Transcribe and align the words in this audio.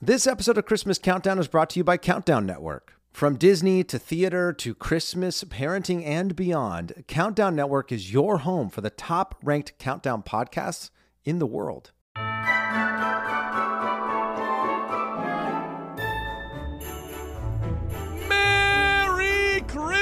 This 0.00 0.28
episode 0.28 0.56
of 0.56 0.64
Christmas 0.64 0.96
Countdown 0.96 1.40
is 1.40 1.48
brought 1.48 1.70
to 1.70 1.80
you 1.80 1.82
by 1.82 1.96
Countdown 1.96 2.46
Network. 2.46 2.92
From 3.10 3.34
Disney 3.34 3.82
to 3.82 3.98
theater 3.98 4.52
to 4.52 4.72
Christmas, 4.72 5.42
parenting, 5.42 6.06
and 6.06 6.36
beyond, 6.36 7.02
Countdown 7.08 7.56
Network 7.56 7.90
is 7.90 8.12
your 8.12 8.38
home 8.38 8.70
for 8.70 8.80
the 8.80 8.90
top 8.90 9.34
ranked 9.42 9.76
countdown 9.80 10.22
podcasts 10.22 10.90
in 11.24 11.40
the 11.40 11.46
world. 11.46 11.90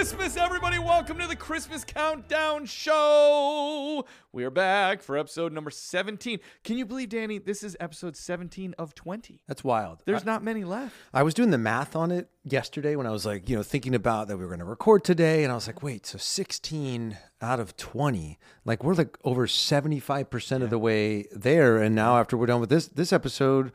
Christmas, 0.06 0.36
everybody. 0.36 0.78
Welcome 0.78 1.18
to 1.18 1.26
the 1.26 1.34
Christmas 1.34 1.82
Countdown 1.84 2.66
Show. 2.66 4.06
We 4.30 4.44
are 4.44 4.50
back 4.50 5.02
for 5.02 5.18
episode 5.18 5.52
number 5.52 5.68
17. 5.68 6.38
Can 6.62 6.78
you 6.78 6.86
believe, 6.86 7.08
Danny, 7.08 7.38
this 7.38 7.64
is 7.64 7.76
episode 7.80 8.16
17 8.16 8.76
of 8.78 8.94
20? 8.94 9.42
That's 9.48 9.64
wild. 9.64 10.04
There's 10.04 10.24
not 10.24 10.44
many 10.44 10.62
left. 10.62 10.94
I 11.12 11.24
was 11.24 11.34
doing 11.34 11.50
the 11.50 11.58
math 11.58 11.96
on 11.96 12.12
it 12.12 12.30
yesterday 12.44 12.94
when 12.94 13.04
I 13.04 13.10
was 13.10 13.26
like, 13.26 13.48
you 13.48 13.56
know, 13.56 13.64
thinking 13.64 13.96
about 13.96 14.28
that 14.28 14.36
we 14.36 14.44
were 14.44 14.50
going 14.50 14.60
to 14.60 14.64
record 14.64 15.02
today. 15.02 15.42
And 15.42 15.50
I 15.50 15.56
was 15.56 15.66
like, 15.66 15.82
wait, 15.82 16.06
so 16.06 16.18
16 16.18 17.18
out 17.42 17.58
of 17.58 17.76
20, 17.76 18.38
like 18.64 18.84
we're 18.84 18.94
like 18.94 19.18
over 19.24 19.48
75% 19.48 20.62
of 20.62 20.70
the 20.70 20.78
way 20.78 21.26
there. 21.32 21.78
And 21.78 21.96
now 21.96 22.16
after 22.16 22.36
we're 22.36 22.46
done 22.46 22.60
with 22.60 22.70
this, 22.70 22.86
this 22.86 23.12
episode, 23.12 23.72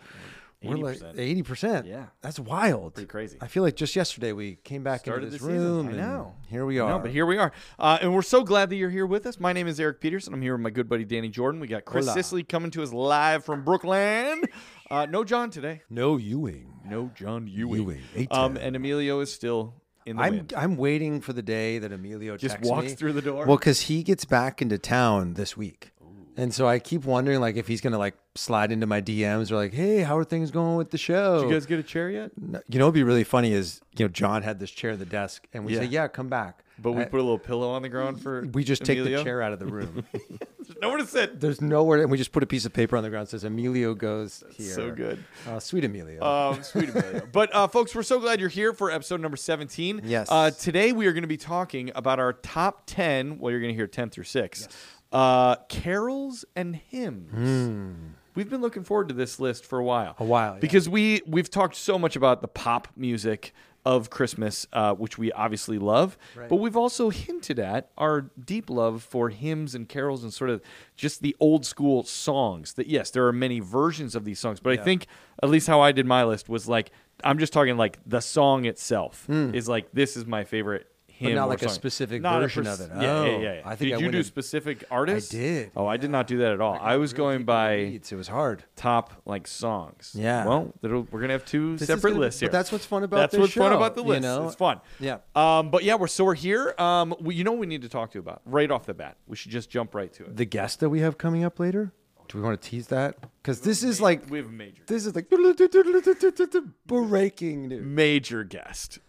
we're 0.63 0.75
like 0.77 0.99
80%. 0.99 1.43
80%. 1.43 1.87
Yeah. 1.87 2.05
That's 2.21 2.39
wild. 2.39 2.93
Pretty 2.93 3.07
crazy. 3.07 3.37
I 3.41 3.47
feel 3.47 3.63
like 3.63 3.75
just 3.75 3.95
yesterday 3.95 4.31
we 4.31 4.55
came 4.63 4.83
back 4.83 4.99
Started 5.01 5.25
into 5.25 5.31
this 5.37 5.41
the 5.41 5.47
season. 5.47 5.87
room. 5.87 5.89
I 5.89 5.91
know. 5.93 6.35
Here 6.47 6.65
we 6.65 6.79
are. 6.79 6.89
No, 6.89 6.99
but 6.99 7.11
here 7.11 7.25
we 7.25 7.37
are. 7.37 7.51
Uh, 7.79 7.97
and 8.01 8.13
we're 8.13 8.21
so 8.21 8.43
glad 8.43 8.69
that 8.69 8.75
you're 8.75 8.89
here 8.89 9.05
with 9.07 9.25
us. 9.25 9.39
My 9.39 9.53
name 9.53 9.67
is 9.67 9.79
Eric 9.79 9.99
Peterson. 10.01 10.33
I'm 10.33 10.41
here 10.41 10.53
with 10.53 10.61
my 10.61 10.69
good 10.69 10.87
buddy 10.87 11.03
Danny 11.05 11.29
Jordan. 11.29 11.59
We 11.61 11.67
got 11.67 11.85
Chris 11.85 12.05
Hola. 12.05 12.15
Sisley 12.15 12.43
coming 12.43 12.69
to 12.71 12.83
us 12.83 12.93
live 12.93 13.43
from 13.43 13.63
Brooklyn. 13.63 14.43
Uh, 14.89 15.05
no 15.07 15.23
John 15.23 15.49
today. 15.49 15.81
No 15.89 16.17
Ewing. 16.17 16.73
No 16.85 17.09
John 17.15 17.47
Ewing. 17.47 17.81
Ewing, 18.15 18.27
Um, 18.29 18.57
and 18.57 18.75
Emilio 18.75 19.19
is 19.21 19.33
still 19.33 19.73
in 20.05 20.17
the 20.17 20.21
I'm 20.23 20.33
wind. 20.33 20.53
I'm 20.57 20.77
waiting 20.77 21.21
for 21.21 21.31
the 21.33 21.41
day 21.41 21.79
that 21.79 21.91
Emilio 21.91 22.35
Just 22.37 22.59
walks 22.61 22.87
me. 22.89 22.95
through 22.95 23.13
the 23.13 23.21
door. 23.21 23.45
Well, 23.45 23.57
because 23.57 23.81
he 23.81 24.03
gets 24.03 24.25
back 24.25 24.61
into 24.61 24.77
town 24.77 25.35
this 25.35 25.55
week, 25.55 25.91
and 26.37 26.53
so 26.53 26.67
I 26.67 26.79
keep 26.79 27.05
wondering 27.05 27.39
like 27.39 27.55
if 27.57 27.67
he's 27.67 27.81
gonna 27.81 27.97
like 27.97 28.15
slide 28.35 28.71
into 28.71 28.87
my 28.87 29.01
DMs 29.01 29.51
or 29.51 29.55
like, 29.55 29.73
hey, 29.73 29.99
how 30.01 30.17
are 30.17 30.23
things 30.23 30.51
going 30.51 30.75
with 30.77 30.91
the 30.91 30.97
show? 30.97 31.41
Did 31.41 31.49
you 31.49 31.53
guys 31.53 31.65
get 31.65 31.79
a 31.79 31.83
chair 31.83 32.09
yet? 32.09 32.31
No- 32.39 32.61
you 32.67 32.79
know, 32.79 32.85
what'd 32.85 32.93
be 32.95 33.03
really 33.03 33.23
funny 33.23 33.53
is 33.53 33.81
you 33.97 34.05
know 34.05 34.09
John 34.09 34.41
had 34.43 34.59
this 34.59 34.71
chair 34.71 34.91
at 34.91 34.99
the 34.99 35.05
desk, 35.05 35.47
and 35.53 35.65
we 35.65 35.73
Yeah. 35.73 35.79
say, 35.79 35.85
yeah, 35.85 36.07
come 36.07 36.29
back. 36.29 36.63
But 36.79 36.93
we 36.93 37.03
I- 37.03 37.05
put 37.05 37.19
a 37.19 37.23
little 37.23 37.37
pillow 37.37 37.69
on 37.71 37.81
the 37.83 37.89
ground 37.89 38.21
for. 38.21 38.43
we 38.53 38.63
just 38.63 38.83
take 38.83 38.97
Emilio. 38.97 39.19
the 39.19 39.23
chair 39.23 39.41
out 39.43 39.53
of 39.53 39.59
the 39.59 39.65
room. 39.77 40.03
There's 40.13 40.79
nowhere 40.81 40.97
to 40.97 41.05
sit. 41.05 41.39
There's 41.39 41.61
nowhere, 41.61 42.01
and 42.01 42.09
we 42.09 42.17
just 42.17 42.31
put 42.31 42.41
a 42.41 42.47
piece 42.47 42.65
of 42.65 42.73
paper 42.73 42.97
on 42.97 43.03
the 43.03 43.09
ground 43.09 43.27
that 43.27 43.31
says 43.31 43.43
Emilio 43.43 43.93
goes 43.93 44.43
here. 44.53 44.73
So 44.73 44.91
good. 44.91 45.23
uh, 45.47 45.59
sweet 45.59 45.83
Emilio. 45.85 46.23
Um, 46.23 46.63
sweet 46.63 46.89
Emilio. 46.95 47.27
But 47.31 47.53
uh, 47.53 47.67
folks, 47.67 47.93
we're 47.93 48.01
so 48.03 48.19
glad 48.19 48.39
you're 48.39 48.49
here 48.49 48.73
for 48.73 48.89
episode 48.89 49.21
number 49.21 49.37
17. 49.37 50.01
Yes. 50.05 50.27
Uh, 50.31 50.49
today 50.49 50.91
we 50.91 51.05
are 51.05 51.11
going 51.13 51.21
to 51.23 51.27
be 51.27 51.37
talking 51.37 51.91
about 51.93 52.19
our 52.19 52.33
top 52.33 52.83
10. 52.87 53.37
Well, 53.37 53.51
you're 53.51 53.59
going 53.59 53.73
to 53.73 53.75
hear 53.77 53.85
10 53.87 54.09
through 54.09 54.23
6. 54.23 54.67
Uh, 55.11 55.55
carols 55.67 56.45
and 56.55 56.75
hymns. 56.75 58.05
We've 58.33 58.49
been 58.49 58.61
looking 58.61 58.83
forward 58.83 59.09
to 59.09 59.13
this 59.13 59.39
list 59.39 59.65
for 59.65 59.77
a 59.77 59.83
while. 59.83 60.15
A 60.19 60.23
while, 60.23 60.53
yeah. 60.53 60.59
Because 60.59 60.87
we 60.87 61.21
we've 61.27 61.49
talked 61.49 61.75
so 61.75 61.99
much 61.99 62.15
about 62.15 62.41
the 62.41 62.47
pop 62.47 62.87
music 62.95 63.53
of 63.83 64.09
Christmas, 64.11 64.67
uh, 64.73 64.93
which 64.93 65.17
we 65.17 65.31
obviously 65.31 65.79
love, 65.79 66.15
but 66.47 66.57
we've 66.57 66.77
also 66.77 67.09
hinted 67.09 67.57
at 67.57 67.89
our 67.97 68.21
deep 68.21 68.69
love 68.69 69.01
for 69.01 69.29
hymns 69.29 69.73
and 69.73 69.89
carols 69.89 70.23
and 70.23 70.31
sort 70.31 70.51
of 70.51 70.61
just 70.95 71.21
the 71.23 71.35
old 71.39 71.65
school 71.65 72.03
songs. 72.03 72.73
That 72.73 72.85
yes, 72.87 73.09
there 73.09 73.25
are 73.27 73.33
many 73.33 73.59
versions 73.59 74.15
of 74.15 74.23
these 74.23 74.39
songs, 74.39 74.59
but 74.59 74.71
I 74.71 74.75
think 74.85 75.07
at 75.41 75.49
least 75.49 75.65
how 75.67 75.81
I 75.81 75.91
did 75.91 76.05
my 76.05 76.23
list 76.23 76.47
was 76.47 76.67
like 76.69 76.91
I'm 77.23 77.37
just 77.39 77.53
talking 77.53 77.75
like 77.75 77.97
the 78.05 78.21
song 78.21 78.65
itself 78.65 79.25
is 79.29 79.67
like 79.67 79.91
this 79.93 80.15
is 80.15 80.25
my 80.25 80.43
favorite. 80.43 80.87
Hymn 81.21 81.31
Hmm. 81.31 81.35
not 81.37 81.49
like 81.49 81.61
a 81.61 81.69
specific 81.69 82.21
Not 82.21 82.41
version 82.41 82.63
pers- 82.65 82.79
of 82.79 82.91
it. 82.91 82.95
Yeah, 82.95 83.01
yeah, 83.01 83.11
Oh, 83.19 83.25
yeah, 83.39 83.53
yeah. 83.55 83.61
I 83.65 83.75
think 83.75 83.91
did 83.91 83.99
I 83.99 84.01
you 84.05 84.11
do 84.11 84.23
specific 84.23 84.83
artists? 84.91 85.33
I 85.33 85.37
did, 85.37 85.71
Oh, 85.75 85.85
I 85.87 85.97
did 85.97 86.09
not 86.09 86.27
do 86.27 86.37
that 86.39 86.51
at 86.53 86.61
all. 86.61 86.77
I, 86.81 86.97
was 86.97 87.13
going 87.13 87.43
by 87.45 87.77
Beats. 87.85 88.11
It 88.11 88.15
was 88.15 88.27
hard. 88.27 88.63
top 88.75 89.21
like 89.25 89.47
songs. 89.47 90.13
Yeah. 90.17 90.45
Well, 90.45 90.73
we're 90.81 91.03
gonna 91.21 91.33
have 91.33 91.45
two 91.45 91.77
This 91.77 91.87
separate 91.87 92.11
gonna 92.11 92.21
lists 92.21 92.39
here. 92.39 92.49
but 92.49 92.53
that's 92.57 92.71
what's 92.71 92.85
fun 92.85 93.03
about 93.03 93.17
That's 93.17 93.31
this 93.33 93.39
what's 93.41 93.53
fun 93.53 93.73
about 93.73 93.95
the 93.95 94.03
you 94.03 94.09
list. 94.09 94.21
know? 94.23 94.47
It's 94.47 94.55
fun. 94.55 94.81
Yeah. 94.99 95.17
Um, 95.35 95.69
but 95.71 95.83
yeah, 95.83 95.95
we're 95.95 96.07
so 96.07 96.25
we're 96.25 96.33
here. 96.35 96.73
Um, 96.77 97.13
we, 97.19 97.35
you 97.35 97.43
know 97.43 97.51
what 97.51 97.59
we 97.61 97.67
need 97.67 97.81
to 97.83 97.89
talk 97.89 98.11
to 98.11 98.15
you 98.17 98.21
about 98.21 98.41
right 98.45 98.69
off 98.71 98.85
the 98.85 98.93
bat. 98.93 99.17
We 99.27 99.35
should 99.35 99.51
just 99.51 99.69
jump 99.69 99.93
right 99.95 100.11
to 100.13 100.23
it. 100.25 100.35
The 100.37 100.45
guest 100.45 100.79
that 100.81 100.89
we 100.89 100.99
have 101.01 101.17
coming 101.17 101.43
up 101.43 101.59
later. 101.59 101.93
Do 102.27 102.37
we 102.37 102.43
want 102.45 102.61
to 102.61 102.69
tease 102.69 102.87
that? 102.87 103.17
Because 103.41 103.59
this 103.59 103.83
is 103.83 103.99
like 103.99 104.29
we 104.29 104.37
have 104.37 104.47
a 104.47 104.51
major, 104.51 104.81
this 104.87 105.05
is 105.05 105.13
like 105.15 105.29
breaking 106.87 107.67
news. 107.67 107.85
major 107.85 108.43
guest, 108.45 108.99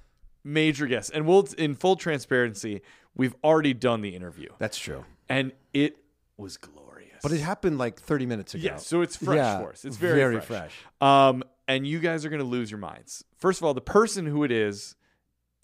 major 0.44 0.86
guest, 0.86 1.10
and 1.14 1.26
we'll 1.26 1.47
in 1.58 1.75
full 1.75 1.97
transparency, 1.97 2.82
we've 3.14 3.34
already 3.44 3.75
done 3.75 4.00
the 4.00 4.14
interview, 4.14 4.48
That's 4.58 4.78
true. 4.78 5.04
and 5.28 5.53
it 5.72 5.97
was 6.36 6.56
glorious. 6.56 7.19
But 7.22 7.32
it 7.32 7.41
happened 7.41 7.78
like 7.78 8.00
30 8.00 8.26
minutes 8.26 8.54
ago. 8.54 8.64
Yeah, 8.64 8.76
so 8.76 9.00
it's 9.02 9.16
fresh 9.16 9.36
Yeah, 9.36 9.60
for 9.60 9.70
us. 9.70 9.84
It's 9.84 9.97
very, 9.97 10.16
very 10.16 10.41
fresh. 10.41 10.72
fresh. 10.72 10.72
Um, 11.00 11.44
and 11.69 11.86
you 11.86 12.00
guys 12.00 12.25
are 12.25 12.31
gonna 12.31 12.42
lose 12.42 12.70
your 12.70 12.81
minds. 12.81 13.22
First 13.38 13.60
of 13.60 13.64
all, 13.64 13.75
the 13.75 13.81
person 13.81 14.26
who 14.26 14.42
it 14.44 14.50
is 14.50 14.97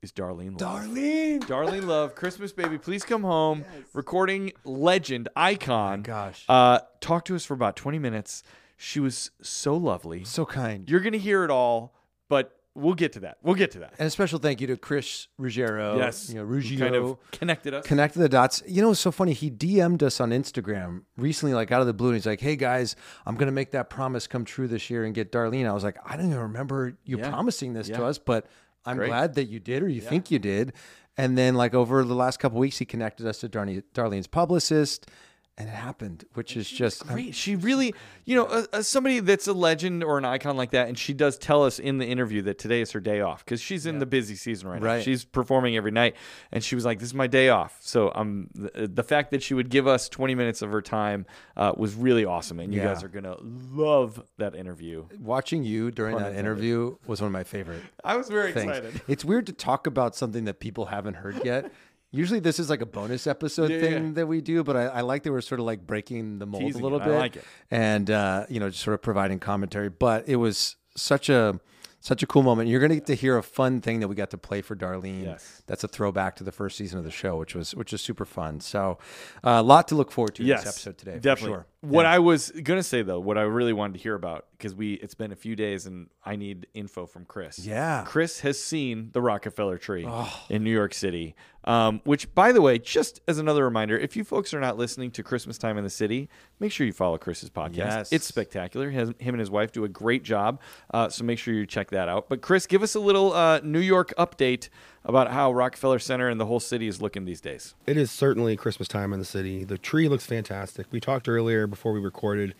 is 0.00 0.12
Darlene. 0.12 0.60
Love. 0.60 0.84
Darlene. 0.84 1.40
Darlene 1.40 1.84
Love, 1.86 2.14
Christmas 2.14 2.52
baby, 2.52 2.78
please 2.78 3.02
come 3.04 3.22
home. 3.22 3.64
Recording 3.92 4.52
legend, 4.64 5.28
icon. 5.34 6.02
gosh. 6.02 6.44
Uh, 6.48 6.78
talk 7.00 7.24
to 7.24 7.34
us 7.34 7.44
for 7.44 7.54
about 7.54 7.74
20 7.74 7.98
minutes. 7.98 8.44
She 8.76 9.00
was 9.00 9.32
so 9.42 9.76
lovely. 9.76 10.22
So 10.22 10.46
kind. 10.46 10.88
You're 10.88 11.00
gonna 11.00 11.16
hear 11.16 11.42
it 11.42 11.50
all, 11.50 11.96
but 12.28 12.57
we'll 12.78 12.94
get 12.94 13.12
to 13.14 13.20
that. 13.20 13.38
We'll 13.42 13.54
get 13.54 13.70
to 13.72 13.80
that. 13.80 13.94
And 13.98 14.06
a 14.06 14.10
special 14.10 14.38
thank 14.38 14.60
you 14.60 14.66
to 14.68 14.76
Chris 14.76 15.28
Ruggiero. 15.38 15.98
yes, 15.98 16.28
You 16.30 16.36
know, 16.36 16.44
Ruggiero. 16.44 16.90
kind 16.90 16.94
of 16.96 17.30
connected 17.32 17.74
us. 17.74 17.86
Connected 17.86 18.18
the 18.20 18.28
dots. 18.28 18.62
You 18.66 18.80
know, 18.82 18.92
it's 18.92 19.00
so 19.00 19.10
funny. 19.10 19.32
He 19.32 19.50
DM'd 19.50 20.02
us 20.02 20.20
on 20.20 20.30
Instagram 20.30 21.02
recently, 21.16 21.54
like 21.54 21.72
out 21.72 21.80
of 21.80 21.86
the 21.86 21.92
blue. 21.94 22.08
And 22.08 22.16
he's 22.16 22.26
like, 22.26 22.40
hey 22.40 22.56
guys, 22.56 22.96
I'm 23.26 23.34
going 23.34 23.46
to 23.48 23.52
make 23.52 23.72
that 23.72 23.90
promise 23.90 24.26
come 24.26 24.44
true 24.44 24.68
this 24.68 24.88
year 24.90 25.04
and 25.04 25.14
get 25.14 25.32
Darlene. 25.32 25.68
I 25.68 25.72
was 25.72 25.84
like, 25.84 25.98
I 26.04 26.16
don't 26.16 26.26
even 26.26 26.38
remember 26.38 26.96
you 27.04 27.18
Yeah. 27.18 27.28
promising 27.30 27.72
this 27.74 27.88
to 27.88 28.04
us, 28.04 28.18
but 28.18 28.46
I'm 28.86 28.96
Great. 28.96 29.08
glad 29.08 29.34
that 29.34 29.44
you 29.46 29.60
did 29.60 29.82
or 29.82 29.88
you 29.88 30.00
think 30.00 30.30
you 30.30 30.38
did. 30.38 30.72
And 31.16 31.36
then, 31.36 31.56
like, 31.56 31.74
over 31.74 32.04
the 32.04 32.14
last 32.14 32.38
couple 32.38 32.60
weeks, 32.60 32.78
he 32.78 32.84
connected 32.84 33.26
us 33.26 33.38
to 33.38 33.48
Darlene, 33.48 33.82
Darlene's 33.92 34.28
publicist. 34.28 35.10
And 35.60 35.68
it 35.68 35.72
happened, 35.74 36.24
which 36.34 36.56
is 36.56 36.70
just 36.70 37.04
Great. 37.08 37.34
She 37.34 37.56
really, 37.56 37.92
you 38.24 38.36
know, 38.36 38.44
uh, 38.44 38.64
uh, 38.72 38.80
somebody 38.82 39.18
that's 39.18 39.48
a 39.48 39.52
legend 39.52 40.04
or 40.04 40.16
an 40.16 40.24
icon 40.24 40.56
like 40.56 40.70
that, 40.70 40.86
and 40.86 40.96
she 40.96 41.12
does 41.12 41.36
tell 41.36 41.64
us 41.64 41.80
in 41.80 41.98
the 41.98 42.06
interview 42.06 42.42
that 42.42 42.58
today 42.58 42.80
is 42.80 42.92
her 42.92 43.00
day 43.00 43.20
off 43.22 43.44
because 43.44 43.60
she's 43.60 43.84
in 43.84 43.98
the 43.98 44.06
busy 44.06 44.36
season 44.36 44.68
right, 44.68 44.80
now. 44.80 45.00
She's 45.00 45.24
performing 45.24 45.76
every 45.76 45.90
night, 45.90 46.14
and 46.52 46.62
she 46.62 46.76
was 46.76 46.84
like, 46.84 47.00
"This 47.00 47.08
is 47.08 47.14
my 47.14 47.26
day 47.26 47.48
off." 47.48 47.76
So 47.80 48.12
um, 48.14 48.48
the, 48.54 48.86
the 48.86 49.02
fact 49.02 49.32
that 49.32 49.42
she 49.42 49.52
would 49.52 49.68
give 49.68 49.88
us 49.88 50.08
20 50.08 50.36
minutes 50.36 50.62
of 50.62 50.70
her 50.70 50.80
time 50.80 51.26
uh, 51.56 51.72
was 51.76 51.96
really 51.96 52.24
awesome, 52.24 52.60
and 52.60 52.72
you 52.72 52.80
Yeah. 52.80 52.94
guys 52.94 53.02
are 53.02 53.08
gonna 53.08 53.36
love 53.42 54.22
that 54.36 54.54
interview. 54.54 55.06
watching 55.18 55.64
you 55.64 55.90
during 55.90 56.16
that 56.18 56.28
intended. 56.28 56.38
interview 56.52 56.96
was 57.08 57.20
one 57.20 57.26
of 57.26 57.32
my 57.32 57.42
favorite 57.42 57.82
I 58.04 58.16
was 58.16 58.28
very 58.28 58.52
things. 58.52 58.68
excited. 58.78 59.02
It's 59.08 59.24
weird 59.24 59.46
to 59.46 59.52
talk 59.52 59.88
about 59.88 60.14
something 60.14 60.44
that 60.44 60.60
people 60.60 60.86
haven't 60.86 61.14
heard 61.14 61.44
yet. 61.44 61.72
Usually, 62.10 62.40
this 62.40 62.58
is 62.58 62.70
like 62.70 62.80
a 62.80 62.86
bonus 62.86 63.26
episode 63.26 63.70
Yeah, 63.70 63.80
thing 63.80 64.06
yeah. 64.06 64.12
that 64.14 64.26
we 64.26 64.40
do, 64.40 64.64
but 64.64 64.76
I, 64.76 64.84
I 64.86 65.00
like 65.02 65.22
that 65.24 65.32
we're 65.32 65.40
sort 65.42 65.60
of 65.60 65.66
like 65.66 65.86
breaking 65.86 66.38
the 66.38 66.46
mold 66.46 66.64
Teasing 66.64 66.80
a 66.80 66.84
little 66.84 66.98
it. 67.00 67.02
I 67.02 67.06
bit, 67.06 67.18
like 67.18 67.36
it. 67.36 67.44
and 67.70 68.10
uh, 68.10 68.46
you 68.48 68.60
know, 68.60 68.70
just 68.70 68.82
sort 68.82 68.94
of 68.94 69.02
providing 69.02 69.38
commentary. 69.38 69.90
But 69.90 70.26
it 70.28 70.36
was 70.36 70.76
such 70.96 71.28
a 71.28 71.60
such 72.00 72.22
a 72.22 72.26
cool 72.26 72.42
moment. 72.42 72.68
You're 72.70 72.80
going 72.80 72.90
to 72.90 72.96
get 72.96 73.06
to 73.06 73.14
hear 73.14 73.36
a 73.36 73.42
fun 73.42 73.80
thing 73.80 74.00
that 74.00 74.08
we 74.08 74.14
got 74.14 74.30
to 74.30 74.38
play 74.38 74.62
for 74.62 74.76
Darlene. 74.76 75.24
Yes. 75.24 75.62
That's 75.66 75.82
a 75.84 75.88
throwback 75.88 76.36
to 76.36 76.44
the 76.44 76.52
first 76.52 76.76
season 76.78 76.98
of 76.98 77.04
the 77.04 77.10
show, 77.10 77.36
which 77.36 77.54
was 77.54 77.74
which 77.74 77.92
is 77.92 78.00
super 78.00 78.24
fun. 78.24 78.60
So, 78.60 78.98
uh, 79.44 79.50
a 79.58 79.62
lot 79.62 79.88
to 79.88 79.94
look 79.94 80.10
forward 80.10 80.34
to 80.36 80.42
in 80.42 80.48
this 80.48 80.60
episode 80.66 80.96
today. 80.96 81.14
for 81.14 81.18
Definitely. 81.20 81.56
sure. 81.56 81.66
What 81.80 82.02
Yeah. 82.02 82.12
I 82.12 82.18
was 82.18 82.50
gonna 82.50 82.82
say 82.82 83.02
though, 83.02 83.20
what 83.20 83.38
I 83.38 83.42
really 83.42 83.72
wanted 83.72 83.94
to 83.94 83.98
hear 84.00 84.16
about 84.16 84.46
because 84.52 84.74
we 84.74 84.94
it's 84.94 85.14
been 85.14 85.30
a 85.30 85.36
few 85.36 85.54
days 85.54 85.86
and 85.86 86.08
I 86.24 86.34
need 86.34 86.66
info 86.74 87.06
from 87.06 87.24
Chris. 87.24 87.60
Yeah. 87.60 88.02
Oh. 88.04 88.10
Chris 88.10 88.40
has 88.40 88.60
seen 88.60 89.10
the 89.12 89.22
Rockefeller 89.22 89.78
tree 89.78 90.06
in 90.50 90.64
New 90.64 90.72
York 90.72 90.92
City. 90.92 91.36
Um, 91.64 92.00
which, 92.04 92.34
by 92.34 92.52
the 92.52 92.62
way, 92.62 92.78
just 92.78 93.20
as 93.28 93.38
another 93.38 93.62
reminder, 93.62 93.98
if 93.98 94.16
you 94.16 94.24
folks 94.24 94.54
are 94.54 94.60
not 94.60 94.78
listening 94.78 95.10
to 95.10 95.22
Christmas 95.22 95.58
Time 95.58 95.76
in 95.76 95.84
the 95.84 95.90
City, 95.90 96.30
make 96.60 96.72
sure 96.72 96.86
you 96.86 96.94
follow 96.94 97.18
Chris's 97.18 97.50
podcast. 97.50 97.76
Yes. 97.76 98.12
It's 98.12 98.26
spectacular. 98.26 98.88
His, 98.90 99.10
him 99.18 99.34
and 99.34 99.38
his 99.40 99.50
wife 99.50 99.70
do 99.70 99.84
a 99.84 99.88
great 99.88 100.22
job. 100.22 100.62
Uh, 100.94 101.10
so 101.10 101.24
make 101.24 101.38
sure 101.38 101.52
you 101.52 101.66
check 101.66 101.90
that 101.90 102.08
out. 102.08 102.30
But 102.30 102.40
Chris, 102.40 102.66
give 102.66 102.82
us 102.82 102.94
a 102.94 103.00
little 103.00 103.34
uh, 103.34 103.60
New 103.62 103.80
York 103.80 104.14
update 104.16 104.70
about 105.04 105.30
how 105.30 105.52
Rockefeller 105.52 105.98
Center 105.98 106.28
and 106.28 106.40
the 106.40 106.46
whole 106.46 106.60
city 106.60 106.86
is 106.88 107.00
looking 107.00 107.24
these 107.24 107.40
days. 107.40 107.74
It 107.86 107.96
is 107.96 108.10
certainly 108.10 108.56
Christmas 108.56 108.88
time 108.88 109.12
in 109.12 109.18
the 109.18 109.24
city. 109.24 109.64
The 109.64 109.78
tree 109.78 110.08
looks 110.08 110.26
fantastic. 110.26 110.86
We 110.90 111.00
talked 111.00 111.28
earlier 111.28 111.66
before 111.66 111.92
we 111.92 112.00
recorded 112.00 112.54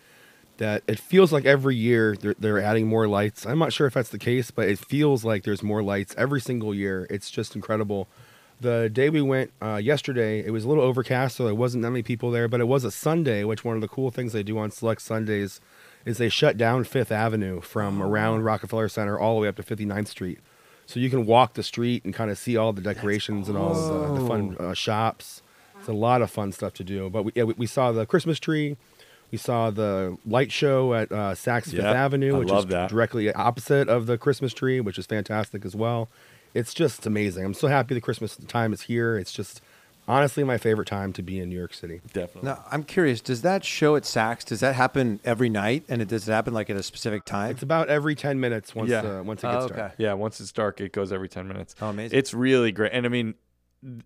that 0.57 0.83
it 0.87 0.99
feels 0.99 1.31
like 1.31 1.45
every 1.45 1.75
year 1.75 2.15
they're, 2.19 2.35
they're 2.37 2.59
adding 2.59 2.87
more 2.87 3.07
lights. 3.07 3.45
I'm 3.45 3.59
not 3.59 3.73
sure 3.73 3.87
if 3.87 3.93
that's 3.93 4.09
the 4.09 4.19
case, 4.19 4.51
but 4.51 4.67
it 4.67 4.77
feels 4.77 5.23
like 5.23 5.43
there's 5.43 5.63
more 5.63 5.81
lights 5.81 6.13
every 6.17 6.41
single 6.41 6.75
year. 6.75 7.07
It's 7.09 7.31
just 7.31 7.55
incredible. 7.55 8.07
The 8.59 8.89
day 8.89 9.09
we 9.09 9.21
went 9.21 9.51
uh, 9.61 9.77
yesterday, 9.77 10.45
it 10.45 10.51
was 10.51 10.65
a 10.65 10.67
little 10.67 10.83
overcast, 10.83 11.37
so 11.37 11.45
there 11.45 11.55
wasn't 11.55 11.83
that 11.83 11.91
many 11.91 12.03
people 12.03 12.29
there, 12.29 12.49
but 12.49 12.59
it 12.59 12.67
was 12.67 12.83
a 12.83 12.91
Sunday, 12.91 13.45
which 13.45 13.63
one 13.63 13.75
of 13.75 13.81
the 13.81 13.87
cool 13.87 14.11
things 14.11 14.33
they 14.33 14.43
do 14.43 14.57
on 14.57 14.69
select 14.69 15.01
Sundays 15.01 15.61
is 16.03 16.17
they 16.17 16.27
shut 16.27 16.57
down 16.57 16.83
Fifth 16.83 17.11
Avenue 17.11 17.61
from 17.61 18.01
around 18.01 18.43
Rockefeller 18.43 18.89
Center 18.89 19.17
all 19.17 19.35
the 19.35 19.41
way 19.41 19.47
up 19.47 19.55
to 19.55 19.63
59th 19.63 20.07
Street. 20.07 20.39
So 20.89 20.99
you 20.99 21.11
can 21.11 21.27
walk 21.27 21.53
the 21.53 21.61
street 21.61 22.03
and 22.03 22.15
kind 22.15 22.31
of 22.31 22.39
see 22.39 22.57
all 22.57 22.73
the 22.73 22.81
decorations 22.81 23.47
and 23.47 23.55
all 23.55 23.75
the, 23.75 24.19
the 24.19 24.27
fun 24.27 24.57
uh, 24.59 24.73
shops. 24.73 25.43
It's 25.77 25.87
a 25.87 25.93
lot 25.93 26.23
of 26.23 26.31
fun 26.31 26.51
stuff 26.51 26.73
to 26.73 26.83
do. 26.83 27.11
But 27.11 27.25
we, 27.25 27.31
yeah, 27.35 27.43
we, 27.43 27.53
we 27.53 27.67
saw 27.67 27.91
the 27.91 28.07
Christmas 28.07 28.39
tree. 28.39 28.75
We 29.29 29.37
saw 29.37 29.69
the 29.69 30.17
light 30.25 30.51
show 30.51 30.95
at 30.95 31.11
uh, 31.11 31.35
Saks 31.35 31.65
Fifth 31.65 31.75
Yep, 31.75 31.95
Avenue, 31.95 32.39
which 32.39 32.51
is 32.51 32.65
that. 32.65 32.89
directly 32.89 33.31
opposite 33.31 33.87
of 33.87 34.07
the 34.07 34.17
Christmas 34.17 34.51
tree, 34.51 34.81
which 34.81 34.97
is 34.97 35.05
fantastic 35.05 35.63
as 35.63 35.75
well. 35.75 36.09
It's 36.55 36.73
just 36.73 37.05
amazing. 37.05 37.45
I'm 37.45 37.53
so 37.53 37.67
happy 37.67 37.93
the 37.93 38.01
Christmas 38.01 38.35
time 38.47 38.73
is 38.73 38.81
here. 38.81 39.15
It's 39.15 39.31
just 39.31 39.61
honestly 40.09 40.43
my 40.43 40.57
favorite 40.57 40.87
time 40.87 41.13
to 41.13 41.21
be 41.21 41.39
in 41.39 41.47
New 41.49 41.55
York 41.57 41.73
City. 41.73 42.01
Definitely. 42.11 42.49
Now, 42.49 42.65
I'm 42.71 42.83
curious. 42.83 43.21
Does 43.21 43.43
that 43.43 43.63
show 43.63 43.95
at 43.95 44.03
Saks? 44.03 44.43
Does 44.43 44.59
that 44.59 44.75
happen 44.75 45.19
every 45.23 45.49
night? 45.49 45.85
And 45.87 46.01
it 46.01 46.07
does 46.09 46.27
it 46.27 46.31
happen 46.31 46.53
like 46.53 46.69
at 46.69 46.75
a 46.75 46.83
specific 46.83 47.23
time? 47.23 47.51
It's 47.51 47.63
about 47.63 47.87
every 47.89 48.15
10 48.15 48.39
minutes 48.39 48.73
once 48.75 48.89
Yeah. 48.89 49.19
uh, 49.19 49.23
once 49.23 49.43
it 49.43 49.47
Oh, 49.47 49.51
gets 49.53 49.65
okay. 49.71 49.75
dark. 49.75 49.93
Yeah, 49.97 50.13
once 50.13 50.41
it's 50.41 50.51
dark, 50.51 50.81
it 50.81 50.91
goes 50.91 51.13
every 51.13 51.29
10 51.29 51.47
minutes. 51.47 51.75
Oh, 51.81 51.87
amazing. 51.89 52.17
It's 52.17 52.33
really 52.33 52.71
great. 52.71 52.91
And 52.93 53.05
I 53.05 53.09
mean, 53.09 53.35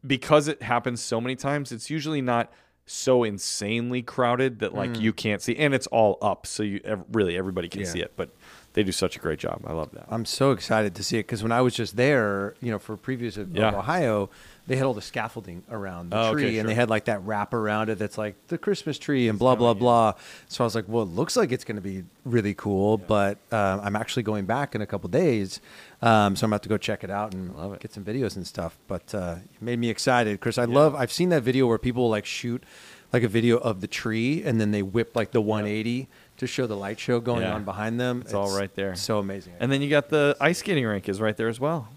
because 0.06 0.48
it 0.48 0.62
happens 0.62 1.02
so 1.02 1.20
many 1.20 1.36
times, 1.36 1.72
it's 1.72 1.90
usually 1.90 2.22
not 2.22 2.52
so 2.86 3.24
insanely 3.24 4.02
crowded 4.02 4.60
that 4.60 4.74
like 4.76 5.00
you 5.00 5.14
can't 5.14 5.42
see 5.42 5.56
and 5.56 5.74
it's 5.74 5.88
all 5.88 6.18
up 6.22 6.46
so 6.46 6.62
you 6.62 6.82
really 7.14 7.38
everybody 7.38 7.70
can 7.70 7.80
Yeah. 7.80 7.88
see 7.88 8.02
it 8.02 8.12
but 8.18 8.30
they 8.74 8.84
do 8.84 8.92
such 8.92 9.16
a 9.16 9.20
great 9.20 9.40
job 9.40 9.62
i 9.66 9.72
love 9.72 9.92
that 9.94 10.06
I'm 10.10 10.26
so 10.26 10.52
excited 10.52 10.94
to 10.96 11.02
see 11.04 11.18
it 11.18 11.24
because 11.24 11.42
when 11.42 11.54
I 11.54 11.62
was 11.62 11.74
just 11.74 11.96
there, 11.96 12.56
you 12.60 12.72
know, 12.72 12.80
for 12.80 12.98
previews 12.98 13.38
of, 13.38 13.52
of 13.52 13.56
Yeah. 13.56 13.74
Ohio, 13.74 14.30
they 14.66 14.78
had 14.78 14.86
all 14.86 14.94
the 14.94 15.02
scaffolding 15.02 15.62
around 15.70 16.10
the 16.12 16.18
Oh, 16.18 16.22
okay, 16.32 16.44
tree, 16.44 16.60
and 16.60 16.70
they 16.70 16.74
had 16.74 16.90
like 16.90 17.06
that 17.06 17.22
wrap 17.26 17.54
around 17.54 17.90
it 17.90 18.00
that's 18.00 18.18
like 18.18 18.36
the 18.48 18.58
Christmas 18.58 18.98
tree 18.98 19.28
and 19.28 19.38
blah 19.38 19.56
blah 19.56 19.74
blah. 19.74 20.14
So 20.48 20.64
I 20.64 20.66
was 20.66 20.74
like, 20.76 20.86
well, 20.88 21.04
it 21.04 21.10
looks 21.10 21.36
like 21.36 21.52
it's 21.52 21.64
going 21.66 21.76
to 21.76 21.82
be 21.82 22.04
really 22.24 22.54
cool, 22.54 22.98
but 22.98 23.40
um, 23.52 23.82
I'm 23.84 23.96
actually 23.96 24.24
going 24.24 24.46
back 24.46 24.74
in 24.76 24.82
a 24.82 24.86
couple 24.86 25.10
days, 25.10 25.60
um, 26.02 26.36
so 26.36 26.46
I'm 26.46 26.54
about 26.54 26.64
to 26.64 26.70
go 26.70 26.78
check 26.78 27.04
it 27.04 27.10
out 27.10 27.34
and 27.34 27.54
it. 27.74 27.80
get 27.82 27.92
some 27.94 28.04
videos 28.06 28.36
and 28.38 28.48
stuff. 28.48 28.78
But 28.88 29.14
uh, 29.14 29.36
it 29.54 29.62
made 29.62 29.80
me 29.80 29.90
excited, 29.90 30.40
Chris. 30.40 30.58
I 30.58 30.66
love. 30.66 30.96
I've 30.96 31.12
seen 31.12 31.30
that 31.30 31.44
video 31.44 31.68
where 31.68 31.78
people 31.78 32.10
like 32.10 32.26
shoot 32.26 32.64
like 33.12 33.24
a 33.24 33.28
video 33.28 33.58
of 33.58 33.82
the 33.82 33.88
tree 33.88 34.42
and 34.44 34.60
then 34.60 34.72
they 34.72 34.82
whip 34.82 35.16
like 35.16 35.32
the 35.32 35.42
180 35.42 36.08
to 36.38 36.48
show 36.48 36.66
the 36.66 36.76
light 36.76 37.00
show 37.00 37.20
going 37.20 37.42
Yeah. 37.44 37.54
on 37.54 37.64
behind 37.64 38.00
them. 38.00 38.22
It's 38.22 38.34
all 38.34 38.58
right 38.58 38.74
there. 38.74 38.96
So 38.96 39.20
amazing. 39.20 39.54
and 39.60 39.72
then 39.72 39.84
you 39.84 39.90
got 39.90 40.10
the 40.10 40.36
ice 40.42 40.58
skating 40.60 40.84
rink 40.86 41.08
is 41.08 41.22
right 41.22 41.38
there 41.38 41.48
as 41.48 41.60
well 41.60 41.90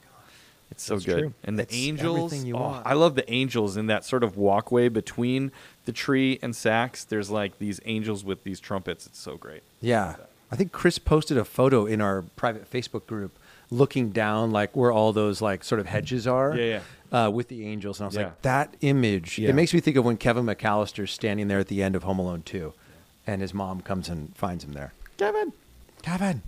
it's 0.71 0.83
so 0.83 0.95
That's 0.95 1.07
good 1.07 1.19
true. 1.19 1.35
and 1.45 1.59
the 1.59 1.63
It's 1.65 1.75
angels 1.75 2.45
you 2.45 2.57
oh, 2.57 2.61
want. 2.61 2.87
i 2.87 2.93
love 2.95 3.15
the 3.15 3.31
angels 3.33 3.77
in 3.77 3.87
that 3.87 4.05
sort 4.05 4.23
of 4.25 4.37
walkway 4.37 4.89
between 4.89 5.53
the 5.85 5.93
tree 5.93 6.39
and 6.43 6.55
Saks. 6.55 7.07
there's 7.07 7.31
like 7.31 7.59
these 7.59 7.81
angels 7.85 8.25
with 8.25 8.43
these 8.45 8.59
trumpets 8.61 9.07
it's 9.07 9.19
so 9.19 9.37
great 9.37 9.63
Yeah. 9.81 10.17
I 10.49 10.55
think 10.55 10.71
Chris 10.71 11.01
posted 11.01 11.37
a 11.39 11.45
photo 11.45 11.87
in 11.87 12.01
our 12.01 12.23
private 12.37 12.71
Facebook 12.71 13.07
group 13.07 13.37
looking 13.69 14.11
down 14.11 14.53
like 14.53 14.77
where 14.77 14.93
all 14.93 15.13
those 15.13 15.43
like 15.43 15.65
sort 15.65 15.81
of 15.81 15.87
hedges 15.87 16.25
are. 16.29 16.55
Yeah, 16.57 16.81
Uh, 17.11 17.29
with 17.35 17.49
the 17.49 17.67
angels. 17.67 17.99
And 17.99 18.05
I 18.05 18.07
was 18.07 18.15
Yeah. 18.15 18.23
like, 18.27 18.43
that 18.43 18.75
image, 18.81 19.39
Yeah. 19.41 19.49
it 19.49 19.57
makes 19.57 19.75
me 19.75 19.81
think 19.81 19.97
of 19.97 20.05
when 20.05 20.17
Kevin 20.17 20.47
McAllister's 20.47 21.11
standing 21.11 21.49
there 21.49 21.59
at 21.59 21.67
the 21.67 21.83
end 21.83 21.97
of 21.97 22.05
Home 22.05 22.21
Alone 22.21 22.43
2 22.45 22.73
and 23.27 23.41
his 23.43 23.53
mom 23.53 23.81
comes 23.81 24.09
and 24.09 24.37
finds 24.37 24.63
him 24.63 24.73
there. 24.75 24.93
kevin 25.17 25.53
Kevin. 26.03 26.43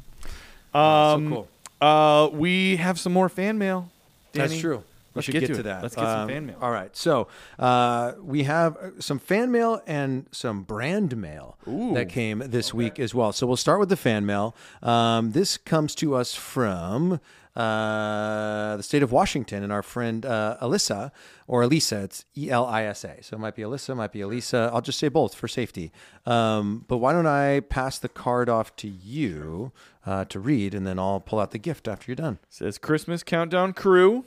um, 0.74 1.28
cool. 1.30 1.48
uh, 1.80 2.28
we 2.32 2.76
have 2.76 3.00
some 3.00 3.12
more 3.12 3.28
fan 3.28 3.58
mail 3.58 3.90
That's 4.32 4.58
true. 4.58 4.78
We 5.14 5.20
Let's 5.20 5.24
should 5.24 5.32
get 5.32 5.40
get, 5.40 5.46
to 5.48 5.54
to, 5.54 5.62
that. 5.64 5.82
Let's 5.82 5.94
get 5.96 6.04
some 6.04 6.20
Um, 6.20 6.28
fan 6.28 6.46
mail. 6.46 6.56
All 6.60 6.70
right. 6.70 6.94
So 6.96 7.28
uh, 7.58 8.12
we 8.22 8.44
have 8.44 8.76
uh, 8.76 8.90
some 9.00 9.18
fan 9.18 9.50
mail 9.50 9.80
and 9.86 10.26
some 10.30 10.62
brand 10.62 11.16
mail 11.16 11.56
Ooh. 11.66 11.94
that 11.94 12.08
came 12.10 12.40
this 12.44 12.72
week 12.74 13.00
as 13.00 13.14
well. 13.14 13.32
So 13.32 13.46
we'll 13.46 13.56
start 13.56 13.80
with 13.80 13.88
the 13.88 13.96
fan 13.96 14.26
mail. 14.26 14.54
Um, 14.82 15.32
this 15.32 15.56
comes 15.56 15.94
to 15.96 16.14
us 16.14 16.34
from 16.34 17.20
uh, 17.56 18.76
the 18.76 18.82
state 18.82 19.02
of 19.02 19.12
Washington 19.12 19.62
and 19.62 19.72
our 19.72 19.82
friend 19.82 20.24
uh, 20.24 20.56
Alyssa, 20.60 21.10
or 21.46 21.62
Elisa. 21.62 22.02
It's 22.02 22.24
E 22.36 22.50
L 22.50 22.66
I 22.66 22.84
S 22.84 23.04
A. 23.04 23.22
So 23.22 23.36
it 23.36 23.40
might 23.40 23.54
be 23.54 23.62
Alyssa, 23.62 23.96
might 23.96 24.12
be 24.12 24.20
Elisa. 24.20 24.70
I'll 24.72 24.80
just 24.80 24.98
say 24.98 25.08
both 25.08 25.34
for 25.34 25.48
safety. 25.48 25.92
Um, 26.26 26.84
but 26.88 26.98
why 26.98 27.12
don't 27.12 27.26
I 27.26 27.60
pass 27.60 27.98
the 27.98 28.08
card 28.08 28.48
off 28.48 28.76
to 28.76 28.88
you 28.88 29.72
uh, 30.06 30.24
to 30.26 30.40
read, 30.40 30.74
and 30.74 30.86
then 30.86 30.98
I'll 30.98 31.20
pull 31.20 31.40
out 31.40 31.50
the 31.50 31.58
gift 31.58 31.88
after 31.88 32.10
you're 32.10 32.16
done. 32.16 32.38
Says 32.48 32.78
Christmas 32.78 33.22
Countdown 33.22 33.72
Crew. 33.72 34.24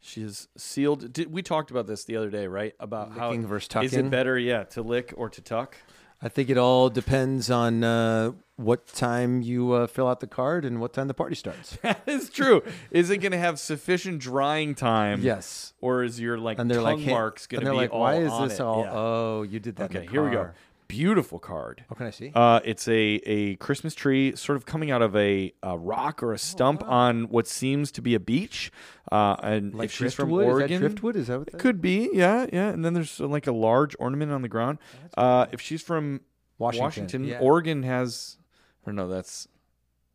She 0.00 0.22
is 0.22 0.48
sealed. 0.56 1.12
Did, 1.12 1.32
we 1.32 1.42
talked 1.42 1.70
about 1.70 1.86
this 1.86 2.04
the 2.04 2.16
other 2.16 2.30
day, 2.30 2.46
right? 2.46 2.74
About 2.78 3.10
Licking 3.10 3.42
how 3.42 3.48
versus 3.48 3.68
is 3.82 3.94
it 3.94 4.10
better, 4.10 4.38
yeah, 4.38 4.62
to 4.64 4.82
lick 4.82 5.12
or 5.16 5.28
to 5.28 5.40
tuck? 5.40 5.76
I 6.20 6.28
think 6.28 6.50
it 6.50 6.58
all 6.58 6.90
depends 6.90 7.48
on 7.48 7.84
uh, 7.84 8.32
what 8.56 8.88
time 8.88 9.40
you 9.40 9.70
uh, 9.72 9.86
fill 9.86 10.08
out 10.08 10.18
the 10.18 10.26
card 10.26 10.64
and 10.64 10.80
what 10.80 10.92
time 10.92 11.06
the 11.06 11.14
party 11.14 11.36
starts. 11.36 11.78
That 11.82 12.02
is 12.08 12.28
true. 12.28 12.62
is 12.90 13.08
it 13.10 13.18
going 13.18 13.30
to 13.32 13.38
have 13.38 13.60
sufficient 13.60 14.18
drying 14.20 14.74
time? 14.74 15.20
yes. 15.22 15.74
Or 15.80 16.02
is 16.02 16.18
your 16.18 16.36
like 16.36 16.58
And 16.58 16.68
they're 16.68 16.78
tongue 16.78 16.96
like, 16.96 16.98
hey- 17.04 17.12
marks 17.12 17.46
going 17.46 17.64
to 17.64 17.70
be 17.70 17.76
like, 17.76 17.92
all 17.92 18.00
why 18.00 18.16
is 18.16 18.32
this 18.48 18.58
it? 18.58 18.62
all? 18.62 18.82
Yeah. 18.82 18.92
Oh, 18.92 19.42
you 19.42 19.60
did 19.60 19.76
that. 19.76 19.94
okay, 19.94 20.08
here 20.10 20.24
we 20.24 20.30
go. 20.32 20.50
Beautiful 20.88 21.38
card. 21.38 21.84
What 21.88 21.98
can 21.98 22.06
I 22.06 22.10
see? 22.10 22.32
Uh, 22.34 22.60
it's 22.64 22.88
a, 22.88 23.20
a 23.26 23.56
Christmas 23.56 23.94
tree 23.94 24.34
sort 24.36 24.56
of 24.56 24.64
coming 24.64 24.90
out 24.90 25.02
of 25.02 25.14
a, 25.14 25.52
a 25.62 25.76
rock 25.76 26.22
or 26.22 26.32
a 26.32 26.38
stump 26.38 26.82
on 26.82 27.24
what 27.28 27.46
seems 27.46 27.92
to 27.92 28.02
be 28.02 28.14
a 28.14 28.20
beach. 28.20 28.72
Uh, 29.12 29.36
and 29.42 29.74
like 29.74 29.86
if 29.86 29.92
she's 29.92 30.14
from 30.14 30.30
driftwood? 30.30 30.46
Oregon, 30.46 30.72
Is 30.72 30.80
that 30.80 30.88
driftwood? 30.88 31.16
Is 31.16 31.26
that 31.26 31.38
what 31.40 31.48
It 31.48 31.52
that 31.52 31.60
could 31.60 31.82
be, 31.82 32.08
yeah, 32.14 32.46
yeah. 32.52 32.70
And 32.70 32.82
then 32.84 32.94
there's 32.94 33.20
uh, 33.20 33.26
like 33.26 33.46
a 33.46 33.52
large 33.52 33.94
ornament 33.98 34.32
on 34.32 34.40
the 34.40 34.48
ground. 34.48 34.78
Uh, 35.16 35.46
if 35.52 35.60
she's 35.60 35.82
from 35.82 36.22
Washington, 36.56 36.84
Washington, 36.84 37.24
yeah. 37.24 37.38
Oregon 37.38 37.82
has, 37.82 38.38
or 38.86 38.92
no, 38.94 39.08
that's 39.08 39.46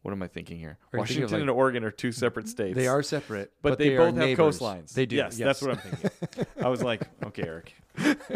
what 0.04 0.12
am 0.12 0.22
I 0.22 0.28
thinking 0.28 0.60
here? 0.60 0.78
Are 0.92 1.00
you 1.00 1.06
thinking 1.06 1.24
Washington 1.24 1.32
like- 1.32 1.42
and 1.42 1.50
Oregon 1.50 1.84
are 1.86 1.92
two 1.92 2.12
separate 2.12 2.48
states. 2.50 2.76
They 2.76 2.88
are 2.88 3.02
separate, 3.02 3.52
but, 3.62 3.78
they, 3.80 3.96
are 3.96 3.98
both 3.98 4.16
have 4.16 4.16
neighbors. 4.16 4.60
coastlines. 4.60 4.94
They 4.94 5.06
do. 5.06 5.16
Yes, 5.16 5.38
that's 5.38 5.62
what 5.62 5.72
I'm 5.72 5.78
thinking. 5.78 6.46
I 6.64 6.68
was 6.68 6.84
like, 6.84 7.02
okay, 7.26 7.44
Eric, 7.44 7.74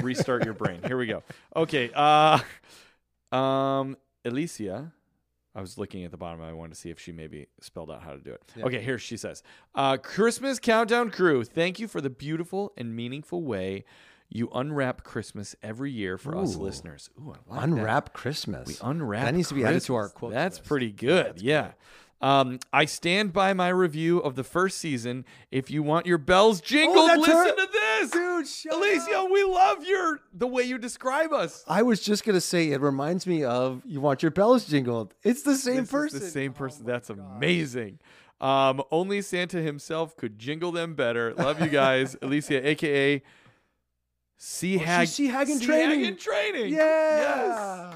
restart 0.02 0.46
your 0.46 0.54
brain. 0.54 0.80
Here 0.86 0.98
we 0.98 1.08
go. 1.08 1.24
Okay, 1.56 1.92
uh, 1.94 2.40
um, 3.36 3.98
Alicia. 4.26 4.94
I 5.54 5.62
was 5.62 5.78
looking 5.78 6.06
at 6.06 6.12
the 6.12 6.18
bottom. 6.18 6.40
I 6.40 6.54
wanted 6.54 6.76
to 6.76 6.80
see 6.80 6.92
if 6.92 7.00
she 7.00 7.12
maybe 7.12 7.48
spelled 7.62 7.90
out 7.90 8.04
how 8.04 8.12
to 8.12 8.20
do 8.20 8.32
it. 8.32 8.44
Yeah. 8.56 8.66
Okay, 8.66 8.82
here 8.82 9.00
she 9.00 9.18
says, 9.18 9.42
uh, 9.74 9.98
"Christmas 9.98 10.60
countdown 10.60 11.10
crew, 11.10 11.44
thank 11.44 11.80
you 11.80 11.88
for 11.88 12.00
the 12.00 12.12
beautiful 12.12 12.74
and 12.78 12.96
meaningful 12.96 13.44
way 13.44 13.84
you 14.30 14.50
unwrap 14.54 15.04
Christmas 15.04 15.56
every 15.64 15.92
year 15.92 16.18
for 16.18 16.36
us 16.38 16.56
Ooh. 16.56 16.60
listeners. 16.60 17.10
Ooh, 17.20 17.34
I 17.50 17.54
like 17.54 17.60
that. 17.62 17.64
Unwrap 17.70 18.14
Christmas. 18.14 18.68
We 18.68 18.76
unwrap. 18.82 19.24
That 19.26 19.34
needs 19.36 19.50
to 19.50 19.56
be 19.56 19.64
added 19.66 19.82
to 19.84 19.96
our 19.96 20.04
Christmas. 20.04 20.20
quote. 20.20 20.34
That's 20.34 20.58
list. 20.58 20.68
pretty 20.68 20.92
good. 20.92 21.42
yeah. 21.42 21.72
Um, 22.20 22.58
I 22.74 22.86
stand 22.86 23.32
by 23.32 23.54
my 23.54 23.70
review 23.70 24.18
of 24.18 24.36
the 24.36 24.44
first 24.44 24.80
season. 24.80 25.24
If 25.52 25.70
you 25.70 25.84
want 25.84 26.08
your 26.08 26.18
bells 26.18 26.62
jingled, 26.62 26.98
Oh, 27.12 27.16
listen 27.20 27.36
her? 27.36 27.56
to 27.56 27.68
this, 27.72 28.10
Dude, 28.10 28.48
shut 28.48 28.74
Alicia. 28.74 29.20
up. 29.20 29.30
We 29.32 29.44
love 29.44 29.86
your 29.86 30.22
the 30.34 30.48
way 30.48 30.64
you 30.64 30.80
describe 30.80 31.32
us. 31.32 31.64
I 31.68 31.84
was 31.84 32.02
just 32.02 32.24
gonna 32.26 32.42
say 32.42 32.72
it 32.72 32.82
reminds 32.82 33.28
me 33.28 33.44
of 33.44 33.84
you 33.86 34.02
want 34.02 34.24
your 34.24 34.32
bells 34.32 34.66
jingled. 34.66 35.14
It's 35.22 35.44
the 35.44 35.56
same 35.56 35.76
This 35.76 35.86
is 35.86 35.92
person. 35.92 36.20
the 36.22 36.26
same 36.26 36.54
person. 36.54 36.86
That's 36.88 37.12
amazing. 37.12 38.00
Um, 38.42 38.82
only 38.90 39.22
Santa 39.22 39.58
himself 39.60 40.18
could 40.18 40.40
jingle 40.40 40.72
them 40.72 40.96
better. 40.96 41.36
Love 41.36 41.62
you 41.62 41.70
guys, 41.70 42.16
Alicia, 42.24 42.68
aka 42.68 43.22
Sea 44.38 44.78
Oh, 44.78 44.80
Hag. 44.86 45.08
Sea 45.08 45.28
Hag 45.28 45.50
in 45.50 45.60
Sea 45.60 45.66
training. 45.66 46.00
Hag 46.02 46.10
in 46.10 46.18
training. 46.18 46.74
Yeah. 46.74 46.78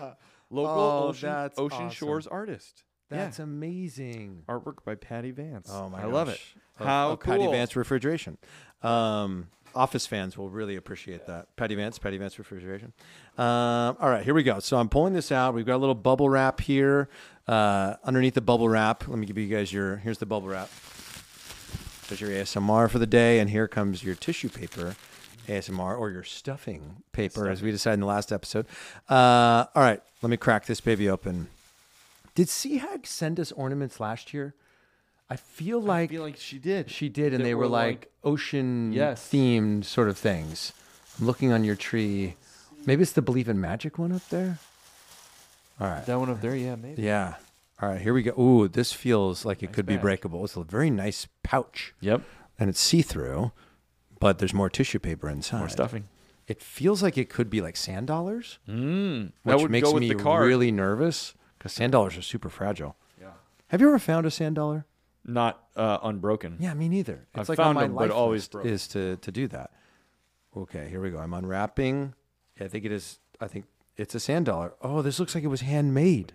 Yes. 0.01 0.15
Local 0.49 0.71
Oh, 0.81 1.07
ocean, 1.09 1.49
ocean 1.57 1.77
awesome. 1.85 1.89
Shores 1.91 2.27
artist. 2.27 2.83
That's 3.09 3.39
yeah. 3.39 3.43
amazing. 3.43 4.43
artwork 4.47 4.83
by 4.85 4.95
Patty 4.95 5.31
Vance. 5.31 5.69
Oh 5.71 5.89
my 5.89 6.01
I 6.01 6.05
love 6.05 6.29
it. 6.29 6.39
gosh. 6.79 6.87
How 6.87 7.15
cool. 7.17 7.33
Patty 7.37 7.47
Vance 7.51 7.75
refrigeration. 7.75 8.37
Um, 8.81 9.47
office 9.75 10.05
fans 10.07 10.37
will 10.37 10.49
really 10.49 10.75
appreciate 10.75 11.27
that. 11.27 11.55
Patty 11.55 11.75
Vance, 11.75 11.99
Patty 11.99 12.17
Vance 12.17 12.37
refrigeration. 12.39 12.91
Um, 13.37 13.95
all 13.99 14.09
right, 14.09 14.23
here 14.23 14.33
we 14.33 14.43
go. 14.43 14.59
So 14.59 14.77
I'm 14.77 14.89
pulling 14.89 15.13
this 15.13 15.31
out. 15.31 15.53
We've 15.53 15.65
got 15.65 15.75
a 15.75 15.77
little 15.83 15.95
bubble 15.95 16.29
wrap 16.29 16.59
here. 16.61 17.07
Uh, 17.47 17.95
underneath 18.03 18.33
the 18.33 18.41
bubble 18.41 18.67
wrap, 18.69 19.07
let 19.07 19.17
me 19.19 19.25
give 19.25 19.37
you 19.37 19.47
guys 19.47 19.71
your. 19.71 19.97
Here's 19.97 20.17
the 20.17 20.25
bubble 20.25 20.47
wrap. 20.49 20.69
There's 22.07 22.19
your 22.21 22.29
ASMR 22.31 22.89
for 22.89 22.99
the 22.99 23.07
day, 23.07 23.39
and 23.39 23.49
here 23.49 23.67
comes 23.67 24.03
your 24.03 24.15
tissue 24.15 24.49
paper. 24.49 24.95
ASMR 25.47 25.97
or 25.97 26.09
your 26.11 26.23
stuffing 26.23 26.97
paper, 27.11 27.49
as 27.49 27.61
we 27.61 27.71
decided 27.71 27.95
in 27.95 27.99
the 28.01 28.05
last 28.05 28.31
episode. 28.31 28.65
Uh, 29.09 29.65
all 29.75 29.83
right, 29.83 30.01
let 30.21 30.29
me 30.29 30.37
crack 30.37 30.65
this 30.65 30.81
baby 30.81 31.09
open. 31.09 31.47
Did 32.35 32.47
Sea 32.49 32.77
Hag 32.77 33.05
send 33.07 33.39
us 33.39 33.51
ornaments 33.51 33.99
last 33.99 34.33
year? 34.33 34.53
I 35.29 35.35
feel 35.37 35.79
like 35.81 35.87
I 35.89 35.99
like 36.01 36.09
feel 36.09 36.21
like 36.23 36.37
she 36.37 36.57
did. 36.59 36.91
she 36.91 37.07
did, 37.09 37.33
and 37.33 37.43
they 37.45 37.55
were 37.55 37.61
were 37.61 37.67
like, 37.67 38.11
ocean 38.23 38.91
Yes. 38.93 39.29
themed 39.31 39.85
sort 39.85 40.09
of 40.09 40.17
things. 40.17 40.73
I'm 41.19 41.25
looking 41.25 41.51
on 41.53 41.63
your 41.63 41.75
tree. 41.75 42.35
Maybe 42.85 43.01
it's 43.03 43.11
the 43.13 43.21
Believe 43.21 43.47
in 43.47 43.59
Magic 43.61 43.97
one 43.97 44.11
up 44.11 44.27
there. 44.29 44.59
All 45.79 45.87
right. 45.87 46.05
that 46.05 46.19
one 46.19 46.29
up 46.29 46.41
there. 46.41 46.55
Yeah, 46.55 46.75
maybe. 46.75 47.01
Yeah. 47.01 47.35
All 47.81 47.89
right. 47.89 47.99
Here 48.01 48.13
we 48.13 48.23
go. 48.23 48.31
Ooh, 48.39 48.67
this 48.67 48.91
feels 48.93 49.45
like 49.45 49.63
it 49.63 49.67
Nice 49.67 49.75
could 49.75 49.85
be 49.85 49.97
breakable. 49.97 50.43
It's 50.45 50.55
a 50.55 50.63
very 50.63 50.89
nice 50.89 51.27
pouch, 51.43 51.93
Yep. 52.01 52.21
and 52.59 52.69
it's 52.69 52.79
see 52.79 53.01
through, 53.01 53.51
but 54.21 54.37
there's 54.39 54.53
more 54.53 54.69
tissue 54.69 54.99
paper 54.99 55.27
inside. 55.29 55.59
More 55.59 55.67
stuffing. 55.69 56.07
It 56.47 56.61
feels 56.61 57.03
like 57.03 57.17
it 57.17 57.29
could 57.29 57.49
be 57.49 57.59
like 57.61 57.75
sand 57.75 58.07
dollars, 58.07 58.59
Mm. 58.67 59.33
which 59.43 59.61
would 59.61 59.71
makes 59.71 59.91
me 59.93 60.13
really 60.13 60.71
nervous 60.71 61.33
because 61.57 61.73
sand 61.73 61.91
dollars 61.91 62.17
are 62.17 62.21
super 62.21 62.49
fragile. 62.49 62.95
Yeah. 63.19 63.31
Have 63.67 63.81
you 63.81 63.87
ever 63.87 63.99
found 63.99 64.25
a 64.25 64.31
sand 64.31 64.55
dollar? 64.55 64.85
Not 65.25 65.63
uh, 65.75 65.99
unbroken. 66.01 66.57
Yeah, 66.59 66.73
me 66.73 66.89
neither. 66.89 67.27
It's 67.35 67.41
I've 67.41 67.49
like 67.49 67.57
found 67.57 67.77
them, 67.77 67.93
but 67.93 68.09
life 68.09 68.11
always 68.11 68.47
broken. 68.47 68.71
is 68.71 68.87
to 68.89 69.17
to 69.17 69.31
do 69.31 69.47
that. 69.49 69.71
Okay, 70.55 70.89
here 70.89 70.99
we 71.01 71.11
go. 71.11 71.19
I'm 71.19 71.33
unwrapping. 71.33 72.13
Yeah, 72.57 72.65
I 72.65 72.67
think 72.69 72.85
it 72.85 72.91
is. 72.91 73.19
I 73.39 73.47
think 73.47 73.65
it's 73.97 74.15
a 74.15 74.19
sand 74.19 74.45
dollar. 74.45 74.73
Oh, 74.81 75.01
this 75.01 75.19
looks 75.19 75.35
like 75.35 75.43
it 75.43 75.47
was 75.47 75.61
handmade, 75.61 76.33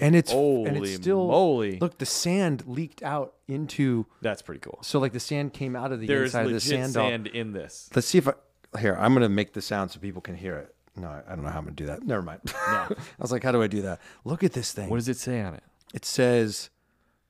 and 0.00 0.14
it's 0.16 0.32
and 0.32 0.40
Holy 0.76 0.92
it's 0.92 1.02
still 1.02 1.26
moly. 1.28 1.78
Look, 1.78 1.98
the 1.98 2.06
sand 2.06 2.64
leaked 2.66 3.02
out 3.02 3.34
into. 3.48 4.06
That's 4.22 4.42
pretty 4.42 4.60
cool. 4.60 4.78
So 4.82 4.98
like 4.98 5.12
the 5.12 5.20
sand 5.20 5.52
came 5.52 5.76
out 5.76 5.92
of 5.92 6.00
the 6.00 6.06
There's 6.06 6.30
inside 6.30 6.42
of 6.42 6.48
the 6.48 6.54
legit 6.54 6.68
sand 6.70 6.94
dollar. 6.94 7.10
sand 7.10 7.26
in 7.28 7.52
this. 7.52 7.90
Let's 7.94 8.06
see 8.06 8.18
if 8.18 8.28
I 8.28 8.32
here. 8.80 8.96
I'm 8.98 9.12
gonna 9.14 9.28
make 9.28 9.52
the 9.52 9.62
sound 9.62 9.90
so 9.90 10.00
people 10.00 10.22
can 10.22 10.34
hear 10.36 10.56
it. 10.56 10.74
No, 10.96 11.08
I- 11.08 11.22
I 11.26 11.34
don't 11.34 11.44
know 11.44 11.50
how 11.50 11.58
I'm 11.58 11.64
gonna 11.64 11.76
do 11.76 11.86
that. 11.86 12.02
Never 12.04 12.22
mind. 12.22 12.40
I 12.54 12.94
was 13.18 13.32
like, 13.32 13.42
how 13.42 13.52
do 13.52 13.62
I 13.62 13.66
do 13.66 13.82
that? 13.82 14.00
Look 14.24 14.44
at 14.44 14.52
this 14.52 14.72
thing. 14.72 14.88
What 14.90 14.96
does 14.96 15.08
it 15.08 15.16
say 15.18 15.40
on 15.42 15.54
it? 15.54 15.62
It 15.94 16.04
says 16.04 16.70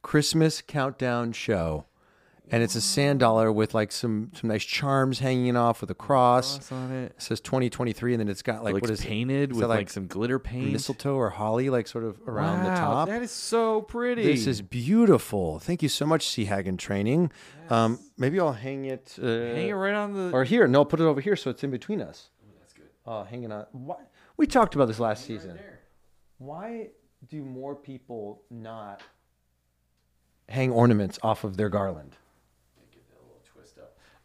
Christmas 0.02 0.60
countdown 0.62 1.32
show. 1.32 1.86
And 2.52 2.62
it's 2.62 2.74
a 2.74 2.82
sand 2.82 3.18
dollar 3.20 3.50
with 3.50 3.72
like 3.72 3.90
some 3.90 4.30
some 4.34 4.48
nice 4.48 4.62
charms 4.62 5.20
hanging 5.20 5.56
off 5.56 5.80
with 5.80 5.90
a 5.90 5.94
cross. 5.94 6.58
Cross 6.58 6.72
on 6.72 6.92
it. 6.92 7.12
It 7.16 7.22
says 7.22 7.40
2023 7.40 8.12
and 8.12 8.20
then 8.20 8.28
it's 8.28 8.42
got 8.42 8.62
like 8.62 8.74
Like 8.74 8.82
what 8.82 8.90
is 8.90 9.00
it? 9.00 9.06
painted 9.06 9.50
Is 9.52 9.56
with 9.56 9.62
that, 9.62 9.68
like, 9.68 9.88
some 9.88 10.06
glitter 10.06 10.38
paint. 10.38 10.70
mistletoe 10.70 11.14
or 11.16 11.30
holly 11.30 11.70
like 11.70 11.88
sort 11.88 12.04
of 12.04 12.20
around 12.28 12.62
the 12.64 12.68
Wow, 12.68 12.76
top. 12.76 13.08
That 13.08 13.22
is 13.22 13.30
so 13.30 13.80
pretty. 13.80 14.22
This 14.24 14.46
is 14.46 14.60
beautiful. 14.60 15.60
Thank 15.60 15.82
you 15.82 15.88
so 15.88 16.04
much, 16.04 16.28
Sea 16.28 16.44
Hagen 16.44 16.76
Training. 16.76 17.32
Um, 17.70 17.98
maybe 18.18 18.38
I'll 18.38 18.52
hang 18.52 18.84
it. 18.84 19.16
Uh, 19.20 19.24
hang 19.26 19.68
it 19.68 19.72
right 19.72 19.94
on 19.94 20.12
the. 20.12 20.30
or 20.32 20.44
here. 20.44 20.68
No, 20.68 20.84
put 20.84 21.00
it 21.00 21.04
over 21.04 21.22
here 21.22 21.36
so 21.36 21.48
it's 21.50 21.64
in 21.64 21.70
between 21.70 22.02
us. 22.02 22.28
that's 22.60 22.74
good. 22.74 22.90
Oh, 23.06 23.24
hanging 23.24 23.50
on. 23.50 23.64
Why? 23.72 23.96
We 24.36 24.46
talked 24.46 24.74
about 24.74 24.88
this 24.88 25.00
last 25.00 25.24
season. 25.24 25.58
Why 26.36 26.88
do 27.26 27.42
more 27.44 27.74
people 27.74 28.42
not 28.50 29.00
hang 30.50 30.70
ornaments 30.70 31.18
off 31.22 31.44
of 31.44 31.56
their 31.56 31.70
garland? 31.70 32.16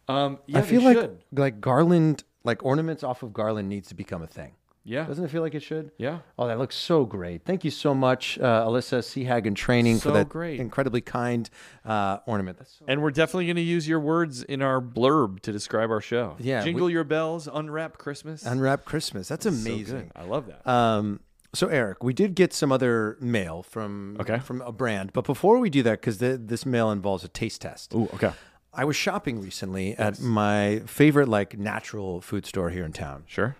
Um, 0.08 0.38
yeah, 0.46 0.58
I 0.58 0.62
feel 0.62 0.82
like 0.82 0.96
should. 0.96 1.18
like 1.32 1.60
garland, 1.60 2.24
like 2.44 2.64
ornaments 2.64 3.02
off 3.02 3.22
of 3.22 3.32
garland 3.32 3.68
needs 3.68 3.88
to 3.88 3.94
become 3.94 4.22
a 4.22 4.26
thing. 4.26 4.52
Yeah. 4.84 5.04
Doesn't 5.04 5.22
it 5.22 5.30
feel 5.30 5.42
like 5.42 5.54
it 5.54 5.62
should? 5.62 5.90
Yeah. 5.98 6.20
Oh, 6.38 6.46
that 6.48 6.56
looks 6.58 6.74
so 6.74 7.04
great. 7.04 7.44
Thank 7.44 7.62
you 7.62 7.70
so 7.70 7.94
much, 7.94 8.38
uh, 8.38 8.64
Alyssa 8.66 9.00
Seahagen 9.00 9.54
Training, 9.54 9.96
So 9.98 10.08
for 10.08 10.12
that 10.16 10.30
great. 10.30 10.58
incredibly 10.60 11.02
kind 11.02 11.50
uh, 11.84 12.18
ornament. 12.24 12.56
That's 12.56 12.72
so 12.78 12.86
And 12.88 13.02
we're 13.02 13.10
definitely 13.10 13.44
going 13.46 13.56
to 13.56 13.62
use 13.62 13.86
your 13.86 14.00
words 14.00 14.42
in 14.44 14.62
our 14.62 14.80
blurb 14.80 15.40
to 15.40 15.52
describe 15.52 15.90
our 15.90 16.00
show. 16.00 16.36
Yeah, 16.38 16.64
Jingle 16.64 16.86
we- 16.86 16.92
your 16.94 17.04
bells, 17.04 17.46
unwrap 17.52 17.98
Christmas. 17.98 18.46
Unwrap 18.46 18.86
Christmas. 18.86 19.28
That's 19.28 19.44
So 19.44 19.50
amazing. 19.50 19.84
good. 19.84 20.12
I 20.16 20.24
love 20.24 20.46
that. 20.46 20.66
Um, 20.66 21.20
so 21.54 21.68
Eric, 21.68 22.02
we 22.02 22.14
did 22.14 22.34
get 22.34 22.54
some 22.54 22.72
other 22.72 23.18
mail 23.20 23.62
from 23.62 24.16
Okay. 24.20 24.38
from 24.38 24.62
a 24.62 24.72
brand, 24.72 25.12
but 25.12 25.24
before 25.24 25.58
we 25.58 25.68
do 25.68 25.82
that, 25.82 26.00
because 26.00 26.16
this 26.18 26.64
mail 26.64 26.90
involves 26.90 27.24
a 27.24 27.28
taste 27.28 27.60
test. 27.60 27.94
Ooh, 27.94 28.08
okay. 28.14 28.32
I 28.78 28.84
was 28.84 28.96
shopping 28.96 29.40
recently 29.40 29.94
at 29.96 30.20
my 30.20 30.80
favorite 30.86 31.28
like 31.28 31.58
natural 31.58 32.20
food 32.20 32.46
store 32.46 32.70
here 32.70 32.84
in 32.84 32.92
town. 32.92 33.24
Sure. 33.26 33.56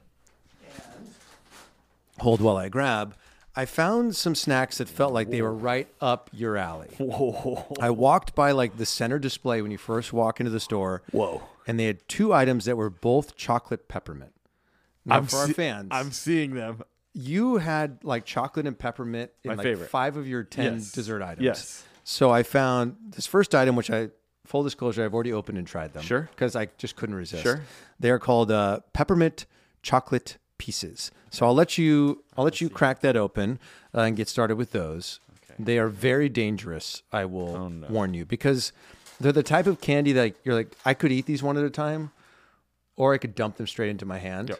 And 0.62 1.12
Hold 2.20 2.40
while 2.40 2.56
I 2.56 2.68
grab. 2.68 3.14
I 3.56 3.64
found 3.64 4.14
some 4.14 4.34
snacks 4.36 4.78
that 4.78 4.88
felt 4.88 5.12
like 5.12 5.30
they 5.30 5.42
were 5.42 5.52
right 5.54 5.88
up 6.00 6.30
your 6.32 6.56
alley. 6.56 6.90
Whoa. 6.98 7.66
I 7.80 7.90
walked 7.90 8.34
by 8.36 8.52
like 8.52 8.76
the 8.76 8.86
center 8.86 9.18
display 9.18 9.60
when 9.62 9.72
you 9.72 9.78
first 9.78 10.12
walk 10.12 10.38
into 10.38 10.50
the 10.50 10.60
store. 10.60 11.02
Whoa. 11.10 11.42
And 11.66 11.78
they 11.80 11.86
had 11.86 12.06
two 12.08 12.32
items 12.32 12.66
that 12.66 12.76
were 12.76 12.90
both 12.90 13.34
chocolate 13.36 13.88
peppermint. 13.88 14.32
Now, 15.04 15.22
for 15.22 15.36
our 15.38 15.48
fans, 15.48 15.88
I'm 15.90 16.12
seeing 16.12 16.54
them. 16.54 16.82
you 17.14 17.56
had 17.56 17.98
like 18.04 18.24
chocolate 18.24 18.66
and 18.66 18.78
peppermint 18.78 19.30
in 19.42 19.48
My 19.48 19.54
like 19.56 19.64
favorite. 19.64 19.90
five 19.90 20.16
of 20.16 20.28
your 20.28 20.44
10 20.44 20.74
Yes. 20.74 20.92
dessert 20.92 21.22
items. 21.22 21.44
Yes. 21.44 21.84
So 22.04 22.30
I 22.30 22.42
found 22.44 22.96
this 23.16 23.26
first 23.26 23.54
item, 23.54 23.74
which 23.74 23.90
I, 23.90 24.08
full 24.48 24.62
disclosure, 24.62 25.04
I've 25.04 25.14
already 25.14 25.32
opened 25.32 25.58
and 25.58 25.66
tried 25.66 25.92
them. 25.92 26.02
Sure. 26.02 26.28
Because 26.34 26.56
I 26.56 26.68
just 26.78 26.96
couldn't 26.96 27.14
resist. 27.14 27.42
Sure. 27.42 27.60
They 28.00 28.10
are 28.10 28.18
called 28.18 28.50
uh, 28.50 28.80
peppermint 28.92 29.46
chocolate 29.82 30.38
pieces. 30.56 31.10
So 31.30 31.46
I'll 31.46 31.54
let 31.54 31.76
you, 31.78 32.24
I'll 32.36 32.44
let 32.44 32.60
you 32.60 32.68
crack 32.70 33.00
that 33.00 33.16
open 33.16 33.58
uh, 33.94 34.00
and 34.00 34.16
get 34.16 34.28
started 34.28 34.56
with 34.56 34.72
those. 34.72 35.20
Okay. 35.44 35.62
They 35.62 35.78
are 35.78 35.88
very 35.88 36.28
dangerous. 36.28 37.02
I 37.12 37.26
will 37.26 37.54
Oh, 37.56 37.68
no. 37.68 37.86
warn 37.88 38.14
you 38.14 38.24
because 38.24 38.72
they're 39.20 39.32
the 39.32 39.42
type 39.42 39.66
of 39.66 39.80
candy 39.80 40.12
that 40.12 40.34
you're 40.44 40.54
like, 40.54 40.74
I 40.84 40.94
could 40.94 41.12
eat 41.12 41.26
these 41.26 41.42
one 41.42 41.56
at 41.58 41.64
a 41.64 41.70
time, 41.70 42.10
or 42.96 43.12
I 43.14 43.18
could 43.18 43.34
dump 43.34 43.56
them 43.56 43.66
straight 43.66 43.90
into 43.90 44.06
my 44.06 44.18
hand 44.18 44.56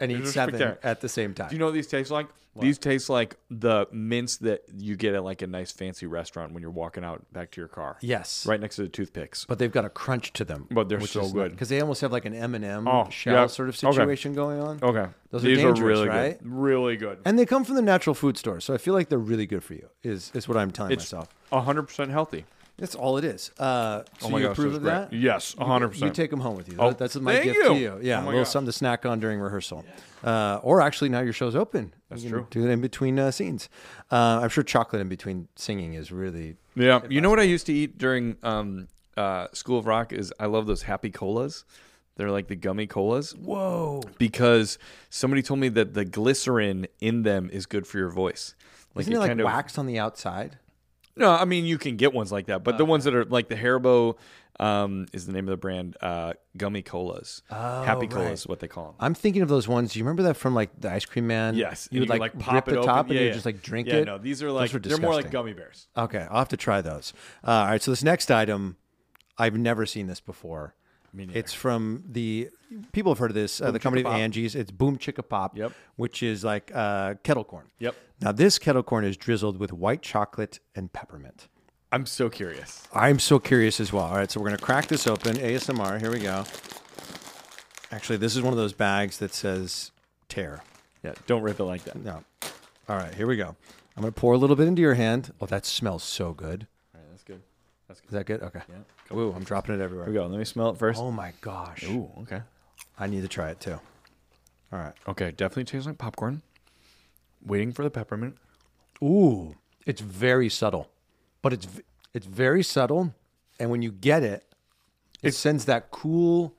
and 0.00 0.12
eat 0.12 0.26
seven 0.26 0.56
there. 0.58 0.78
at 0.82 1.00
the 1.00 1.08
same 1.08 1.34
time. 1.34 1.48
Do 1.48 1.54
you 1.54 1.58
know 1.58 1.66
what 1.66 1.74
these 1.74 1.86
taste 1.86 2.10
like? 2.10 2.26
These 2.58 2.78
taste 2.78 3.10
like 3.10 3.36
the 3.50 3.86
mints 3.92 4.38
that 4.38 4.62
you 4.74 4.96
get 4.96 5.14
at 5.14 5.22
like 5.22 5.42
a 5.42 5.46
nice 5.46 5.72
fancy 5.72 6.06
restaurant 6.06 6.52
when 6.54 6.62
you're 6.62 6.70
walking 6.70 7.04
out 7.04 7.30
back 7.30 7.50
to 7.50 7.60
your 7.60 7.68
car. 7.68 7.98
yes. 8.00 8.46
Right 8.46 8.58
next 8.58 8.76
to 8.76 8.82
the 8.84 8.88
toothpicks. 8.88 9.44
but 9.44 9.58
they've 9.58 9.70
got 9.70 9.84
a 9.84 9.90
crunch 9.90 10.32
to 10.32 10.44
them. 10.46 10.66
But 10.70 10.88
they're 10.88 10.98
so 11.02 11.30
good. 11.30 11.50
because 11.52 11.68
they 11.68 11.82
almost 11.82 12.00
have 12.00 12.12
like 12.12 12.24
an 12.24 12.32
M 12.32 12.54
and 12.54 12.64
m 12.64 12.88
Oh, 12.88 13.10
shell 13.10 13.34
yeah. 13.34 13.46
sort 13.46 13.68
of 13.68 13.74
Okay. 13.84 13.92
situation 13.92 14.32
going 14.34 14.58
on. 14.58 14.78
Okay. 14.82 15.06
Those 15.30 15.44
are 15.44 15.48
These 15.48 15.58
dangerous, 15.58 15.80
really 15.80 16.08
right? 16.08 16.38
good. 16.42 16.50
Really 16.50 16.96
good. 16.96 17.18
And 17.26 17.38
they 17.38 17.44
come 17.44 17.62
from 17.62 17.74
the 17.74 17.82
natural 17.82 18.14
food 18.14 18.38
store, 18.38 18.58
so 18.60 18.72
I 18.72 18.78
feel 18.78 18.94
like 18.94 19.10
they're 19.10 19.18
really 19.18 19.44
good 19.46 19.62
for 19.62 19.74
you. 19.74 19.90
Is 20.02 20.30
is 20.34 20.48
what 20.48 20.56
I'm 20.56 20.70
telling 20.70 20.92
It's 20.92 21.12
myself. 21.12 21.28
100% 21.52 22.08
healthy. 22.10 22.46
That's 22.78 22.94
all 22.94 23.16
it 23.16 23.24
is. 23.24 23.50
Uh, 23.58 24.02
so 24.18 24.26
Oh 24.26 24.30
my 24.30 24.38
you 24.38 24.44
gosh, 24.48 24.52
approve 24.58 24.74
of 24.74 24.82
great. 24.82 24.90
that? 24.92 25.12
Yes, 25.12 25.54
You- 25.58 25.64
100%. 25.64 26.00
You 26.02 26.10
take 26.10 26.30
them 26.30 26.40
home 26.40 26.56
with 26.56 26.68
you. 26.68 26.76
Oh, 26.78 26.92
That's 26.92 27.16
my 27.16 27.34
gift 27.42 27.56
you. 27.56 27.64
to 27.68 27.74
you. 27.74 27.98
Yeah, 28.02 28.20
Oh 28.20 28.24
a 28.24 28.26
little 28.26 28.40
gosh. 28.40 28.50
something 28.50 28.66
to 28.66 28.72
snack 28.72 29.06
on 29.06 29.18
during 29.18 29.40
rehearsal. 29.40 29.84
Uh, 30.22 30.60
or 30.62 30.82
actually, 30.82 31.08
now 31.08 31.20
your 31.20 31.32
show's 31.32 31.56
open. 31.56 31.94
That's 32.10 32.22
You 32.22 32.30
true. 32.30 32.46
Do 32.50 32.66
it 32.66 32.70
in 32.70 32.80
between 32.82 33.18
uh, 33.18 33.30
scenes. 33.30 33.68
Uh, 34.12 34.40
I'm 34.42 34.50
sure 34.50 34.62
chocolate 34.62 35.00
in 35.00 35.08
between 35.08 35.48
singing 35.56 35.94
is 35.94 36.12
really. 36.12 36.56
Yeah. 36.74 37.00
You 37.08 37.20
know 37.22 37.30
what 37.30 37.40
I 37.40 37.44
used 37.44 37.64
to 37.66 37.72
eat 37.72 37.96
during 37.96 38.36
um, 38.42 38.88
uh, 39.16 39.46
School 39.54 39.78
of 39.78 39.86
Rock 39.86 40.12
is 40.12 40.32
I 40.38 40.44
love 40.46 40.66
those 40.66 40.82
happy 40.82 41.10
colas. 41.10 41.64
They're 42.16 42.30
like 42.30 42.48
the 42.48 42.56
gummy 42.56 42.86
colas 42.86 43.32
Whoa! 43.34 44.02
because 44.18 44.78
somebody 45.10 45.42
told 45.42 45.60
me 45.60 45.68
that 45.70 45.92
the 45.94 46.04
glycerin 46.06 46.86
in 47.00 47.22
them 47.24 47.50
is 47.52 47.66
good 47.66 47.86
for 47.86 47.98
your 47.98 48.08
voice. 48.10 48.54
Isn't 48.96 49.12
it 49.12 49.18
like 49.18 49.36
wax 49.38 49.76
on 49.78 49.84
the 49.86 49.98
outside? 49.98 50.58
No, 51.16 51.30
I 51.30 51.44
mean 51.44 51.64
you 51.64 51.78
can 51.78 51.96
get 51.96 52.12
ones 52.12 52.30
like 52.30 52.46
that, 52.46 52.62
but 52.62 52.78
the 52.78 52.84
ones 52.84 53.04
that 53.04 53.14
are 53.14 53.24
like 53.24 53.48
the 53.48 53.54
Haribo 53.54 54.16
um, 54.60 55.06
is 55.12 55.26
the 55.26 55.32
name 55.32 55.46
of 55.46 55.50
the 55.50 55.56
brand. 55.56 55.96
Uh, 56.00 56.34
gummy 56.56 56.82
colas, 56.82 57.42
happy 57.50 58.00
right. 58.00 58.10
colas, 58.10 58.40
is 58.40 58.46
what 58.46 58.60
they 58.60 58.68
call 58.68 58.86
them. 58.86 58.94
I'm 59.00 59.14
thinking 59.14 59.42
of 59.42 59.48
those 59.48 59.66
ones. 59.66 59.92
Do 59.92 59.98
you 59.98 60.04
remember 60.04 60.24
that 60.24 60.36
from 60.36 60.54
like 60.54 60.78
the 60.78 60.90
ice 60.90 61.04
cream 61.04 61.26
man? 61.26 61.54
Yes, 61.54 61.88
you 61.90 62.02
and 62.02 62.10
would 62.10 62.20
like, 62.20 62.38
pop 62.38 62.54
rip 62.54 62.68
it 62.68 62.74
the 62.74 62.82
top 62.82 63.08
and 63.08 63.18
you 63.18 63.32
just 63.32 63.46
like 63.46 63.62
drink 63.62 63.88
it. 63.88 63.94
yeah, 63.94 64.00
it. 64.00 64.04
No, 64.06 64.18
these 64.18 64.42
are 64.42 64.50
like 64.50 64.70
they're 64.70 64.98
more 64.98 65.14
like 65.14 65.24
disgusting. 65.24 65.30
gummy 65.30 65.52
bears. 65.54 65.88
Okay, 65.96 66.26
I'll 66.30 66.38
have 66.38 66.48
to 66.48 66.56
try 66.56 66.80
those. 66.80 67.12
Uh, 67.46 67.50
all 67.50 67.66
right, 67.66 67.82
so 67.82 67.90
this 67.90 68.02
next 68.02 68.30
item, 68.30 68.76
I've 69.38 69.56
never 69.56 69.86
seen 69.86 70.06
this 70.06 70.20
before. 70.20 70.74
It's 71.18 71.52
from 71.52 72.04
the 72.08 72.50
people 72.92 73.12
have 73.12 73.18
heard 73.18 73.30
of 73.30 73.34
this. 73.34 73.60
Uh, 73.60 73.70
the 73.70 73.78
company 73.78 74.02
of 74.02 74.06
Pop. 74.06 74.16
Angie's. 74.16 74.54
It's 74.54 74.70
Boom 74.70 74.98
Chicka 74.98 75.26
Pop. 75.26 75.56
Yep. 75.56 75.72
Which 75.96 76.22
is 76.22 76.44
like 76.44 76.70
uh, 76.74 77.14
kettle 77.22 77.44
corn. 77.44 77.66
Yep. 77.78 77.94
Now 78.20 78.32
this 78.32 78.58
kettle 78.58 78.82
corn 78.82 79.04
is 79.04 79.16
drizzled 79.16 79.58
with 79.58 79.72
white 79.72 80.02
chocolate 80.02 80.60
and 80.74 80.92
peppermint. 80.92 81.48
I'm 81.92 82.06
so 82.06 82.28
curious. 82.28 82.86
I'm 82.92 83.18
so 83.18 83.38
curious 83.38 83.80
as 83.80 83.92
well. 83.92 84.04
All 84.04 84.16
right, 84.16 84.30
so 84.30 84.40
we're 84.40 84.48
gonna 84.48 84.58
crack 84.58 84.88
this 84.88 85.06
open. 85.06 85.36
ASMR. 85.36 86.00
Here 86.00 86.10
we 86.10 86.18
go. 86.18 86.44
Actually, 87.92 88.18
this 88.18 88.34
is 88.34 88.42
one 88.42 88.52
of 88.52 88.58
those 88.58 88.72
bags 88.72 89.18
that 89.18 89.32
says 89.32 89.92
tear. 90.28 90.62
Yeah, 91.04 91.14
don't 91.26 91.42
rip 91.42 91.60
it 91.60 91.64
like 91.64 91.84
that. 91.84 91.96
No. 91.96 92.24
All 92.88 92.96
right, 92.96 93.14
here 93.14 93.26
we 93.26 93.36
go. 93.36 93.54
I'm 93.96 94.02
gonna 94.02 94.12
pour 94.12 94.34
a 94.34 94.38
little 94.38 94.56
bit 94.56 94.66
into 94.66 94.82
your 94.82 94.94
hand. 94.94 95.32
Oh, 95.40 95.46
that 95.46 95.64
smells 95.64 96.02
so 96.02 96.32
good. 96.32 96.66
All 96.94 97.00
right, 97.00 97.10
that's 97.10 97.22
good. 97.22 97.40
That's 97.88 98.00
good. 98.00 98.08
Is 98.08 98.12
that 98.12 98.26
good? 98.26 98.42
Okay. 98.42 98.60
Yeah. 98.68 98.74
Ooh, 99.12 99.32
I'm 99.34 99.44
dropping 99.44 99.74
it 99.74 99.78
Here 99.78 99.88
we 99.88 99.98
everywhere. 100.00 100.12
go. 100.12 100.26
Let 100.26 100.38
me 100.38 100.44
smell 100.44 100.70
it 100.70 100.78
first. 100.78 101.00
Oh 101.00 101.10
my 101.10 101.32
gosh. 101.40 101.84
Ooh, 101.84 102.10
okay. 102.22 102.42
I 102.98 103.06
need 103.06 103.22
to 103.22 103.28
try 103.28 103.50
it 103.50 103.60
too. 103.60 103.78
All 104.72 104.78
right. 104.78 104.92
Okay, 105.08 105.30
definitely 105.30 105.64
tastes 105.64 105.86
like 105.86 105.98
popcorn. 105.98 106.42
Waiting 107.44 107.72
for 107.72 107.84
the 107.84 107.90
peppermint. 107.90 108.36
Ooh, 109.02 109.54
it's 109.84 110.00
very 110.00 110.48
subtle, 110.48 110.90
but 111.42 111.52
it's 111.52 111.66
v- 111.66 111.82
it's 112.14 112.26
very 112.26 112.62
subtle, 112.62 113.14
and 113.60 113.70
when 113.70 113.82
you 113.82 113.92
get 113.92 114.22
it, 114.22 114.44
it 115.22 115.32
sends 115.34 115.66
that 115.66 115.90
cool 115.90 116.54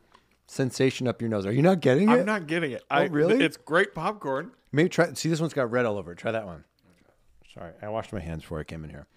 sensation 0.45 1.07
up 1.07 1.19
your 1.21 1.29
nose. 1.29 1.45
Are 1.45 1.51
you 1.51 1.61
not 1.63 1.81
getting 1.81 2.09
it? 2.09 2.13
I'm 2.13 2.25
not 2.25 2.47
getting 2.47 2.71
it. 2.71 2.83
Oh, 2.91 2.95
I, 2.95 3.03
really? 3.05 3.43
It's 3.43 3.57
great 3.57 3.93
popcorn. 3.93 4.51
Maybe 4.71 4.87
try. 4.89 5.11
See, 5.13 5.27
this 5.29 5.41
one's 5.41 5.53
got 5.53 5.69
red 5.71 5.85
all 5.85 5.97
over 5.97 6.11
it. 6.13 6.17
Try 6.17 6.31
that 6.31 6.45
one. 6.45 6.63
Sorry, 7.53 7.71
I 7.81 7.89
washed 7.89 8.13
my 8.13 8.19
hands 8.19 8.43
before 8.43 8.59
I 8.59 8.63
came 8.63 8.83
in 8.83 8.89
here. 8.91 9.07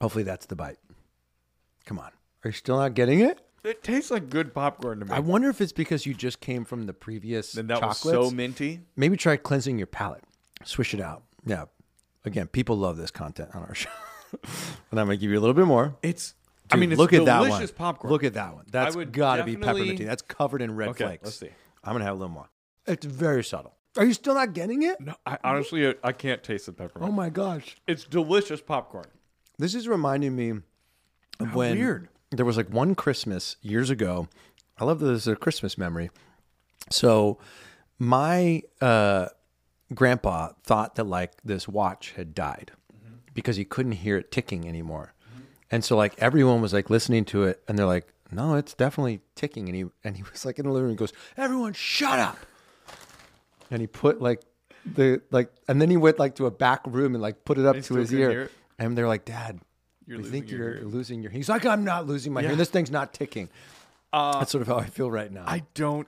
Hopefully, 0.00 0.24
that's 0.24 0.46
the 0.46 0.56
bite. 0.56 0.78
Come 1.86 1.98
on. 1.98 2.10
Are 2.44 2.48
you 2.48 2.52
still 2.52 2.76
not 2.76 2.94
getting 2.94 3.20
it? 3.20 3.40
It 3.64 3.82
tastes 3.82 4.10
like 4.10 4.28
good 4.28 4.52
popcorn 4.54 5.00
to 5.00 5.06
me. 5.06 5.12
I 5.12 5.20
wonder 5.20 5.48
if 5.48 5.60
it's 5.60 5.72
because 5.72 6.04
you 6.04 6.12
just 6.12 6.40
came 6.40 6.64
from 6.64 6.84
the 6.84 6.92
previous 6.92 7.54
and 7.54 7.68
that 7.70 7.80
chocolates. 7.80 8.04
was 8.04 8.28
so 8.28 8.34
minty. 8.34 8.80
Maybe 8.96 9.16
try 9.16 9.36
cleansing 9.36 9.78
your 9.78 9.86
palate. 9.86 10.22
Swish 10.64 10.92
it 10.92 11.00
out. 11.00 11.22
Yeah. 11.46 11.64
Again, 12.26 12.46
people 12.48 12.76
love 12.76 12.96
this 12.98 13.10
content 13.10 13.50
on 13.54 13.62
our 13.62 13.74
show. 13.74 13.88
and 14.90 15.00
I'm 15.00 15.06
going 15.06 15.16
to 15.18 15.20
give 15.20 15.30
you 15.30 15.38
a 15.38 15.40
little 15.40 15.54
bit 15.54 15.66
more. 15.66 15.96
It's. 16.02 16.34
I 16.70 16.74
Dude, 16.76 16.80
mean, 16.80 16.92
it's 16.92 16.98
look 16.98 17.12
at 17.12 17.24
that 17.26 17.40
one. 17.40 17.48
delicious 17.50 17.70
popcorn. 17.72 18.10
Look 18.12 18.24
at 18.24 18.34
that 18.34 18.54
one. 18.54 18.64
That's 18.70 18.96
would 18.96 19.12
got 19.12 19.36
to 19.36 19.44
be 19.44 19.54
definitely- 19.56 19.96
pepperminty. 19.96 20.06
That's 20.06 20.22
covered 20.22 20.62
in 20.62 20.74
red 20.76 20.90
Okay, 20.90 21.04
flakes. 21.04 21.24
let's 21.24 21.36
see. 21.38 21.50
I'm 21.82 21.92
going 21.92 22.00
to 22.00 22.06
have 22.06 22.14
a 22.16 22.18
little 22.18 22.32
more. 22.34 22.48
It's 22.86 23.04
very 23.06 23.44
subtle. 23.44 23.74
Are 23.96 24.04
you 24.04 24.12
still 24.14 24.34
not 24.34 24.54
getting 24.54 24.82
it? 24.82 25.00
No, 25.00 25.14
I 25.24 25.38
honestly 25.44 25.94
I 26.02 26.12
can't 26.12 26.42
taste 26.42 26.66
the 26.66 26.72
peppermint. 26.72 27.08
Oh 27.10 27.14
my 27.14 27.28
gosh. 27.30 27.76
It's 27.86 28.04
delicious 28.04 28.60
popcorn. 28.60 29.04
This 29.58 29.74
is 29.74 29.86
reminding 29.86 30.34
me 30.34 30.54
of 31.40 31.54
when 31.54 31.76
weird. 31.76 32.08
there 32.30 32.44
was 32.46 32.56
like 32.56 32.70
one 32.70 32.94
Christmas 32.94 33.56
years 33.62 33.90
ago. 33.90 34.28
I 34.78 34.84
love 34.84 35.00
that 35.00 35.06
this 35.06 35.22
is 35.22 35.28
a 35.28 35.36
Christmas 35.36 35.78
memory. 35.78 36.10
So 36.90 37.38
my 37.98 38.62
uh, 38.80 39.28
grandpa 39.94 40.50
thought 40.62 40.96
that 40.96 41.04
like 41.04 41.32
this 41.44 41.68
watch 41.68 42.12
had 42.16 42.34
died 42.34 42.72
because 43.32 43.56
he 43.56 43.64
couldn't 43.64 43.92
hear 43.92 44.16
it 44.16 44.30
ticking 44.30 44.68
anymore. 44.68 45.12
And 45.70 45.84
so 45.84 45.96
like 45.96 46.14
everyone 46.18 46.60
was 46.60 46.72
like 46.72 46.90
listening 46.90 47.24
to 47.26 47.44
it 47.44 47.62
and 47.66 47.78
they're 47.78 47.86
like, 47.86 48.06
no, 48.30 48.54
it's 48.54 48.74
definitely 48.74 49.20
ticking. 49.34 49.68
And 49.68 49.76
he 49.76 49.84
and 50.02 50.16
he 50.16 50.22
was 50.30 50.44
like 50.44 50.58
in 50.58 50.66
the 50.66 50.72
living 50.72 50.84
room 50.84 50.90
and 50.90 50.98
goes, 50.98 51.12
everyone 51.36 51.72
shut 51.72 52.18
up. 52.18 52.38
And 53.70 53.80
he 53.80 53.86
put 53.86 54.20
like 54.20 54.42
the 54.84 55.22
like 55.30 55.50
and 55.68 55.80
then 55.80 55.90
he 55.90 55.96
went 55.96 56.18
like 56.18 56.36
to 56.36 56.46
a 56.46 56.50
back 56.50 56.80
room 56.86 57.14
and 57.14 57.22
like 57.22 57.44
put 57.44 57.58
it 57.58 57.66
up 57.66 57.80
to 57.82 57.94
his 57.94 58.12
ear. 58.12 58.50
And 58.78 58.98
they're 58.98 59.08
like, 59.08 59.24
Dad, 59.24 59.60
You're 60.06 60.18
we 60.18 60.24
think 60.24 60.50
you're 60.50 60.74
hearing." 60.74 60.88
losing 60.88 61.22
your 61.22 61.30
He's 61.32 61.48
like, 61.48 61.64
I'm 61.66 61.84
not 61.84 62.06
losing 62.06 62.32
my 62.32 62.42
hearing. 62.42 62.56
This 62.58 62.70
thing's 62.70 62.90
not 62.90 63.12
ticking. 63.14 63.48
Uh, 64.12 64.38
That's 64.38 64.52
sort 64.52 64.62
of 64.62 64.68
how 64.68 64.76
I 64.76 64.84
feel 64.86 65.10
right 65.10 65.30
now. 65.32 65.44
I 65.46 65.64
don't. 65.74 66.06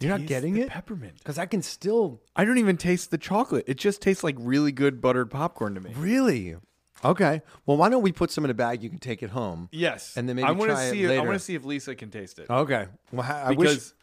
You're 0.00 0.16
not 0.18 0.26
getting 0.26 0.54
the 0.54 0.62
it? 0.62 0.68
Peppermint. 0.70 1.18
Because 1.18 1.38
I 1.38 1.46
can 1.46 1.62
still 1.62 2.20
I 2.34 2.44
don't 2.44 2.58
even 2.58 2.76
taste 2.76 3.10
the 3.12 3.18
chocolate. 3.18 3.64
It 3.68 3.76
just 3.76 4.02
tastes 4.02 4.24
like 4.24 4.34
really 4.38 4.72
good 4.72 5.00
buttered 5.00 5.30
popcorn 5.30 5.74
to 5.74 5.80
me. 5.80 5.92
really. 5.96 6.56
Okay. 7.04 7.42
Well, 7.66 7.76
why 7.76 7.88
don't 7.88 8.02
we 8.02 8.10
put 8.12 8.30
some 8.30 8.44
in 8.44 8.50
a 8.50 8.54
bag? 8.54 8.82
You 8.82 8.88
can 8.88 8.98
take 8.98 9.22
it 9.22 9.30
home. 9.30 9.68
Yes, 9.72 10.16
And 10.16 10.28
then 10.28 10.36
maybe 10.36 10.46
I 10.46 10.52
want 10.52 10.70
to 10.70 10.74
try 10.76 10.84
it 10.84 10.90
see. 10.92 11.06
I 11.06 11.18
want 11.18 11.32
to 11.32 11.38
see 11.40 11.54
if 11.56 11.64
Lisa 11.64 11.94
can 11.96 12.10
taste 12.10 12.38
it 12.38 12.48
Okay. 12.48 12.86
Well, 13.12 13.22
I 13.28 13.42
I 13.42 13.50
wish 13.50 13.68
because 13.68 13.94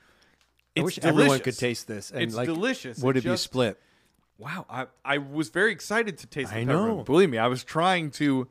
I 0.78 0.82
wish 0.84 0.96
delicious. 0.96 1.06
everyone 1.06 1.40
could 1.40 1.58
taste 1.58 1.88
this. 1.88 2.12
And 2.12 2.22
It's 2.24 2.36
like, 2.36 2.46
delicious. 2.46 3.00
Would 3.00 3.18
It 3.18 3.26
it, 3.26 3.30
be 3.30 3.38
split? 3.38 3.80
Wow, 4.38 4.66
I, 4.70 4.88
I 5.04 5.18
was 5.18 5.50
very 5.50 5.72
excited 5.74 6.18
to 6.20 6.28
taste 6.28 6.52
the 6.52 6.60
I 6.60 6.66
peppermint. 6.66 6.98
know. 6.98 7.04
Believe 7.04 7.30
me, 7.30 7.38
I 7.38 7.48
was 7.48 7.64
trying 7.64 8.12
to 8.12 8.48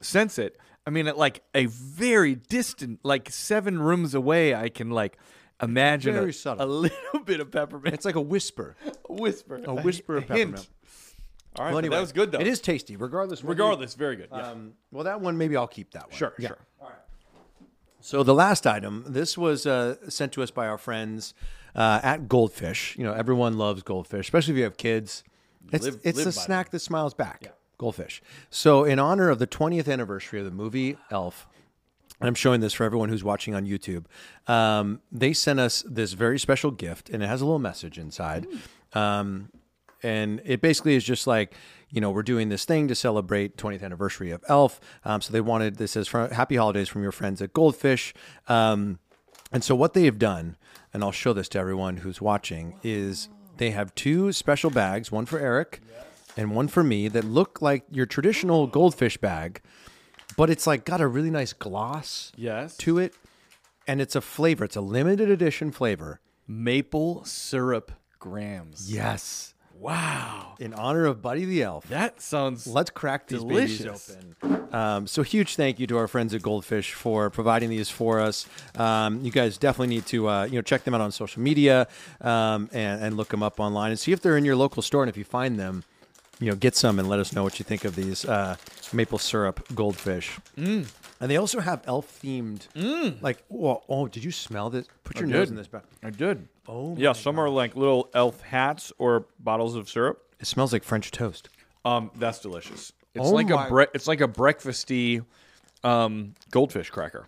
sense 0.00 0.38
it. 0.38 0.58
I 0.86 0.90
mean, 0.90 1.06
at 1.08 1.18
like 1.18 1.42
a 1.54 1.66
very 1.66 2.34
distant, 2.36 3.00
like 3.02 3.30
seven 3.30 3.80
rooms 3.80 4.14
away, 4.14 4.54
I 4.54 4.68
can 4.68 4.90
like 4.90 5.18
imagine 5.62 6.14
Very 6.14 6.30
a, 6.30 6.32
subtle. 6.32 6.64
a 6.64 6.68
little 6.68 7.20
bit 7.24 7.40
of 7.40 7.50
peppermint. 7.50 7.94
It's 7.94 8.04
like 8.04 8.14
a 8.14 8.20
whisper. 8.20 8.76
a 9.08 9.12
whisper, 9.12 9.60
A 9.64 9.74
whisper 9.74 10.16
of 10.18 10.24
hint. 10.28 10.52
peppermint. 10.56 10.68
All 11.58 11.64
right, 11.64 11.70
Well, 11.70 11.78
anyway, 11.78 11.94
that 11.96 12.00
was 12.02 12.12
good 12.12 12.32
though. 12.32 12.38
It 12.38 12.46
is 12.46 12.60
tasty, 12.60 12.96
regardless. 12.96 13.42
whether 13.42 13.56
you- 13.58 13.64
regardless, 13.64 13.94
very 13.94 14.14
good. 14.16 14.28
Yeah. 14.30 14.50
Um, 14.50 14.74
well, 14.92 15.04
that 15.04 15.20
one 15.22 15.38
maybe 15.38 15.56
I'll 15.56 15.66
keep 15.66 15.92
that 15.92 16.08
one. 16.08 16.16
sure, 16.16 16.34
Yeah. 16.38 16.48
sure. 16.48 16.58
All 16.80 16.88
right. 16.88 16.96
So 18.00 18.22
the 18.22 18.34
last 18.34 18.66
item, 18.66 19.04
this 19.08 19.36
was 19.38 19.66
uh, 19.66 19.96
sent 20.08 20.32
to 20.32 20.42
us 20.42 20.50
by 20.52 20.68
our 20.68 20.78
friends 20.78 21.34
uh, 21.74 21.98
at 22.02 22.28
Goldfish. 22.28 22.94
You 22.98 23.04
know, 23.04 23.12
everyone 23.14 23.56
loves 23.58 23.82
goldfish, 23.82 24.26
especially 24.26 24.52
if 24.54 24.58
you 24.58 24.64
have 24.64 24.76
kids. 24.76 25.24
It's 25.72 25.84
Live- 25.86 26.00
it's 26.04 26.18
live 26.18 26.26
a 26.28 26.32
snack 26.32 26.70
that 26.70 26.78
smiles 26.80 27.14
back. 27.14 27.42
Goldfish. 27.78 28.22
So 28.50 28.84
in 28.84 28.98
honor 28.98 29.28
of 29.28 29.38
the 29.38 29.46
20th 29.46 29.90
anniversary 29.90 30.38
of 30.38 30.44
the 30.44 30.50
movie 30.50 30.96
Elf, 31.10 31.46
and 32.20 32.28
I'm 32.28 32.34
showing 32.34 32.60
this 32.60 32.72
for 32.72 32.84
everyone 32.84 33.10
who's 33.10 33.22
watching 33.22 33.54
on 33.54 33.66
YouTube. 33.66 34.06
Um, 34.46 35.00
they 35.12 35.32
sent 35.32 35.60
us 35.60 35.84
this 35.86 36.14
very 36.14 36.38
special 36.38 36.70
gift, 36.70 37.10
and 37.10 37.22
it 37.22 37.26
has 37.26 37.42
a 37.42 37.44
little 37.44 37.58
message 37.58 37.98
inside. 37.98 38.46
Um, 38.94 39.50
and 40.02 40.40
it 40.44 40.60
basically 40.60 40.94
is 40.94 41.04
just 41.04 41.26
like, 41.26 41.54
you 41.90 42.00
know, 42.00 42.10
we're 42.10 42.22
doing 42.22 42.48
this 42.48 42.64
thing 42.64 42.88
to 42.88 42.94
celebrate 42.94 43.56
20th 43.56 43.82
anniversary 43.82 44.30
of 44.30 44.42
Elf. 44.48 44.80
Um, 45.04 45.20
so 45.20 45.32
they 45.32 45.40
wanted 45.40 45.76
this 45.76 45.96
as 45.96 46.08
from 46.08 46.30
Happy 46.30 46.56
Holidays 46.56 46.88
from 46.88 47.02
your 47.02 47.12
friends 47.12 47.42
at 47.42 47.52
Goldfish. 47.52 48.14
Um, 48.48 48.98
and 49.52 49.62
so 49.62 49.74
what 49.74 49.94
they 49.94 50.04
have 50.04 50.18
done, 50.18 50.56
and 50.94 51.02
I'll 51.04 51.12
show 51.12 51.32
this 51.32 51.48
to 51.50 51.58
everyone 51.58 51.98
who's 51.98 52.20
watching, 52.20 52.78
is 52.82 53.28
they 53.58 53.72
have 53.72 53.94
two 53.94 54.32
special 54.32 54.70
bags, 54.70 55.12
one 55.12 55.26
for 55.26 55.38
Eric 55.38 55.80
and 56.36 56.54
one 56.54 56.68
for 56.68 56.82
me, 56.84 57.08
that 57.08 57.24
look 57.24 57.60
like 57.62 57.84
your 57.90 58.06
traditional 58.06 58.66
goldfish 58.66 59.16
bag, 59.16 59.60
but 60.36 60.50
it's 60.50 60.66
like 60.66 60.84
got 60.84 61.00
a 61.00 61.06
really 61.06 61.30
nice 61.30 61.52
gloss 61.52 62.32
Yes. 62.36 62.76
to 62.78 62.98
it. 62.98 63.14
And 63.88 64.00
it's 64.00 64.16
a 64.16 64.20
flavor. 64.20 64.64
It's 64.64 64.74
a 64.76 64.80
limited 64.80 65.30
edition 65.30 65.70
flavor. 65.70 66.20
Maple 66.48 67.24
syrup 67.24 67.92
grams. 68.18 68.92
Yes. 68.92 69.52
Wow, 69.78 70.54
In 70.58 70.72
honor 70.72 71.04
of 71.04 71.20
Buddy 71.20 71.44
the 71.44 71.62
Elf. 71.62 71.86
that 71.88 72.22
sounds. 72.22 72.66
Let's 72.66 72.88
crack 72.88 73.28
these 73.28 73.40
Delicious. 73.40 74.08
babies 74.08 74.34
open. 74.42 74.74
Um, 74.74 75.06
so 75.06 75.22
huge 75.22 75.54
thank 75.54 75.78
you 75.78 75.86
to 75.88 75.98
our 75.98 76.08
friends 76.08 76.32
at 76.32 76.40
Goldfish 76.40 76.94
for 76.94 77.28
providing 77.28 77.68
these 77.68 77.90
for 77.90 78.18
us. 78.18 78.46
Um, 78.76 79.20
you 79.20 79.30
guys 79.30 79.58
definitely 79.58 79.94
need 79.94 80.06
to 80.06 80.28
uh, 80.30 80.44
you 80.46 80.54
know 80.54 80.62
check 80.62 80.84
them 80.84 80.94
out 80.94 81.02
on 81.02 81.12
social 81.12 81.42
media 81.42 81.88
um, 82.22 82.70
and, 82.72 83.02
and 83.04 83.16
look 83.18 83.28
them 83.28 83.42
up 83.42 83.60
online 83.60 83.90
and 83.90 84.00
see 84.00 84.12
if 84.12 84.20
they're 84.22 84.38
in 84.38 84.46
your 84.46 84.56
local 84.56 84.80
store. 84.82 85.02
And 85.02 85.10
if 85.10 85.16
you 85.18 85.24
find 85.24 85.60
them, 85.60 85.84
you 86.40 86.50
know 86.50 86.56
get 86.56 86.74
some 86.76 86.98
and 86.98 87.08
let 87.08 87.18
us 87.20 87.32
know 87.32 87.42
what 87.42 87.58
you 87.58 87.64
think 87.64 87.84
of 87.84 87.94
these 87.96 88.24
uh, 88.24 88.56
maple 88.92 89.18
syrup 89.18 89.66
goldfish. 89.74 90.38
Mm. 90.56 90.86
And 91.20 91.30
they 91.30 91.36
also 91.38 91.60
have 91.60 91.82
elf 91.86 92.20
themed 92.22 92.66
like 93.22 93.42
oh, 93.52 93.82
oh 93.88 94.06
did 94.08 94.22
you 94.24 94.30
smell 94.30 94.68
this? 94.70 94.86
Put 95.04 95.18
your 95.18 95.28
I 95.28 95.32
nose 95.32 95.48
did. 95.48 95.52
in 95.52 95.56
this. 95.56 95.66
bag. 95.68 95.82
I 96.02 96.10
did. 96.10 96.46
Oh 96.68 96.94
yeah. 96.98 97.12
Some 97.12 97.38
are 97.38 97.48
like 97.48 97.74
little 97.76 98.10
elf 98.14 98.40
hats 98.42 98.92
or 98.98 99.26
bottles 99.40 99.74
of 99.76 99.88
syrup. 99.88 100.22
It 100.40 100.46
smells 100.46 100.72
like 100.72 100.84
French 100.84 101.10
toast. 101.10 101.48
Um, 101.84 102.10
that's 102.16 102.40
delicious. 102.40 102.92
It's 103.14 103.24
Oh 103.26 103.30
like 103.30 103.48
my- 103.48 103.66
a 103.66 103.68
bre- 103.70 103.82
it's 103.94 104.06
like 104.06 104.20
a 104.20 104.28
breakfasty 104.28 105.24
um, 105.84 106.34
goldfish 106.50 106.90
cracker. 106.90 107.26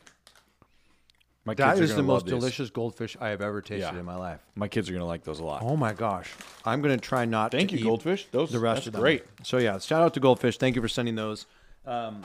My 1.48 1.54
That 1.54 1.80
are 1.80 1.86
the 1.86 2.02
most 2.02 2.26
these. 2.26 2.34
delicious 2.34 2.70
goldfish 2.70 3.16
I 3.20 3.28
have 3.30 3.40
ever 3.40 3.60
tasted 3.62 3.92
Yeah. 3.94 3.98
in 3.98 4.04
my 4.04 4.16
life. 4.16 4.40
My 4.54 4.68
kids 4.68 4.88
are 4.88 4.92
gonna 4.92 5.06
like 5.06 5.24
those 5.24 5.40
a 5.40 5.44
lot. 5.44 5.62
Oh 5.62 5.76
my 5.76 5.92
gosh. 5.94 6.30
I'm 6.64 6.82
going 6.82 6.94
to 6.94 7.00
try 7.00 7.24
not 7.24 7.50
Thank 7.52 7.70
to 7.70 7.76
you, 7.76 7.80
eat 7.80 7.84
Goldfish. 7.84 8.28
Those 8.30 8.50
the 8.52 8.58
rest 8.58 8.76
that's 8.76 8.86
of 8.88 8.92
them. 8.92 9.00
great. 9.02 9.24
So 9.42 9.56
yeah, 9.58 9.78
shout 9.78 10.02
out 10.02 10.12
to 10.14 10.20
Goldfish. 10.20 10.58
Thank 10.58 10.76
you 10.76 10.82
for 10.82 10.88
sending 10.88 11.14
those. 11.14 11.46
Um, 11.86 12.22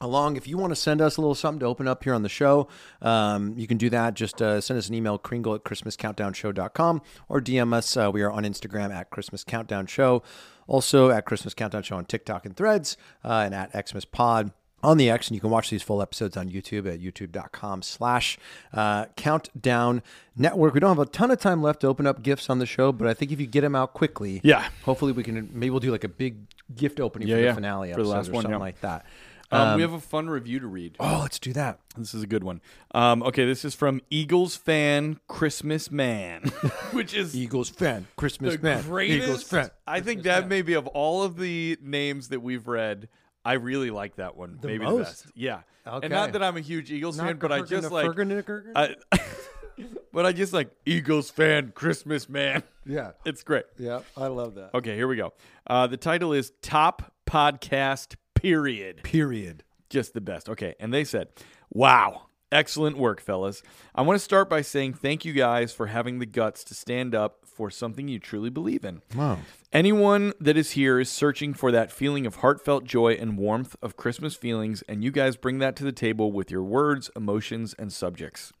along, 0.00 0.36
if 0.36 0.48
you 0.48 0.58
want 0.58 0.72
to 0.72 0.76
send 0.76 1.00
us 1.00 1.16
a 1.16 1.20
little 1.20 1.36
something 1.36 1.60
to 1.60 1.66
open 1.66 1.86
up 1.86 2.02
here 2.02 2.14
on 2.14 2.22
the 2.22 2.28
show, 2.28 2.66
um, 3.00 3.54
you 3.56 3.68
can 3.68 3.78
do 3.78 3.88
that. 3.90 4.14
Just 4.14 4.42
uh, 4.42 4.60
send 4.60 4.76
us 4.78 4.88
an 4.88 4.94
email, 4.96 5.16
kringle 5.18 5.54
at 5.54 5.62
christmascountdownshow.com 5.62 7.02
or 7.28 7.40
DM 7.40 7.72
us. 7.72 7.96
Uh, 7.96 8.10
we 8.12 8.22
are 8.22 8.30
on 8.30 8.42
Instagram 8.44 8.92
at 8.92 9.10
Christmas 9.10 9.44
Countdown 9.44 9.86
Show. 9.86 10.22
Also 10.66 11.10
at 11.10 11.24
Christmas 11.24 11.54
Countdown 11.54 11.82
Show 11.82 11.96
on 11.96 12.04
TikTok 12.04 12.46
and 12.46 12.56
Threads 12.56 12.96
uh, 13.24 13.42
and 13.44 13.54
at 13.54 13.70
Xmas 13.88 14.04
Pod 14.04 14.52
on 14.82 14.96
the 14.96 15.08
X, 15.10 15.28
and 15.28 15.34
you 15.34 15.40
can 15.40 15.50
watch 15.50 15.70
these 15.70 15.82
full 15.82 16.02
episodes 16.02 16.36
on 16.36 16.48
YouTube 16.50 16.92
at 16.92 17.00
youtube.com 17.00 17.82
slash 17.82 18.38
uh, 18.72 19.06
countdown 19.16 20.02
network. 20.36 20.74
We 20.74 20.80
don't 20.80 20.96
have 20.96 21.06
a 21.06 21.10
ton 21.10 21.30
of 21.30 21.40
time 21.40 21.62
left 21.62 21.80
to 21.80 21.86
open 21.86 22.06
up 22.06 22.22
gifts 22.22 22.50
on 22.50 22.58
the 22.58 22.66
show, 22.66 22.92
but 22.92 23.06
I 23.08 23.14
think 23.14 23.32
if 23.32 23.40
you 23.40 23.46
get 23.46 23.60
them 23.62 23.74
out 23.74 23.94
quickly, 23.94 24.40
Yeah. 24.42 24.68
hopefully 24.84 25.12
we 25.12 25.22
can, 25.22 25.48
maybe 25.52 25.70
we'll 25.70 25.80
do 25.80 25.90
like 25.90 26.04
a 26.04 26.08
big 26.08 26.38
gift 26.74 27.00
opening 27.00 27.28
Yeah, 27.28 27.34
for 27.36 27.40
the 27.40 27.46
yeah. 27.46 27.54
finale 27.54 27.88
For 27.92 27.96
the 27.96 28.00
episode 28.02 28.16
last 28.16 28.28
or 28.28 28.32
one, 28.32 28.42
something 28.42 28.58
yeah. 28.58 28.64
like 28.64 28.80
that. 28.80 29.06
Um, 29.52 29.76
we 29.76 29.82
have 29.82 29.92
a 29.92 30.00
fun 30.00 30.30
review 30.30 30.60
to 30.60 30.66
read. 30.66 30.96
Oh, 30.98 31.18
let's 31.20 31.38
do 31.38 31.52
that. 31.52 31.78
This 31.94 32.14
is 32.14 32.22
a 32.22 32.26
good 32.26 32.42
one. 32.42 32.62
Um, 32.94 33.22
okay, 33.22 33.44
this 33.44 33.66
is 33.66 33.74
from 33.74 34.00
Eagles 34.08 34.56
fan 34.56 35.20
Christmas 35.28 35.90
man, 35.90 36.44
which 36.92 37.12
is 37.12 37.36
Eagles 37.36 37.68
fan, 37.68 38.06
Christmas 38.16 38.56
the 38.56 38.62
man, 38.62 38.82
greatest. 38.82 39.28
Eagles 39.28 39.42
fan. 39.42 39.70
I 39.86 40.00
think 40.00 40.22
that 40.22 40.48
may 40.48 40.62
be 40.62 40.72
of 40.72 40.86
all 40.86 41.22
of 41.22 41.36
the 41.36 41.76
names 41.82 42.28
that 42.28 42.40
we've 42.40 42.66
read. 42.66 43.08
I 43.44 43.54
really 43.54 43.90
like 43.90 44.16
that 44.16 44.36
one. 44.36 44.58
The 44.60 44.68
maybe 44.68 44.84
most? 44.84 44.96
the 44.96 45.04
best. 45.04 45.26
Yeah. 45.34 45.60
Okay. 45.86 46.06
And 46.06 46.12
not 46.12 46.32
that 46.32 46.42
I'm 46.42 46.56
a 46.56 46.60
huge 46.60 46.92
Eagles 46.92 47.18
fan, 47.18 47.38
but 47.38 47.50
I 47.50 47.62
just 47.62 47.90
like. 47.90 48.16
I, 48.76 48.94
but 50.12 50.26
I 50.26 50.32
just 50.32 50.52
like 50.52 50.70
Eagles 50.86 51.30
fan 51.30 51.72
Christmas 51.74 52.28
man. 52.28 52.62
yeah, 52.86 53.12
It's 53.24 53.42
great. 53.42 53.64
yeah, 53.78 54.00
I 54.16 54.28
love 54.28 54.54
that. 54.54 54.74
Okay, 54.74 54.94
here 54.94 55.08
we 55.08 55.16
go. 55.16 55.32
Uh, 55.66 55.86
the 55.86 55.96
title 55.96 56.32
is 56.32 56.52
Top 56.62 57.12
Podcast 57.26 58.14
Period. 58.34 59.02
Period. 59.02 59.64
Just 59.90 60.14
the 60.14 60.20
best. 60.20 60.48
Okay. 60.48 60.74
And 60.78 60.92
they 60.92 61.04
said, 61.04 61.28
wow. 61.70 62.26
Excellent 62.52 62.98
work, 62.98 63.22
fellas. 63.22 63.62
I 63.94 64.02
want 64.02 64.16
to 64.16 64.22
start 64.24 64.50
by 64.50 64.60
saying 64.60 64.92
thank 64.92 65.24
you 65.24 65.32
guys 65.32 65.72
for 65.72 65.86
having 65.86 66.18
the 66.18 66.26
guts 66.26 66.62
to 66.64 66.74
stand 66.74 67.14
up 67.14 67.46
for 67.46 67.70
something 67.70 68.08
you 68.08 68.18
truly 68.18 68.50
believe 68.50 68.84
in. 68.84 69.00
Wow. 69.16 69.38
Anyone 69.72 70.34
that 70.38 70.58
is 70.58 70.72
here 70.72 71.00
is 71.00 71.10
searching 71.10 71.54
for 71.54 71.72
that 71.72 71.90
feeling 71.90 72.26
of 72.26 72.36
heartfelt 72.36 72.84
joy 72.84 73.14
and 73.14 73.38
warmth 73.38 73.74
of 73.80 73.96
Christmas 73.96 74.34
feelings, 74.34 74.82
and 74.86 75.02
you 75.02 75.10
guys 75.10 75.36
bring 75.36 75.60
that 75.60 75.76
to 75.76 75.84
the 75.84 75.92
table 75.92 76.30
with 76.30 76.50
your 76.50 76.62
words, 76.62 77.10
emotions, 77.16 77.74
and 77.78 77.90
subjects. 77.90 78.52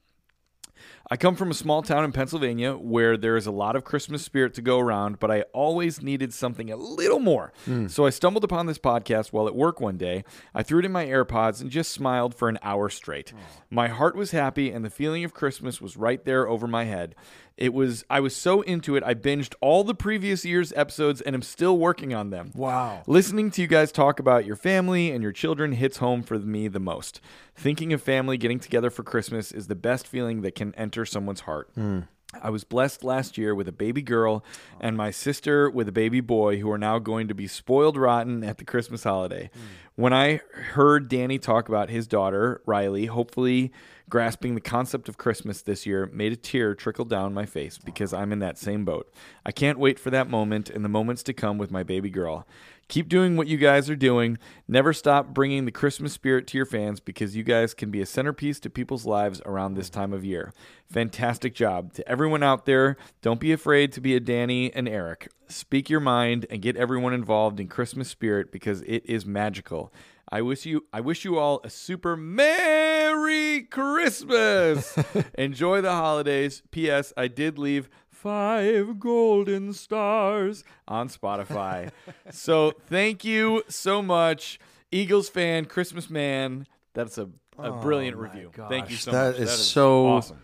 I 1.12 1.18
come 1.18 1.36
from 1.36 1.50
a 1.50 1.54
small 1.54 1.82
town 1.82 2.04
in 2.04 2.12
Pennsylvania 2.12 2.72
where 2.72 3.18
there 3.18 3.36
is 3.36 3.46
a 3.46 3.50
lot 3.50 3.76
of 3.76 3.84
Christmas 3.84 4.24
spirit 4.24 4.54
to 4.54 4.62
go 4.62 4.78
around, 4.78 5.20
but 5.20 5.30
I 5.30 5.42
always 5.52 6.00
needed 6.00 6.32
something 6.32 6.72
a 6.72 6.76
little 6.76 7.18
more. 7.18 7.52
Hmm. 7.66 7.86
So 7.88 8.06
I 8.06 8.08
stumbled 8.08 8.44
upon 8.44 8.64
this 8.64 8.78
podcast 8.78 9.30
while 9.30 9.46
at 9.46 9.54
work 9.54 9.78
one 9.78 9.98
day. 9.98 10.24
I 10.54 10.62
threw 10.62 10.78
it 10.78 10.86
in 10.86 10.92
my 10.92 11.04
AirPods 11.04 11.60
and 11.60 11.70
just 11.70 11.92
smiled 11.92 12.34
for 12.34 12.48
an 12.48 12.58
hour 12.62 12.88
straight. 12.88 13.34
My 13.68 13.88
heart 13.88 14.16
was 14.16 14.30
happy 14.30 14.70
and 14.70 14.86
the 14.86 14.88
feeling 14.88 15.22
of 15.22 15.34
Christmas 15.34 15.82
was 15.82 15.98
right 15.98 16.24
there 16.24 16.48
over 16.48 16.66
my 16.66 16.84
head. 16.84 17.14
It 17.56 17.74
was 17.74 18.04
I 18.08 18.20
was 18.20 18.34
so 18.34 18.62
into 18.62 18.96
it 18.96 19.04
I 19.04 19.14
binged 19.14 19.54
all 19.60 19.84
the 19.84 19.94
previous 19.94 20.44
year's 20.44 20.72
episodes 20.72 21.20
and 21.20 21.34
I'm 21.34 21.42
still 21.42 21.76
working 21.76 22.14
on 22.14 22.30
them. 22.30 22.50
Wow. 22.54 23.02
Listening 23.06 23.50
to 23.52 23.62
you 23.62 23.68
guys 23.68 23.92
talk 23.92 24.18
about 24.18 24.46
your 24.46 24.56
family 24.56 25.10
and 25.10 25.22
your 25.22 25.32
children 25.32 25.72
hits 25.72 25.98
home 25.98 26.22
for 26.22 26.38
me 26.38 26.68
the 26.68 26.80
most. 26.80 27.20
Thinking 27.54 27.92
of 27.92 28.02
family 28.02 28.38
getting 28.38 28.58
together 28.58 28.90
for 28.90 29.02
Christmas 29.02 29.52
is 29.52 29.66
the 29.66 29.74
best 29.74 30.06
feeling 30.06 30.40
that 30.42 30.54
can 30.54 30.74
enter 30.76 31.01
someone's 31.06 31.40
heart. 31.40 31.70
Hmm. 31.74 32.00
I 32.40 32.48
was 32.48 32.64
blessed 32.64 33.04
last 33.04 33.36
year 33.36 33.54
with 33.54 33.68
a 33.68 33.72
baby 33.72 34.00
girl 34.00 34.42
and 34.80 34.96
my 34.96 35.10
sister 35.10 35.68
with 35.68 35.86
a 35.86 35.92
baby 35.92 36.20
boy 36.20 36.58
who 36.60 36.70
are 36.70 36.78
now 36.78 36.98
going 36.98 37.28
to 37.28 37.34
be 37.34 37.46
spoiled 37.46 37.96
rotten 37.96 38.42
at 38.42 38.56
the 38.56 38.64
Christmas 38.64 39.04
holiday. 39.04 39.50
Hmm. 39.52 39.60
When 39.96 40.12
I 40.14 40.40
heard 40.72 41.08
Danny 41.08 41.38
talk 41.38 41.68
about 41.68 41.90
his 41.90 42.06
daughter, 42.06 42.62
Riley, 42.64 43.06
hopefully 43.06 43.70
grasping 44.12 44.54
the 44.54 44.60
concept 44.60 45.08
of 45.08 45.16
Christmas 45.16 45.62
this 45.62 45.86
year, 45.86 46.04
made 46.12 46.34
a 46.34 46.36
tear 46.36 46.74
trickle 46.74 47.06
down 47.06 47.32
my 47.32 47.46
face 47.46 47.78
because 47.78 48.12
I'm 48.12 48.30
in 48.30 48.40
that 48.40 48.58
same 48.58 48.84
boat. 48.84 49.10
I 49.46 49.52
can't 49.52 49.78
wait 49.78 49.98
for 49.98 50.10
that 50.10 50.28
moment 50.28 50.68
and 50.68 50.84
the 50.84 50.90
moments 50.90 51.22
to 51.22 51.32
come 51.32 51.56
with 51.56 51.70
my 51.70 51.82
baby 51.82 52.10
girl. 52.10 52.46
Keep 52.88 53.08
doing 53.08 53.38
what 53.38 53.46
you 53.46 53.56
guys 53.56 53.88
are 53.88 53.96
doing. 53.96 54.36
Never 54.68 54.92
stop 54.92 55.28
bringing 55.28 55.64
the 55.64 55.70
Christmas 55.70 56.12
spirit 56.12 56.46
to 56.48 56.58
your 56.58 56.66
fans 56.66 57.00
because 57.00 57.34
you 57.34 57.42
guys 57.42 57.72
can 57.72 57.90
be 57.90 58.02
a 58.02 58.06
centerpiece 58.06 58.60
to 58.60 58.68
people's 58.68 59.06
lives 59.06 59.40
around 59.46 59.76
this 59.76 59.88
time 59.88 60.12
of 60.12 60.26
year. 60.26 60.52
Fantastic 60.90 61.54
job. 61.54 61.94
To 61.94 62.06
everyone 62.06 62.42
out 62.42 62.66
there, 62.66 62.98
don't 63.22 63.40
be 63.40 63.50
afraid 63.50 63.92
to 63.92 64.02
be 64.02 64.14
a 64.14 64.20
Danny 64.20 64.70
and 64.74 64.86
Eric. 64.86 65.28
Speak 65.48 65.88
your 65.88 66.00
mind 66.00 66.44
and 66.50 66.60
get 66.60 66.76
everyone 66.76 67.14
involved 67.14 67.58
in 67.58 67.66
Christmas 67.66 68.10
spirit 68.10 68.52
because 68.52 68.82
it 68.82 69.06
is 69.06 69.24
magical. 69.24 69.90
I 70.32 70.40
wish 70.40 70.64
you 70.64 70.86
I 70.94 71.02
wish 71.02 71.26
you 71.26 71.38
all 71.38 71.60
a 71.62 71.68
super 71.68 72.16
merry 72.16 73.64
Christmas. 73.70 74.98
Enjoy 75.34 75.82
the 75.82 75.92
holidays. 75.92 76.62
PS 76.70 77.12
I 77.18 77.28
did 77.28 77.58
leave 77.58 77.90
five 78.08 78.98
golden 78.98 79.74
stars 79.74 80.64
on 80.88 81.10
Spotify. 81.10 81.90
so 82.30 82.72
thank 82.88 83.26
you 83.26 83.62
so 83.68 84.00
much, 84.00 84.58
Eagles 84.90 85.28
fan, 85.28 85.66
Christmas 85.66 86.08
man. 86.08 86.66
That's 86.94 87.18
a, 87.18 87.24
a 87.58 87.70
oh 87.70 87.82
brilliant 87.82 88.16
my 88.16 88.22
review. 88.22 88.52
Thank 88.70 88.88
you 88.88 88.96
so 88.96 89.10
that 89.10 89.38
much. 89.38 89.42
is 89.42 89.50
so 89.50 90.06
awesome. 90.06 90.38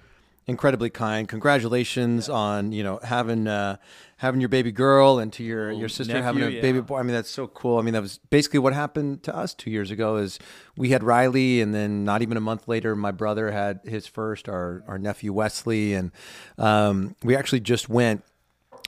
Incredibly 0.49 0.89
kind. 0.89 1.29
Congratulations 1.29 2.29
on 2.29 2.73
you 2.73 2.83
know 2.83 2.99
having 3.05 3.47
uh, 3.47 3.77
having 4.17 4.41
your 4.41 4.49
baby 4.49 4.73
girl 4.73 5.19
and 5.19 5.33
to 5.35 5.45
your 5.45 5.71
your 5.71 5.89
sister 5.89 6.15
nephew, 6.15 6.25
having 6.25 6.43
a 6.43 6.49
yeah. 6.49 6.61
baby 6.61 6.81
boy. 6.81 6.99
I 6.99 7.03
mean 7.03 7.15
that's 7.15 7.31
so 7.31 7.47
cool. 7.47 7.79
I 7.79 7.83
mean 7.83 7.95
that 7.95 8.03
was 8.03 8.19
basically 8.31 8.59
what 8.59 8.73
happened 8.73 9.23
to 9.25 9.37
us 9.37 9.55
two 9.55 9.71
years 9.71 9.91
ago. 9.91 10.17
Is 10.17 10.39
we 10.77 10.89
had 10.89 11.05
Riley, 11.05 11.61
and 11.61 11.73
then 11.75 12.05
not 12.05 12.23
even 12.23 12.37
a 12.37 12.41
month 12.41 12.67
later, 12.67 12.97
my 12.97 13.13
brother 13.13 13.53
had 13.53 13.81
his 13.85 14.07
first. 14.07 14.49
Our 14.49 14.83
our 14.89 14.99
nephew 14.99 15.33
Wesley, 15.33 15.95
and 15.95 16.11
um, 16.57 17.15
we 17.23 17.37
actually 17.37 17.61
just 17.61 17.89
went 17.89 18.25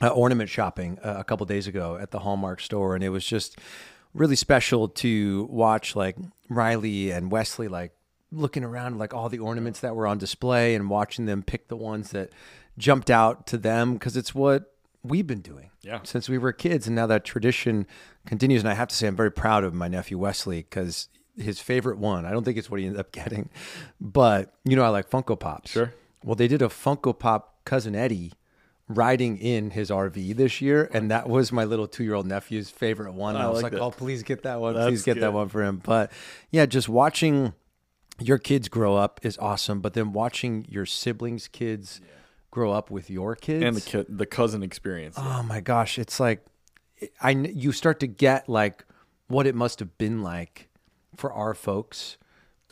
uh, 0.02 0.08
ornament 0.08 0.48
shopping 0.48 0.98
uh, 1.04 1.16
a 1.18 1.24
couple 1.24 1.44
days 1.46 1.66
ago 1.66 1.96
at 2.00 2.10
the 2.10 2.20
Hallmark 2.20 2.60
store, 2.60 2.94
and 2.94 3.04
it 3.04 3.10
was 3.10 3.24
just 3.24 3.58
really 4.14 4.36
special 4.36 4.88
to 4.88 5.46
watch 5.50 5.94
like 5.94 6.16
Riley 6.48 7.12
and 7.12 7.30
Wesley 7.30 7.68
like 7.68 7.92
looking 8.32 8.62
around 8.64 8.98
like 8.98 9.12
all 9.14 9.28
the 9.28 9.38
ornaments 9.38 9.80
that 9.80 9.94
were 9.96 10.06
on 10.06 10.18
display 10.18 10.74
and 10.74 10.88
watching 10.90 11.26
them 11.26 11.42
pick 11.42 11.68
the 11.68 11.76
ones 11.76 12.10
that 12.10 12.30
jumped 12.78 13.10
out 13.10 13.46
to 13.48 13.58
them 13.58 13.94
because 13.94 14.16
it's 14.16 14.34
what 14.34 14.72
we've 15.02 15.26
been 15.26 15.40
doing 15.40 15.70
Yeah. 15.82 16.00
since 16.04 16.28
we 16.28 16.38
were 16.38 16.52
kids. 16.52 16.86
And 16.86 16.94
now 16.96 17.06
that 17.08 17.24
tradition 17.24 17.86
continues 18.26 18.62
and 18.62 18.68
i 18.70 18.74
have 18.74 18.86
to 18.88 18.94
say 18.94 19.06
i'm 19.06 19.16
very 19.16 19.32
proud 19.32 19.64
of 19.64 19.72
my 19.72 19.88
nephew 19.88 20.18
wesley 20.18 20.58
because 20.58 21.08
his 21.38 21.58
favorite 21.58 21.96
one 21.96 22.26
i 22.26 22.30
don't 22.30 22.44
think 22.44 22.58
it's 22.58 22.70
what 22.70 22.78
he 22.78 22.84
ended 22.86 23.00
up 23.00 23.10
getting 23.20 23.48
but 23.98 24.52
you 24.62 24.76
know 24.76 24.84
i 24.84 24.88
like 24.88 25.08
funko 25.08 25.40
pops. 25.40 25.70
Sure. 25.70 25.94
well 26.22 26.34
they 26.36 26.46
did 26.46 26.60
a 26.60 26.68
funko 26.68 27.18
pop 27.18 27.64
cousin 27.64 27.94
eddie 27.94 28.32
riding 28.88 29.38
in 29.38 29.70
his 29.70 29.88
rv 29.88 30.36
this 30.36 30.60
year 30.60 30.90
and 30.92 31.10
that 31.10 31.30
was 31.30 31.50
my 31.50 31.64
little 31.64 31.88
two-year-old 31.88 32.26
nephew's 32.26 32.68
favorite 32.68 33.14
one. 33.14 33.36
I 33.36 33.44
i 33.44 33.48
was 33.48 33.62
like 33.62 33.72
like 33.72 33.80
oh 33.80 33.90
please 33.90 34.22
get 34.22 34.42
that 34.42 34.60
one. 34.60 34.74
That's 34.74 34.88
please 34.88 35.02
get 35.02 35.14
good. 35.14 35.22
that 35.22 35.32
one 35.32 35.48
for 35.48 35.62
him. 35.62 35.80
But 35.82 36.12
yeah 36.50 36.66
just 36.66 36.88
watching 36.90 37.54
your 38.20 38.38
kids 38.38 38.68
grow 38.68 38.96
up 38.96 39.20
is 39.22 39.38
awesome 39.38 39.80
but 39.80 39.94
then 39.94 40.12
watching 40.12 40.66
your 40.68 40.84
siblings 40.86 41.48
kids 41.48 42.00
grow 42.50 42.72
up 42.72 42.90
with 42.90 43.08
your 43.10 43.34
kids 43.36 43.64
And 43.64 43.76
the 43.76 43.80
ki- 43.80 44.06
the 44.08 44.26
cousin 44.26 44.62
experience. 44.62 45.16
oh 45.18 45.42
my 45.42 45.60
gosh 45.60 45.98
it's 45.98 46.18
like 46.20 46.44
I 47.20 47.30
you 47.30 47.72
start 47.72 48.00
to 48.00 48.06
get 48.06 48.48
like 48.48 48.84
what 49.28 49.46
it 49.46 49.54
must 49.54 49.78
have 49.78 49.96
been 49.98 50.22
like 50.22 50.68
for 51.16 51.32
our 51.32 51.54
folks 51.54 52.16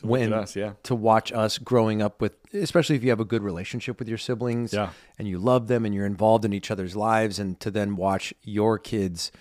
when 0.01 0.31
us, 0.31 0.55
yeah. 0.55 0.73
to 0.83 0.95
watch 0.95 1.31
us 1.33 1.57
growing 1.57 2.01
up 2.01 2.21
with 2.21 2.37
especially 2.53 2.95
if 2.95 3.03
you 3.03 3.09
have 3.09 3.19
a 3.19 3.25
good 3.25 3.43
relationship 3.43 3.99
with 3.99 4.07
your 4.07 4.17
siblings 4.17 4.71
Yeah. 4.73 4.91
and 5.17 5.27
you 5.27 5.37
love 5.39 5.67
them 5.67 5.85
and 5.85 5.93
you're 5.93 6.05
involved 6.05 6.45
in 6.45 6.53
each 6.53 6.71
other's 6.71 6.95
lives 6.95 7.37
and 7.39 7.59
to 7.59 7.69
then 7.71 7.95
watch 7.95 8.33
your 8.43 8.77
kids 8.79 9.31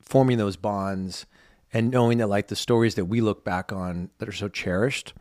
forming 0.00 0.38
those 0.38 0.56
bonds 0.56 1.26
and 1.72 1.90
knowing 1.90 2.18
that 2.18 2.28
like 2.28 2.48
the 2.48 2.56
stories 2.56 2.94
that 2.94 3.06
we 3.06 3.20
look 3.20 3.44
back 3.44 3.72
on 3.72 4.08
that 4.18 4.28
are 4.28 4.32
so 4.32 4.48
cherished 4.48 5.12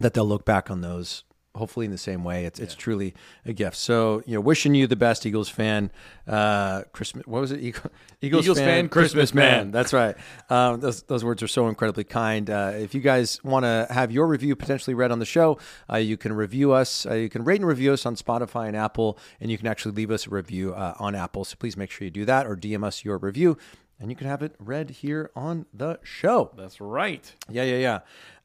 that 0.00 0.14
they'll 0.14 0.26
look 0.26 0.44
back 0.44 0.70
on 0.70 0.80
those 0.80 1.24
hopefully 1.58 1.84
in 1.84 1.92
the 1.92 1.98
same 1.98 2.24
way. 2.24 2.46
It's 2.46 2.58
it's 2.58 2.74
truly 2.74 3.14
a 3.44 3.52
gift. 3.52 3.76
So 3.76 4.22
you 4.24 4.34
know, 4.34 4.40
wishing 4.40 4.74
you 4.74 4.86
the 4.86 4.96
best, 4.96 5.26
Eagles 5.26 5.50
fan. 5.50 5.90
Uh, 6.26 6.84
Christmas. 6.92 7.26
What 7.26 7.40
was 7.40 7.52
it? 7.52 7.60
Eagle, 7.60 7.90
Eagles, 8.22 8.44
Eagles 8.44 8.58
fan, 8.58 8.88
Christmas 8.88 9.34
man. 9.34 9.70
That's 9.70 9.92
right. 9.92 10.16
Um, 10.48 10.80
those 10.80 11.02
those 11.02 11.24
words 11.24 11.42
are 11.42 11.48
so 11.48 11.68
incredibly 11.68 12.04
kind. 12.04 12.48
Uh, 12.48 12.72
if 12.74 12.94
you 12.94 13.00
guys 13.00 13.42
want 13.44 13.64
to 13.64 13.86
have 13.90 14.10
your 14.10 14.26
review 14.26 14.56
potentially 14.56 14.94
read 14.94 15.10
on 15.10 15.18
the 15.18 15.26
show, 15.26 15.58
uh, 15.92 15.96
you 15.96 16.16
can 16.16 16.32
review 16.32 16.72
us. 16.72 17.04
Uh, 17.04 17.14
you 17.14 17.28
can 17.28 17.44
rate 17.44 17.60
and 17.60 17.68
review 17.68 17.92
us 17.92 18.06
on 18.06 18.16
Spotify 18.16 18.68
and 18.68 18.76
Apple, 18.76 19.18
and 19.40 19.50
you 19.50 19.58
can 19.58 19.66
actually 19.66 19.94
leave 19.94 20.10
us 20.10 20.26
a 20.26 20.30
review 20.30 20.72
uh, 20.74 20.94
on 20.98 21.14
Apple. 21.14 21.44
So 21.44 21.56
please 21.58 21.76
make 21.76 21.90
sure 21.90 22.04
you 22.04 22.10
do 22.10 22.24
that, 22.24 22.46
or 22.46 22.56
DM 22.56 22.84
us 22.84 23.04
your 23.04 23.18
review. 23.18 23.58
And 24.00 24.10
you 24.10 24.16
can 24.16 24.28
have 24.28 24.42
it 24.42 24.54
read 24.60 24.90
here 24.90 25.32
on 25.34 25.66
the 25.74 25.98
show. 26.04 26.52
That's 26.56 26.80
right. 26.80 27.34
Yeah, 27.50 27.64
yeah, 27.64 27.98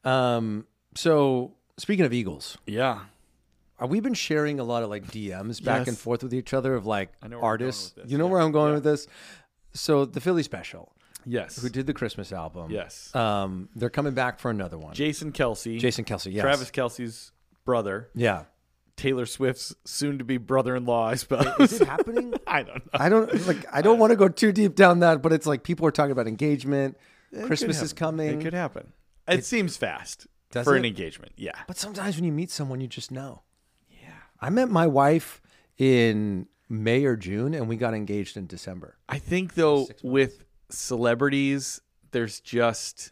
yeah. 0.04 0.36
Um, 0.36 0.66
so 0.94 1.52
speaking 1.76 2.04
of 2.04 2.12
Eagles, 2.12 2.58
Yeah. 2.66 3.00
uh, 3.82 3.86
we've 3.86 4.02
been 4.02 4.14
sharing 4.14 4.60
a 4.60 4.64
lot 4.64 4.82
of 4.82 4.90
like 4.90 5.06
DMs 5.06 5.62
back 5.62 5.80
Yes. 5.80 5.88
and 5.88 5.98
forth 5.98 6.22
with 6.22 6.34
each 6.34 6.52
other 6.54 6.74
of 6.74 6.86
like 6.86 7.10
know 7.22 7.28
where 7.28 7.28
we're 7.28 7.40
going 7.40 7.44
artists. 7.44 7.94
You 8.06 8.18
know 8.18 8.26
yeah. 8.26 8.30
where 8.32 8.40
I'm 8.40 8.52
going 8.52 8.74
with 8.74 8.84
this? 8.84 9.06
So 9.72 10.04
the 10.04 10.20
Philly 10.20 10.42
special, 10.42 10.92
Yes. 11.26 11.60
who 11.60 11.68
did 11.68 11.86
the 11.86 11.94
Christmas 11.94 12.32
album. 12.32 12.70
Yes. 12.70 13.14
Um, 13.14 13.68
they're 13.74 13.90
coming 13.90 14.14
back 14.14 14.38
for 14.38 14.50
another 14.50 14.78
one. 14.78 14.94
Jason 14.94 15.32
Kelce. 15.32 15.78
Jason 15.78 16.04
Kelce, 16.04 16.32
yes. 16.32 16.42
Travis 16.42 16.70
Kelce's 16.70 17.32
brother. 17.64 18.08
Yeah. 18.14 18.44
Taylor 18.96 19.26
Swift's 19.26 19.74
soon 19.84 20.18
to 20.18 20.24
be 20.24 20.36
brother 20.36 20.76
in 20.76 20.84
law, 20.84 21.08
I 21.08 21.16
suppose. 21.16 21.48
Is 21.72 21.80
it 21.80 21.88
happening? 21.88 22.34
I 22.46 22.62
don't 22.62 22.76
know. 22.84 22.90
I 22.92 23.08
don't 23.08 23.46
like. 23.48 23.66
I 23.74 23.82
don't 23.82 23.98
want 23.98 24.12
to 24.12 24.16
go 24.16 24.28
too 24.28 24.52
deep 24.52 24.76
down 24.76 25.00
that, 25.00 25.20
but 25.20 25.32
it's 25.32 25.46
like 25.46 25.64
people 25.64 25.84
are 25.86 25.90
talking 25.90 26.12
about 26.12 26.28
engagement. 26.28 26.96
Christmas 27.46 27.82
is 27.82 27.92
coming. 27.92 28.38
It 28.38 28.44
could 28.44 28.54
happen. 28.54 28.92
It, 29.26 29.44
seems 29.44 29.76
fast 29.76 30.28
Does 30.54 30.64
for 30.64 30.76
an 30.76 30.84
engagement. 30.84 31.32
Yeah. 31.36 31.52
But 31.66 31.76
sometimes 31.76 32.14
when 32.14 32.24
you 32.24 32.30
meet 32.30 32.50
someone, 32.50 32.80
you 32.80 32.86
just 32.86 33.10
know. 33.10 33.42
Yeah. 33.90 34.14
I 34.40 34.50
met 34.50 34.70
my 34.70 34.86
wife 34.86 35.42
in 35.76 36.46
May 36.68 37.04
or 37.04 37.16
June, 37.16 37.54
and 37.54 37.68
we 37.68 37.76
got 37.76 37.92
engaged 37.92 38.36
in 38.36 38.46
December. 38.46 38.96
I 39.08 39.18
think 39.18 39.54
though 39.54 39.88
with 40.04 40.44
celebrities, 40.70 41.80
there's 42.12 42.38
just 42.38 43.10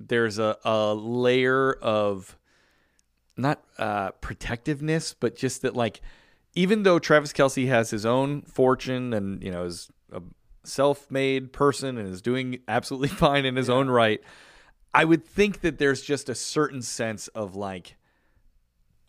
there's 0.00 0.40
a, 0.40 0.56
a 0.64 0.94
layer 0.94 1.74
of 1.74 2.36
not 3.36 3.62
uh, 3.78 4.10
protectiveness, 4.20 5.14
but 5.14 5.36
just 5.36 5.62
that 5.62 5.76
like 5.76 6.00
even 6.56 6.82
though 6.82 6.98
Travis 6.98 7.32
Kelce 7.32 7.68
has 7.68 7.90
his 7.90 8.04
own 8.04 8.42
fortune 8.42 9.12
and 9.12 9.42
you 9.44 9.52
know 9.52 9.64
is 9.64 9.90
a 10.12 10.20
self-made 10.64 11.52
person 11.52 11.98
and 11.98 12.08
is 12.08 12.20
doing 12.20 12.58
absolutely 12.66 13.08
fine 13.16 13.44
in 13.44 13.54
his 13.54 13.70
own 13.70 13.88
right, 13.88 14.20
I 14.94 15.04
would 15.04 15.24
think 15.26 15.60
that 15.62 15.78
there's 15.78 16.02
just 16.02 16.28
a 16.28 16.34
certain 16.34 16.80
sense 16.82 17.28
of 17.28 17.56
like 17.56 17.96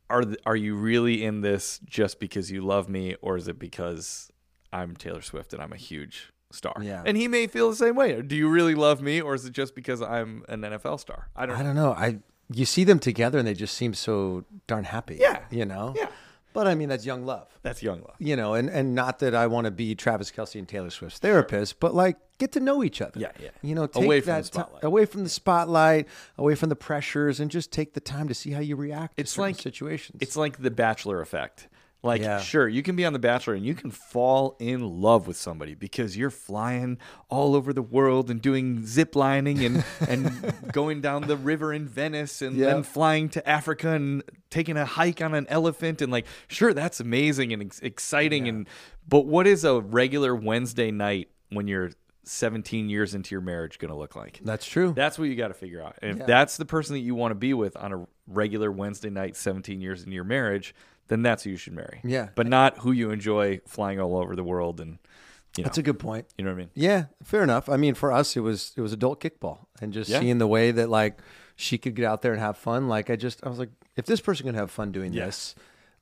are 0.10 0.22
th- 0.24 0.38
are 0.46 0.56
you 0.56 0.76
really 0.76 1.24
in 1.24 1.42
this 1.42 1.80
just 1.86 2.20
because 2.20 2.52
you 2.52 2.62
love 2.62 2.90
me 2.90 3.16
or 3.22 3.38
is 3.38 3.48
it 3.48 3.58
because 3.60 4.32
I'm 4.74 4.96
Taylor 4.96 5.22
Swift 5.22 5.54
and 5.54 5.62
I'm 5.62 5.74
a 5.74 5.78
huge 5.78 6.32
star? 6.52 6.76
Yeah. 6.82 7.02
And 7.06 7.18
he 7.18 7.28
may 7.28 7.48
feel 7.48 7.70
the 7.70 7.76
same 7.76 7.96
way. 7.96 8.22
Do 8.22 8.36
you 8.36 8.50
really 8.50 8.76
love 8.76 9.02
me 9.02 9.22
or 9.22 9.34
is 9.36 9.46
it 9.46 9.54
just 9.54 9.74
because 9.76 10.02
I'm 10.02 10.44
an 10.50 10.62
NFL 10.62 11.00
star? 11.00 11.30
I 11.36 11.46
don't 11.46 11.56
I 11.56 11.60
know. 11.60 11.66
don't 11.66 11.76
know. 11.76 11.92
I 11.92 12.20
you 12.52 12.66
see 12.66 12.84
them 12.84 13.00
together, 13.00 13.40
and 13.40 13.48
they 13.48 13.56
just 13.56 13.76
seem 13.76 13.96
so 13.96 14.46
darn 14.68 14.84
happy. 14.84 15.18
Yeah. 15.20 15.40
You 15.50 15.66
know. 15.66 15.94
Yeah. 15.98 16.10
But 16.56 16.66
I 16.68 16.74
mean, 16.74 16.90
that's 16.90 17.06
young 17.06 17.26
love. 17.26 17.48
That's 17.62 17.84
young 17.84 18.00
love. 18.02 18.16
You 18.18 18.36
know, 18.36 18.56
and 18.56 18.70
and 18.70 18.96
not 18.96 19.20
that 19.20 19.36
I 19.36 19.46
want 19.46 19.66
to 19.66 19.72
be 19.72 19.94
Travis 19.94 20.32
Kelce 20.32 20.58
and 20.58 20.68
Taylor 20.68 20.90
Swift's 20.90 21.20
therapist, 21.20 21.80
but 21.80 21.94
like 21.94 22.18
get 22.40 22.54
to 22.54 22.60
know 22.60 22.84
each 22.84 23.02
other. 23.02 23.20
Yeah, 23.20 23.32
yeah. 23.40 23.50
You 23.62 23.76
know, 23.76 23.86
take 23.88 24.04
Away 24.06 24.22
from 24.22 24.28
that 24.34 24.38
the 24.40 24.44
spotlight. 24.48 24.84
away 24.84 25.06
from 25.06 25.24
the 25.24 25.30
spotlight, 25.30 26.08
away 26.38 26.56
from 26.56 26.70
the 26.70 26.76
pressures, 26.76 27.40
and 27.40 27.52
just 27.52 27.72
take 27.72 27.94
the 27.94 28.00
time 28.00 28.28
to 28.30 28.34
see 28.34 28.52
how 28.52 28.62
you 28.62 28.76
react. 28.76 29.14
It's 29.18 29.32
to 29.34 29.36
certain 29.36 29.52
like- 29.54 29.62
situations. 29.62 30.18
It's 30.22 30.36
like 30.36 30.62
the 30.62 30.72
Bachelor 30.72 31.22
effect. 31.22 31.68
Like, 32.06 32.22
Yeah. 32.22 32.40
sure, 32.40 32.68
you 32.68 32.84
can 32.84 32.96
be 32.96 33.04
on 33.04 33.14
The 33.14 33.20
Bachelor 33.20 33.56
and 33.56 33.66
you 33.66 33.74
can 33.74 33.90
fall 33.92 34.56
in 34.60 35.02
love 35.02 35.28
with 35.28 35.38
somebody 35.38 35.74
because 35.74 36.16
you're 36.16 36.30
flying 36.30 37.00
all 37.30 37.56
over 37.56 37.74
the 37.74 37.82
world 37.82 38.30
and 38.30 38.42
doing 38.42 38.86
zip 38.86 39.16
lining 39.16 39.66
and, 39.66 39.84
and 40.08 40.54
going 40.72 41.02
down 41.02 41.24
the 41.24 41.36
river 41.36 41.74
in 41.74 41.88
Venice 41.88 42.42
and 42.44 42.56
Yeah. 42.56 42.68
then 42.68 42.84
flying 42.84 43.28
to 43.30 43.50
Africa 43.50 43.90
and 43.90 44.24
taking 44.52 44.78
a 44.78 44.86
hike 44.86 45.22
on 45.22 45.34
an 45.34 45.48
elephant. 45.50 46.02
And, 46.02 46.12
like, 46.12 46.28
sure, 46.48 46.74
that's 46.74 47.00
amazing 47.00 47.52
and 47.52 47.64
ex- 47.64 47.80
exciting. 47.80 48.48
And 48.48 48.68
But 49.08 49.26
what 49.26 49.48
is 49.48 49.64
a 49.66 49.82
regular 49.82 50.36
Wednesday 50.36 50.92
night 50.92 51.30
when 51.50 51.68
you're 51.68 51.90
17 52.24 52.90
years 52.90 53.14
into 53.16 53.34
your 53.36 53.42
marriage 53.42 53.78
going 53.80 53.90
to 53.92 53.98
look 53.98 54.16
like? 54.16 54.40
that's 54.44 54.66
true. 54.66 54.94
That's 54.96 55.18
what 55.18 55.26
you 55.30 55.36
got 55.36 55.50
to 55.50 55.54
figure 55.54 55.82
out. 55.82 55.96
And 56.02 56.12
if 56.12 56.18
Yeah. 56.20 56.26
that's 56.26 56.58
the 56.58 56.66
person 56.66 56.94
that 56.94 57.02
you 57.02 57.16
want 57.16 57.32
to 57.32 57.36
be 57.36 57.54
with 57.54 57.76
on 57.78 57.94
a 57.94 58.08
regular 58.28 58.72
Wednesday 58.72 59.10
night, 59.10 59.36
17 59.36 59.82
years 59.82 60.02
into 60.04 60.14
your 60.16 60.24
marriage, 60.24 60.74
then 61.08 61.22
that's 61.22 61.44
who 61.44 61.50
you 61.52 61.58
should 61.58 61.74
marry. 61.74 62.02
Yeah. 62.04 62.30
But 62.36 62.48
not 62.48 62.80
who 62.80 62.92
you 62.92 63.12
enjoy 63.12 63.60
flying 63.68 64.00
all 64.00 64.18
over 64.18 64.36
the 64.36 64.44
world 64.44 64.80
and 64.80 64.98
you 65.58 65.64
know, 65.64 65.68
That's 65.68 65.78
a 65.78 65.84
good 65.84 66.00
point. 66.00 66.26
you 66.38 66.44
know 66.44 66.52
what 66.52 66.56
I 66.56 66.60
mean? 66.60 66.70
Yeah, 66.74 67.06
fair 67.24 67.42
enough. 67.42 67.70
I 67.70 67.78
mean, 67.78 67.94
for 67.96 68.12
us, 68.12 68.36
it 68.36 68.42
was 68.42 68.74
it 68.76 68.82
was 68.82 68.92
adult 68.92 69.22
kickball, 69.22 69.60
and 69.82 69.94
just 69.94 70.10
Yeah. 70.10 70.20
seeing 70.20 70.38
the 70.38 70.48
way 70.48 70.72
that 70.72 70.90
like 70.90 71.20
she 71.56 71.78
could 71.78 71.96
get 71.96 72.04
out 72.04 72.22
there 72.22 72.34
and 72.34 72.42
have 72.42 72.58
fun. 72.58 72.90
Like 72.90 73.10
I 73.10 73.16
just 73.16 73.46
I 73.46 73.48
was 73.50 73.58
like, 73.60 73.70
if 73.96 74.06
this 74.06 74.20
person 74.20 74.46
can 74.46 74.56
have 74.56 74.70
fun 74.70 74.92
doing 74.92 75.14
Yeah. 75.14 75.28
this, 75.28 75.56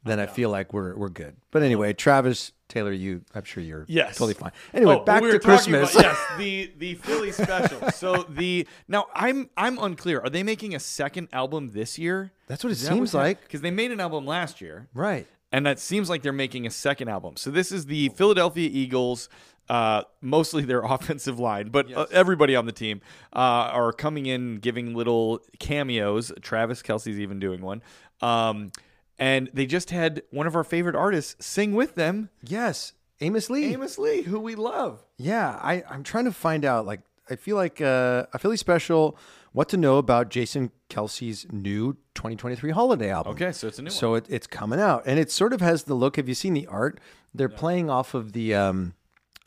then 0.03 0.19
I 0.19 0.25
feel 0.25 0.49
like 0.49 0.73
we're 0.73 0.95
we're 0.95 1.09
good. 1.09 1.35
But 1.51 1.63
anyway, 1.63 1.93
Travis 1.93 2.51
Taylor, 2.67 2.91
you 2.91 3.21
I'm 3.33 3.43
sure 3.43 3.63
you're 3.63 3.85
Yes. 3.87 4.13
totally 4.17 4.33
fine. 4.33 4.51
Anyway, 4.73 4.95
Oh, 4.99 5.03
back 5.03 5.21
we 5.21 5.31
to 5.31 5.39
Christmas. 5.39 5.93
about- 5.93 6.03
yes, 6.03 6.17
the 6.37 6.71
the 6.77 6.95
Philly 6.95 7.31
special. 7.31 7.89
so 7.91 8.23
the 8.29 8.67
now 8.87 9.05
I'm 9.13 9.49
I'm 9.57 9.77
unclear. 9.79 10.19
Are 10.21 10.29
they 10.29 10.43
making 10.43 10.75
a 10.75 10.79
second 10.79 11.29
album 11.31 11.71
this 11.71 11.97
year? 11.97 12.31
That's 12.47 12.63
what 12.63 12.71
it 12.73 12.77
seems 12.77 13.13
like. 13.13 13.41
Because 13.41 13.61
they 13.61 13.71
made 13.71 13.91
an 13.91 13.99
album 13.99 14.25
last 14.25 14.59
year, 14.61 14.87
right. 14.93 15.25
and 15.51 15.65
that 15.65 15.79
seems 15.79 16.09
like 16.09 16.21
they're 16.23 16.33
making 16.33 16.65
a 16.67 16.69
second 16.71 17.07
album. 17.09 17.37
So 17.37 17.49
this 17.51 17.71
is 17.71 17.85
the 17.85 18.09
Philadelphia 18.09 18.69
Eagles. 18.71 19.29
Uh, 19.69 20.03
mostly 20.19 20.65
their 20.65 20.81
offensive 20.83 21.39
line, 21.39 21.69
but 21.69 21.89
uh, 21.93 22.05
everybody 22.11 22.53
on 22.53 22.65
the 22.65 22.73
team 22.73 22.99
uh, 23.33 23.39
are 23.71 23.93
coming 23.93 24.25
in, 24.25 24.57
giving 24.57 24.93
little 24.93 25.39
cameos. 25.57 26.33
Travis 26.41 26.81
Kelce's 26.81 27.17
even 27.17 27.39
doing 27.39 27.61
one, 27.61 27.81
um, 28.21 28.73
and 29.19 29.49
they 29.53 29.65
just 29.65 29.89
had 29.91 30.23
one 30.31 30.47
of 30.47 30.55
our 30.55 30.63
favorite 30.63 30.95
artists 30.95 31.45
sing 31.45 31.73
with 31.73 31.95
them, 31.95 32.29
Yes, 32.41 32.93
Amos 33.21 33.49
Lee. 33.49 33.73
Amos 33.73 33.97
Lee, 33.97 34.23
who 34.23 34.39
we 34.39 34.55
love. 34.55 35.03
Yeah, 35.17 35.59
I, 35.61 35.83
I'm 35.89 36.03
trying 36.03 36.25
to 36.25 36.31
find 36.31 36.65
out. 36.65 36.85
Like, 36.85 37.01
I 37.29 37.35
feel 37.35 37.55
like 37.55 37.79
uh, 37.81 38.25
a 38.33 38.39
Philly 38.39 38.57
special. 38.57 39.17
What 39.53 39.69
to 39.69 39.77
know 39.77 39.97
about 39.97 40.29
Jason 40.29 40.71
Kelce's 40.89 41.45
new 41.51 41.93
2023 42.15 42.71
holiday 42.71 43.11
album? 43.11 43.33
Okay, 43.33 43.51
so 43.51 43.67
it's 43.67 43.77
a 43.77 43.83
new 43.83 43.91
So 43.91 44.15
it, 44.15 44.25
it's 44.27 44.47
coming 44.47 44.79
out, 44.79 45.03
and 45.05 45.19
it 45.19 45.29
sort 45.31 45.53
of 45.53 45.61
has 45.61 45.83
the 45.83 45.93
look. 45.93 46.15
Have 46.15 46.27
you 46.27 46.33
seen 46.33 46.53
the 46.55 46.65
art? 46.65 46.99
They're 47.35 47.49
playing 47.49 47.89
off 47.89 48.15
of 48.15 48.33
the 48.33 48.55
um, 48.55 48.95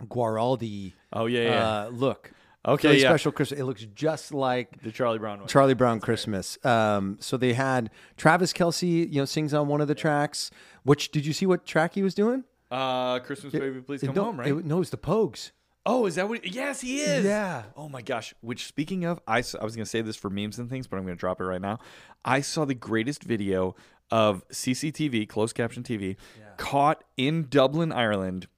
Guaraldi. 0.02 0.92
Oh, 1.12 1.26
yeah, 1.26 1.42
yeah. 1.42 1.68
Uh, 1.68 1.88
look. 1.88 2.30
Okay, 2.66 2.88
Philly 2.88 3.02
yeah. 3.02 3.08
special 3.10 3.32
Christmas. 3.32 3.60
It 3.60 3.64
looks 3.64 3.84
just 3.94 4.34
like 4.34 4.82
The 4.82 4.90
Charlie 4.90 5.18
Brown 5.18 5.38
one. 5.38 5.48
Charlie 5.48 5.74
Brown 5.74 6.00
Christmas. 6.00 6.58
Um, 6.64 7.16
so 7.20 7.36
they 7.36 7.52
had 7.52 7.90
Travis 8.16 8.52
Kelce, 8.52 8.82
you 9.12 9.20
know, 9.20 9.24
sings 9.24 9.54
on 9.54 9.68
one 9.68 9.80
of 9.80 9.88
the 9.88 9.94
tracks. 9.94 10.50
Which 10.82 11.10
did 11.10 11.24
you 11.26 11.32
see 11.32 11.46
what 11.46 11.64
track 11.64 11.94
he 11.94 12.02
was 12.02 12.14
doing? 12.14 12.44
uh, 12.70 13.20
Christmas 13.20 13.52
baby, 13.52 13.80
please 13.80 14.00
come 14.02 14.14
no, 14.14 14.24
home, 14.24 14.40
right? 14.40 14.48
it- 14.48 14.64
no, 14.64 14.80
it's 14.80 14.90
the 14.90 14.96
Pogues. 14.96 15.52
oh, 15.86 16.06
is 16.06 16.16
that 16.16 16.28
what? 16.28 16.44
Yes, 16.44 16.80
he 16.80 16.98
is. 17.00 17.24
Yeah. 17.24 17.62
Oh 17.76 17.88
my 17.88 18.02
gosh. 18.02 18.34
Which 18.40 18.66
speaking 18.66 19.04
of, 19.04 19.20
I 19.28 19.36
I 19.60 19.64
was 19.64 19.76
gonna 19.76 19.86
say 19.86 20.00
this 20.02 20.16
for 20.16 20.28
memes 20.30 20.58
and 20.58 20.68
things, 20.68 20.88
but 20.88 20.96
I'm 20.96 21.04
gonna 21.04 21.14
drop 21.14 21.40
it 21.40 21.44
right 21.44 21.60
now. 21.60 21.78
I 22.24 22.40
saw 22.40 22.64
the 22.64 22.74
greatest 22.74 23.22
video 23.22 23.76
of 24.10 24.42
CCTV, 24.48 25.28
closed 25.28 25.54
caption 25.54 25.84
TV, 25.84 26.16
caught 26.56 27.04
in 27.16 27.46
Dublin, 27.48 27.92
Ireland, 27.92 28.48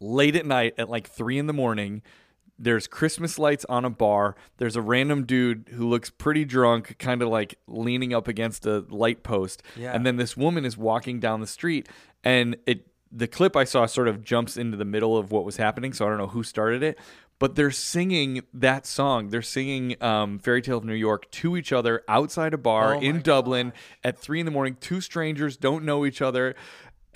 late 0.00 0.36
at 0.36 0.44
night 0.44 0.74
at 0.76 0.90
like 0.90 1.08
three 1.08 1.38
in 1.38 1.46
the 1.46 1.52
morning. 1.54 2.02
There's 2.58 2.86
Christmas 2.86 3.38
lights 3.38 3.64
on 3.68 3.84
a 3.84 3.90
bar. 3.90 4.36
There's 4.58 4.76
a 4.76 4.82
random 4.82 5.24
dude 5.24 5.70
who 5.72 5.88
looks 5.88 6.10
pretty 6.10 6.44
drunk, 6.44 6.96
kind 6.98 7.20
of 7.22 7.28
like 7.28 7.58
leaning 7.66 8.14
up 8.14 8.28
against 8.28 8.64
a 8.66 8.84
light 8.88 9.22
post. 9.22 9.62
Yeah. 9.76 9.92
And 9.92 10.06
then 10.06 10.16
this 10.16 10.36
woman 10.36 10.64
is 10.64 10.76
walking 10.76 11.18
down 11.20 11.40
the 11.40 11.46
street, 11.46 11.88
and 12.22 12.56
it 12.66 12.86
the 13.10 13.28
clip 13.28 13.54
I 13.54 13.64
saw 13.64 13.86
sort 13.86 14.08
of 14.08 14.24
jumps 14.24 14.56
into 14.56 14.76
the 14.76 14.84
middle 14.84 15.16
of 15.16 15.30
what 15.30 15.44
was 15.44 15.56
happening. 15.56 15.92
So 15.92 16.06
I 16.06 16.08
don't 16.08 16.18
know 16.18 16.26
who 16.26 16.42
started 16.42 16.82
it, 16.82 16.98
but 17.38 17.54
they're 17.54 17.70
singing 17.70 18.42
that 18.52 18.86
song. 18.86 19.28
They're 19.28 19.42
singing 19.42 20.02
um, 20.02 20.38
"Fairy 20.38 20.62
Tale 20.62 20.78
of 20.78 20.84
New 20.84 20.94
York" 20.94 21.30
to 21.32 21.56
each 21.56 21.72
other 21.72 22.02
outside 22.08 22.54
a 22.54 22.58
bar 22.58 22.96
Oh 22.96 23.00
in 23.00 23.20
Dublin 23.20 23.72
at 24.02 24.18
three 24.18 24.40
in 24.40 24.46
the 24.46 24.52
morning. 24.52 24.76
Two 24.80 25.00
strangers 25.00 25.56
don't 25.56 25.84
know 25.84 26.06
each 26.06 26.22
other. 26.22 26.54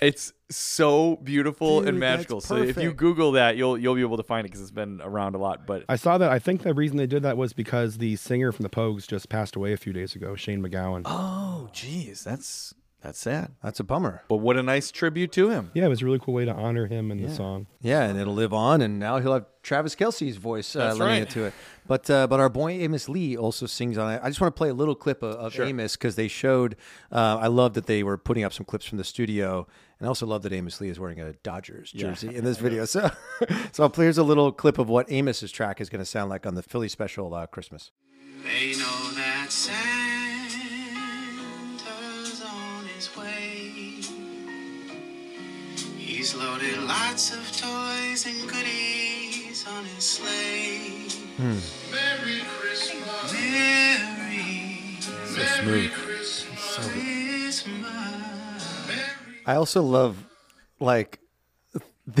It's 0.01 0.33
so 0.49 1.17
beautiful 1.17 1.79
Dude, 1.79 1.89
and 1.89 1.99
magical. 1.99 2.41
So 2.41 2.57
if 2.57 2.77
you. 2.77 2.93
Google 2.93 3.33
that, 3.33 3.55
you'll 3.55 3.77
you'll 3.77 3.95
be 3.95 4.01
able 4.01 4.17
to 4.17 4.23
find 4.23 4.45
it 4.45 4.49
because 4.49 4.61
it's 4.61 4.71
been 4.71 5.01
around 5.01 5.35
a 5.35 5.37
lot. 5.37 5.65
But 5.65 5.85
I 5.87 5.95
saw 5.95 6.17
that. 6.17 6.31
I 6.31 6.39
think 6.39 6.63
the 6.63 6.73
reason 6.73 6.97
they 6.97 7.07
did 7.07 7.23
that 7.23 7.37
was 7.37 7.53
because 7.53 7.97
the 7.97 8.15
singer 8.15 8.51
from 8.51 8.63
the 8.63 8.69
Pogues 8.69 9.07
just 9.07 9.29
passed 9.29 9.55
away 9.55 9.73
a 9.73 9.77
few 9.77 9.93
days 9.93 10.15
ago, 10.15 10.35
Shane 10.35 10.61
MacGowan. 10.61 11.03
oh, 11.05 11.69
geez, 11.71 12.23
that's 12.23 12.73
that's 13.01 13.19
sad. 13.19 13.53
That's 13.63 13.79
a 13.79 13.85
bummer. 13.85 14.23
But 14.27 14.37
what 14.37 14.57
a 14.57 14.63
nice 14.63 14.91
tribute 14.91 15.31
to 15.33 15.49
him. 15.49 15.71
Yeah, 15.73 15.85
it 15.85 15.87
was 15.87 16.01
a 16.01 16.05
really 16.05 16.19
cool 16.19 16.33
way 16.33 16.43
to 16.43 16.53
honor 16.53 16.85
him 16.87 17.11
in 17.11 17.21
the 17.21 17.33
song. 17.33 17.67
Yeah, 17.81 18.03
and 18.03 18.19
it'll 18.19 18.33
live 18.33 18.53
on, 18.53 18.81
and 18.81 18.99
now 18.99 19.19
he'll 19.19 19.31
have 19.31 19.45
Travis 19.63 19.95
Kelce's 19.95 20.35
voice 20.35 20.75
uh, 20.75 20.79
That's 20.79 20.99
lending 20.99 21.21
right. 21.21 21.29
it 21.29 21.33
to 21.33 21.45
it. 21.45 21.53
But 21.87 22.09
uh, 22.09 22.27
but 22.27 22.41
our 22.41 22.49
boy 22.49 22.71
Amos 22.71 23.07
Lee 23.07 23.37
also 23.37 23.67
sings 23.67 23.97
on 23.97 24.11
it. 24.13 24.19
I 24.21 24.27
just 24.29 24.41
want 24.41 24.53
to 24.53 24.57
play 24.57 24.69
a 24.69 24.73
little 24.73 24.95
clip 24.95 25.23
of, 25.23 25.35
of 25.35 25.59
Amos 25.59 25.95
because 25.95 26.15
they 26.15 26.27
showed. 26.27 26.75
Uh, 27.09 27.37
I 27.39 27.47
love 27.47 27.73
that 27.75 27.85
they 27.85 28.03
were 28.03 28.17
putting 28.17 28.43
up 28.43 28.51
some 28.51 28.65
clips 28.65 28.85
from 28.85 28.97
the 28.97 29.05
studio, 29.05 29.65
and 29.99 30.05
I 30.05 30.07
also 30.07 30.25
love 30.25 30.41
that 30.43 30.53
Amos 30.53 30.79
Lee 30.81 30.89
is 30.89 30.99
wearing 30.99 31.19
a 31.19 31.33
Dodgers 31.33 31.91
jersey 31.91 32.35
in 32.35 32.43
this 32.45 32.57
video. 32.57 32.85
So 32.85 33.11
so 33.71 33.83
I'll 33.83 33.89
play 33.89 34.05
here's 34.05 34.17
a 34.17 34.23
little 34.23 34.51
clip 34.51 34.77
of 34.77 34.89
what 34.89 35.11
Amos's 35.11 35.51
track 35.51 35.81
is 35.81 35.89
going 35.89 35.99
to 35.99 36.05
sound 36.05 36.29
like 36.29 36.45
on 36.45 36.55
the 36.55 36.63
Philly 36.63 36.87
special 36.89 37.33
uh, 37.33 37.45
Christmas. 37.47 37.91
They 38.43 38.71
know 38.71 39.11
that 39.15 39.47
Santa's 39.49 39.81
on 42.41 42.85
his 42.95 43.15
way. 43.17 44.01
He's 45.97 46.33
loaded 46.35 46.77
lots 46.83 47.33
of 47.33 47.45
toys 47.57 48.25
and 48.25 48.49
goodies 48.49 49.65
on 49.67 49.83
his 49.85 50.03
sleigh. 50.05 51.07
Merry 51.37 52.41
Christmas. 52.57 53.33
Merry, 53.33 54.97
So 55.01 55.41
smooth. 55.61 55.91
Christmas. 55.91 57.65
I 59.49 59.55
also 59.55 59.81
love 59.81 60.25
like 60.79 61.19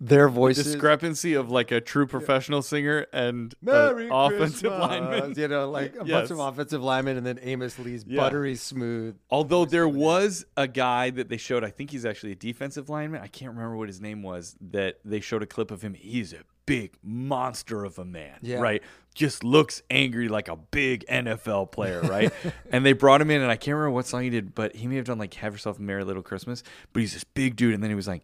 their 0.00 0.28
voices. 0.28 0.64
Discrepancy 0.64 1.34
of 1.34 1.50
like 1.50 1.70
a 1.70 1.80
true 1.80 2.06
professional 2.06 2.62
singer 2.62 3.06
and 3.12 3.54
Merry 3.62 4.08
offensive 4.10 4.60
Christmas. 4.70 4.80
lineman. 4.80 5.34
You 5.36 5.48
know, 5.48 5.70
like 5.70 5.94
a 5.94 6.04
Yes. 6.04 6.28
bunch 6.28 6.30
of 6.30 6.38
offensive 6.38 6.82
linemen, 6.82 7.16
and 7.16 7.26
then 7.26 7.38
Amos 7.42 7.78
Lee's 7.78 8.04
Yeah. 8.06 8.20
buttery 8.22 8.54
smooth. 8.56 9.16
Although 9.30 9.64
there 9.64 9.88
was 9.88 10.44
a 10.56 10.68
guy 10.68 11.10
that 11.10 11.28
they 11.28 11.36
showed, 11.36 11.64
I 11.64 11.70
think 11.70 11.90
he's 11.90 12.04
actually 12.04 12.32
a 12.32 12.36
defensive 12.36 12.88
lineman. 12.88 13.22
I 13.22 13.26
can't 13.28 13.52
remember 13.52 13.76
what 13.76 13.88
his 13.88 14.00
name 14.00 14.22
was. 14.22 14.56
That 14.60 14.98
they 15.04 15.20
showed 15.20 15.42
a 15.42 15.46
clip 15.46 15.70
of 15.70 15.82
him. 15.82 15.94
He's 15.94 16.32
a 16.32 16.38
big 16.66 16.96
monster 17.02 17.84
of 17.84 17.98
a 17.98 18.04
man, 18.04 18.38
Yeah. 18.42 18.58
right? 18.60 18.82
Just 19.16 19.42
looks 19.42 19.82
angry 19.88 20.28
like 20.28 20.48
a 20.48 20.56
big 20.56 21.06
NFL 21.06 21.72
player, 21.72 22.02
right? 22.02 22.30
and 22.70 22.84
they 22.84 22.92
brought 22.92 23.22
him 23.22 23.30
in, 23.30 23.40
and 23.40 23.50
I 23.50 23.56
can't 23.56 23.74
remember 23.74 23.92
what 23.92 24.06
song 24.06 24.22
he 24.22 24.28
did, 24.28 24.54
but 24.54 24.76
he 24.76 24.86
may 24.86 24.96
have 24.96 25.06
done 25.06 25.16
like 25.18 25.32
"Have 25.34 25.54
Yourself 25.54 25.78
a 25.78 25.82
Merry 25.82 26.04
Little 26.04 26.22
Christmas." 26.22 26.62
But 26.92 27.00
he's 27.00 27.14
this 27.14 27.24
big 27.24 27.56
dude, 27.56 27.72
and 27.72 27.82
then 27.82 27.90
he 27.90 27.96
was 27.96 28.06
like. 28.06 28.22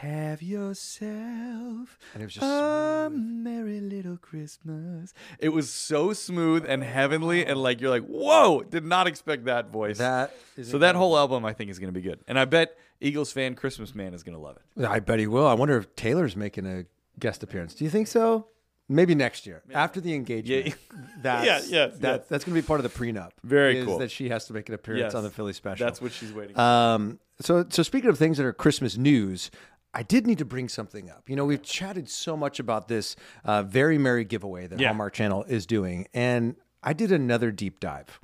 Have 0.00 0.42
yourself 0.42 1.98
And 2.14 2.22
it 2.22 2.26
was 2.26 2.34
just 2.34 2.44
a 2.46 3.10
merry 3.10 3.80
little 3.80 4.16
Christmas. 4.16 5.12
It 5.40 5.48
was 5.48 5.70
so 5.70 6.12
smooth 6.12 6.64
and 6.68 6.84
heavenly, 6.84 7.44
and 7.44 7.60
like 7.60 7.80
you're 7.80 7.90
like, 7.90 8.06
whoa! 8.06 8.62
Did 8.62 8.84
not 8.84 9.08
expect 9.08 9.46
that 9.46 9.72
voice. 9.72 9.98
That 9.98 10.36
is 10.56 10.70
So 10.70 10.78
that 10.78 10.94
whole 10.94 11.18
album, 11.18 11.44
I 11.44 11.52
think, 11.52 11.72
is 11.72 11.80
going 11.80 11.92
to 11.92 12.00
be 12.00 12.06
good, 12.06 12.20
and 12.28 12.38
I 12.38 12.44
bet 12.44 12.76
Eagles 13.00 13.32
fan 13.32 13.56
Christmas 13.56 13.92
Man 13.92 14.14
is 14.14 14.22
going 14.22 14.36
to 14.36 14.40
love 14.40 14.56
it. 14.56 14.84
I 14.84 15.00
bet 15.00 15.18
he 15.18 15.26
will. 15.26 15.48
I 15.48 15.54
wonder 15.54 15.76
if 15.76 15.92
Taylor's 15.96 16.36
making 16.36 16.64
a 16.64 16.84
guest 17.18 17.42
appearance. 17.42 17.74
Do 17.74 17.82
you 17.82 17.90
think 17.90 18.06
so? 18.06 18.46
Maybe 18.90 19.14
next 19.14 19.46
year 19.46 19.62
after 19.74 20.00
the 20.00 20.14
engagement. 20.14 20.66
Yeah. 20.68 20.74
That's, 21.22 21.46
Yeah, 21.46 21.60
yeah, 21.80 21.86
that, 21.88 22.00
yeah. 22.20 22.24
That's 22.28 22.44
going 22.44 22.54
to 22.56 22.62
be 22.62 22.66
part 22.66 22.80
of 22.82 22.90
the 22.90 22.98
prenup. 22.98 23.30
Very 23.44 23.78
is 23.78 23.84
cool. 23.86 23.98
That 23.98 24.10
she 24.10 24.30
has 24.30 24.46
to 24.46 24.54
make 24.54 24.68
an 24.68 24.74
appearance 24.74 25.00
Yes. 25.02 25.14
on 25.14 25.24
the 25.24 25.30
Philly 25.30 25.52
special. 25.52 25.84
That's 25.84 26.00
what 26.00 26.12
she's 26.12 26.32
waiting. 26.32 26.58
Um, 26.58 27.18
so, 27.40 27.66
so 27.68 27.82
speaking 27.82 28.08
of 28.08 28.16
things 28.18 28.38
that 28.38 28.46
are 28.46 28.52
Christmas 28.52 28.96
news, 28.96 29.50
I 29.92 30.02
did 30.02 30.26
need 30.26 30.38
to 30.38 30.44
bring 30.44 30.68
something 30.68 31.10
up. 31.10 31.28
You 31.28 31.36
know, 31.36 31.44
we've 31.44 31.62
chatted 31.62 32.08
so 32.08 32.36
much 32.36 32.58
about 32.60 32.88
this 32.88 33.14
uh, 33.44 33.62
very 33.62 33.98
merry 33.98 34.24
giveaway 34.24 34.66
that 34.66 34.78
Yeah. 34.80 34.88
Hallmark 34.88 35.12
Channel 35.12 35.44
is 35.44 35.66
doing, 35.66 36.06
and 36.14 36.56
I 36.82 36.92
did 36.94 37.12
another 37.12 37.50
deep 37.50 37.80
dive. 37.80 38.20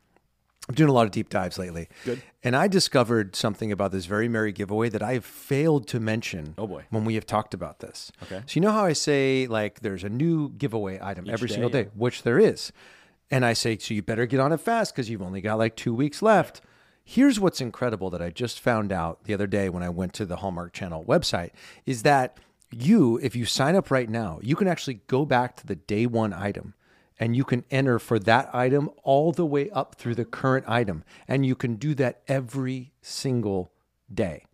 I'm 0.69 0.75
doing 0.75 0.89
a 0.89 0.93
lot 0.93 1.05
of 1.05 1.13
deep 1.13 1.29
dives 1.29 1.59
lately. 1.59 1.89
Good. 2.05 2.23
And 2.43 2.57
I 2.57 2.69
discovered 2.69 3.37
something 3.37 3.71
about 3.71 3.93
this 3.93 4.07
very 4.07 4.29
merry 4.29 4.51
giveaway 4.51 4.89
that 4.89 5.03
I 5.03 5.15
have 5.15 5.25
failed 5.25 5.87
to 5.89 6.01
mention. 6.01 6.55
Oh, 6.57 6.67
boy. 6.67 6.85
When 6.91 7.05
we 7.05 7.17
have 7.17 7.27
talked 7.27 7.53
about 7.53 7.81
this. 7.81 8.11
Okay. 8.23 8.43
So 8.47 8.55
you 8.55 8.61
know 8.63 8.73
how 8.73 8.85
I 8.85 8.95
say 8.95 9.47
like 9.47 9.81
there's 9.81 10.05
a 10.05 10.09
new 10.09 10.51
giveaway 10.51 10.99
item 11.03 11.29
every 11.29 11.49
day, 11.49 11.55
single 11.55 11.71
yeah. 11.71 11.85
day, 11.85 11.91
which 11.95 12.23
there 12.23 12.39
is. 12.39 12.73
And 13.31 13.45
I 13.45 13.53
say, 13.53 13.77
so 13.79 13.95
you 13.95 14.03
better 14.03 14.27
get 14.27 14.41
on 14.41 14.53
it 14.53 14.61
fast 14.61 14.95
because 14.95 15.11
you've 15.11 15.23
only 15.23 15.41
got 15.41 15.59
like 15.59 15.77
two 15.77 15.95
weeks 15.95 16.23
left. 16.23 16.63
Here's 17.05 17.39
what's 17.39 17.61
incredible 17.61 18.09
that 18.11 18.23
I 18.23 18.31
just 18.31 18.61
found 18.61 18.91
out 18.91 19.25
the 19.25 19.35
other 19.35 19.47
day 19.47 19.69
when 19.69 19.83
I 19.83 19.91
went 19.91 20.15
to 20.15 20.25
the 20.25 20.37
Hallmark 20.37 20.73
Channel 20.73 21.05
website 21.05 21.51
is 21.85 22.03
that 22.03 22.39
you, 22.71 23.19
if 23.23 23.37
you 23.37 23.45
sign 23.45 23.77
up 23.77 23.91
right 23.91 24.09
now, 24.09 24.41
you 24.43 24.57
can 24.57 24.69
actually 24.69 25.01
go 25.07 25.27
back 25.27 25.57
to 25.57 25.67
the 25.67 25.77
day 25.77 26.07
one 26.07 26.33
item 26.33 26.75
and 27.19 27.37
you 27.37 27.45
can 27.45 27.65
enter 27.71 27.99
for 27.99 28.19
that 28.19 28.55
item 28.55 28.91
all 29.03 29.33
the 29.33 29.47
way 29.47 29.71
up 29.71 29.95
through 29.95 30.15
the 30.15 30.25
current 30.25 30.65
item. 30.69 31.05
And 31.29 31.47
you 31.47 31.55
can 31.55 31.77
do 31.77 31.95
that 31.95 32.23
every 32.27 32.93
single 33.01 33.73
day. 34.13 34.45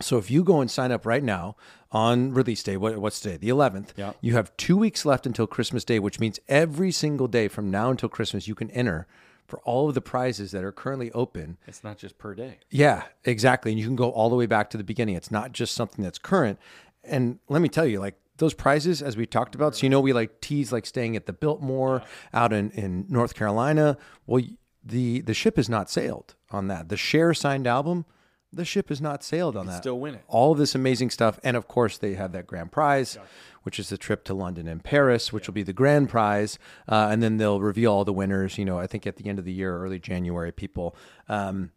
So 0.00 0.16
if 0.16 0.30
you 0.30 0.42
go 0.42 0.60
and 0.60 0.70
sign 0.70 0.92
up 0.92 1.04
right 1.04 1.22
now 1.22 1.56
on 1.92 2.32
release 2.32 2.62
day, 2.62 2.76
what, 2.76 2.98
what's 2.98 3.20
today? 3.20 3.36
The 3.36 3.50
11th. 3.50 3.88
Yeah. 3.96 4.12
You 4.20 4.32
have 4.34 4.56
two 4.56 4.76
weeks 4.76 5.04
left 5.04 5.26
until 5.26 5.46
Christmas 5.46 5.84
Day, 5.84 5.98
which 5.98 6.18
means 6.18 6.40
every 6.48 6.90
single 6.90 7.28
day 7.28 7.48
from 7.48 7.70
now 7.70 7.90
until 7.90 8.08
Christmas, 8.08 8.48
you 8.48 8.54
can 8.54 8.70
enter 8.70 9.06
for 9.46 9.58
all 9.60 9.88
of 9.88 9.94
the 9.94 10.00
prizes 10.00 10.52
that 10.52 10.64
are 10.64 10.72
currently 10.72 11.10
open. 11.12 11.58
It's 11.66 11.84
not 11.84 11.98
just 11.98 12.16
per 12.16 12.34
day. 12.34 12.60
Yeah, 12.70 13.04
exactly. 13.24 13.72
And 13.72 13.80
you 13.80 13.86
can 13.86 13.96
go 13.96 14.10
all 14.10 14.30
the 14.30 14.36
way 14.36 14.46
back 14.46 14.70
to 14.70 14.78
the 14.78 14.84
beginning. 14.84 15.16
It's 15.16 15.30
not 15.30 15.52
just 15.52 15.74
something 15.74 16.02
that's 16.02 16.18
current. 16.18 16.58
And 17.04 17.38
let 17.48 17.60
me 17.60 17.68
tell 17.68 17.86
you, 17.86 18.00
like 18.00 18.14
those 18.40 18.54
prizes, 18.54 19.00
as 19.00 19.16
we 19.16 19.26
talked 19.26 19.54
about, 19.54 19.76
so 19.76 19.84
you 19.84 19.90
know, 19.90 20.00
we 20.00 20.12
like 20.12 20.40
tease 20.40 20.72
like 20.72 20.86
staying 20.86 21.14
at 21.14 21.26
the 21.26 21.32
Biltmore 21.32 22.02
out 22.34 22.52
in, 22.52 22.70
in 22.72 23.06
North 23.08 23.34
Carolina. 23.34 23.96
Well, 24.26 24.42
the 24.84 25.20
the 25.20 25.34
ship 25.34 25.56
has 25.56 25.68
not 25.68 25.88
sailed 25.88 26.34
on 26.50 26.66
that. 26.68 26.88
The 26.88 26.96
Cher 26.96 27.32
signed 27.34 27.66
album, 27.66 28.04
the 28.52 28.64
ship 28.64 28.88
has 28.88 29.00
not 29.00 29.22
sailed 29.22 29.56
on 29.56 29.66
that. 29.66 29.78
still 29.78 30.00
win 30.00 30.16
it. 30.16 30.24
All 30.26 30.52
of 30.52 30.58
this 30.58 30.74
amazing 30.74 31.10
stuff. 31.10 31.38
And 31.44 31.56
of 31.56 31.68
course, 31.68 31.98
they 31.98 32.14
have 32.14 32.32
that 32.32 32.46
grand 32.46 32.72
prize, 32.72 33.18
which 33.62 33.78
is 33.78 33.90
the 33.90 33.98
trip 33.98 34.24
to 34.24 34.34
London 34.34 34.66
and 34.66 34.82
Paris, 34.82 35.32
which 35.32 35.46
will 35.46 35.54
be 35.54 35.62
the 35.62 35.72
grand 35.72 36.08
prize. 36.08 36.58
Uh, 36.88 37.08
and 37.10 37.22
then 37.22 37.36
they'll 37.36 37.60
reveal 37.60 37.92
all 37.92 38.04
the 38.04 38.12
winners. 38.12 38.58
You 38.58 38.64
know, 38.64 38.78
I 38.78 38.86
think 38.86 39.06
at 39.06 39.16
the 39.16 39.28
end 39.28 39.38
of 39.38 39.44
the 39.44 39.52
year, 39.52 39.76
early 39.76 39.98
January, 39.98 40.52
people. 40.52 40.96
Um, 41.28 41.72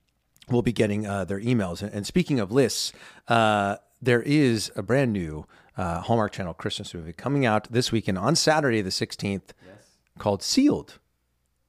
will 0.50 0.62
be 0.62 0.74
getting 0.74 1.08
uh, 1.08 1.24
their 1.24 1.40
emails. 1.40 1.82
And, 1.82 1.94
and 1.94 2.06
speaking 2.06 2.42
of 2.42 2.52
lists, 2.52 2.92
uh, 3.30 3.78
there 4.02 4.22
is 4.22 4.74
a 4.76 4.84
brand 4.84 5.14
new 5.14 5.46
uh, 5.78 6.02
Hallmark 6.02 6.32
Channel 6.32 6.54
Christmas 6.54 6.94
movie 6.94 7.14
coming 7.14 7.46
out 7.46 7.72
this 7.72 7.92
weekend 7.92 8.18
on 8.18 8.36
Saturday, 8.36 8.82
the 8.82 8.90
16th, 8.90 9.52
called 10.20 10.44
Sealed 10.44 11.00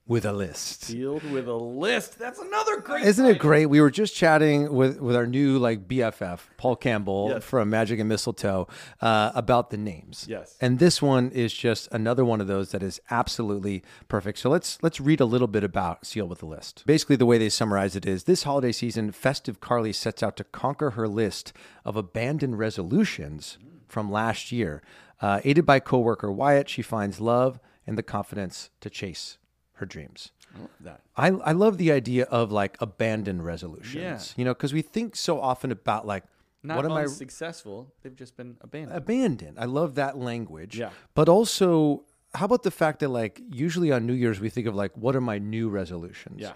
with 0.06 0.26
a 0.26 0.32
List. 0.34 0.84
Sealed 0.84 1.24
with 1.32 1.48
a 1.48 1.54
list. 1.54 2.18
That's 2.18 2.38
another 2.38 2.76
great. 2.76 3.06
Isn't 3.06 3.24
it 3.24 3.38
great? 3.38 3.64
We 3.66 3.80
were 3.80 3.90
just 3.90 4.14
chatting 4.14 4.70
with, 4.70 5.00
with 5.00 5.16
our 5.16 5.26
new 5.26 5.58
like 5.58 5.88
BFF, 5.88 6.40
Paul 6.58 6.76
Campbell 6.76 7.30
Yes. 7.30 7.44
from 7.44 7.70
Magic 7.70 7.98
and 7.98 8.06
Mistletoe, 8.10 8.68
uh, 9.00 9.32
about 9.34 9.70
the 9.70 9.78
names. 9.78 10.26
Yes. 10.28 10.58
And 10.60 10.78
this 10.78 11.00
one 11.00 11.30
is 11.30 11.54
just 11.54 11.88
another 11.90 12.22
one 12.22 12.42
of 12.42 12.46
those 12.48 12.70
that 12.72 12.82
is 12.82 13.00
absolutely 13.10 13.82
perfect. 14.08 14.38
So 14.40 14.50
let's 14.50 14.76
let's 14.82 15.00
read 15.00 15.20
a 15.22 15.24
little 15.24 15.48
bit 15.48 15.64
about 15.64 16.04
Seal 16.04 16.26
with 16.26 16.42
a 16.42 16.46
List. 16.46 16.82
Basically, 16.84 17.16
the 17.16 17.24
way 17.24 17.38
they 17.38 17.48
summarize 17.48 17.96
it 17.96 18.04
is: 18.04 18.24
this 18.24 18.42
holiday 18.42 18.72
season, 18.72 19.10
festive 19.10 19.62
Carly 19.62 19.94
sets 19.94 20.22
out 20.22 20.36
to 20.36 20.44
conquer 20.44 20.90
her 20.90 21.08
list 21.08 21.54
of 21.86 21.96
abandoned 21.96 22.58
resolutions 22.58 23.56
from 23.94 24.11
last 24.11 24.52
year. 24.52 24.83
Uh, 25.22 25.40
aided 25.44 25.64
by 25.64 25.80
coworker 25.80 26.30
Wyatt, 26.30 26.68
she 26.68 26.83
finds 26.83 27.20
love 27.20 27.61
and 27.87 27.96
the 27.96 28.02
confidence 28.02 28.68
to 28.80 28.90
chase 28.90 29.38
her 29.74 29.87
dreams. 29.87 30.33
that. 30.80 31.00
I, 31.16 31.28
I 31.28 31.52
love 31.52 31.78
the 31.78 31.90
idea 31.92 32.24
of 32.24 32.52
like 32.52 32.76
abandoned 32.80 33.44
resolutions. 33.44 33.94
Yeah. 33.94 34.20
You 34.37 34.44
know, 34.44 34.54
because 34.54 34.72
we 34.74 34.83
think 34.83 35.16
so 35.16 35.40
often 35.40 35.70
about 35.70 36.07
like 36.07 36.24
Not 36.62 36.76
what 36.76 36.85
am 36.87 36.92
I 36.92 37.07
successful? 37.07 37.92
They've 38.02 38.14
just 38.14 38.37
been 38.37 38.57
abandoned. 38.61 38.96
abandoned. 38.96 39.57
I 39.59 39.64
love 39.66 39.94
that 39.94 40.18
language. 40.18 40.76
Yeah. 40.76 40.90
But 41.14 41.28
also, 41.28 42.04
how 42.35 42.46
about 42.46 42.62
the 42.64 42.70
fact 42.70 42.98
that 43.00 43.09
like 43.09 43.40
usually 43.50 43.92
on 43.92 44.07
New 44.07 44.12
Year's 44.12 44.40
we 44.40 44.50
think 44.50 44.66
of 44.66 44.74
like 44.74 44.96
what 44.96 45.14
are 45.16 45.20
my 45.20 45.38
new 45.38 45.68
resolutions? 45.68 46.40
Yeah. 46.40 46.52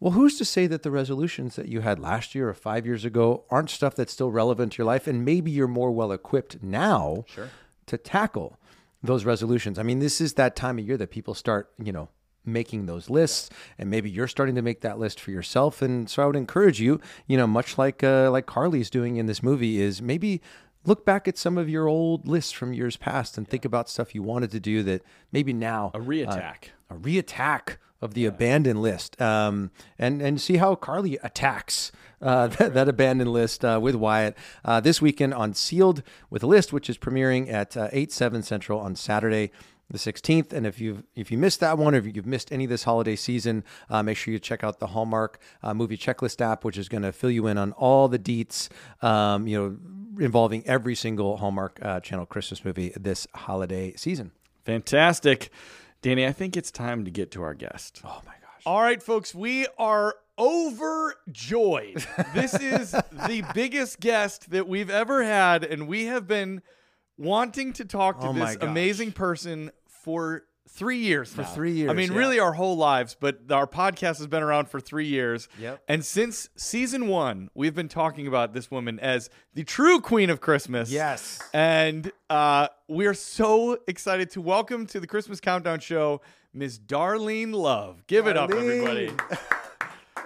Well, 0.00 0.12
who's 0.12 0.38
to 0.38 0.44
say 0.46 0.66
that 0.66 0.82
the 0.82 0.90
resolutions 0.90 1.56
that 1.56 1.68
you 1.68 1.82
had 1.82 1.98
last 1.98 2.34
year 2.34 2.48
or 2.48 2.54
five 2.54 2.86
years 2.86 3.04
ago 3.04 3.44
aren't 3.50 3.68
stuff 3.68 3.94
that's 3.94 4.12
still 4.12 4.30
relevant 4.30 4.72
to 4.72 4.78
your 4.78 4.86
life, 4.86 5.06
and 5.06 5.24
maybe 5.24 5.50
you're 5.50 5.68
more 5.68 5.92
well 5.92 6.10
equipped 6.10 6.62
now 6.62 7.24
to 7.86 7.98
tackle 7.98 8.58
those 9.02 9.26
resolutions? 9.26 9.78
I 9.78 9.82
mean, 9.82 9.98
this 9.98 10.20
is 10.20 10.34
that 10.34 10.56
time 10.56 10.78
of 10.78 10.86
year 10.86 10.96
that 10.96 11.10
people 11.10 11.34
start, 11.34 11.70
you 11.82 11.92
know, 11.92 12.08
making 12.46 12.86
those 12.86 13.10
lists, 13.10 13.50
and 13.78 13.90
maybe 13.90 14.08
you're 14.08 14.26
starting 14.26 14.54
to 14.54 14.62
make 14.62 14.80
that 14.80 14.98
list 14.98 15.20
for 15.20 15.30
yourself. 15.32 15.82
And 15.82 16.08
so, 16.08 16.22
I 16.22 16.26
would 16.26 16.36
encourage 16.36 16.80
you, 16.80 16.98
you 17.26 17.36
know, 17.36 17.46
much 17.46 17.76
like 17.76 18.02
uh, 18.02 18.30
like 18.30 18.46
Carly's 18.46 18.88
doing 18.88 19.16
in 19.16 19.26
this 19.26 19.42
movie, 19.42 19.82
is 19.82 20.00
maybe 20.00 20.40
look 20.86 21.04
back 21.04 21.28
at 21.28 21.36
some 21.36 21.58
of 21.58 21.68
your 21.68 21.86
old 21.88 22.26
lists 22.26 22.52
from 22.52 22.72
years 22.72 22.96
past 22.96 23.36
and 23.36 23.46
think 23.46 23.66
about 23.66 23.90
stuff 23.90 24.14
you 24.14 24.22
wanted 24.22 24.50
to 24.52 24.58
do 24.60 24.82
that 24.84 25.02
maybe 25.30 25.52
now 25.52 25.90
A 25.92 25.98
reattack. 25.98 26.70
a 26.88 26.94
reattack 26.94 27.76
of 28.00 28.14
the 28.14 28.24
abandoned 28.26 28.80
list, 28.82 29.20
um, 29.20 29.70
and 29.98 30.22
and 30.22 30.40
see 30.40 30.56
how 30.56 30.74
Carly 30.74 31.18
attacks 31.22 31.92
uh, 32.22 32.46
that, 32.58 32.74
that 32.74 32.88
abandoned 32.88 33.32
list 33.32 33.64
uh, 33.64 33.78
with 33.80 33.94
Wyatt 33.94 34.36
uh, 34.64 34.80
this 34.80 35.00
weekend 35.02 35.34
on 35.34 35.54
Sealed 35.54 36.02
with 36.28 36.42
a 36.42 36.46
List, 36.46 36.72
which 36.72 36.88
is 36.88 36.98
premiering 36.98 37.52
at 37.52 37.76
uh, 37.76 37.88
eight 37.92 38.12
seven 38.12 38.42
central 38.42 38.80
on 38.80 38.96
Saturday. 38.96 39.50
The 39.92 39.98
16th, 39.98 40.52
and 40.52 40.68
if 40.68 40.80
you've 40.80 41.02
if 41.16 41.32
you 41.32 41.36
missed 41.36 41.58
that 41.58 41.76
one, 41.76 41.96
or 41.96 41.98
if 41.98 42.06
you've 42.14 42.24
missed 42.24 42.52
any 42.52 42.64
this 42.64 42.84
holiday 42.84 43.16
season, 43.16 43.64
uh, 43.88 44.04
make 44.04 44.16
sure 44.16 44.32
you 44.32 44.38
check 44.38 44.62
out 44.62 44.78
the 44.78 44.86
Hallmark 44.86 45.40
uh, 45.64 45.74
Movie 45.74 45.96
Checklist 45.98 46.40
app, 46.40 46.62
which 46.62 46.78
is 46.78 46.88
going 46.88 47.02
to 47.02 47.10
fill 47.10 47.32
you 47.32 47.48
in 47.48 47.58
on 47.58 47.72
all 47.72 48.06
the 48.06 48.16
deets, 48.16 48.68
um, 49.02 49.48
you 49.48 49.58
know, 49.58 50.24
involving 50.24 50.64
every 50.64 50.94
single 50.94 51.38
Hallmark 51.38 51.80
Channel 52.04 52.24
Christmas 52.26 52.64
movie 52.64 52.92
this 52.94 53.26
holiday 53.34 53.92
season. 53.96 54.30
Fantastic. 54.64 55.50
Danny, 56.02 56.26
I 56.26 56.32
think 56.32 56.56
it's 56.56 56.70
time 56.70 57.04
to 57.04 57.10
get 57.10 57.30
to 57.32 57.42
our 57.42 57.54
guest. 57.54 58.00
Oh 58.04 58.22
my 58.26 58.32
gosh! 58.32 58.62
All 58.64 58.80
right, 58.80 59.02
folks, 59.02 59.34
we 59.34 59.66
are 59.78 60.14
overjoyed. 60.38 62.06
this 62.34 62.54
is 62.54 62.92
the 62.92 63.44
biggest 63.54 64.00
guest 64.00 64.50
that 64.50 64.66
we've 64.66 64.90
ever 64.90 65.22
had, 65.22 65.62
and 65.62 65.86
we 65.86 66.06
have 66.06 66.26
been 66.26 66.62
wanting 67.18 67.74
to 67.74 67.84
talk 67.84 68.20
to 68.20 68.28
Oh 68.28 68.32
this 68.32 68.56
amazing 68.62 69.12
person 69.12 69.70
for 69.86 70.44
three 70.72 70.98
years. 70.98 71.32
For 71.32 71.44
three 71.44 71.72
years, 71.72 71.90
I 71.90 71.94
mean, 71.94 72.12
yeah. 72.12 72.18
really 72.18 72.38
our 72.38 72.52
whole 72.52 72.76
lives, 72.76 73.16
but 73.18 73.50
our 73.50 73.66
podcast 73.66 74.18
has 74.18 74.26
been 74.26 74.42
around 74.42 74.68
for 74.68 74.80
three 74.80 75.06
years. 75.06 75.48
Yep. 75.58 75.82
And 75.88 76.04
since 76.04 76.48
season 76.56 77.08
one, 77.08 77.50
we've 77.54 77.74
been 77.74 77.88
talking 77.88 78.26
about 78.26 78.54
this 78.54 78.70
woman 78.70 78.98
as 79.00 79.30
the 79.54 79.64
true 79.64 80.00
queen 80.00 80.30
of 80.30 80.40
Christmas. 80.40 80.90
Yes. 80.90 81.40
And 81.52 82.10
uh, 82.28 82.68
we're 82.88 83.14
so 83.14 83.78
excited 83.86 84.30
to 84.30 84.40
welcome 84.40 84.86
to 84.86 85.00
the 85.00 85.06
Christmas 85.06 85.40
Countdown 85.40 85.80
Show 85.80 86.20
Miss 86.52 86.78
Darlene 86.78 87.54
Love. 87.54 88.06
Give 88.06 88.26
it 88.26 88.36
up, 88.36 88.50
everybody. 88.50 89.12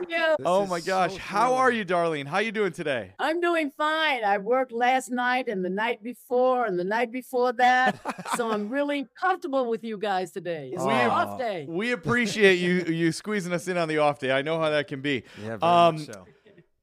Yeah, 0.08 0.36
oh 0.44 0.66
my 0.66 0.80
gosh. 0.80 1.12
so 1.12 1.18
How 1.18 1.54
are 1.54 1.70
you, 1.70 1.84
Darlene? 1.84 2.26
How 2.26 2.38
you 2.38 2.52
doing 2.52 2.72
today? 2.72 3.12
I'm 3.18 3.40
doing 3.40 3.70
fine. 3.76 4.24
I 4.24 4.38
worked 4.38 4.72
last 4.72 5.10
night 5.10 5.48
and 5.48 5.64
the 5.64 5.70
night 5.70 6.02
before 6.02 6.64
and 6.66 6.78
the 6.78 6.84
night 6.84 7.12
before 7.12 7.52
that. 7.54 7.98
so 8.36 8.50
I'm 8.50 8.68
really 8.78 9.06
comfortable 9.20 9.68
with 9.68 9.84
you 9.84 9.96
guys 9.98 10.32
today. 10.32 10.70
It's 10.72 10.82
my 10.84 11.04
We- 11.06 11.10
off 11.10 11.38
day. 11.38 11.66
We 11.68 11.92
appreciate 11.92 12.56
you 12.58 12.84
you 12.92 13.12
squeezing 13.12 13.52
us 13.52 13.68
in 13.68 13.76
on 13.76 13.88
the 13.88 13.98
off 13.98 14.18
day. 14.18 14.30
I 14.32 14.42
know 14.42 14.58
how 14.58 14.70
that 14.70 14.88
can 14.88 15.00
be. 15.00 15.24
Yeah, 15.42 15.56
very 15.56 15.62
Um, 15.62 15.94
much 15.96 16.06
so. 16.06 16.26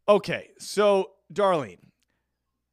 Okay, 0.09 0.49
so 0.57 1.11
Darlene, 1.33 1.77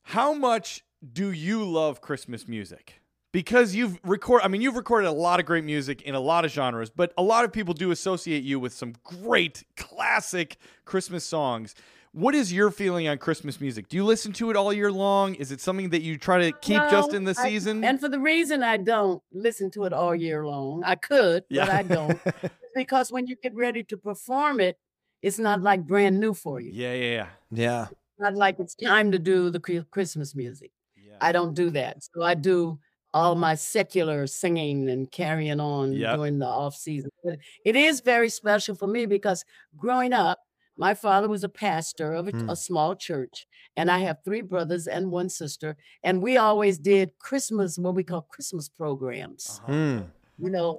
how 0.02 0.32
much 0.32 0.82
do 1.12 1.30
you 1.30 1.64
love 1.64 2.00
Christmas 2.00 2.48
music? 2.48 2.97
Because 3.32 3.74
you've 3.74 3.98
record 4.04 4.40
I 4.42 4.48
mean 4.48 4.60
you've 4.62 4.76
recorded 4.76 5.06
a 5.08 5.12
lot 5.12 5.38
of 5.38 5.46
great 5.46 5.64
music 5.64 6.02
in 6.02 6.14
a 6.14 6.20
lot 6.20 6.44
of 6.44 6.50
genres, 6.50 6.88
but 6.90 7.12
a 7.18 7.22
lot 7.22 7.44
of 7.44 7.52
people 7.52 7.74
do 7.74 7.90
associate 7.90 8.42
you 8.42 8.58
with 8.58 8.72
some 8.72 8.94
great 9.04 9.64
classic 9.76 10.56
Christmas 10.86 11.24
songs. 11.24 11.74
What 12.12 12.34
is 12.34 12.50
your 12.52 12.70
feeling 12.70 13.06
on 13.06 13.18
Christmas 13.18 13.60
music? 13.60 13.88
Do 13.88 13.96
you 13.98 14.04
listen 14.04 14.32
to 14.34 14.48
it 14.48 14.56
all 14.56 14.72
year 14.72 14.90
long? 14.90 15.34
Is 15.34 15.52
it 15.52 15.60
something 15.60 15.90
that 15.90 16.00
you 16.00 16.16
try 16.16 16.38
to 16.50 16.52
keep 16.58 16.80
just 16.90 17.12
in 17.12 17.24
the 17.24 17.34
I- 17.38 17.42
season? 17.48 17.84
and 17.84 18.00
for 18.00 18.08
the 18.08 18.18
reason 18.18 18.62
I 18.62 18.78
don't 18.78 19.22
listen 19.30 19.70
to 19.72 19.84
it 19.84 19.92
all 19.92 20.14
year 20.14 20.46
long, 20.46 20.82
I 20.84 20.94
could, 20.94 21.44
but 21.50 21.54
Yeah. 21.54 21.76
I 21.76 21.82
don't. 21.82 22.18
because 22.74 23.12
when 23.12 23.26
you 23.26 23.36
get 23.36 23.54
ready 23.54 23.82
to 23.84 23.96
perform 23.98 24.58
it, 24.58 24.78
it's 25.20 25.38
not 25.38 25.60
like 25.60 25.86
brand 25.86 26.18
new 26.18 26.32
for 26.32 26.60
you. 26.60 26.70
yeah, 26.72 26.94
yeah, 26.94 27.10
yeah. 27.12 27.26
Yeah. 27.50 27.86
Not 28.18 28.34
like 28.34 28.58
it's 28.58 28.74
time 28.74 29.12
to 29.12 29.18
do 29.18 29.50
the 29.50 29.60
Christmas 29.90 30.34
music. 30.34 30.72
Yeah. 30.96 31.16
I 31.20 31.30
don't 31.32 31.54
do 31.54 31.68
that. 31.70 32.04
So 32.04 32.22
I 32.22 32.34
do 32.34 32.78
all 33.14 33.34
my 33.34 33.54
secular 33.54 34.26
singing 34.26 34.88
and 34.90 35.10
carrying 35.10 35.60
on 35.60 35.92
Yep. 35.92 36.16
during 36.16 36.38
the 36.38 36.46
off 36.46 36.74
season. 36.76 37.10
But 37.24 37.38
it 37.64 37.74
is 37.76 38.00
very 38.00 38.28
special 38.28 38.74
for 38.74 38.86
me 38.86 39.06
because 39.06 39.44
growing 39.76 40.12
up, 40.12 40.40
my 40.76 40.94
father 40.94 41.28
was 41.28 41.42
a 41.42 41.48
pastor 41.48 42.12
of 42.12 42.28
a, 42.28 42.30
Hmm. 42.30 42.50
a 42.50 42.54
small 42.56 42.94
church, 42.94 43.46
and 43.76 43.90
I 43.90 43.98
have 44.00 44.18
three 44.24 44.42
brothers 44.42 44.86
and 44.86 45.10
one 45.10 45.28
sister, 45.28 45.76
and 46.04 46.22
we 46.22 46.36
always 46.36 46.78
did 46.78 47.18
Christmas, 47.18 47.78
what 47.78 47.94
we 47.94 48.04
call 48.04 48.22
Christmas 48.22 48.68
programs. 48.68 49.58
Hmm. 49.66 50.00
You 50.38 50.50
know, 50.50 50.78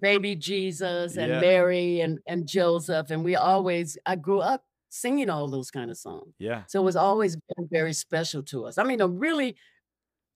baby 0.00 0.34
Jesus 0.36 1.18
and 1.18 1.30
Yeah. 1.32 1.40
Mary 1.40 2.00
and 2.00 2.20
and 2.26 2.46
Joseph, 2.48 3.10
and 3.10 3.22
we 3.24 3.36
always. 3.36 3.98
I 4.06 4.16
grew 4.16 4.40
up 4.40 4.64
singing 4.88 5.28
all 5.28 5.48
those 5.48 5.70
kind 5.70 5.90
of 5.90 5.98
songs. 5.98 6.32
Yeah. 6.38 6.62
So 6.68 6.80
it 6.80 6.84
was 6.84 6.96
always 6.96 7.36
very 7.70 7.92
special 7.92 8.42
to 8.44 8.64
us. 8.64 8.78
I 8.78 8.84
mean, 8.84 9.00
a 9.02 9.08
really 9.08 9.56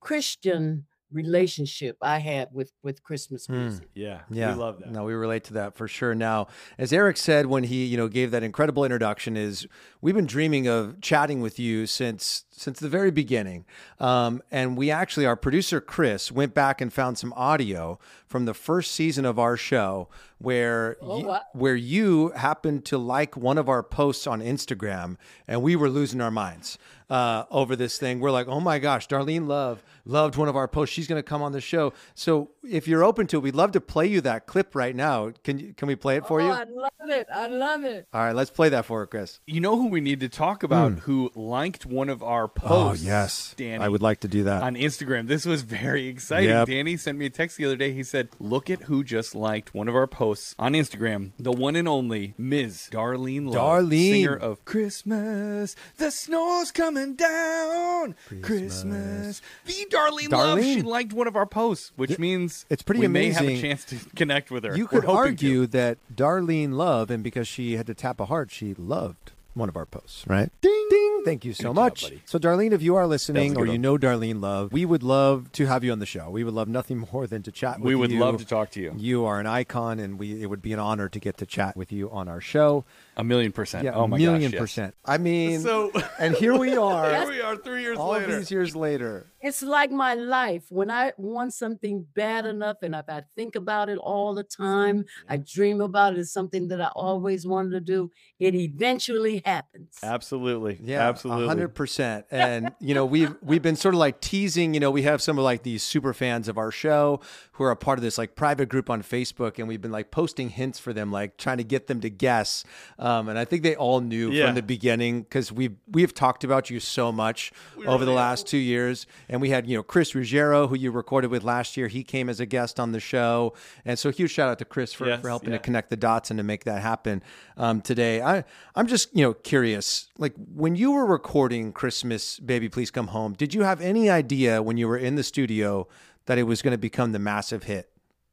Christian 0.00 0.86
relationship 1.12 1.96
I 2.02 2.18
had 2.18 2.48
with 2.52 2.72
with 2.82 3.02
Christmas 3.02 3.46
Hmm. 3.46 3.58
music. 3.60 3.88
Yeah. 3.94 4.20
Yeah, 4.30 4.52
We 4.54 4.60
love 4.60 4.78
that. 4.80 4.90
No, 4.92 5.04
we 5.04 5.14
relate 5.14 5.44
to 5.44 5.54
that 5.54 5.74
for 5.76 5.88
sure. 5.88 6.14
Now, 6.14 6.48
as 6.78 6.92
Eric 6.92 7.16
said 7.16 7.46
when 7.46 7.64
he, 7.64 7.84
you 7.86 7.96
know, 7.96 8.08
gave 8.08 8.30
that 8.30 8.42
incredible 8.42 8.84
introduction, 8.84 9.36
is 9.36 9.66
we've 10.00 10.14
been 10.14 10.26
dreaming 10.26 10.66
of 10.68 11.00
chatting 11.00 11.40
with 11.40 11.58
you 11.58 11.86
since 11.86 12.44
since 12.50 12.80
the 12.80 12.88
very 12.88 13.12
beginning, 13.12 13.64
um, 14.00 14.42
and 14.50 14.76
we 14.76 14.90
actually, 14.90 15.24
our 15.24 15.36
producer 15.36 15.80
Chris 15.80 16.32
went 16.32 16.54
back 16.54 16.80
and 16.80 16.92
found 16.92 17.16
some 17.16 17.32
audio 17.34 18.00
from 18.26 18.46
the 18.46 18.54
first 18.54 18.90
season 18.92 19.24
of 19.24 19.38
our 19.38 19.56
show 19.56 20.08
where 20.38 20.96
Oh, 21.00 21.18
you, 21.20 21.26
wow. 21.26 21.40
where 21.52 21.76
you 21.76 22.30
happened 22.30 22.84
to 22.86 22.98
like 22.98 23.36
one 23.36 23.58
of 23.58 23.68
our 23.68 23.82
posts 23.84 24.26
on 24.26 24.40
Instagram, 24.40 25.16
and 25.46 25.62
we 25.62 25.76
were 25.76 25.88
losing 25.88 26.20
our 26.20 26.32
minds 26.32 26.78
uh, 27.10 27.44
over 27.50 27.76
this 27.76 27.98
thing. 27.98 28.20
We're 28.20 28.30
like, 28.30 28.48
oh 28.48 28.60
my 28.60 28.78
gosh, 28.78 29.08
Darlene 29.08 29.46
Love 29.46 29.82
loved 30.08 30.36
one 30.36 30.48
of 30.48 30.56
our 30.56 30.66
posts. 30.66 30.94
She's 30.94 31.06
going 31.06 31.18
to 31.18 31.22
come 31.22 31.42
on 31.42 31.52
the 31.52 31.60
show. 31.60 31.92
So 32.14 32.50
if 32.64 32.88
you're 32.88 33.04
open 33.04 33.26
to 33.28 33.36
it, 33.36 33.42
we'd 33.42 33.54
love 33.54 33.72
to 33.72 33.80
play 33.80 34.06
you 34.06 34.20
that 34.22 34.46
clip 34.46 34.74
right 34.74 34.96
now. 34.96 35.32
Can 35.44 35.58
you, 35.58 35.74
can 35.74 35.86
we 35.86 35.94
play 35.94 36.16
it 36.16 36.26
for 36.26 36.40
oh, 36.40 36.46
you? 36.46 36.50
I 36.50 36.64
love 36.64 36.90
it. 37.08 37.26
I 37.32 37.46
love 37.46 37.84
it. 37.84 38.08
All 38.12 38.22
right, 38.22 38.34
let's 38.34 38.50
play 38.50 38.70
that 38.70 38.86
for 38.86 39.00
her, 39.00 39.06
Chris. 39.06 39.40
You 39.46 39.60
know 39.60 39.76
who 39.76 39.88
we 39.88 40.00
need 40.00 40.20
to 40.20 40.28
talk 40.28 40.62
about 40.62 41.00
who 41.00 41.30
liked 41.34 41.86
one 41.86 42.08
of 42.08 42.22
our 42.22 42.48
posts? 42.48 43.04
Yes, 43.04 43.54
Danny. 43.56 43.78
Oh, 43.78 43.86
I 43.86 43.88
would 43.88 44.02
like 44.02 44.20
to 44.20 44.28
do 44.28 44.44
that. 44.44 44.62
on 44.62 44.74
Instagram. 44.74 45.28
This 45.28 45.44
was 45.44 45.62
very 45.62 46.08
exciting. 46.08 46.48
Yep. 46.48 46.68
Danny 46.68 46.96
sent 46.96 47.18
me 47.18 47.26
a 47.26 47.30
text 47.30 47.58
the 47.58 47.66
other 47.66 47.76
day. 47.76 47.92
He 47.92 48.02
said, 48.02 48.30
Look 48.40 48.70
at 48.70 48.82
who 48.82 49.04
just 49.04 49.34
liked 49.34 49.74
one 49.74 49.88
of 49.88 49.94
our 49.94 50.06
posts 50.06 50.54
on 50.58 50.72
Instagram. 50.72 51.32
The 51.38 51.52
one 51.52 51.76
and 51.76 51.86
only 51.86 52.34
Ms. 52.38 52.88
Darlene 52.90 53.52
Love. 53.52 53.84
Darlene. 53.84 54.10
Singer 54.10 54.34
of 54.34 54.64
Christmas. 54.64 55.76
The 55.96 56.10
snow's 56.10 56.70
coming 56.70 56.97
down. 57.06 58.14
Christmas. 58.42 59.42
The 59.64 59.86
Darlene, 59.90 60.30
Love. 60.30 60.62
She 60.62 60.82
liked 60.82 61.12
one 61.12 61.26
of 61.26 61.36
our 61.36 61.46
posts, 61.46 61.92
which 61.96 62.18
means 62.18 62.66
it's 62.70 62.82
pretty 62.82 63.00
we 63.00 63.08
may 63.08 63.30
have 63.30 63.46
a 63.46 63.60
chance 63.60 63.84
to 63.86 63.96
connect 64.16 64.50
with 64.50 64.64
her. 64.64 64.76
You 64.76 64.86
could 64.86 65.04
argue 65.04 65.62
to. 65.62 65.66
that 65.68 65.98
Darlene 66.14 66.74
loved, 66.74 67.10
and 67.10 67.22
because 67.22 67.48
she 67.48 67.76
had 67.76 67.86
to 67.86 67.94
tap 67.94 68.20
a 68.20 68.26
heart, 68.26 68.50
she 68.50 68.74
loved 68.74 69.32
one 69.54 69.68
of 69.68 69.76
our 69.76 69.86
posts, 69.86 70.26
right? 70.26 70.50
Ding, 70.60 70.86
ding. 70.88 71.22
Thank 71.24 71.44
you 71.44 71.52
so 71.52 71.64
job, 71.64 71.74
much. 71.74 72.02
buddy. 72.02 72.22
so, 72.24 72.38
Darlene, 72.38 72.72
if 72.72 72.80
you 72.80 72.94
are 72.96 73.06
listening 73.06 73.52
or 73.52 73.64
good 73.64 73.66
you 73.66 73.72
one. 73.72 73.80
know 73.80 73.98
Darlene 73.98 74.40
Love, 74.40 74.72
we 74.72 74.84
would 74.84 75.02
love 75.02 75.50
to 75.52 75.66
have 75.66 75.82
you 75.84 75.92
on 75.92 75.98
the 75.98 76.06
show. 76.06 76.30
We 76.30 76.44
would 76.44 76.54
love 76.54 76.68
nothing 76.68 76.98
more 77.12 77.26
than 77.26 77.42
to 77.42 77.52
chat 77.52 77.80
with 77.80 77.90
you. 77.90 77.98
We 77.98 78.08
you. 78.08 78.18
would 78.18 78.24
love 78.24 78.38
to 78.38 78.46
talk 78.46 78.70
to 78.72 78.80
you. 78.80 78.94
You 78.96 79.24
are 79.26 79.40
an 79.40 79.46
icon, 79.46 79.98
and 79.98 80.18
we 80.18 80.42
it 80.42 80.46
would 80.46 80.62
be 80.62 80.72
an 80.72 80.78
honor 80.78 81.08
to 81.08 81.18
get 81.18 81.36
to 81.38 81.46
chat 81.46 81.76
with 81.76 81.92
you 81.92 82.08
on 82.10 82.28
our 82.28 82.40
show. 82.40 82.84
A 83.18 83.24
million 83.24 83.50
percent. 83.50 83.84
Yeah, 83.84 83.94
oh 83.94 84.04
a 84.04 84.08
my 84.08 84.16
million 84.16 84.50
gosh, 84.50 84.52
yes. 84.52 84.60
percent. 84.60 84.94
I 85.04 85.18
mean, 85.18 85.60
So 85.60 85.90
and 86.20 86.36
here 86.36 86.56
we 86.56 86.76
are, 86.76 87.10
here 87.14 87.28
we 87.28 87.40
are 87.40 87.56
three 87.56 87.82
years 87.82 87.98
all 87.98 88.12
later. 88.12 88.38
these 88.38 88.50
years 88.50 88.76
later. 88.76 89.26
It's 89.40 89.62
like 89.62 89.90
my 89.90 90.14
life. 90.14 90.64
When 90.68 90.90
I 90.90 91.12
want 91.16 91.52
something 91.54 92.06
bad 92.14 92.44
enough 92.46 92.78
and 92.82 92.94
if 92.94 93.04
I 93.08 93.22
think 93.36 93.54
about 93.56 93.88
it 93.88 93.98
all 93.98 94.34
the 94.34 94.42
time, 94.44 95.04
I 95.28 95.36
dream 95.36 95.80
about 95.80 96.14
it, 96.14 96.20
it's 96.20 96.32
something 96.32 96.68
that 96.68 96.80
I 96.80 96.88
always 96.94 97.46
wanted 97.46 97.70
to 97.70 97.80
do, 97.80 98.10
it 98.38 98.54
eventually 98.54 99.42
happens. 99.44 99.96
Absolutely. 100.02 100.78
Yeah, 100.82 101.08
Absolutely. 101.08 101.46
hundred 101.48 101.74
percent. 101.74 102.26
And 102.30 102.72
you 102.80 102.94
know, 102.94 103.04
we've 103.04 103.34
we've 103.42 103.62
been 103.62 103.76
sort 103.76 103.94
of 103.94 103.98
like 103.98 104.20
teasing. 104.20 104.74
You 104.74 104.80
know, 104.80 104.90
we 104.92 105.02
have 105.02 105.20
some 105.22 105.38
of 105.38 105.44
like 105.44 105.64
these 105.64 105.82
super 105.82 106.12
fans 106.14 106.46
of 106.48 106.56
our 106.56 106.70
show 106.70 107.20
who 107.52 107.64
are 107.64 107.72
a 107.72 107.76
part 107.76 107.98
of 107.98 108.02
this 108.04 108.16
like 108.16 108.36
private 108.36 108.68
group 108.68 108.88
on 108.90 109.02
Facebook, 109.02 109.58
and 109.58 109.66
we've 109.66 109.82
been 109.82 109.92
like 109.92 110.12
posting 110.12 110.50
hints 110.50 110.78
for 110.78 110.92
them, 110.92 111.10
like 111.10 111.36
trying 111.36 111.58
to 111.58 111.64
get 111.64 111.88
them 111.88 112.00
to 112.00 112.10
guess. 112.10 112.64
Um, 112.98 113.07
and 113.28 113.38
I 113.38 113.44
think 113.44 113.62
they 113.62 113.74
all 113.76 114.00
knew 114.00 114.30
Yeah. 114.30 114.46
from 114.46 114.54
the 114.54 114.62
beginning 114.62 115.22
because 115.22 115.50
we've 115.52 115.76
we've 115.90 116.12
talked 116.12 116.44
about 116.44 116.68
you 116.70 116.80
so 116.80 117.10
much 117.12 117.52
over 117.86 118.04
the 118.04 118.12
last 118.12 118.46
two 118.46 118.58
years, 118.58 119.06
and 119.28 119.40
we 119.40 119.50
had 119.50 119.66
you 119.66 119.76
know 119.76 119.82
Chris 119.82 120.14
Ruggiero, 120.14 120.66
who 120.68 120.76
you 120.76 120.90
recorded 120.90 121.30
with 121.30 121.44
last 121.44 121.76
year. 121.76 121.88
He 121.88 122.02
came 122.04 122.28
as 122.28 122.40
a 122.40 122.46
guest 122.46 122.78
on 122.80 122.92
the 122.92 123.00
show, 123.00 123.54
and 123.84 123.98
so 123.98 124.10
huge 124.10 124.30
shout 124.32 124.48
out 124.50 124.58
to 124.58 124.64
Chris 124.64 124.92
for, 124.92 125.06
Yes, 125.06 125.20
for 125.20 125.28
helping 125.28 125.50
yeah. 125.50 125.58
to 125.58 125.62
connect 125.62 125.90
the 125.90 125.96
dots 125.96 126.30
and 126.30 126.38
to 126.38 126.44
make 126.44 126.64
that 126.64 126.82
happen 126.82 127.22
um, 127.56 127.80
today. 127.80 128.20
I 128.20 128.44
I'm 128.74 128.86
just 128.86 129.14
you 129.16 129.22
know 129.24 129.34
curious, 129.34 130.08
like 130.18 130.34
when 130.54 130.76
you 130.76 130.90
were 130.92 131.06
recording 131.06 131.72
Christmas, 131.72 132.38
baby, 132.40 132.68
please 132.68 132.90
come 132.90 133.08
home. 133.08 133.32
Did 133.32 133.54
you 133.54 133.62
have 133.62 133.80
any 133.80 134.10
idea 134.10 134.62
when 134.62 134.76
you 134.76 134.88
were 134.88 134.98
in 134.98 135.14
the 135.16 135.22
studio 135.24 135.86
that 136.26 136.36
it 136.38 136.42
was 136.42 136.60
going 136.62 136.72
to 136.72 136.78
become 136.78 137.12
the 137.12 137.18
massive 137.18 137.62
hit 137.64 137.88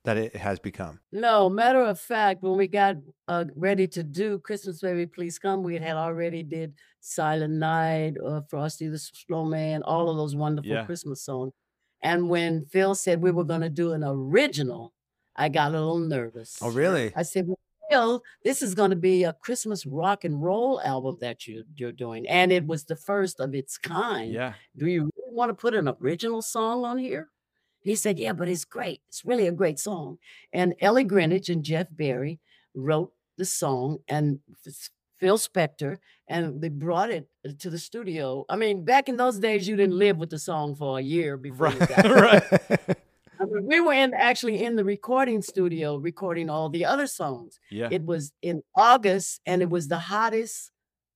that 0.05 0.17
it 0.17 0.35
has 0.35 0.59
become? 0.59 0.99
No, 1.11 1.49
matter 1.49 1.81
of 1.81 1.99
fact, 1.99 2.41
when 2.41 2.57
we 2.57 2.67
got 2.67 2.95
uh, 3.27 3.45
ready 3.55 3.87
to 3.89 4.03
do 4.03 4.39
Christmas 4.39 4.81
Baby 4.81 5.05
Please 5.05 5.37
Come, 5.37 5.63
we 5.63 5.75
had 5.75 5.95
already 5.97 6.43
did 6.43 6.73
Silent 7.01 7.53
Night, 7.53 8.15
uh, 8.25 8.41
Frosty 8.49 8.87
the 8.87 8.97
Snowman, 8.99 9.83
all 9.83 10.09
of 10.09 10.17
those 10.17 10.35
wonderful 10.35 10.71
Yeah. 10.71 10.85
Christmas 10.85 11.21
songs. 11.21 11.53
And 12.01 12.29
when 12.29 12.65
Phil 12.65 12.95
said 12.95 13.21
we 13.21 13.31
were 13.31 13.43
going 13.43 13.61
to 13.61 13.69
do 13.69 13.93
an 13.93 14.03
original, 14.03 14.93
I 15.35 15.49
got 15.49 15.69
a 15.69 15.79
little 15.79 15.99
nervous. 15.99 16.57
Oh, 16.61 16.71
really? 16.71 17.11
I 17.15 17.23
said, 17.23 17.47
well, 17.47 17.59
Phil, 17.89 18.23
this 18.43 18.61
is 18.61 18.73
going 18.75 18.91
to 18.91 18.95
be 18.95 19.23
a 19.23 19.33
Christmas 19.33 19.85
rock 19.85 20.23
and 20.23 20.41
roll 20.41 20.81
album 20.81 21.17
that 21.21 21.47
you, 21.47 21.63
you're 21.75 21.91
doing. 21.91 22.27
And 22.27 22.51
it 22.51 22.65
was 22.65 22.85
the 22.85 22.95
first 22.95 23.39
of 23.39 23.53
its 23.53 23.77
kind. 23.77 24.31
Yeah. 24.31 24.53
Do 24.77 24.87
you 24.87 25.09
really 25.17 25.35
want 25.35 25.49
to 25.49 25.53
put 25.53 25.75
an 25.75 25.87
original 26.01 26.41
song 26.41 26.85
on 26.85 26.97
here? 26.97 27.29
He 27.85 27.95
said, 27.95 28.17
Yeah, 28.17 28.33
but 28.33 28.49
it's 28.49 28.65
great. 28.65 29.01
It's 29.07 29.23
really 29.23 29.47
a 29.47 29.51
great 29.51 29.79
song. 29.79 30.17
And 30.51 30.73
Ellie 30.81 31.03
Greenwich 31.03 31.49
and 31.49 31.63
Jeff 31.63 31.87
Barry 31.91 32.39
wrote 32.73 33.13
the 33.37 33.45
song, 33.45 33.99
and 34.07 34.39
Phil 35.19 35.37
Spector, 35.37 35.97
and 36.27 36.61
they 36.61 36.69
brought 36.69 37.11
it 37.11 37.27
uh, 37.47 37.51
to 37.59 37.69
the 37.69 37.77
studio. 37.77 38.45
I 38.49 38.55
mean, 38.55 38.85
back 38.85 39.07
in 39.07 39.17
those 39.17 39.39
days, 39.39 39.67
you 39.67 39.75
didn't 39.75 39.97
live 39.97 40.17
with 40.17 40.29
the 40.29 40.39
song 40.39 40.75
for 40.75 40.97
a 40.97 41.01
year 41.01 41.37
before 41.37 41.69
you 41.69 41.79
got 41.79 42.05
it. 42.05 42.11
right. 42.11 42.43
I 43.39 43.45
mean, 43.45 43.65
we 43.67 43.79
were 43.81 43.93
in 43.93 44.13
actually 44.13 44.63
in 44.63 44.77
the 44.77 44.85
recording 44.85 45.41
studio 45.41 45.97
recording 45.97 46.49
all 46.49 46.69
the 46.69 46.85
other 46.85 47.05
songs. 47.05 47.59
Yeah. 47.69 47.89
It 47.91 48.03
was 48.03 48.31
in 48.41 48.63
August, 48.75 49.41
and 49.45 49.61
it 49.61 49.69
was 49.69 49.89
the 49.89 49.99
hottest 49.99 50.71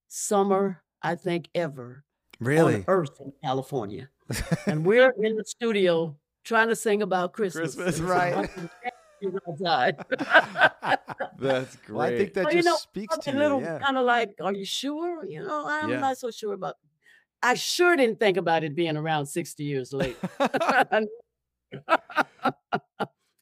summer 0.08 0.84
I 1.02 1.16
think 1.16 1.50
ever 1.56 2.04
really? 2.40 2.76
on 2.76 2.86
earth 2.88 3.20
in 3.20 3.34
California. 3.44 4.10
and 4.68 4.86
we're 4.86 5.14
in 5.22 5.36
the 5.36 5.46
studio 5.46 6.16
trying 6.50 6.68
to 6.68 6.76
sing 6.76 7.02
about 7.04 7.32
Christmas. 7.34 7.76
Christmas. 7.76 8.00
Right. 8.16 8.50
That's 11.40 11.76
great. 11.78 11.90
Well, 11.90 12.02
I 12.02 12.18
think 12.18 12.34
that 12.34 12.46
Well, 12.46 12.54
just 12.54 12.66
you 12.66 12.72
know, 12.72 12.78
speaks 12.78 13.18
to 13.20 13.30
a 13.30 13.34
you. 13.34 13.40
little 13.40 13.62
yeah. 13.62 13.80
kind 13.80 13.98
of 13.98 14.06
like, 14.06 14.32
are 14.42 14.54
you 14.54 14.66
sure? 14.66 15.26
You 15.26 15.44
know, 15.44 15.66
I'm 15.68 15.90
Yeah. 15.90 16.00
not 16.00 16.18
so 16.18 16.32
sure 16.32 16.54
about. 16.54 16.76
I 17.44 17.54
sure 17.54 17.96
didn't 17.96 18.20
think 18.20 18.38
about 18.38 18.64
it 18.64 18.76
being 18.76 18.98
around 18.98 19.28
60 19.28 19.64
years 19.64 19.94
later. 19.94 20.18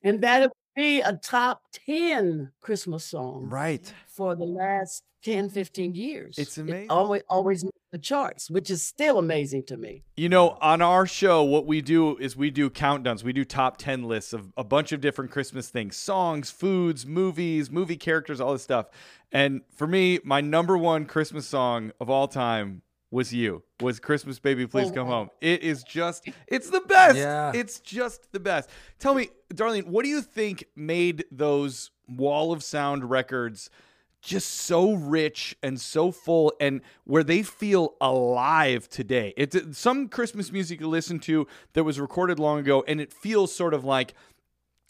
and 0.04 0.22
that 0.22 0.44
it 0.44 0.50
would 0.50 0.67
be 0.78 1.02
a 1.02 1.14
top 1.14 1.64
10 1.88 2.52
Christmas 2.62 3.04
song 3.04 3.48
Right. 3.50 3.92
for 4.08 4.36
the 4.36 4.46
last 4.46 5.04
10, 5.24 5.50
15 5.50 5.96
years. 5.96 6.38
It's 6.38 6.58
It 6.58 6.62
amazing. 6.62 6.92
always, 6.92 7.24
always 7.28 7.66
the 7.92 7.98
charts, 7.98 8.50
which 8.52 8.70
is 8.70 8.84
still 8.84 9.18
amazing 9.18 9.64
to 9.64 9.76
me. 9.78 10.04
You 10.18 10.30
know, 10.30 10.52
on 10.62 10.82
our 10.84 11.08
show, 11.08 11.42
what 11.44 11.66
we 11.66 11.82
do 11.82 12.16
is 12.18 12.36
we 12.38 12.52
do 12.52 12.70
countdowns. 12.70 13.24
We 13.24 13.34
do 13.34 13.44
top 13.44 13.78
10 13.78 14.04
lists 14.04 14.34
of 14.34 14.54
a 14.56 14.64
bunch 14.64 14.92
of 14.92 15.02
different 15.02 15.32
Christmas 15.32 15.70
things 15.70 15.96
songs, 15.98 16.52
foods, 16.52 17.06
movies, 17.08 17.72
movie 17.72 17.98
characters, 17.98 18.40
all 18.40 18.54
this 18.54 18.62
stuff. 18.64 18.88
And 19.32 19.62
for 19.74 19.88
me, 19.88 20.20
my 20.24 20.42
number 20.42 20.78
one 20.78 21.06
Christmas 21.06 21.48
song 21.48 21.92
of 22.00 22.10
all 22.10 22.28
time 22.28 22.84
was 23.12 23.34
you, 23.34 23.64
was 23.82 24.00
Christmas 24.00 24.40
Baby 24.40 24.68
Please 24.68 24.92
Come. 24.92 25.08
Home. 25.08 25.30
It 25.42 25.64
is 25.64 25.84
just, 25.84 26.28
it's 26.48 26.70
the 26.70 26.82
best. 26.82 27.18
Yeah. 27.18 27.52
It's 27.54 27.80
just 27.80 28.32
the 28.34 28.40
best. 28.40 28.70
Tell 29.00 29.14
me, 29.14 29.30
Darlene 29.54 29.88
what 29.88 30.04
do 30.04 30.10
you 30.10 30.22
think 30.22 30.66
made 30.76 31.26
those 31.32 31.92
Wall 32.08 32.52
of 32.52 32.64
Sound 32.64 33.10
records? 33.10 33.70
just 34.20 34.50
so 34.50 34.94
rich 34.94 35.56
and 35.62 35.80
so 35.80 36.12
full 36.12 36.52
and 36.60 36.82
where 37.06 37.24
they 37.24 37.44
feel 37.44 37.96
alive 38.02 38.90
today. 38.90 39.34
It's 39.38 39.78
some 39.78 40.10
Christmas 40.10 40.52
music 40.52 40.82
you 40.82 40.88
listen 40.88 41.20
to 41.20 41.48
that 41.74 41.84
was 41.84 42.00
recorded 42.00 42.40
long 42.40 42.60
ago 42.60 42.84
and 42.88 43.00
it 43.00 43.14
feels 43.14 43.56
sort 43.56 43.74
of 43.74 43.86
like 43.86 44.16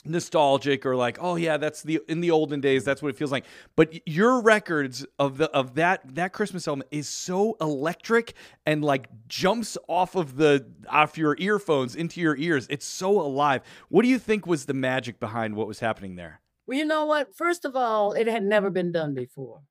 nostalgic 0.06 0.86
or 0.86 0.96
like 0.96 1.18
oh 1.20 1.36
yeah 1.36 1.58
that's 1.58 1.84
the 1.84 2.00
in 2.08 2.22
the 2.22 2.32
olden 2.32 2.62
days 2.62 2.86
that's 2.86 3.02
what 3.02 3.10
it 3.10 3.18
feels 3.18 3.32
like 3.32 3.46
but 3.76 4.08
your 4.08 4.42
records 4.42 5.06
of 5.20 5.38
the 5.38 5.50
of 5.52 5.76
that 5.76 6.02
that 6.16 6.32
christmas 6.32 6.66
album 6.68 6.84
is 6.92 7.10
so 7.10 7.58
electric 7.60 8.34
and 8.66 8.86
like 8.86 9.10
jumps 9.28 9.78
off 9.90 10.16
of 10.16 10.38
the 10.38 10.66
off 10.88 11.18
your 11.18 11.36
earphones 11.40 11.96
into 11.96 12.22
your 12.22 12.38
ears 12.38 12.68
it's 12.70 12.86
so 12.86 13.20
alive 13.20 13.62
what 13.90 14.04
do 14.04 14.08
you 14.08 14.20
think 14.20 14.46
was 14.48 14.66
the 14.66 14.74
magic 14.74 15.20
behind 15.20 15.56
what 15.56 15.68
was 15.68 15.80
happening 15.80 16.16
there 16.16 16.40
Well, 16.68 16.78
you 16.78 16.86
know 16.86 17.06
what? 17.06 17.36
First 17.36 17.66
of 17.66 17.76
all, 17.76 18.14
it 18.14 18.28
had 18.28 18.44
never 18.44 18.70
been 18.70 18.92
done 18.92 19.14
before. 19.14 19.62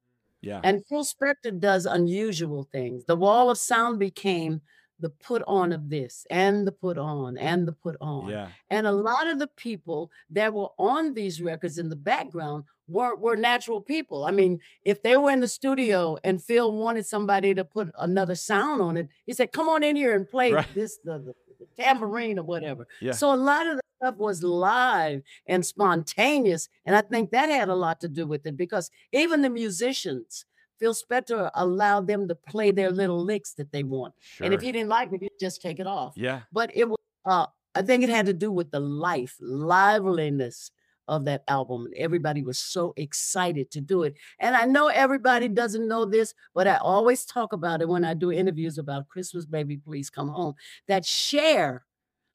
yeah 0.43 0.61
And 0.63 0.85
Phil 0.87 1.05
Spector 1.05 1.59
does 1.59 1.87
unusual 1.87 2.65
things. 2.73 3.05
The 3.05 3.17
wall 3.17 3.51
of 3.51 3.59
sound 3.59 3.99
became 3.99 4.61
the 4.99 5.11
put 5.11 5.43
on 5.47 5.73
of 5.73 5.91
this 5.91 6.27
and 6.31 6.67
the 6.67 6.73
put 6.73 6.97
on 6.99 7.37
and 7.37 7.69
the 7.69 7.73
put 7.73 7.97
on. 8.01 8.29
yeah 8.31 8.49
And 8.71 8.87
a 8.87 8.93
lot 8.93 9.27
of 9.27 9.39
the 9.39 9.47
people 9.49 10.11
that 10.31 10.53
were 10.55 10.69
on 10.79 11.15
these 11.15 11.43
records 11.43 11.77
in 11.79 11.89
the 11.91 11.97
background 11.97 12.65
were, 12.89 13.15
were 13.17 13.37
natural 13.37 13.81
people. 13.81 14.25
I 14.25 14.31
mean, 14.31 14.61
if 14.85 15.03
they 15.03 15.17
were 15.17 15.31
in 15.31 15.41
the 15.41 15.49
studio 15.49 16.17
and 16.25 16.43
Phil 16.43 16.73
wanted 16.73 17.05
somebody 17.05 17.53
to 17.55 17.65
put 17.65 17.91
another 17.99 18.35
sound 18.35 18.81
on 18.81 18.97
it, 18.97 19.09
he 19.27 19.33
said, 19.33 19.53
come 19.53 19.69
on 19.69 19.83
in 19.83 19.97
here 19.97 20.15
and 20.15 20.29
play 20.29 20.53
Right. 20.53 20.67
this, 20.75 20.99
the, 21.05 21.19
the, 21.19 21.35
the 21.59 21.83
tambourine 21.83 22.39
or 22.39 22.45
whatever. 22.45 22.87
Yeah. 23.01 23.13
So 23.13 23.35
a 23.35 23.37
lot 23.37 23.67
of 23.67 23.77
the 23.77 23.83
stuff 24.01 24.17
was 24.17 24.43
live 24.43 25.23
and 25.47 25.65
spontaneous. 25.67 26.69
And 26.85 26.95
I 26.97 27.01
think 27.03 27.31
that 27.33 27.49
had 27.51 27.69
a 27.69 27.75
lot 27.75 28.01
to 28.01 28.09
do 28.09 28.27
with 28.27 28.47
it 28.47 28.57
because 28.57 28.91
even 29.13 29.43
the 29.43 29.51
musicians, 29.51 30.45
Phil 30.79 30.95
Spector 30.95 31.51
allowed 31.55 32.07
them 32.07 32.29
to 32.29 32.35
play 32.35 32.71
their 32.71 32.91
little 32.91 33.23
licks 33.23 33.55
that 33.55 33.73
they 33.73 33.83
want. 33.83 34.15
sure 34.21 34.45
And 34.45 34.55
if 34.55 34.61
he 34.61 34.73
didn't 34.73 34.89
like 34.89 35.13
it, 35.13 35.23
he'd 35.23 35.31
just 35.41 35.63
take 35.63 35.79
it 35.81 35.87
off 35.87 36.15
yeah 36.17 36.43
but 36.53 36.71
it 36.75 36.89
was 36.89 36.99
uh 37.25 37.47
I 37.77 37.83
think 37.83 38.03
it 38.03 38.09
had 38.09 38.25
to 38.27 38.33
do 38.33 38.51
with 38.51 38.71
the 38.71 38.81
life, 38.81 39.37
liveliness 39.39 40.71
of 41.09 41.27
that 41.27 41.45
album. 41.47 41.89
Everybody 41.95 42.43
was 42.43 42.59
so 42.59 42.95
excited 42.97 43.71
to 43.73 43.83
do 43.83 44.03
it. 44.03 44.15
And 44.41 44.57
I 44.57 44.65
know 44.65 44.89
everybody 44.89 45.49
doesn't 45.49 45.87
know 45.87 46.07
this, 46.07 46.33
but 46.55 46.67
I 46.67 46.77
always 46.77 47.27
talk 47.27 47.53
about 47.53 47.83
it 47.83 47.89
when 47.89 48.03
I 48.03 48.15
do 48.15 48.33
interviews 48.33 48.79
about 48.79 49.09
Christmas 49.09 49.45
Baby 49.45 49.77
Please 49.77 50.09
Come 50.09 50.29
Home. 50.29 50.55
That 50.89 51.05
Cher, 51.05 51.85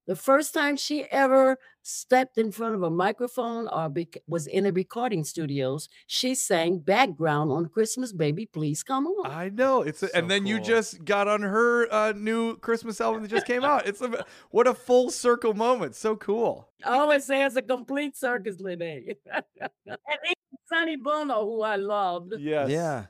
the 0.06 0.16
first 0.16 0.54
time 0.54 0.78
she 0.78 1.06
ever 1.06 1.58
stepped 1.84 2.38
in 2.38 2.52
front 2.52 2.76
of 2.76 2.84
a 2.84 2.90
microphone 2.90 3.68
or 3.68 3.90
bec- 3.90 4.18
was 4.28 4.48
in 4.48 4.66
the 4.66 4.74
recording 4.74 5.24
studios, 5.24 5.90
she 6.08 6.36
sang 6.36 6.80
background 6.80 7.52
on 7.52 7.68
Christmas 7.68 8.12
Baby 8.14 8.46
Please 8.46 8.84
Come 8.84 9.06
Home. 9.06 9.26
I 9.26 9.50
know 9.50 9.82
it's, 9.82 10.04
a, 10.04 10.08
So 10.08 10.12
and 10.18 10.30
then 10.30 10.46
you 10.46 10.60
just 10.60 11.04
got 11.06 11.28
on 11.28 11.42
her 11.42 11.92
uh, 11.92 12.14
new 12.16 12.58
Christmas 12.58 13.02
album 13.02 13.24
that 13.24 13.30
just 13.30 13.46
came 13.48 13.64
out. 13.64 13.88
It's 13.88 14.02
a 14.02 14.26
what 14.52 14.68
a 14.68 14.74
full 14.74 15.10
circle 15.10 15.54
moment. 15.54 15.96
So 15.96 16.16
cool. 16.16 16.70
I 16.86 16.98
always 17.00 17.26
say 17.26 17.44
it's 17.46 17.56
a 17.56 17.62
complete 17.62 18.16
circus, 18.16 18.60
Lene. 18.60 19.16
and 19.32 19.44
even 19.56 20.36
Sonny 20.70 20.96
Bono, 20.96 21.46
who 21.46 21.62
I 21.62 21.76
loved, 21.76 22.34
Yes. 22.40 22.70
Yeah. 22.70 23.06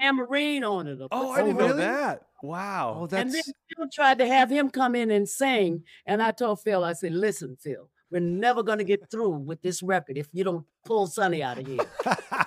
Tambourine 0.00 0.62
on 0.64 0.86
it. 0.86 1.00
or 1.00 1.08
Oh, 1.10 1.30
I 1.32 1.38
didn't 1.38 1.50
some- 1.50 1.58
know 1.58 1.66
really? 1.74 1.80
that. 1.80 2.22
Wow. 2.42 3.08
Oh, 3.10 3.16
And 3.16 3.32
then 3.32 3.42
Phil 3.42 3.88
tried 3.92 4.18
to 4.18 4.26
have 4.26 4.48
him 4.48 4.70
come 4.70 4.94
in 4.94 5.10
and 5.10 5.28
sing. 5.28 5.82
And 6.06 6.22
I 6.22 6.30
told 6.30 6.60
Phil, 6.60 6.84
I 6.84 6.92
said, 6.92 7.12
listen, 7.12 7.56
Phil, 7.60 7.90
we're 8.10 8.20
never 8.20 8.62
going 8.62 8.78
to 8.78 8.84
get 8.84 9.10
through 9.10 9.30
with 9.30 9.60
this 9.62 9.82
record 9.82 10.16
if 10.16 10.28
you 10.32 10.44
don't 10.44 10.64
pull 10.84 11.06
Sonny 11.06 11.42
out 11.42 11.58
of 11.58 11.66
here. 11.66 11.84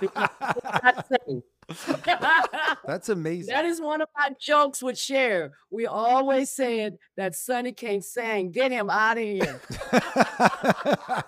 he's 0.00 0.82
not 0.82 1.06
singing. 1.08 1.42
that's 2.86 3.08
amazing. 3.08 3.54
that 3.54 3.64
is 3.64 3.80
one 3.80 4.02
of 4.02 4.08
my 4.16 4.30
jokes 4.40 4.82
with 4.82 4.98
Cher. 4.98 5.52
We 5.70 5.86
always 5.86 6.50
said 6.50 6.98
that 7.16 7.36
Sonny 7.36 7.70
can't 7.72 8.04
sing. 8.04 8.50
Get 8.50 8.72
him 8.72 8.90
out 8.90 9.18
of 9.18 9.22
here. 9.22 9.60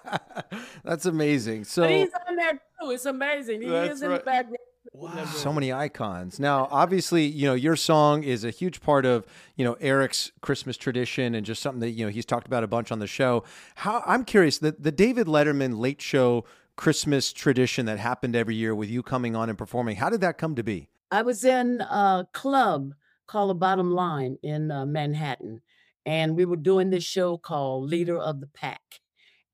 that's 0.84 1.06
amazing. 1.06 1.64
So 1.64 1.82
but 1.82 1.90
he's 1.90 2.10
on 2.28 2.36
there 2.36 2.52
too. 2.52 2.90
It's 2.90 3.06
amazing. 3.06 3.62
He 3.62 3.68
is 3.68 4.02
in 4.02 4.10
right. 4.10 4.18
the 4.18 4.24
background. 4.24 4.58
Wow. 4.92 5.24
so 5.24 5.52
many 5.52 5.72
icons. 5.72 6.38
Now, 6.38 6.68
obviously, 6.70 7.24
you 7.24 7.46
know, 7.46 7.54
your 7.54 7.76
song 7.76 8.22
is 8.22 8.44
a 8.44 8.50
huge 8.50 8.80
part 8.80 9.04
of, 9.06 9.26
you 9.56 9.64
know, 9.64 9.74
Eric's 9.80 10.30
Christmas 10.40 10.76
tradition 10.76 11.34
and 11.34 11.44
just 11.44 11.62
something 11.62 11.80
that, 11.80 11.90
you 11.90 12.04
know, 12.04 12.10
he's 12.10 12.26
talked 12.26 12.46
about 12.46 12.62
a 12.62 12.66
bunch 12.66 12.92
on 12.92 12.98
the 12.98 13.06
show. 13.06 13.44
How 13.76 14.02
I'm 14.06 14.24
curious, 14.24 14.58
the, 14.58 14.72
the 14.78 14.92
David 14.92 15.26
Letterman 15.26 15.78
late 15.78 16.00
show 16.00 16.44
Christmas 16.76 17.32
tradition 17.32 17.86
that 17.86 17.98
happened 17.98 18.36
every 18.36 18.54
year 18.54 18.74
with 18.74 18.90
you 18.90 19.02
coming 19.02 19.34
on 19.34 19.48
and 19.48 19.56
performing, 19.56 19.96
how 19.96 20.10
did 20.10 20.20
that 20.20 20.38
come 20.38 20.54
to 20.54 20.62
be? 20.62 20.88
I 21.10 21.22
was 21.22 21.44
in 21.44 21.80
a 21.80 22.26
club 22.32 22.94
called 23.26 23.50
The 23.50 23.54
Bottom 23.54 23.92
Line 23.92 24.38
in 24.42 24.70
uh, 24.70 24.84
Manhattan, 24.84 25.60
and 26.04 26.36
we 26.36 26.44
were 26.44 26.56
doing 26.56 26.90
this 26.90 27.04
show 27.04 27.38
called 27.38 27.88
Leader 27.88 28.18
of 28.18 28.40
the 28.40 28.46
Pack. 28.46 29.00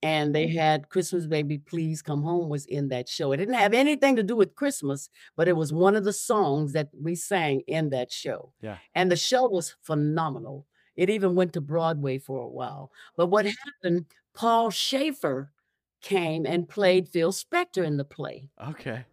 And 0.02 0.34
they 0.34 0.46
mm-hmm. 0.46 0.58
had 0.58 0.88
Christmas 0.88 1.26
Baby 1.26 1.58
Please 1.58 2.00
Come 2.00 2.22
Home 2.22 2.48
was 2.48 2.64
in 2.64 2.88
that 2.88 3.08
show. 3.08 3.32
It 3.32 3.36
didn't 3.36 3.54
have 3.54 3.74
anything 3.74 4.16
to 4.16 4.22
do 4.22 4.34
with 4.34 4.54
Christmas, 4.54 5.10
but 5.36 5.46
it 5.46 5.56
was 5.56 5.72
one 5.72 5.94
of 5.94 6.04
the 6.04 6.12
songs 6.12 6.72
that 6.72 6.88
we 6.98 7.14
sang 7.14 7.60
in 7.66 7.90
that 7.90 8.10
show. 8.10 8.52
Yeah. 8.62 8.78
And 8.94 9.10
the 9.10 9.16
show 9.16 9.46
was 9.48 9.76
phenomenal. 9.82 10.66
It 10.96 11.10
even 11.10 11.34
went 11.34 11.52
to 11.52 11.60
Broadway 11.60 12.18
for 12.18 12.38
a 12.38 12.48
while. 12.48 12.90
But 13.16 13.26
what 13.26 13.46
happened, 13.46 14.06
Paul 14.34 14.70
Shaffer 14.70 15.52
came 16.00 16.46
and 16.46 16.68
played 16.68 17.08
Phil 17.08 17.32
Spector 17.32 17.84
in 17.84 17.96
the 17.98 18.04
play. 18.04 18.48
Okay. 18.68 19.04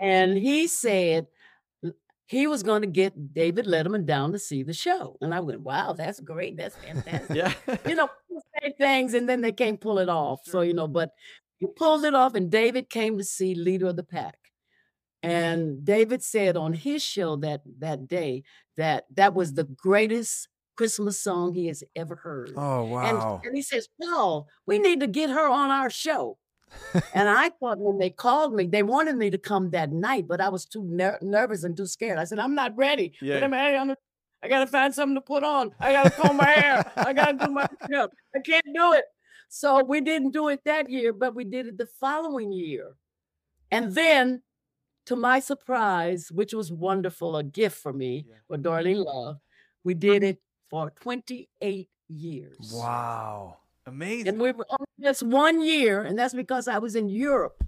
And 0.00 0.36
he 0.36 0.66
said 0.66 1.28
he 2.32 2.46
was 2.46 2.62
going 2.62 2.80
to 2.80 2.88
get 2.88 3.34
David 3.34 3.66
Letterman 3.66 4.06
down 4.06 4.32
to 4.32 4.38
see 4.38 4.62
the 4.62 4.72
show. 4.72 5.18
And 5.20 5.34
I 5.34 5.40
went, 5.40 5.60
wow, 5.60 5.92
that's 5.92 6.18
great. 6.18 6.56
That's 6.56 6.74
fantastic. 6.86 7.36
Yeah. 7.36 7.52
you 7.86 7.94
know, 7.94 8.08
say 8.58 8.72
things 8.78 9.12
and 9.12 9.28
then 9.28 9.42
they 9.42 9.52
can't 9.52 9.78
pull 9.78 9.98
it 9.98 10.08
off. 10.08 10.40
So, 10.44 10.62
you 10.62 10.72
know, 10.72 10.88
but 10.88 11.10
he 11.58 11.66
pulled 11.66 12.06
it 12.06 12.14
off 12.14 12.34
and 12.34 12.50
David 12.50 12.88
came 12.88 13.18
to 13.18 13.24
see 13.24 13.54
Leader 13.54 13.88
of 13.88 13.96
the 13.96 14.02
Pack. 14.02 14.38
Mm-hmm. 15.22 15.30
And 15.30 15.84
David 15.84 16.22
said 16.22 16.56
on 16.56 16.72
his 16.72 17.02
show 17.02 17.36
that 17.36 17.60
that 17.80 18.08
day 18.08 18.44
that 18.78 19.04
that 19.14 19.34
was 19.34 19.52
the 19.52 19.64
greatest 19.64 20.48
Christmas 20.78 21.20
song 21.20 21.52
he 21.52 21.66
has 21.66 21.84
ever 21.94 22.16
heard. 22.16 22.52
Oh, 22.56 22.84
And, 22.96 23.18
wow. 23.18 23.42
and 23.44 23.54
he 23.54 23.60
says, 23.60 23.88
Paul, 24.00 24.48
we 24.66 24.78
need 24.78 25.00
to 25.00 25.06
get 25.06 25.28
her 25.28 25.50
on 25.50 25.70
our 25.70 25.90
show. 25.90 26.38
And 27.14 27.28
I 27.28 27.50
thought 27.50 27.78
when 27.78 27.98
they 27.98 28.10
called 28.10 28.54
me, 28.54 28.66
they 28.66 28.82
wanted 28.82 29.16
me 29.16 29.30
to 29.30 29.38
come 29.38 29.70
that 29.70 29.92
night, 29.92 30.26
but 30.28 30.40
I 30.40 30.48
was 30.48 30.64
too 30.64 30.84
ner- 30.84 31.18
nervous 31.22 31.64
and 31.64 31.76
too 31.76 31.86
scared. 31.86 32.18
I 32.18 32.24
said, 32.24 32.38
I'm 32.38 32.54
not 32.54 32.76
ready. 32.76 33.12
Yeah. 33.20 33.34
Wait 33.34 33.42
a 33.44 33.48
minute, 33.48 33.76
I'm- 33.76 33.94
I 34.42 34.48
got 34.48 34.60
to 34.60 34.66
find 34.66 34.92
something 34.92 35.14
to 35.14 35.20
put 35.20 35.44
on. 35.44 35.70
I 35.78 35.92
got 35.92 36.04
to 36.04 36.10
comb 36.10 36.36
my 36.36 36.50
hair. 36.50 36.90
I 36.96 37.12
got 37.12 37.38
to 37.38 37.46
do 37.46 37.52
my 37.52 37.68
makeup. 37.80 38.10
I 38.34 38.40
can't 38.40 38.66
do 38.74 38.92
it. 38.94 39.04
So 39.48 39.84
we 39.84 40.00
didn't 40.00 40.32
do 40.32 40.48
it 40.48 40.60
that 40.64 40.90
year, 40.90 41.12
but 41.12 41.34
we 41.34 41.44
did 41.44 41.66
it 41.66 41.78
the 41.78 41.86
following 41.86 42.52
year. 42.52 42.96
And 43.70 43.94
then, 43.94 44.42
to 45.06 45.16
my 45.16 45.40
surprise, 45.40 46.30
which 46.32 46.52
was 46.52 46.72
wonderful, 46.72 47.36
a 47.36 47.44
gift 47.44 47.78
for 47.78 47.92
me, 47.92 48.26
Yeah. 48.28 48.36
for 48.48 48.58
Darlene 48.58 49.04
Love, 49.04 49.36
we 49.84 49.94
did 49.94 50.22
mm-hmm. 50.22 50.30
it 50.30 50.38
for 50.70 50.90
28 51.00 51.88
years. 52.08 52.72
Wow. 52.74 53.58
Amazing. 53.86 54.28
And 54.28 54.40
we 54.40 54.52
were 54.52 54.66
on 54.70 54.86
just 55.02 55.22
one 55.22 55.60
year, 55.62 56.02
and 56.02 56.18
that's 56.18 56.34
because 56.34 56.68
I 56.68 56.78
was 56.78 56.94
in 56.96 57.08
Europe 57.08 57.62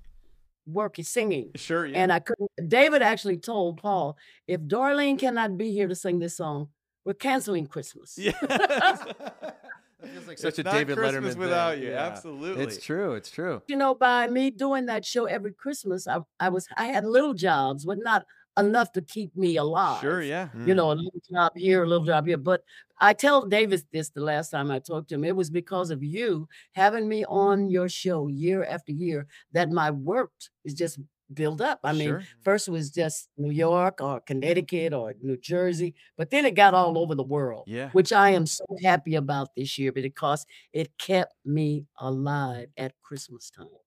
working, 0.66 1.04
singing. 1.04 1.50
Sure. 1.56 1.86
Yeah. 1.86 1.98
And 1.98 2.12
I 2.12 2.20
couldn't. 2.20 2.50
David 2.68 3.02
actually 3.02 3.38
told 3.38 3.78
Paul, 3.78 4.16
if 4.46 4.60
Darlene 4.62 5.18
cannot 5.18 5.58
be 5.58 5.72
here 5.72 5.88
to 5.88 5.94
sing 5.94 6.18
this 6.18 6.36
song, 6.36 6.68
we're 7.04 7.14
canceling 7.14 7.66
Christmas. 7.66 8.16
yes. 8.18 8.34
That 8.40 10.12
feels 10.12 10.26
like 10.26 10.38
such 10.38 10.50
It's 10.50 10.58
a 10.60 10.62
not 10.64 10.74
David 10.74 10.96
Christmas 10.98 11.34
Letterman 11.34 11.38
without 11.38 11.74
thing. 11.74 11.82
you. 11.84 11.90
Yeah. 11.90 12.06
Absolutely. 12.06 12.62
It's 12.64 12.82
true. 12.82 13.14
It's 13.14 13.30
true. 13.30 13.62
You 13.68 13.76
know, 13.76 13.94
by 13.94 14.26
me 14.28 14.50
doing 14.50 14.86
that 14.86 15.04
show 15.04 15.24
every 15.24 15.52
Christmas, 15.52 16.06
I, 16.06 16.18
I 16.38 16.48
was 16.50 16.68
I 16.76 16.86
had 16.86 17.04
little 17.04 17.34
jobs, 17.34 17.84
but 17.84 17.98
not 17.98 18.24
enough 18.58 18.92
to 18.92 19.02
keep 19.02 19.36
me 19.36 19.56
alive. 19.56 20.00
Sure. 20.00 20.22
Yeah. 20.22 20.48
Hmm. 20.48 20.68
you 20.68 20.74
know, 20.74 20.92
a 20.92 20.94
little 20.94 21.20
job 21.32 21.52
here, 21.56 21.82
a 21.84 21.86
little 21.86 22.06
job 22.06 22.26
here. 22.26 22.36
But 22.36 22.62
I 23.04 23.12
tell 23.12 23.46
David 23.46 23.82
this 23.92 24.08
the 24.08 24.22
last 24.22 24.48
time 24.48 24.70
I 24.70 24.78
talked 24.78 25.10
to 25.10 25.16
him. 25.16 25.24
It 25.24 25.36
was 25.36 25.50
because 25.50 25.90
of 25.90 26.02
you 26.02 26.48
having 26.72 27.06
me 27.06 27.22
on 27.26 27.68
mm. 27.68 27.70
your 27.70 27.86
show 27.86 28.28
year 28.28 28.64
after 28.64 28.92
year 28.92 29.26
that 29.52 29.70
my 29.70 29.90
work 29.90 30.30
is 30.64 30.72
just 30.72 30.98
built 31.32 31.60
up. 31.60 31.80
I 31.84 31.92
mean, 31.92 32.08
Sure. 32.08 32.22
first 32.42 32.68
it 32.68 32.70
was 32.70 32.90
just 32.90 33.28
New 33.36 33.50
York 33.50 34.00
or 34.00 34.20
Connecticut 34.20 34.94
or 34.94 35.14
New 35.20 35.36
Jersey, 35.36 35.94
but 36.16 36.30
then 36.30 36.46
it 36.46 36.54
got 36.54 36.72
all 36.72 36.96
over 36.96 37.14
the 37.14 37.22
world. 37.22 37.64
Yeah. 37.66 37.90
Which 37.90 38.10
I 38.10 38.30
am 38.30 38.46
so 38.46 38.64
happy 38.82 39.16
about 39.16 39.54
this 39.54 39.76
year 39.78 39.92
because 39.92 40.46
it 40.72 40.96
kept 40.96 41.34
me 41.44 41.86
alive 41.98 42.68
at 42.78 42.94
Christmas 43.02 43.50
time. 43.50 43.83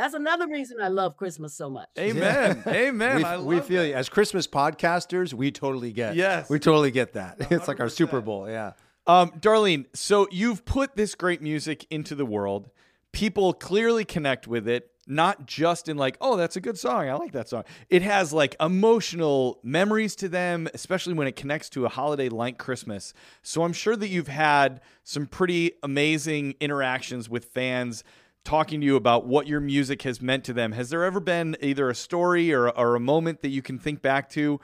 That's 0.00 0.14
another 0.14 0.48
reason 0.48 0.78
I 0.80 0.88
love 0.88 1.18
Christmas 1.18 1.52
so 1.52 1.68
much. 1.68 1.88
Amen. 1.98 2.62
Amen. 2.66 3.16
we, 3.18 3.24
I 3.24 3.38
we 3.38 3.60
feel 3.60 3.82
that. 3.82 3.88
you. 3.88 3.94
As 3.94 4.08
Christmas 4.08 4.46
podcasters, 4.46 5.34
we 5.34 5.50
totally 5.50 5.92
get. 5.92 6.16
Yes. 6.16 6.48
We 6.48 6.58
totally 6.58 6.90
get 6.90 7.12
that. 7.12 7.36
It's 7.50 7.68
like 7.68 7.80
our 7.80 7.90
Super 7.90 8.22
Bowl. 8.22 8.48
Yeah. 8.48 8.72
Um, 9.06 9.30
Darlene, 9.32 9.84
so 9.92 10.26
you've 10.30 10.64
put 10.64 10.96
this 10.96 11.14
great 11.14 11.42
music 11.42 11.86
into 11.90 12.14
the 12.14 12.24
world. 12.24 12.70
People 13.12 13.52
clearly 13.52 14.06
connect 14.06 14.48
with 14.48 14.66
it, 14.66 14.90
not 15.06 15.44
just 15.44 15.86
in 15.86 15.98
like, 15.98 16.16
oh, 16.22 16.38
that's 16.38 16.56
a 16.56 16.62
good 16.62 16.78
song. 16.78 17.10
I 17.10 17.14
like 17.14 17.32
that 17.32 17.50
song. 17.50 17.64
It 17.90 18.00
has 18.00 18.32
like 18.32 18.56
emotional 18.58 19.60
memories 19.62 20.16
to 20.16 20.30
them, 20.30 20.66
especially 20.72 21.12
when 21.12 21.26
it 21.26 21.36
connects 21.36 21.68
to 21.70 21.84
a 21.84 21.90
holiday 21.90 22.30
like 22.30 22.56
Christmas. 22.56 23.12
So 23.42 23.64
I'm 23.64 23.74
sure 23.74 23.96
that 23.96 24.08
you've 24.08 24.28
had 24.28 24.80
some 25.04 25.26
pretty 25.26 25.72
amazing 25.82 26.54
interactions 26.58 27.28
with 27.28 27.46
fans 27.46 28.02
talking 28.44 28.80
to 28.80 28.86
you 28.86 28.96
about 28.96 29.26
what 29.26 29.46
your 29.46 29.60
music 29.60 30.02
has 30.02 30.20
meant 30.20 30.44
to 30.44 30.52
them. 30.52 30.72
Has 30.72 30.90
there 30.90 31.04
ever 31.04 31.20
been 31.20 31.56
either 31.60 31.90
a 31.90 31.94
story 31.94 32.52
or, 32.52 32.70
or 32.70 32.94
a 32.94 33.00
moment 33.00 33.42
that 33.42 33.48
you 33.48 33.62
can 33.62 33.78
think 33.78 34.02
back 34.02 34.28
to 34.30 34.60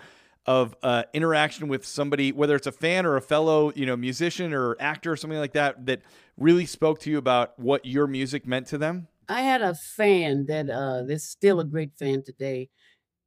of 0.47 0.77
uh, 0.83 1.03
interaction 1.13 1.69
with 1.69 1.85
somebody, 1.85 2.33
whether 2.33 2.55
it's 2.55 2.69
a 2.69 2.73
fan 2.73 3.05
or 3.05 3.17
a 3.17 3.21
fellow, 3.21 3.73
you 3.75 3.85
know, 3.85 3.97
musician 3.97 4.53
or 4.53 4.77
actor 4.81 5.13
or 5.13 5.17
something 5.17 5.39
like 5.39 5.53
that, 5.53 5.87
that 5.87 6.03
really 6.37 6.67
spoke 6.67 7.01
to 7.01 7.11
you 7.11 7.19
about 7.19 7.59
what 7.59 7.85
your 7.85 8.07
music 8.07 8.47
meant 8.47 8.67
to 8.69 8.79
them? 8.79 9.09
I 9.29 9.41
had 9.41 9.61
a 9.61 9.75
fan 9.75 10.47
that 10.47 10.71
uh 10.71 11.03
that's 11.03 11.25
still 11.25 11.59
a 11.59 11.65
great 11.65 11.97
fan 11.99 12.23
today. 12.23 12.71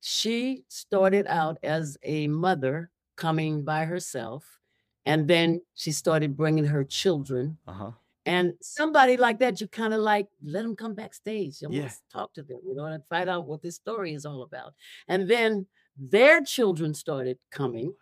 She 0.02 0.64
started 0.70 1.28
out 1.28 1.58
as 1.62 1.98
a 2.04 2.28
mother 2.30 2.90
coming 3.18 3.66
by 3.66 3.84
herself, 3.84 4.60
and 5.06 5.28
then 5.28 5.62
she 5.76 5.92
started 5.92 6.38
bringing 6.38 6.66
her 6.66 6.86
children. 6.86 7.58
Uh 7.68 7.74
huh. 7.74 7.92
And 8.30 8.50
mm-hmm. 8.50 8.58
somebody 8.62 9.18
like 9.18 9.40
that, 9.40 9.60
you 9.62 9.68
kind 9.68 9.94
of 9.94 10.02
like 10.02 10.28
let 10.44 10.62
them 10.64 10.76
come 10.76 10.94
backstage. 10.96 11.62
You 11.62 11.70
Yeah. 11.72 11.92
talk 12.12 12.34
to 12.36 12.44
them, 12.44 12.60
you 12.66 12.76
know, 12.76 12.86
and 12.86 13.04
find 13.10 13.30
out 13.30 13.48
what 13.48 13.62
this 13.62 13.76
story 13.76 14.14
is 14.14 14.26
all 14.26 14.44
about. 14.44 14.74
And 15.08 15.30
then 15.30 15.68
their 15.98 16.42
children 16.42 16.94
started 16.94 17.38
coming, 17.52 17.94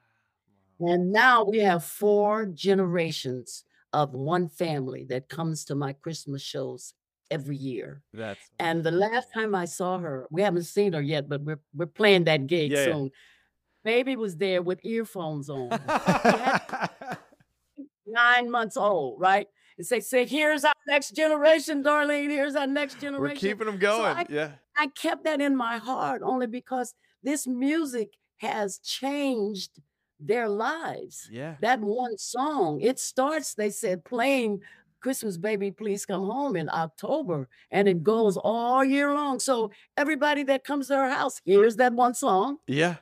and 0.79 1.11
now 1.11 1.43
we 1.43 1.59
have 1.59 1.83
four 1.83 2.45
generations 2.45 3.63
of 3.93 4.13
one 4.13 4.49
family 4.49 5.05
that 5.09 5.29
comes 5.29 5.65
to 5.65 5.75
my 5.75 5.93
Christmas 5.93 6.41
shows 6.41 6.93
every 7.31 7.57
year. 7.57 8.01
That's 8.13 8.39
And 8.59 8.83
the 8.83 8.91
last 8.91 9.33
time 9.33 9.55
I 9.55 9.65
saw 9.65 9.97
her, 9.99 10.27
we 10.29 10.41
haven't 10.41 10.63
seen 10.65 10.93
her 10.93 11.01
yet, 11.01 11.27
but 11.29 11.41
we're 11.41 11.61
we're 11.73 11.87
playing 11.87 12.25
that 12.25 12.47
gig 12.47 12.71
Yeah, 12.71 12.85
yeah. 12.85 12.93
soon. 12.93 13.11
Baby 13.83 14.15
was 14.17 14.35
there 14.37 14.61
with 14.61 14.79
earphones 14.83 15.49
on, 15.49 15.69
nine 18.05 18.51
months 18.51 18.77
old, 18.77 19.19
right? 19.19 19.47
And 19.77 19.85
say, 19.85 19.99
say, 19.99 20.25
here's 20.25 20.63
our 20.65 20.73
next 20.87 21.11
generation, 21.15 21.83
Darlene. 21.83 22.29
Here's 22.29 22.55
our 22.55 22.67
next 22.67 22.99
generation. 22.99 23.21
We're 23.21 23.35
keeping 23.35 23.67
them 23.67 23.75
So 23.75 23.97
going. 23.97 24.17
I- 24.17 24.25
yeah. 24.29 24.51
I 24.77 24.87
kept 24.87 25.23
that 25.25 25.41
in 25.41 25.55
my 25.55 25.77
heart 25.77 26.21
only 26.23 26.47
because 26.47 26.93
this 27.23 27.47
music 27.47 28.11
has 28.37 28.77
changed 28.79 29.71
their 30.19 30.47
lives. 30.49 31.27
Yeah. 31.31 31.55
That 31.61 31.79
one 31.79 32.17
song, 32.17 32.81
it 32.81 32.99
starts, 32.99 33.53
they 33.53 33.69
said, 33.69 34.03
playing 34.03 34.61
Christmas 34.99 35.37
Baby 35.37 35.71
Please 35.71 36.05
Come 36.05 36.25
Home 36.25 36.55
in 36.55 36.69
October, 36.69 37.47
and 37.71 37.87
it 37.87 38.03
goes 38.03 38.35
all 38.37 38.83
year 38.83 39.13
long. 39.13 39.39
So 39.39 39.71
everybody 39.95 40.43
that 40.43 40.63
comes 40.63 40.87
to 40.87 40.95
our 40.95 41.09
house 41.09 41.39
hears 41.45 41.75
that 41.77 41.93
one 41.93 42.13
song, 42.15 42.57
Yeah. 42.67 42.95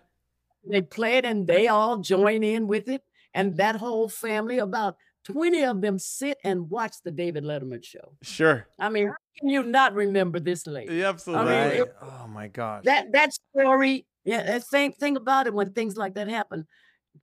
they 0.70 0.82
play 0.82 1.18
it, 1.18 1.26
and 1.26 1.48
they 1.48 1.68
all 1.68 1.98
join 1.98 2.44
in 2.44 2.68
with 2.68 2.88
it. 2.90 3.04
And 3.34 3.58
that 3.58 3.78
whole 3.78 4.08
family, 4.10 4.60
about 4.60 4.98
20 5.26 5.64
of 5.64 5.82
them 5.82 5.98
sit 6.00 6.38
and 6.44 6.70
watch 6.70 6.96
the 7.04 7.12
David 7.12 7.44
Letterman 7.44 7.84
show. 7.84 8.16
Sure. 8.22 8.68
I 8.80 8.90
mean, 8.90 9.08
how 9.08 9.14
can 9.40 9.50
you 9.50 9.64
not 9.64 9.94
remember 9.94 10.40
this 10.40 10.66
lady? 10.68 10.96
Yeah, 10.96 11.10
absolutely. 11.10 11.46
mean, 11.46 11.54
Right. 11.68 11.80
it- 11.82 11.96
oh 12.02 12.28
my 12.28 12.48
gosh. 12.48 12.84
that 12.86 13.12
that 13.12 13.32
story 13.34 14.06
yeah 14.24 14.44
that 14.44 14.64
same 14.64 14.92
thing 14.92 15.16
about 15.18 15.48
it 15.48 15.54
when 15.54 15.72
things 15.74 15.98
like 15.98 16.16
that 16.16 16.28
happen 16.28 16.66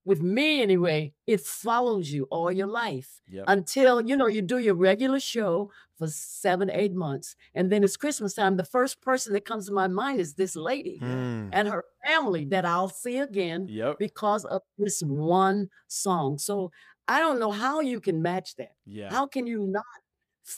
with 0.04 0.22
me 0.22 0.62
anyway 0.62 1.12
it 1.26 1.40
follows 1.40 2.10
you 2.10 2.24
all 2.30 2.50
your 2.50 2.66
life 2.66 3.20
Yep. 3.28 3.44
until 3.48 4.00
you 4.00 4.16
know 4.16 4.26
you 4.26 4.40
do 4.40 4.58
your 4.58 4.74
regular 4.74 5.20
show 5.20 5.70
for 5.98 6.06
seven 6.08 6.70
eight 6.70 6.94
months 6.94 7.36
and 7.54 7.70
then 7.70 7.84
it's 7.84 7.96
christmas 7.98 8.34
time 8.34 8.56
the 8.56 8.64
first 8.64 9.02
person 9.02 9.32
that 9.34 9.44
comes 9.44 9.66
to 9.66 9.72
my 9.72 9.88
mind 9.88 10.18
is 10.20 10.34
this 10.34 10.56
lady 10.56 10.98
Mm. 11.02 11.50
and 11.52 11.68
her 11.68 11.84
family 12.06 12.44
that 12.46 12.64
i'll 12.64 12.88
see 12.88 13.18
again 13.18 13.66
Yep. 13.68 13.98
because 13.98 14.44
of 14.46 14.62
this 14.78 15.02
one 15.02 15.68
song 15.88 16.38
so 16.38 16.70
i 17.14 17.18
don't 17.24 17.38
know 17.42 17.50
how 17.64 17.76
you 17.80 17.98
can 18.06 18.22
match 18.30 18.48
that 18.56 18.74
Yeah. 18.98 19.10
how 19.16 19.24
can 19.34 19.44
you 19.46 19.60
not 19.78 19.84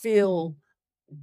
feel 0.02 0.56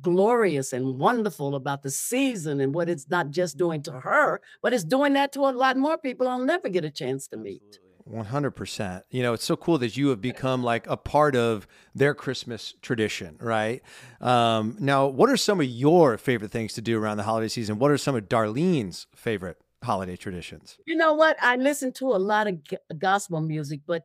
glorious 0.01 0.73
and 0.73 0.99
wonderful 0.99 1.55
about 1.55 1.81
the 1.83 1.89
season 1.91 2.61
and 2.61 2.73
what 2.73 2.89
it's 2.89 3.09
not 3.09 3.31
just 3.31 3.57
doing 3.57 3.81
to 3.83 3.91
her, 3.91 4.39
but 4.61 4.73
it's 4.73 4.83
doing 4.83 5.13
that 5.13 5.31
to 5.33 5.41
a 5.41 5.51
lot 5.51 5.75
more 5.75 5.97
people 5.97 6.27
I'll 6.27 6.39
never 6.53 6.69
get 6.69 6.85
a 6.85 6.91
chance 6.91 7.27
to 7.29 7.37
meet. 7.37 7.79
One 8.05 8.25
hundred 8.25 8.51
percent. 8.51 9.03
You 9.09 9.21
know, 9.23 9.33
it's 9.33 9.43
so 9.43 9.55
cool 9.55 9.77
that 9.79 9.97
you 9.97 10.09
have 10.09 10.21
become 10.21 10.63
like 10.63 10.85
a 10.87 10.97
part 10.97 11.35
of 11.35 11.67
their 11.95 12.13
Christmas 12.13 12.73
tradition, 12.81 13.37
right? 13.39 13.81
Um, 14.19 14.75
now, 14.79 15.07
what 15.07 15.29
are 15.29 15.37
some 15.37 15.59
of 15.59 15.67
your 15.67 16.17
favorite 16.17 16.51
things 16.51 16.73
to 16.73 16.81
do 16.81 16.99
around 17.01 17.17
the 17.17 17.23
holiday 17.23 17.47
season? 17.47 17.79
What 17.79 17.91
are 17.91 17.97
some 17.97 18.15
of 18.15 18.27
Darlene's 18.27 19.07
favorite 19.15 19.57
holiday 19.83 20.15
traditions? 20.15 20.77
You 20.85 20.95
know 20.95 21.13
what? 21.13 21.37
I 21.41 21.55
listen 21.55 21.91
to 21.93 22.07
a 22.07 22.21
lot 22.31 22.47
of 22.47 22.63
g- 22.63 22.77
gospel 22.97 23.39
music, 23.41 23.81
but 23.85 24.03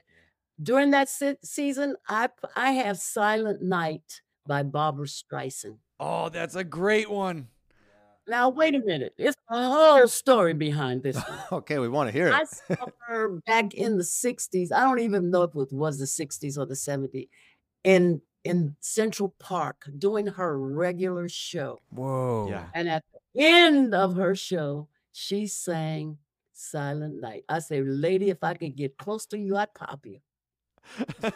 during 0.62 0.90
that 0.92 1.08
se- 1.08 1.38
season, 1.42 1.96
I 2.08 2.70
have 2.72 2.98
Silent 2.98 3.62
Night 3.62 4.20
by 4.46 4.62
Barbra 4.62 5.06
Streisand. 5.06 5.78
Oh, 5.98 6.28
that's 6.28 6.54
a 6.54 6.64
great 6.64 7.10
one. 7.10 7.48
Now, 8.28 8.48
wait 8.48 8.74
a 8.74 8.80
minute. 8.80 9.14
It's 9.18 9.36
a 9.48 9.68
whole 9.70 10.08
story 10.08 10.52
behind 10.52 11.02
this 11.02 11.16
one. 11.16 11.38
Okay, 11.52 11.78
we 11.78 11.88
want 11.88 12.08
to 12.08 12.12
hear 12.12 12.28
it. 12.28 12.34
I 12.34 12.44
saw 12.44 12.86
her 13.06 13.40
back 13.46 13.72
in 13.74 13.98
the 13.98 14.02
60s. 14.04 14.72
I 14.72 14.80
don't 14.80 14.98
even 14.98 15.30
know 15.30 15.42
if 15.42 15.54
it 15.54 15.72
was 15.72 15.98
the 15.98 16.06
60s 16.06 16.58
or 16.58 16.66
the 16.66 16.74
70s 16.74 17.28
in 17.84 18.20
in 18.42 18.76
Central 18.80 19.34
Park 19.40 19.88
doing 19.98 20.26
her 20.28 20.58
regular 20.58 21.28
show. 21.28 21.80
Whoa. 21.90 22.48
Yeah. 22.48 22.66
And 22.74 22.88
at 22.88 23.04
the 23.12 23.44
end 23.44 23.92
of 23.94 24.14
her 24.16 24.36
show, 24.36 24.88
she 25.12 25.46
sang 25.48 26.18
Silent 26.52 27.20
Night. 27.20 27.44
I 27.48 27.58
say, 27.58 27.82
lady, 27.82 28.30
if 28.30 28.42
I 28.42 28.54
could 28.54 28.76
get 28.76 28.98
close 28.98 29.26
to 29.26 29.38
you, 29.38 29.56
I'd 29.56 29.74
pop 29.74 30.06
you. 30.06 30.20
Cut 31.20 31.34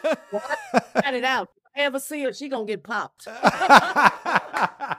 it 1.13 1.23
out. 1.23 1.49
If 1.57 1.81
I 1.81 1.85
ever 1.85 1.99
see 1.99 2.23
her, 2.23 2.33
she 2.33 2.49
gonna 2.49 2.65
get 2.65 2.83
popped. 2.83 3.27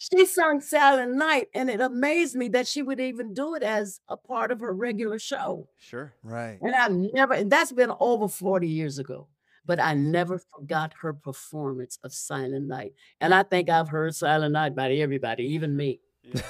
She 0.00 0.24
sung 0.24 0.62
Silent 0.62 1.14
Night, 1.14 1.48
and 1.54 1.68
it 1.68 1.82
amazed 1.82 2.34
me 2.34 2.48
that 2.48 2.66
she 2.66 2.80
would 2.80 2.98
even 3.00 3.34
do 3.34 3.54
it 3.54 3.62
as 3.62 4.00
a 4.08 4.16
part 4.16 4.50
of 4.50 4.60
her 4.60 4.72
regular 4.72 5.18
show. 5.18 5.68
sure. 5.78 6.14
right. 6.22 6.58
And 6.62 6.74
I 6.74 6.88
never, 6.88 7.34
and 7.34 7.52
that's 7.52 7.70
been 7.70 7.92
over 8.00 8.26
40 8.26 8.66
years 8.66 8.98
ago, 8.98 9.28
but 9.66 9.78
I 9.78 9.92
never 9.92 10.38
forgot 10.38 10.94
her 11.02 11.12
performance 11.12 11.98
of 12.02 12.14
Silent 12.14 12.66
Night. 12.66 12.94
And 13.20 13.34
I 13.34 13.42
think 13.42 13.68
I've 13.68 13.90
heard 13.90 14.14
Silent 14.14 14.54
Night 14.54 14.74
by 14.74 14.90
everybody, 14.90 15.44
even 15.48 15.76
me. 15.76 16.00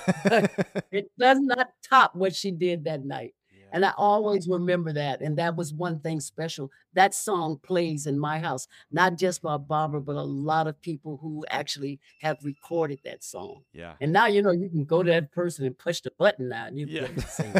It 0.93 1.11
does 1.19 1.39
not 1.41 1.71
top 1.89 2.15
what 2.15 2.37
she 2.37 2.53
did 2.53 2.85
that 2.85 3.05
night. 3.05 3.35
And 3.73 3.85
I 3.85 3.93
always 3.97 4.49
remember 4.49 4.93
that. 4.93 5.21
And 5.21 5.37
that 5.39 5.57
was 5.57 5.73
one 5.73 6.01
thing 6.01 6.21
special. 6.21 6.71
That 6.95 7.15
song 7.15 7.59
plays 7.63 8.07
in 8.07 8.19
my 8.19 8.39
house, 8.39 8.67
not 8.91 9.17
just 9.17 9.43
by 9.43 9.57
Barbra, 9.57 10.01
but 10.01 10.17
a 10.17 10.23
lot 10.23 10.67
of 10.67 10.81
people 10.81 11.19
who 11.23 11.45
actually 11.51 12.01
have 12.21 12.39
recorded 12.43 13.01
that 13.05 13.23
song. 13.23 13.63
Yeah. 13.73 13.95
And 14.01 14.13
now, 14.13 14.27
you 14.27 14.43
know, 14.43 14.51
you 14.51 14.69
can 14.69 14.85
go 14.85 15.03
to 15.03 15.11
that 15.11 15.33
person 15.33 15.67
and 15.67 15.79
push 15.79 16.01
the 16.01 16.13
button 16.19 16.49
now 16.49 16.67
and 16.67 16.79
you 16.79 16.87
Yeah. 16.87 17.07
can 17.07 17.19
sing. 17.21 17.53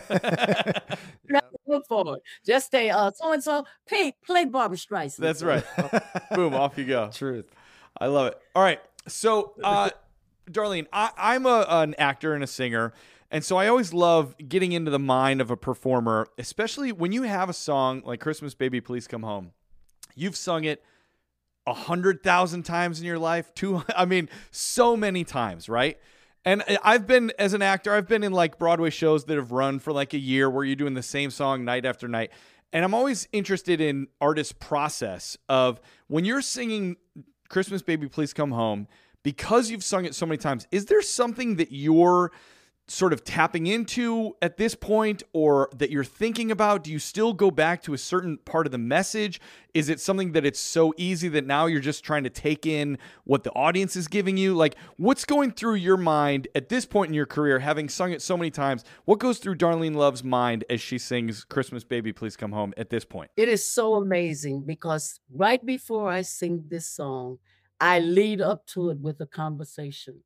You 1.29 1.35
have 1.37 1.45
look 1.67 1.87
for 1.87 2.17
it. 2.17 2.23
Just 2.45 2.71
say, 2.71 2.91
uh, 2.91 3.11
so 3.15 3.33
and 3.33 3.43
so, 3.43 3.65
Pete, 3.87 4.15
play 4.25 4.45
Barbra 4.45 4.77
Streisand. 4.77 5.19
That's 5.19 5.43
right. 5.43 5.65
Boom, 6.35 6.55
off 6.55 6.77
you 6.77 6.85
go. 6.85 7.11
Truth. 7.13 7.47
I 7.99 8.07
love 8.07 8.29
it. 8.29 8.39
All 8.55 8.63
right. 8.63 8.81
So, 9.07 9.55
uh, 9.65 9.91
Darlene, 10.51 10.87
I, 10.93 11.11
I'm 11.17 11.47
a, 11.47 11.67
an 11.69 11.95
actor 11.99 12.35
and 12.35 12.43
a 12.43 12.47
singer. 12.47 12.93
And 13.31 13.45
so 13.45 13.57
I 13.57 13.69
always 13.69 13.93
love 13.93 14.35
getting 14.49 14.73
into 14.73 14.91
the 14.91 14.99
mind 14.99 15.41
of 15.41 15.51
a 15.51 15.57
performer, 15.57 16.29
especially 16.37 16.91
when 16.91 17.13
you 17.13 17.23
have 17.23 17.49
a 17.49 17.53
song 17.53 18.03
like 18.05 18.21
Christmas 18.21 18.55
Baby 18.55 18.81
Please 18.81 19.07
Come 19.07 19.23
Home. 19.23 19.53
You've 20.17 20.37
sung 20.37 20.65
it 20.65 20.83
a 21.67 21.73
hundred 21.73 22.23
thousand 22.23 22.65
times 22.65 22.99
in 22.99 23.07
your 23.07 23.19
life. 23.19 23.55
Two, 23.55 23.85
I 23.97 24.05
mean, 24.05 24.29
so 24.51 24.97
many 24.97 25.23
times, 25.23 25.69
right? 25.69 25.99
And 26.45 26.65
I've 26.83 27.07
been 27.07 27.33
as 27.39 27.53
an 27.53 27.63
actor, 27.63 27.93
I've 27.93 28.09
been 28.09 28.25
in 28.25 28.33
like 28.33 28.59
Broadway 28.59 28.91
shows 28.91 29.25
that 29.27 29.37
have 29.37 29.53
run 29.53 29.79
for 29.79 29.93
like 29.93 30.15
a 30.15 30.19
year 30.19 30.49
where 30.49 30.65
you're 30.65 30.75
doing 30.75 30.95
the 30.95 31.03
same 31.03 31.31
song 31.31 31.65
night 31.65 31.85
after 31.85 32.09
night. 32.09 32.33
And 32.73 32.85
I'm 32.85 32.95
always 32.95 33.29
interested 33.33 33.81
in 33.81 34.09
artist 34.21 34.59
process 34.59 35.37
of 35.49 35.81
when 36.09 36.25
you're 36.25 36.43
singing 36.43 36.97
Christmas 37.49 37.83
Baby 37.83 38.09
Please 38.09 38.33
Come 38.33 38.53
Home 38.53 38.89
because 39.23 39.71
you've 39.71 39.85
sung 39.85 40.05
it 40.05 40.15
so 40.15 40.25
many 40.25 40.39
times. 40.39 40.67
Is 40.73 40.87
there 40.87 41.03
something 41.03 41.57
that 41.57 41.73
you're 41.73 42.33
sort 42.91 43.13
of 43.13 43.23
tapping 43.23 43.69
into 43.69 44.35
at 44.43 44.57
this 44.57 44.75
point 44.75 45.23
or 45.33 45.71
that 45.77 45.91
you're 45.91 46.03
thinking 46.03 46.51
about? 46.51 46.83
Do 46.83 46.91
you 46.91 46.99
still 46.99 47.33
go 47.33 47.51
back 47.51 47.83
to 47.85 47.95
a 47.95 47.99
certain 47.99 48.39
part 48.39 48.67
of 48.67 48.73
the 48.73 48.79
message? 48.79 49.41
Is 49.75 49.89
it 49.89 50.01
something 50.01 50.33
that 50.33 50.45
it's 50.45 50.59
so 50.59 50.93
easy 50.97 51.29
that 51.29 51.47
now 51.47 51.67
you're 51.67 51.81
just 51.81 52.03
trying 52.03 52.25
to 52.25 52.31
take 52.31 52.67
in 52.67 52.99
what 53.25 53.45
the 53.45 53.53
audience 53.53 53.95
is 53.95 54.09
giving 54.09 54.37
you? 54.37 54.55
Like, 54.55 54.75
what's 54.97 55.25
going 55.25 55.53
through 55.53 55.77
your 55.77 55.97
mind 55.97 56.49
at 56.57 56.69
this 56.69 56.85
point 56.85 57.11
in 57.11 57.15
your 57.15 57.27
career, 57.27 57.61
having 57.61 57.89
sung 57.89 58.11
it 58.11 58.23
so 58.23 58.37
many 58.37 58.51
times? 58.51 58.85
What 59.05 59.21
goes 59.21 59.39
through 59.39 59.57
Darlene 59.57 59.95
Love's 59.95 60.25
mind 60.25 60.65
as 60.69 60.81
she 60.81 60.99
sings 60.99 61.45
Christmas 61.45 61.85
Baby 61.85 62.13
Please 62.13 62.37
Come 62.37 62.51
Home 62.53 62.75
at 62.77 62.91
this 62.91 63.05
point? 63.05 63.31
It 63.37 63.49
is 63.49 63.65
so 63.65 63.95
amazing 63.95 64.65
because 64.67 65.21
right 65.33 65.65
before 65.65 66.11
I 66.11 66.23
sing 66.23 66.65
this 66.69 66.89
song, 66.89 67.39
I 67.81 68.01
lead 68.01 68.41
up 68.41 68.67
to 68.69 68.91
it 68.91 68.99
with 68.99 69.21
a 69.21 69.27
conversation. 69.27 70.23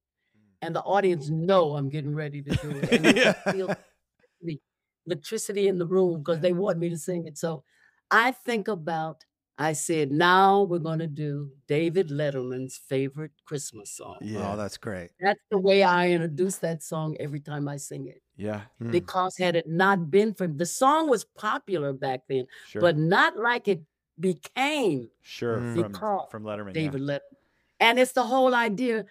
And 0.64 0.74
the 0.74 0.82
audience 0.82 1.28
know 1.30 1.76
I'm 1.76 1.88
getting 1.88 2.14
ready 2.14 2.42
to 2.42 2.50
do 2.56 2.70
it. 2.78 2.90
And 2.92 3.04
you 3.04 3.12
Yeah. 3.22 3.32
feel 3.52 3.74
the 4.42 4.60
electricity 5.06 5.68
in 5.68 5.78
the 5.78 5.86
room 5.86 6.18
because 6.18 6.40
they 6.40 6.52
want 6.52 6.78
me 6.78 6.88
to 6.90 6.98
sing 6.98 7.26
it. 7.26 7.38
So 7.38 7.64
I 8.10 8.32
think 8.32 8.68
about, 8.68 9.24
I 9.58 9.72
said, 9.72 10.10
now 10.10 10.62
we're 10.62 10.78
going 10.80 10.98
to 10.98 11.06
do 11.06 11.50
David 11.68 12.08
Letterman's 12.08 12.76
favorite 12.76 13.32
Christmas 13.46 13.90
song. 13.92 14.18
Yeah, 14.20 14.52
Oh, 14.52 14.56
that's 14.56 14.76
great. 14.76 15.10
That's 15.20 15.40
the 15.50 15.58
way 15.58 15.82
I 15.82 16.10
introduce 16.10 16.58
that 16.58 16.82
song 16.82 17.16
every 17.20 17.40
time 17.40 17.68
I 17.68 17.76
sing 17.76 18.08
it. 18.08 18.22
Yeah, 18.36 18.62
Mm. 18.82 18.90
Because 18.90 19.36
had 19.38 19.54
it 19.54 19.68
not 19.68 20.10
been 20.10 20.34
for 20.34 20.48
the 20.48 20.66
song 20.66 21.08
was 21.08 21.24
popular 21.24 21.92
back 21.92 22.22
then, 22.28 22.46
sure. 22.66 22.80
but 22.80 22.96
not 22.98 23.36
like 23.36 23.68
it 23.68 23.82
became 24.18 25.08
sure. 25.22 25.58
Mm. 25.58 25.98
From, 25.98 26.20
from 26.30 26.42
Letterman. 26.42 26.74
yeah. 26.74 26.90
David 26.90 27.00
Letterman. 27.02 27.36
And 27.80 27.98
it's 27.98 28.12
the 28.12 28.24
whole 28.24 28.54
idea. 28.54 29.04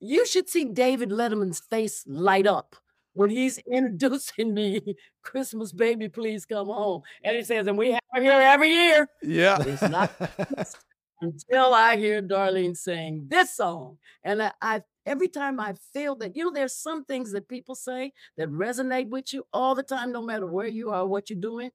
You 0.00 0.26
should 0.26 0.48
see 0.48 0.64
David 0.64 1.10
Letterman's 1.10 1.60
face 1.60 2.04
light 2.06 2.46
up 2.46 2.76
when 3.14 3.30
he's 3.30 3.58
introducing 3.70 4.54
me, 4.54 4.96
Christmas 5.22 5.72
baby, 5.72 6.08
please 6.08 6.44
come 6.46 6.66
home. 6.66 7.02
And 7.24 7.36
he 7.36 7.42
says, 7.42 7.66
and 7.66 7.78
we 7.78 7.92
have 7.92 8.00
her 8.12 8.22
here 8.22 8.32
every 8.32 8.70
year. 8.70 9.08
Yeah. 9.22 9.58
It's 9.62 9.82
not 9.82 10.12
until 11.20 11.74
I 11.74 11.96
hear 11.96 12.22
Darlene 12.22 12.76
sing 12.76 13.24
this 13.28 13.56
song. 13.56 13.98
And 14.22 14.42
I, 14.42 14.52
I 14.60 14.82
every 15.06 15.28
time 15.28 15.58
I 15.60 15.74
feel 15.92 16.14
that, 16.16 16.36
you 16.36 16.44
know, 16.44 16.52
there's 16.52 16.74
some 16.74 17.04
things 17.04 17.32
that 17.32 17.48
people 17.48 17.74
say 17.74 18.12
that 18.36 18.50
resonate 18.50 19.08
with 19.08 19.32
you 19.32 19.46
all 19.52 19.74
the 19.74 19.82
time, 19.82 20.12
no 20.12 20.22
matter 20.22 20.46
where 20.46 20.66
you 20.66 20.90
are, 20.90 21.06
what 21.06 21.30
you're 21.30 21.40
doing. 21.40 21.70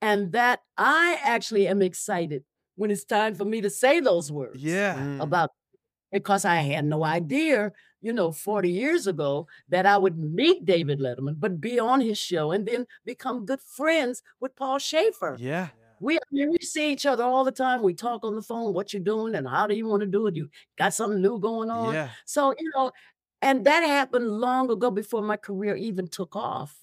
And 0.00 0.32
that 0.32 0.60
I 0.76 1.18
actually 1.24 1.66
am 1.66 1.82
excited 1.82 2.44
when 2.76 2.90
it's 2.90 3.04
time 3.04 3.34
for 3.34 3.44
me 3.44 3.60
to 3.62 3.70
say 3.70 4.00
those 4.00 4.30
words 4.30 4.62
Yeah. 4.62 4.94
Mm. 4.96 5.22
about 5.22 5.50
because 6.14 6.44
I 6.44 6.56
had 6.56 6.84
no 6.84 7.04
idea, 7.04 7.72
you 8.00 8.12
know, 8.12 8.30
40 8.30 8.70
mm. 8.70 8.74
years 8.74 9.08
ago 9.08 9.48
that 9.68 9.84
I 9.84 9.98
would 9.98 10.16
meet 10.16 10.64
David 10.64 11.00
Letterman, 11.00 11.34
but 11.40 11.60
be 11.60 11.80
on 11.80 12.00
his 12.00 12.16
show 12.16 12.52
and 12.52 12.64
then 12.64 12.86
become 13.04 13.44
good 13.44 13.60
friends 13.60 14.22
with 14.38 14.54
Paul 14.54 14.78
Shaffer. 14.78 15.36
Yeah. 15.40 15.68
We 16.00 16.18
we 16.30 16.58
see 16.60 16.92
each 16.92 17.06
other 17.06 17.24
all 17.24 17.44
the 17.44 17.52
time. 17.52 17.82
We 17.82 17.94
talk 17.94 18.24
on 18.24 18.34
the 18.34 18.42
phone. 18.42 18.74
What 18.74 18.92
you 18.92 19.00
doing 19.00 19.34
and 19.34 19.48
how 19.48 19.66
do 19.66 19.74
you 19.74 19.86
want 19.86 20.00
to 20.00 20.06
do 20.06 20.26
it? 20.26 20.36
You 20.36 20.50
got 20.76 20.92
something 20.92 21.22
new 21.22 21.38
going 21.38 21.70
on. 21.70 21.94
Yeah. 21.94 22.10
So 22.26 22.54
you 22.58 22.70
know, 22.74 22.92
and 23.42 23.64
that 23.64 23.80
happened 23.80 24.28
long 24.28 24.70
ago 24.70 24.90
before 24.90 25.22
my 25.22 25.36
career 25.36 25.74
even 25.76 26.08
took 26.08 26.36
off. 26.36 26.76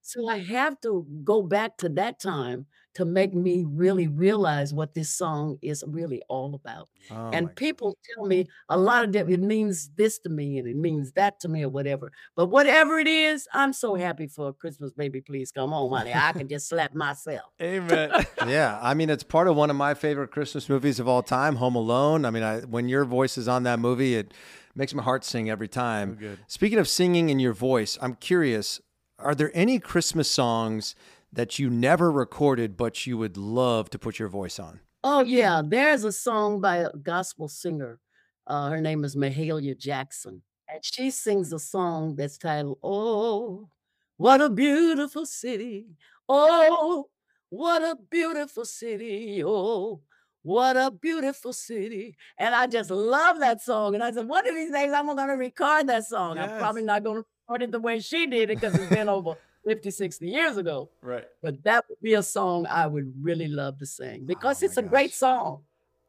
So 0.00 0.28
I 0.28 0.38
have 0.38 0.80
to 0.80 1.06
go 1.24 1.42
back 1.42 1.76
to 1.78 1.88
that 1.90 2.20
time 2.20 2.66
to 2.94 3.04
make 3.04 3.34
me 3.34 3.64
really 3.66 4.06
realize 4.06 4.72
what 4.72 4.94
this 4.94 5.10
song 5.10 5.58
is 5.62 5.84
really 5.86 6.22
all 6.28 6.54
about. 6.54 6.88
Oh 7.10 7.30
and 7.32 7.54
people 7.54 7.96
tell 8.14 8.26
me 8.26 8.46
a 8.68 8.78
lot 8.78 9.04
of 9.04 9.12
that 9.12 9.28
it 9.28 9.40
means 9.40 9.90
this 9.96 10.18
to 10.20 10.28
me 10.28 10.58
and 10.58 10.68
it 10.68 10.76
means 10.76 11.12
that 11.12 11.40
to 11.40 11.48
me 11.48 11.64
or 11.64 11.68
whatever. 11.68 12.12
But 12.36 12.46
whatever 12.46 12.98
it 12.98 13.08
is, 13.08 13.48
I'm 13.52 13.72
so 13.72 13.94
happy 13.94 14.28
for 14.28 14.52
Christmas, 14.52 14.92
baby. 14.92 15.20
Please 15.20 15.50
come 15.50 15.70
home, 15.70 15.92
honey. 15.92 16.12
I 16.14 16.32
can 16.32 16.48
just 16.48 16.68
slap 16.68 16.94
myself. 16.94 17.52
Amen. 17.60 18.10
yeah, 18.46 18.78
I 18.80 18.94
mean, 18.94 19.10
it's 19.10 19.24
part 19.24 19.48
of 19.48 19.56
one 19.56 19.70
of 19.70 19.76
my 19.76 19.94
favorite 19.94 20.30
Christmas 20.30 20.68
movies 20.68 21.00
of 21.00 21.08
all 21.08 21.22
time, 21.22 21.56
Home 21.56 21.74
Alone. 21.74 22.24
I 22.24 22.30
mean, 22.30 22.42
I, 22.42 22.60
when 22.60 22.88
your 22.88 23.04
voice 23.04 23.36
is 23.36 23.48
on 23.48 23.64
that 23.64 23.78
movie, 23.78 24.14
it 24.14 24.32
makes 24.74 24.94
my 24.94 25.02
heart 25.02 25.24
sing 25.24 25.50
every 25.50 25.68
time. 25.68 26.38
Speaking 26.46 26.78
of 26.78 26.88
singing 26.88 27.28
in 27.28 27.38
your 27.38 27.52
voice, 27.52 27.98
I'm 28.00 28.14
curious: 28.14 28.80
are 29.18 29.34
there 29.34 29.50
any 29.54 29.78
Christmas 29.78 30.30
songs 30.30 30.94
that 31.34 31.58
you 31.58 31.68
never 31.68 32.10
recorded 32.10 32.76
but 32.76 33.06
you 33.06 33.18
would 33.18 33.36
love 33.36 33.90
to 33.90 33.98
put 33.98 34.18
your 34.18 34.28
voice 34.28 34.58
on? 34.58 34.80
Oh 35.02 35.22
yeah, 35.22 35.62
there's 35.64 36.04
a 36.04 36.12
song 36.12 36.60
by 36.60 36.78
a 36.78 36.90
gospel 36.92 37.48
singer. 37.48 38.00
Uh, 38.46 38.70
her 38.70 38.80
name 38.80 39.04
is 39.04 39.16
Mahalia 39.16 39.76
Jackson, 39.76 40.42
and 40.68 40.84
she 40.84 41.10
sings 41.10 41.52
a 41.52 41.58
song 41.58 42.16
that's 42.16 42.38
titled 42.38 42.78
"Oh, 42.82 43.68
what 44.16 44.40
a 44.40 44.48
beautiful 44.48 45.26
city! 45.26 45.86
Oh, 46.28 47.08
what 47.50 47.82
a 47.82 47.96
beautiful 48.10 48.64
city! 48.64 49.42
Oh, 49.44 50.00
what 50.42 50.76
a 50.76 50.90
beautiful 50.90 51.52
city!" 51.52 52.16
And 52.38 52.54
I 52.54 52.66
just 52.66 52.90
love 52.90 53.40
that 53.40 53.60
song. 53.60 53.94
And 53.94 54.02
I 54.02 54.10
said, 54.12 54.26
one 54.26 54.46
of 54.48 54.54
these 54.54 54.70
days 54.72 54.92
I'm 54.92 55.06
going 55.06 55.16
to 55.18 55.34
record 55.34 55.86
that 55.88 56.04
song. 56.04 56.38
I'm 56.38 56.58
probably 56.58 56.82
not 56.82 57.04
going 57.04 57.22
to 57.22 57.26
record 57.48 57.62
it 57.62 57.72
the 57.72 57.80
way 57.80 58.00
she 58.00 58.26
did 58.26 58.50
it 58.50 58.60
because 58.60 58.74
it's 58.74 58.88
been 58.94 59.08
over 59.08 59.36
50, 59.66 59.90
60 59.90 60.28
years 60.28 60.56
ago. 60.56 60.90
right. 61.02 61.24
But 61.42 61.62
that 61.64 61.84
would 61.88 62.00
be 62.00 62.14
a 62.14 62.22
song 62.22 62.66
I 62.66 62.86
would 62.86 63.12
really 63.22 63.48
love 63.48 63.78
to 63.78 63.86
sing 63.86 64.24
because 64.26 64.62
Oh 64.62 64.66
it's 64.66 64.76
my 64.76 64.82
a 64.82 64.86
great 64.86 65.14
song. 65.14 65.62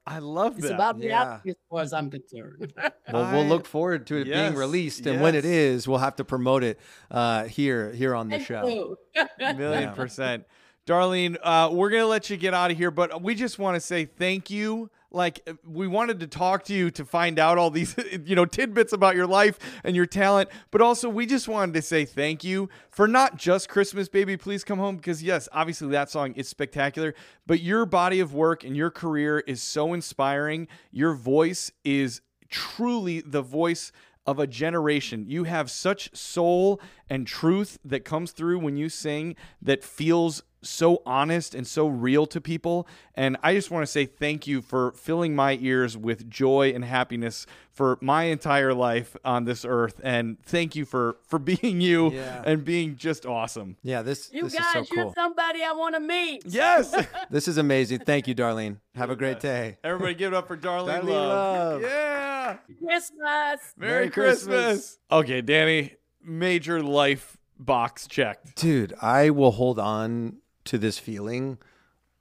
I 0.07 0.19
love 0.19 0.53
it. 0.53 0.59
It's 0.59 0.67
that. 0.67 0.75
about 0.75 0.99
Yeah. 0.99 1.05
reality 1.07 1.49
as 1.51 1.55
far 1.69 1.81
as 1.81 1.91
I'm 1.93 2.11
concerned. 2.11 2.73
Well, 3.11 3.31
we'll 3.31 3.45
look 3.45 3.65
forward 3.67 4.07
to 4.07 4.15
it 4.17 4.27
Yes, 4.27 4.49
being 4.49 4.55
released, 4.59 5.05
and 5.05 5.21
when 5.21 5.35
it 5.35 5.45
is, 5.45 5.87
we'll 5.87 5.99
have 5.99 6.15
to 6.17 6.25
promote 6.25 6.63
it 6.63 6.79
uh, 7.11 7.43
here 7.45 7.91
here 7.91 8.15
on 8.15 8.29
the 8.29 8.37
Thank 8.37 8.47
show. 8.47 8.67
you. 8.67 8.97
million 9.55 9.93
percent. 9.93 10.45
Darlene, 10.87 11.37
uh, 11.41 11.69
we're 11.71 11.89
gonna 11.91 12.05
let 12.07 12.29
you 12.29 12.37
get 12.37 12.53
out 12.53 12.71
of 12.71 12.77
here, 12.77 12.91
but 12.91 13.21
we 13.21 13.33
just 13.35 13.57
want 13.59 13.75
to 13.75 13.79
say 13.79 14.05
thank 14.05 14.49
you. 14.49 14.89
Like 15.16 15.41
uh, 15.47 15.53
we 15.66 15.88
wanted 15.88 16.20
to 16.20 16.28
talk 16.28 16.63
to 16.66 16.74
you 16.74 16.91
to 16.91 17.05
find 17.05 17.39
out 17.39 17.57
all 17.57 17.72
these, 17.72 17.95
you 18.26 18.36
know, 18.36 18.45
tidbits 18.45 18.93
about 18.93 19.16
your 19.16 19.26
life 19.26 19.57
and 19.84 19.95
your 19.95 20.05
talent, 20.05 20.49
but 20.72 20.82
also 20.82 21.09
we 21.09 21.26
just 21.26 21.47
wanted 21.47 21.74
to 21.74 21.82
say 21.82 22.05
thank 22.05 22.43
you 22.43 22.70
for 22.89 23.07
not 23.07 23.38
just 23.38 23.70
Christmas, 23.70 24.09
baby, 24.09 24.38
please 24.38 24.63
come 24.63 24.78
home. 24.78 24.97
Because 24.97 25.24
yes, 25.24 25.49
obviously 25.51 25.89
that 25.89 26.09
song 26.09 26.34
is 26.34 26.47
spectacular, 26.47 27.16
but 27.47 27.61
your 27.61 27.86
body 27.86 28.20
of 28.20 28.34
work 28.34 28.63
and 28.63 28.76
your 28.76 28.91
career 28.91 29.39
is 29.39 29.61
so 29.61 29.93
inspiring. 29.93 30.68
Your 30.91 31.13
voice 31.13 31.72
is 31.84 32.22
truly 32.49 33.22
the 33.22 33.41
voice 33.41 33.91
of 34.26 34.39
a 34.39 34.47
generation. 34.47 35.26
You 35.28 35.43
have 35.43 35.70
such 35.70 36.16
soul 36.16 36.82
and 37.09 37.28
truth 37.28 37.78
that 37.86 38.05
comes 38.05 38.32
through 38.32 38.59
when 38.59 38.76
you 38.76 38.89
sing 38.89 39.36
that 39.61 39.84
feels 39.84 40.43
so 40.66 41.01
honest 41.05 41.53
and 41.55 41.66
so 41.68 41.88
real 41.88 42.26
to 42.28 42.41
people. 42.41 42.88
And 43.13 43.38
I 43.43 43.53
just 43.53 43.72
want 43.72 43.84
to 43.84 43.88
say 43.88 44.05
thank 44.05 44.47
you 44.47 44.61
for 44.61 44.91
filling 44.93 45.36
my 45.36 45.57
ears 45.61 45.95
with 45.97 46.30
joy 46.30 46.72
and 46.76 46.84
happiness 46.84 47.45
for 47.72 47.97
my 48.01 48.24
entire 48.24 48.74
life 48.74 49.16
on 49.24 49.45
this 49.45 49.63
earth. 49.66 49.99
And 50.03 50.38
thank 50.43 50.76
you 50.76 50.86
for 50.86 51.18
for 51.28 51.39
being 51.51 51.82
you 51.82 52.11
Yeah. 52.11 52.41
and 52.45 52.63
being 52.66 52.95
just 52.97 53.26
awesome. 53.26 53.78
Yeah, 53.84 54.01
this 54.01 54.30
You 54.34 54.43
this 54.43 54.55
guys, 54.55 54.84
is 54.84 54.89
so 54.89 54.95
you're 54.95 55.13
somebody 55.16 55.63
I 55.63 55.72
want 55.74 55.95
to 55.95 56.01
meet. 56.01 56.43
Yes. 56.45 56.93
This 57.30 57.47
is 57.47 57.57
amazing. 57.57 57.99
Thank 57.99 58.28
you, 58.28 58.36
Darlene. 58.36 58.78
Have 58.95 59.09
a 59.09 59.16
great 59.16 59.39
day. 59.39 59.78
Everybody 59.84 60.13
give 60.16 60.34
it 60.34 60.36
up 60.36 60.47
for 60.47 60.55
Darlene, 60.57 61.01
Darlene 61.01 61.07
Love. 61.07 61.82
Love. 61.82 61.82
Yeah. 61.82 62.57
Christmas. 62.80 63.74
Merry, 63.78 63.91
Merry 63.91 64.09
Christmas. 64.09 64.45
Christmas. 64.66 64.99
Okay, 65.11 65.41
Danny, 65.41 65.95
major 66.24 66.82
life 66.84 67.38
box 67.59 68.07
checked. 68.07 68.55
Dude, 68.55 68.93
I 69.01 69.30
will 69.32 69.51
hold 69.51 69.80
on 69.80 70.38
to 70.66 70.78
this 70.78 70.99
feeling 70.99 71.57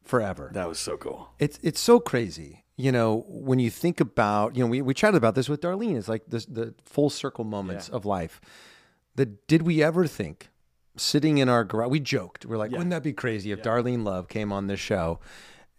forever. 0.03 0.51
That 0.55 0.69
was 0.69 0.79
so 0.79 0.97
cool. 0.97 1.31
It's 1.39 1.59
it's 1.63 1.81
so 1.81 2.01
crazy. 2.01 2.65
You 2.77 2.91
know, 2.91 3.25
when 3.29 3.61
you 3.61 3.71
think 3.71 4.01
about, 4.01 4.57
you 4.57 4.65
know, 4.65 4.69
we, 4.69 4.83
we 4.83 4.95
chatted 4.95 5.17
about 5.17 5.37
this 5.37 5.49
with 5.49 5.61
Darlene. 5.61 5.97
It's 5.97 6.09
like 6.09 6.25
this, 6.27 6.45
the 6.45 6.75
full 6.85 7.09
circle 7.09 7.45
moments 7.45 7.89
of 7.89 8.05
life. 8.05 8.41
That 9.15 9.47
did 9.47 9.63
we 9.63 9.81
ever 9.81 10.09
think 10.09 10.51
sitting 10.97 11.39
in 11.39 11.49
our 11.49 11.65
garage? 11.65 11.91
We 11.91 12.01
joked. 12.01 12.45
We're 12.45 12.57
like, 12.57 12.73
wouldn't 12.73 12.91
that 12.91 13.05
be 13.05 13.13
crazy 13.13 13.53
if 13.53 13.63
Darlene 13.63 14.05
Love 14.05 14.29
came 14.29 14.53
on 14.53 14.67
this 14.67 14.81
show? 14.81 15.21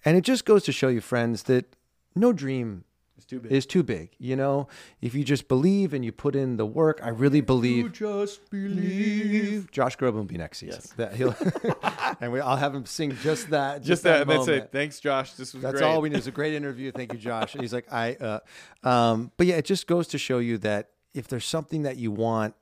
And 0.06 0.16
it 0.16 0.22
just 0.22 0.46
goes 0.46 0.64
to 0.64 0.72
show 0.72 0.88
you, 0.88 1.02
friends, 1.02 1.44
that 1.44 1.76
no 2.16 2.32
dream 2.32 2.86
It's 3.18 3.26
too 3.26 3.40
big. 3.40 3.52
is 3.52 3.66
too 3.66 3.84
big. 3.84 4.10
You 4.18 4.36
know, 4.36 4.68
if 5.02 5.16
you 5.16 5.24
just 5.24 5.48
believe 5.48 5.94
and 5.94 6.04
you 6.04 6.12
put 6.12 6.36
in 6.36 6.58
the 6.58 6.66
work, 6.66 7.00
I 7.02 7.10
really 7.10 7.42
believe. 7.42 7.94
just 7.94 8.50
believe. 8.50 9.72
Josh 9.72 9.98
Groban 9.98 10.16
will 10.16 10.24
be 10.26 10.38
next 10.38 10.58
season. 10.58 10.82
That 10.98 11.16
he'll, 11.16 11.36
and 12.22 12.32
we, 12.32 12.42
I'll 12.42 12.58
have 12.58 12.76
him 12.76 12.86
sing 12.86 13.16
just 13.22 13.50
that. 13.52 13.84
Just 13.84 14.04
that. 14.04 14.22
And 14.22 14.30
that's 14.30 14.48
it. 14.48 14.70
Thanks, 14.72 15.00
Josh. 15.00 15.34
This 15.34 15.54
was 15.54 15.64
That's 15.64 15.80
great. 15.80 15.84
all 15.84 16.02
we 16.02 16.10
need. 16.10 16.18
It's 16.18 16.28
a 16.28 16.32
great 16.32 16.54
interview. 16.54 16.92
Thank 16.92 17.14
you, 17.14 17.20
Josh. 17.20 17.54
And 17.54 17.62
he's 17.62 17.74
like, 17.74 17.92
I, 17.92 18.16
uh, 18.16 18.40
um, 18.88 19.32
but 19.38 19.48
yeah, 19.48 19.56
it 19.56 19.66
just 19.66 19.88
goes 19.88 20.08
to 20.08 20.18
show 20.18 20.40
you 20.40 20.58
that 20.60 20.90
if 21.14 21.28
there's 21.28 21.46
something 21.46 21.84
that 21.84 21.98
you 21.98 22.12
want, 22.12 22.56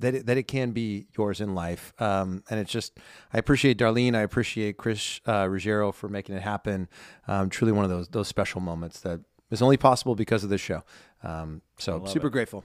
that 0.00 0.14
it, 0.14 0.26
that 0.26 0.36
it 0.36 0.44
can 0.44 0.72
be 0.72 1.06
yours 1.16 1.40
in 1.40 1.54
life. 1.54 1.92
Um, 2.00 2.42
and 2.50 2.58
it's 2.58 2.72
just, 2.72 2.98
I 3.32 3.38
appreciate 3.38 3.78
Darlene. 3.78 4.14
I 4.16 4.22
appreciate 4.22 4.76
Chris 4.76 5.20
uh, 5.26 5.46
Ruggiero 5.48 5.92
for 5.92 6.08
making 6.08 6.34
it 6.34 6.42
happen. 6.42 6.88
Um, 7.28 7.50
truly 7.50 7.72
one 7.72 7.84
of 7.84 7.90
those 7.90 8.08
those 8.08 8.26
special 8.26 8.60
moments 8.60 9.00
that 9.00 9.20
is 9.50 9.62
only 9.62 9.76
possible 9.76 10.14
because 10.14 10.44
of 10.44 10.50
this 10.50 10.60
show. 10.60 10.82
Um, 11.22 11.62
so 11.78 12.04
super 12.06 12.30
grateful. 12.30 12.64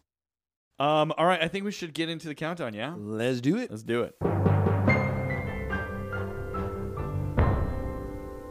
Um. 0.81 1.13
All 1.17 1.25
right. 1.25 1.41
I 1.41 1.47
think 1.47 1.65
we 1.65 1.71
should 1.71 1.93
get 1.93 2.09
into 2.09 2.27
the 2.27 2.35
countdown. 2.35 2.73
Yeah. 2.73 2.95
Let's 2.97 3.39
do 3.41 3.57
it. 3.57 3.69
Let's 3.69 3.83
do 3.83 4.01
it. 4.03 4.15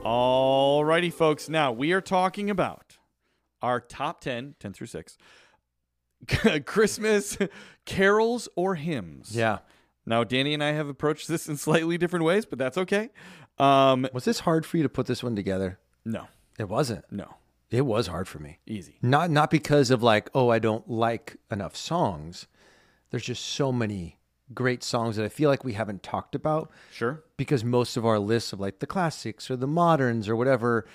Alrighty, 0.05 1.12
folks. 1.12 1.49
Now 1.49 1.72
we 1.72 1.93
are 1.93 2.01
talking 2.01 2.51
about 2.51 2.99
our 3.62 3.81
top 3.81 4.20
10, 4.20 4.55
10 4.59 4.72
through 4.72 4.87
6, 4.87 5.18
Christmas 6.64 7.37
carols 7.85 8.49
or 8.57 8.74
hymns. 8.76 9.37
Yeah. 9.37 9.59
Now, 10.07 10.24
Danny 10.24 10.55
and 10.55 10.64
I 10.64 10.72
have 10.72 10.89
approached 10.89 11.28
this 11.28 11.49
in 11.49 11.57
slightly 11.57 11.99
different 11.99 12.24
ways, 12.24 12.47
but 12.47 12.59
that's 12.59 12.78
okay. 12.78 13.11
Um, 13.59 14.09
Was 14.14 14.24
this 14.24 14.41
hard 14.41 14.64
for 14.64 14.78
you 14.78 14.83
to 14.83 14.89
put 14.89 15.07
this 15.07 15.22
one 15.22 15.37
together? 15.37 15.78
no, 16.05 16.26
It 16.59 16.68
wasn't. 16.68 17.05
no, 17.11 17.35
It 17.71 17.83
was 17.87 18.09
hard 18.09 18.27
for 18.29 18.39
me. 18.41 18.59
easy. 18.66 18.99
Not 19.03 19.31
not 19.31 19.51
because 19.51 19.91
of 19.91 20.03
like, 20.03 20.29
oh, 20.35 20.49
I 20.49 20.59
don't 20.59 20.89
like 20.91 21.37
enough 21.51 21.77
songs. 21.77 22.47
There's 23.11 23.25
just 23.25 23.45
so 23.45 23.73
many 23.73 24.18
great 24.53 24.83
songs 24.83 25.16
that 25.16 25.25
I 25.25 25.29
feel 25.29 25.49
like 25.49 25.62
we 25.64 25.75
haven't 25.75 26.03
talked 26.03 26.35
about 26.35 26.71
Sure. 26.93 27.23
because 27.37 27.62
most 27.64 27.97
of 27.97 28.05
our 28.05 28.18
lists 28.18 28.53
of 28.53 28.59
like 28.61 28.81
the 28.81 28.87
classics 28.87 29.49
or 29.51 29.57
the 29.57 29.66
moderns 29.68 30.29
or 30.29 30.35
whatever, 30.35 30.87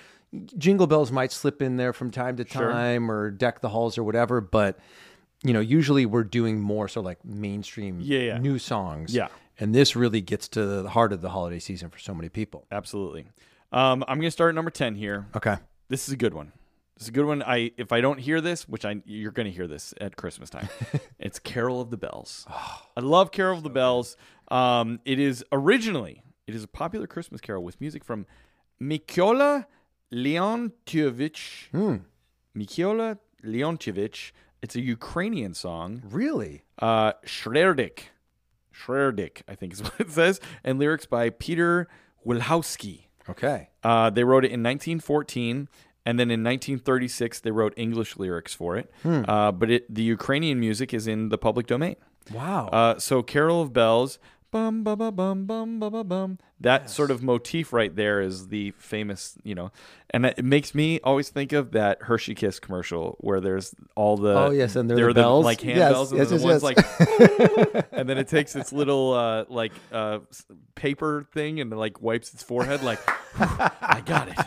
Jingle 0.57 0.88
Bells 0.88 1.11
might 1.11 1.32
slip 1.32 1.61
in 1.61 1.78
there 1.78 1.93
from 1.93 2.11
time 2.11 2.36
to 2.38 2.45
Sure. 2.47 2.69
time 2.69 3.09
or 3.09 3.32
Deck 3.32 3.61
the 3.61 3.69
Halls 3.69 3.97
or 3.97 4.03
whatever, 4.03 4.41
but 4.41 4.78
you 5.43 5.53
know, 5.53 5.61
usually 5.61 6.05
we're 6.05 6.23
doing 6.26 6.59
more 6.59 6.88
so 6.89 6.99
like 7.01 7.23
mainstream 7.23 7.99
Yeah, 8.01 8.19
yeah. 8.19 8.38
new 8.39 8.59
songs. 8.59 9.13
Yeah. 9.15 9.28
And 9.57 9.73
this 9.73 9.95
really 9.95 10.19
gets 10.21 10.49
to 10.49 10.65
the 10.65 10.89
heart 10.89 11.13
of 11.13 11.21
the 11.21 11.30
holiday 11.30 11.59
season 11.59 11.89
for 11.89 11.99
so 11.99 12.13
many 12.13 12.28
people. 12.28 12.65
Absolutely. 12.71 13.28
Um, 13.71 14.03
I'm 14.07 14.17
going 14.17 14.28
to 14.28 14.32
start 14.32 14.49
at 14.49 14.55
number 14.55 14.71
10 14.71 14.95
here. 14.95 15.28
Okay. 15.36 15.55
This 15.88 16.07
is 16.07 16.13
a 16.13 16.17
good 16.17 16.34
one. 16.34 16.51
Is 16.99 17.09
a 17.09 17.11
good 17.11 17.25
one. 17.25 17.43
I 17.43 17.71
if 17.77 17.91
I 17.91 17.99
don't 17.99 18.19
hear 18.19 18.39
this, 18.39 18.69
which 18.69 18.85
I 18.85 19.01
you're 19.05 19.31
going 19.31 19.47
to 19.47 19.51
hear 19.51 19.67
this 19.67 19.93
at 19.99 20.15
Christmas 20.15 20.49
time, 20.49 20.69
it's 21.19 21.39
Carol 21.39 21.81
of 21.81 21.89
the 21.89 21.97
Bells. 21.97 22.45
I 22.49 23.01
love 23.01 23.31
Carol 23.31 23.57
of 23.57 23.63
the 23.63 23.69
Bells. 23.69 24.15
Um, 24.49 24.99
it 25.03 25.19
is 25.19 25.43
originally 25.51 26.23
it 26.47 26.55
is 26.55 26.63
a 26.63 26.67
popular 26.67 27.07
Christmas 27.07 27.41
carol 27.41 27.63
with 27.63 27.81
music 27.81 28.03
from 28.03 28.25
Mykola 28.81 29.65
Leontovych. 30.13 31.69
Hmm. 31.71 31.95
Mykola 32.55 33.17
Leontovych. 33.43 34.31
It's 34.61 34.75
a 34.75 34.81
Ukrainian 34.81 35.53
song. 35.53 36.01
Really? 36.05 36.63
Uh, 36.79 37.13
Shchedryk. 37.25 37.99
Shchedryk, 38.73 39.41
I 39.47 39.55
think 39.55 39.73
is 39.73 39.83
what 39.83 39.99
it 39.99 40.11
says. 40.11 40.39
And 40.63 40.79
lyrics 40.79 41.05
by 41.05 41.29
Peter 41.29 41.87
Wilhousky. 42.25 43.05
Okay. 43.29 43.69
Uh, 43.83 44.09
they 44.09 44.23
wrote 44.23 44.45
it 44.45 44.51
in 44.51 44.61
1914, 44.61 45.67
and 46.05 46.19
then 46.19 46.29
in 46.29 46.43
1936 46.43 47.39
they 47.41 47.51
wrote 47.51 47.73
English 47.77 48.17
lyrics 48.17 48.53
for 48.53 48.77
it. 48.77 48.91
Uh, 49.03 49.51
but 49.51 49.69
it, 49.71 49.93
the 49.93 50.03
Ukrainian 50.03 50.59
music 50.59 50.93
is 50.93 51.07
in 51.07 51.29
the 51.29 51.37
public 51.37 51.67
domain. 51.67 51.95
Wow. 52.33 52.67
Uh, 52.67 52.99
so 52.99 53.21
Carol 53.21 53.61
of 53.61 53.71
Bells, 53.73 54.17
bum 54.51 54.83
ba 54.83 54.95
bum 54.95 55.45
bum 55.45 55.79
ba 55.79 55.89
ba 55.89 56.03
bum. 56.03 56.39
That 56.61 56.89
sort 56.89 57.11
of 57.11 57.21
motif 57.21 57.73
right 57.73 57.93
there 57.93 58.21
is 58.21 58.47
the 58.47 58.71
famous, 58.71 59.37
you 59.43 59.53
know, 59.53 59.71
and 60.11 60.25
it 60.25 60.45
makes 60.45 60.73
me 60.73 61.01
always 61.03 61.27
think 61.29 61.51
of 61.51 61.71
that 61.73 62.03
Hershey 62.03 62.33
Kiss 62.33 62.59
commercial 62.59 63.17
where 63.19 63.41
there's 63.41 63.75
all 63.95 64.15
the 64.15 64.33
Oh, 64.33 64.49
yes, 64.51 64.75
and 64.77 64.89
there 64.89 64.95
the 64.95 65.07
are 65.07 65.13
the, 65.13 65.27
like 65.29 65.59
hand 65.59 65.77
Yes, 65.77 65.91
bells, 65.91 66.11
and 66.13 66.19
yes, 66.19 66.29
then 66.29 66.39
the 66.39 66.45
yes, 66.47 66.61
one's 66.61 66.63
like, 66.63 67.85
and 67.91 68.07
then 68.09 68.17
it 68.17 68.29
takes 68.29 68.55
its 68.55 68.71
little 68.71 69.13
uh, 69.13 69.43
like 69.49 69.73
uh, 69.91 70.19
paper 70.75 71.27
thing 71.33 71.59
and 71.59 71.69
like 71.77 72.01
wipes 72.01 72.33
its 72.33 72.41
forehead, 72.41 72.81
like 72.81 72.99
I 73.39 74.01
got 74.05 74.29
it. 74.29 74.37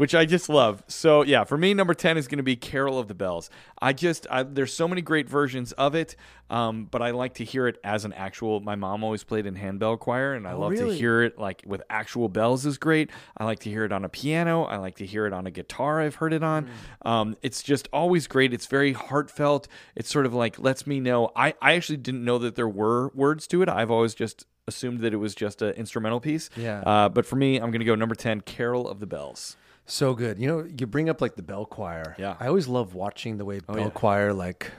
Which 0.00 0.14
I 0.14 0.24
just 0.24 0.48
love. 0.48 0.82
So 0.86 1.20
yeah, 1.20 1.44
for 1.44 1.58
me, 1.58 1.74
number 1.74 1.92
ten 1.92 2.16
is 2.16 2.26
going 2.26 2.38
to 2.38 2.42
be 2.42 2.56
"Carol 2.56 2.98
of 2.98 3.06
the 3.06 3.14
Bells." 3.14 3.50
I 3.82 3.92
just 3.92 4.26
I, 4.30 4.44
there's 4.44 4.72
so 4.72 4.88
many 4.88 5.02
great 5.02 5.28
versions 5.28 5.72
of 5.72 5.94
it, 5.94 6.16
um, 6.48 6.86
but 6.90 7.02
I 7.02 7.10
like 7.10 7.34
to 7.34 7.44
hear 7.44 7.68
it 7.68 7.78
as 7.84 8.06
an 8.06 8.14
actual. 8.14 8.60
My 8.60 8.76
mom 8.76 9.04
always 9.04 9.24
played 9.24 9.44
in 9.44 9.56
handbell 9.56 9.98
choir, 9.98 10.32
and 10.32 10.48
I 10.48 10.54
love 10.54 10.74
to 10.76 10.90
hear 10.90 11.22
it 11.22 11.38
like 11.38 11.64
with 11.66 11.82
actual 11.90 12.30
bells 12.30 12.64
is 12.64 12.78
great. 12.78 13.10
I 13.36 13.44
like 13.44 13.58
to 13.58 13.68
hear 13.68 13.84
it 13.84 13.92
on 13.92 14.06
a 14.06 14.08
piano. 14.08 14.62
I 14.62 14.78
like 14.78 14.96
to 14.96 15.04
hear 15.04 15.26
it 15.26 15.34
on 15.34 15.46
a 15.46 15.50
guitar. 15.50 16.00
I've 16.00 16.14
heard 16.14 16.32
it 16.32 16.42
on. 16.42 16.70
Um, 17.04 17.36
it's 17.42 17.62
just 17.62 17.86
always 17.92 18.26
great. 18.26 18.54
It's 18.54 18.64
very 18.64 18.94
heartfelt. 18.94 19.68
It's 19.94 20.08
sort 20.08 20.24
of 20.24 20.32
like 20.32 20.58
lets 20.58 20.86
me 20.86 21.00
know. 21.00 21.30
I 21.36 21.52
I 21.60 21.74
actually 21.74 21.98
didn't 21.98 22.24
know 22.24 22.38
that 22.38 22.54
there 22.54 22.66
were 22.66 23.10
words 23.10 23.46
to 23.48 23.60
it. 23.60 23.68
I've 23.68 23.90
always 23.90 24.14
just 24.14 24.46
assumed 24.66 25.00
that 25.00 25.12
it 25.12 25.18
was 25.18 25.34
just 25.34 25.60
an 25.60 25.74
instrumental 25.74 26.20
piece. 26.20 26.48
Yeah. 26.56 26.80
Uh, 26.86 27.10
but 27.10 27.26
for 27.26 27.36
me, 27.36 27.56
I'm 27.56 27.70
going 27.70 27.80
to 27.80 27.84
go 27.84 27.94
number 27.94 28.14
10, 28.14 28.40
Carol 28.42 28.88
of 28.88 29.00
the 29.00 29.06
Bells. 29.06 29.58
So 29.90 30.14
good. 30.14 30.38
You 30.38 30.46
know, 30.46 30.64
you 30.78 30.86
bring 30.86 31.08
up 31.08 31.20
like 31.20 31.34
the 31.36 31.42
bell 31.42 31.66
choir. 31.66 32.14
Yeah. 32.18 32.36
I 32.40 32.46
always 32.46 32.68
love 32.68 32.94
watching 32.94 33.38
the 33.38 33.44
way 33.44 33.60
bell 33.60 33.78
yeah. 33.78 33.90
choir 33.90 34.32
like 34.32 34.70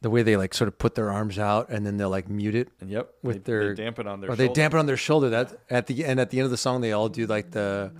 the 0.00 0.10
way 0.10 0.22
they 0.22 0.36
like 0.36 0.54
sort 0.54 0.68
of 0.68 0.78
put 0.78 0.94
their 0.94 1.10
arms 1.10 1.38
out 1.38 1.70
and 1.70 1.84
then 1.84 1.96
they'll 1.96 2.10
like 2.10 2.28
mute 2.28 2.54
it 2.54 2.68
And 2.80 2.88
yep, 2.90 3.14
with 3.22 3.44
they, 3.44 3.52
their 3.52 3.74
they 3.74 3.82
dampen 3.82 4.06
on 4.06 4.20
their 4.20 4.30
or 4.30 4.36
they 4.36 4.44
shoulder. 4.46 4.60
dampen 4.60 4.78
on 4.80 4.86
their 4.86 4.96
shoulder. 4.96 5.30
That 5.30 5.58
at 5.70 5.86
the 5.86 6.04
end 6.04 6.20
at 6.20 6.30
the 6.30 6.38
end 6.38 6.44
of 6.44 6.50
the 6.50 6.56
song 6.56 6.80
they 6.82 6.92
all 6.92 7.08
do 7.08 7.26
like 7.26 7.50
the 7.50 7.92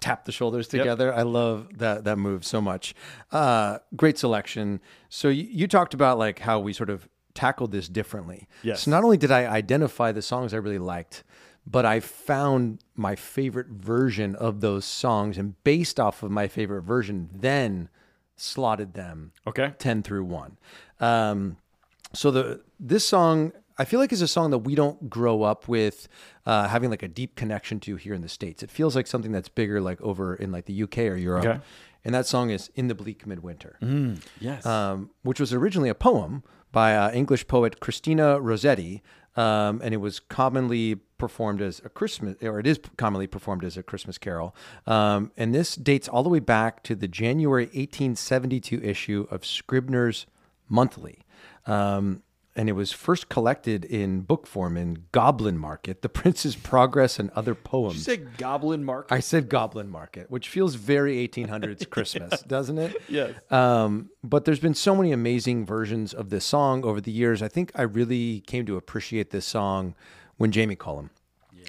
tap 0.00 0.24
the 0.26 0.32
shoulders 0.32 0.66
Yep. 0.72 0.82
together. 0.82 1.12
I 1.14 1.22
love 1.22 1.78
that 1.78 2.04
that 2.04 2.16
move 2.18 2.44
so 2.44 2.60
much. 2.60 2.94
Uh, 3.32 3.78
great 3.96 4.18
selection. 4.18 4.80
So 5.08 5.28
you, 5.30 5.44
you 5.50 5.66
talked 5.66 5.94
about 5.94 6.18
like 6.18 6.40
how 6.40 6.60
we 6.60 6.72
sort 6.74 6.90
of 6.90 7.08
tackled 7.34 7.72
this 7.72 7.88
differently. 7.88 8.46
Yes. 8.62 8.82
So 8.82 8.90
not 8.90 9.02
only 9.02 9.16
did 9.16 9.30
I 9.30 9.46
identify 9.46 10.12
the 10.12 10.20
songs 10.22 10.52
I 10.52 10.58
really 10.58 10.78
liked, 10.78 11.24
but 11.66 11.84
I 11.86 12.00
found 12.00 12.80
my 12.96 13.14
favorite 13.16 13.68
version 13.68 14.34
of 14.36 14.60
those 14.60 14.84
songs 14.84 15.38
and 15.38 15.62
based 15.64 16.00
off 16.00 16.22
of 16.22 16.30
my 16.30 16.48
favorite 16.48 16.82
version, 16.82 17.30
then 17.32 17.88
slotted 18.36 18.94
them 18.94 19.32
Okay. 19.46 19.74
10 19.78 20.02
through 20.02 20.24
1. 20.24 20.56
Um, 21.00 21.56
so 22.12 22.30
the 22.30 22.60
this 22.78 23.06
song 23.06 23.52
I 23.78 23.84
feel 23.86 24.00
like 24.00 24.12
is 24.12 24.20
a 24.22 24.28
song 24.28 24.50
that 24.50 24.58
we 24.58 24.74
don't 24.74 25.08
grow 25.08 25.42
up 25.44 25.66
with 25.66 26.06
uh, 26.44 26.68
having 26.68 26.90
like 26.90 27.02
a 27.02 27.08
deep 27.08 27.36
connection 27.36 27.80
to 27.80 27.96
here 27.96 28.12
in 28.12 28.20
the 28.20 28.28
states. 28.28 28.62
It 28.62 28.70
feels 28.70 28.94
like 28.94 29.06
something 29.06 29.32
that's 29.32 29.48
bigger 29.48 29.80
like 29.80 30.00
over 30.02 30.34
in 30.34 30.52
like 30.52 30.66
the 30.66 30.82
UK 30.82 30.98
or 30.98 31.16
Europe. 31.16 31.44
Okay. 31.46 31.60
And 32.04 32.14
that 32.14 32.26
song 32.26 32.50
is 32.50 32.70
"In 32.74 32.88
the 32.88 32.94
Bleak 32.96 33.26
Midwinter," 33.26 33.78
Yes. 34.40 34.66
um, 34.66 35.10
which 35.22 35.38
was 35.40 35.52
originally 35.54 35.88
a 35.88 35.94
poem 35.94 36.42
by 36.72 36.96
uh, 36.96 37.12
English 37.12 37.46
poet 37.46 37.78
Christina 37.80 38.40
Rossetti, 38.40 39.02
um, 39.36 39.80
and 39.82 39.94
it 39.94 39.98
was 39.98 40.20
commonly 40.20 40.96
performed 41.18 41.62
as 41.62 41.80
a 41.84 41.88
Christmas, 41.88 42.36
or 42.42 42.58
it 42.58 42.66
is 42.66 42.80
commonly 42.96 43.26
performed 43.26 43.64
as 43.64 43.76
a 43.76 43.82
Christmas 43.82 44.18
carol. 44.18 44.54
Um, 44.86 45.30
and 45.36 45.54
this 45.54 45.76
dates 45.76 46.08
all 46.08 46.22
the 46.22 46.28
way 46.28 46.40
back 46.40 46.82
to 46.84 46.94
the 46.94 47.08
January 47.08 47.66
1872 47.66 48.80
issue 48.82 49.26
of 49.30 49.46
Scribner's 49.46 50.26
Monthly. 50.68 51.18
Um, 51.66 52.22
and 52.54 52.68
it 52.68 52.72
was 52.72 52.92
first 52.92 53.28
collected 53.28 53.84
in 53.84 54.20
book 54.20 54.46
form 54.46 54.76
in 54.76 55.04
Goblin 55.12 55.56
Market, 55.56 56.02
The 56.02 56.08
Prince's 56.08 56.54
Progress 56.56 57.18
and 57.18 57.30
Other 57.30 57.54
Poems. 57.54 57.96
you 57.96 58.02
said 58.02 58.36
Goblin 58.36 58.84
Market? 58.84 59.14
I 59.14 59.20
said 59.20 59.48
Goblin 59.48 59.88
Market, 59.88 60.30
which 60.30 60.48
feels 60.48 60.74
very 60.74 61.26
1800s 61.26 61.88
Christmas, 61.90 62.42
doesn't 62.42 62.78
it? 62.78 62.96
Yes. 63.08 63.32
Um, 63.50 64.10
but 64.22 64.44
there's 64.44 64.60
been 64.60 64.74
so 64.74 64.94
many 64.94 65.12
amazing 65.12 65.64
versions 65.64 66.12
of 66.12 66.30
this 66.30 66.44
song 66.44 66.84
over 66.84 67.00
the 67.00 67.12
years. 67.12 67.42
I 67.42 67.48
think 67.48 67.72
I 67.74 67.82
really 67.82 68.40
came 68.40 68.66
to 68.66 68.76
appreciate 68.76 69.30
this 69.30 69.46
song 69.46 69.94
when 70.36 70.52
Jamie 70.52 70.76
Cullum 70.76 71.10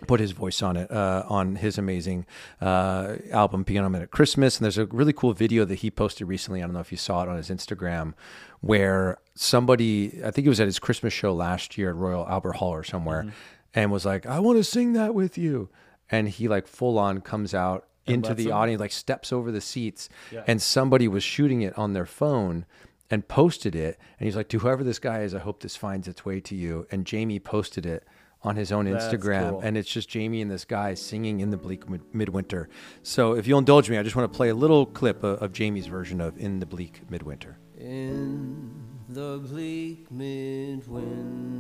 put 0.08 0.20
his 0.20 0.32
voice 0.32 0.62
on 0.62 0.78
it 0.78 0.90
uh, 0.92 1.24
on 1.28 1.56
his 1.56 1.78
amazing 1.78 2.26
uh, 2.62 3.16
album 3.32 3.66
Piano 3.66 3.90
Man 3.90 4.02
at 4.02 4.12
Christmas. 4.12 4.58
And 4.58 4.64
there's 4.66 4.78
a 4.78 4.86
really 4.86 5.14
cool 5.14 5.34
video 5.34 5.66
that 5.66 5.76
he 5.76 5.92
posted 5.92 6.28
recently. 6.28 6.62
I 6.62 6.66
don't 6.66 6.74
know 6.74 6.80
if 6.80 6.92
you 6.92 6.98
saw 6.98 7.24
it 7.24 7.30
on 7.30 7.38
his 7.38 7.50
Instagram, 7.50 8.14
where 8.62 9.18
somebody, 9.36 10.22
I 10.24 10.32
think 10.32 10.46
it 10.46 10.50
was 10.50 10.60
at 10.60 10.68
his 10.68 10.80
Christmas 10.80 11.14
show 11.14 11.34
last 11.34 11.78
year 11.78 11.90
at 11.90 11.96
Royal 11.96 12.28
Albert 12.28 12.54
Hall 12.58 12.72
or 12.74 12.84
somewhere, 12.84 13.34
and 13.74 13.92
was 13.92 14.06
like, 14.06 14.26
"I 14.26 14.40
want 14.40 14.58
to 14.58 14.64
sing 14.64 14.94
that 14.94 15.14
with 15.14 15.38
you," 15.38 15.70
and 16.10 16.30
he 16.30 16.48
like 16.48 16.68
full 16.68 16.98
on 16.98 17.22
comes 17.22 17.54
out 17.54 17.88
into 18.06 18.34
the 18.34 18.48
him? 18.50 18.54
audience, 18.54 18.80
like 18.80 18.92
steps 18.92 19.32
over 19.32 19.52
the 19.52 19.62
seats, 19.62 20.10
and 20.48 20.62
somebody 20.62 21.08
was 21.08 21.24
shooting 21.24 21.62
it 21.62 21.78
on 21.78 21.94
their 21.94 22.06
phone 22.06 22.66
and 23.10 23.28
posted 23.28 23.76
it. 23.76 24.00
And 24.20 24.26
he's 24.26 24.36
like, 24.36 24.50
To 24.50 24.60
whoever 24.60 24.84
this 24.84 25.00
guy 25.00 25.22
is, 25.22 25.36
I 25.36 25.40
hope 25.40 25.62
this 25.62 25.76
finds 25.76 26.08
its 26.08 26.26
way 26.26 26.40
to 26.42 26.56
you. 26.56 26.88
And 26.92 27.06
Jamie 27.06 27.40
posted 27.40 27.86
it 27.86 28.06
on 28.44 28.56
his 28.56 28.72
own 28.72 28.86
That's 28.86 29.06
Instagram. 29.06 29.50
cool. 29.52 29.60
And 29.62 29.78
it's 29.78 29.90
just 29.90 30.10
Jamie 30.10 30.42
and 30.42 30.52
this 30.52 30.66
guy 30.66 30.94
singing 30.96 31.40
in 31.40 31.50
the 31.50 31.58
bleak 31.58 31.90
mid- 31.90 32.02
midwinter. 32.14 32.70
So 33.02 33.34
if 33.36 33.48
you'll 33.48 33.60
indulge 33.60 33.90
me, 33.90 33.98
I 33.98 34.04
just 34.04 34.16
want 34.16 34.32
to 34.32 34.36
play 34.36 34.50
a 34.50 34.56
little 34.56 34.86
clip 34.86 35.24
of, 35.24 35.42
of 35.42 35.54
Jamie's 35.54 35.88
version 35.88 36.20
of 36.22 36.38
In 36.38 36.60
the 36.60 36.66
Bleak 36.66 37.02
Midwinter. 37.10 37.58
In 37.78 38.72
the 39.10 39.40
bleak 39.40 40.10
midwinter, 40.12 41.52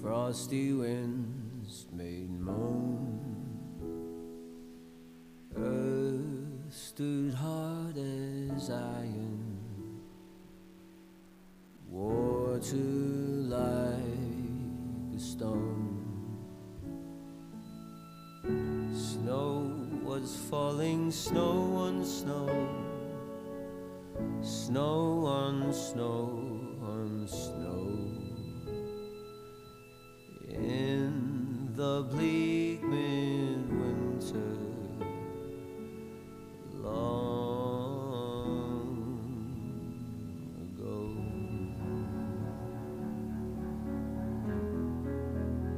frosty 0.00 0.72
winds 0.72 1.86
made 1.92 2.30
moan. 2.40 3.20
Earth 5.56 6.72
stood 6.74 7.34
hard 7.34 7.96
as 7.96 8.70
iron, 8.70 9.53
water 11.94 12.76
like 13.54 13.54
a 15.14 15.18
stone. 15.18 16.02
Snow 18.92 19.70
was 20.02 20.36
falling, 20.50 21.12
snow 21.12 21.76
on 21.86 22.04
snow, 22.04 22.48
snow 24.42 25.24
on 25.24 25.72
snow 25.72 26.50
on 26.82 27.28
snow. 27.28 27.86
In 30.48 31.70
the 31.76 32.02
bleak 32.10 32.82
midwinter, 32.82 34.58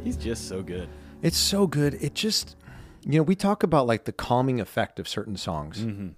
He's 0.06 0.16
just 0.16 0.46
so 0.46 0.62
good. 0.62 0.88
It's 1.20 1.36
so 1.36 1.66
good. 1.66 1.94
It 2.00 2.14
just, 2.14 2.54
you 3.04 3.16
know, 3.18 3.24
we 3.24 3.34
talk 3.34 3.64
about 3.64 3.88
like 3.88 4.04
the 4.04 4.12
calming 4.12 4.60
effect 4.60 5.00
of 5.00 5.08
certain 5.08 5.36
songs. 5.36 5.78
Mm-hmm. 5.80 6.10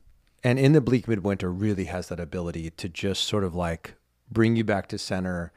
And 0.44 0.58
in 0.58 0.72
the 0.72 0.82
Bleak 0.82 1.08
Midwinter 1.08 1.50
really 1.50 1.86
has 1.86 2.08
that 2.08 2.20
ability 2.20 2.68
to 2.68 2.88
just 2.90 3.24
sort 3.24 3.44
of 3.44 3.54
like 3.54 3.94
bring 4.30 4.56
you 4.56 4.62
back 4.64 4.88
to 4.88 4.98
center 4.98 5.52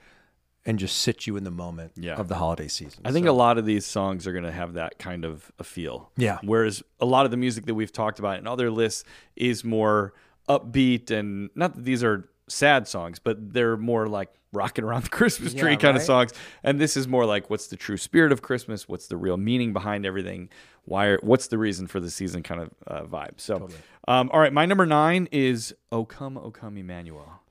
and 0.66 0.80
just 0.80 0.96
sit 1.00 1.28
you 1.28 1.36
in 1.36 1.44
the 1.44 1.52
moment 1.52 1.92
Yeah. 1.98 2.16
of 2.16 2.30
the 2.30 2.36
holiday 2.36 2.70
season. 2.70 3.02
I 3.04 3.12
think 3.12 3.26
So- 3.26 3.34
a 3.34 3.36
lot 3.36 3.58
of 3.58 3.66
these 3.66 3.86
songs 3.86 4.26
are 4.26 4.32
going 4.32 4.46
to 4.46 4.52
have 4.54 4.76
that 4.76 4.98
kind 4.98 5.26
of 5.26 5.52
a 5.60 5.66
feel. 5.66 6.10
Yeah. 6.16 6.40
Whereas 6.42 6.82
a 7.02 7.06
lot 7.06 7.26
of 7.26 7.32
the 7.32 7.38
music 7.38 7.66
that 7.66 7.76
we've 7.76 7.92
talked 7.92 8.18
about 8.18 8.40
in 8.40 8.48
other 8.48 8.72
lists 8.72 9.04
is 9.36 9.66
more 9.66 10.14
upbeat 10.48 11.12
and 11.12 11.50
not 11.54 11.76
that 11.76 11.84
these 11.84 12.02
are 12.02 12.30
sad 12.52 12.88
songs, 12.88 13.20
but 13.20 13.54
they're 13.54 13.78
more 13.78 14.08
like 14.08 14.34
rocking 14.54 14.84
around 14.84 15.04
the 15.04 15.10
Christmas 15.20 15.54
tree 15.54 15.72
Yeah, 15.72 15.78
kind 15.78 15.98
of 15.98 16.04
songs. 16.04 16.32
And 16.64 16.80
this 16.80 16.98
is 16.98 17.08
more 17.08 17.26
like 17.26 17.50
what's 17.50 17.68
the 17.68 17.78
true 17.78 17.98
spirit 17.98 18.32
of 18.32 18.42
Christmas? 18.42 18.88
What's 18.88 19.08
the 19.08 19.18
real 19.18 19.38
meaning 19.38 19.74
behind 19.74 20.06
everything? 20.06 20.50
Why? 20.86 21.08
Are, 21.08 21.20
what's 21.22 21.48
the 21.48 21.58
reason 21.58 21.88
for 21.88 22.00
the 22.00 22.10
season 22.10 22.44
kind 22.44 22.62
of 22.62 22.72
uh, 22.88 23.04
vibe? 23.04 23.40
So, 23.40 23.70
um, 24.08 24.30
all 24.34 24.40
right, 24.40 24.54
my 24.54 24.66
number 24.66 24.86
nine 24.86 25.28
is 25.32 25.74
"O 25.92 26.06
Come, 26.06 26.38
O 26.38 26.52
Come, 26.52 26.78
Emmanuel." 26.78 27.42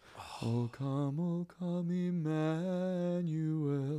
Oh 0.43 0.70
come, 0.72 1.20
oh 1.20 1.47
come, 1.59 1.91
Emmanuel. 1.91 2.30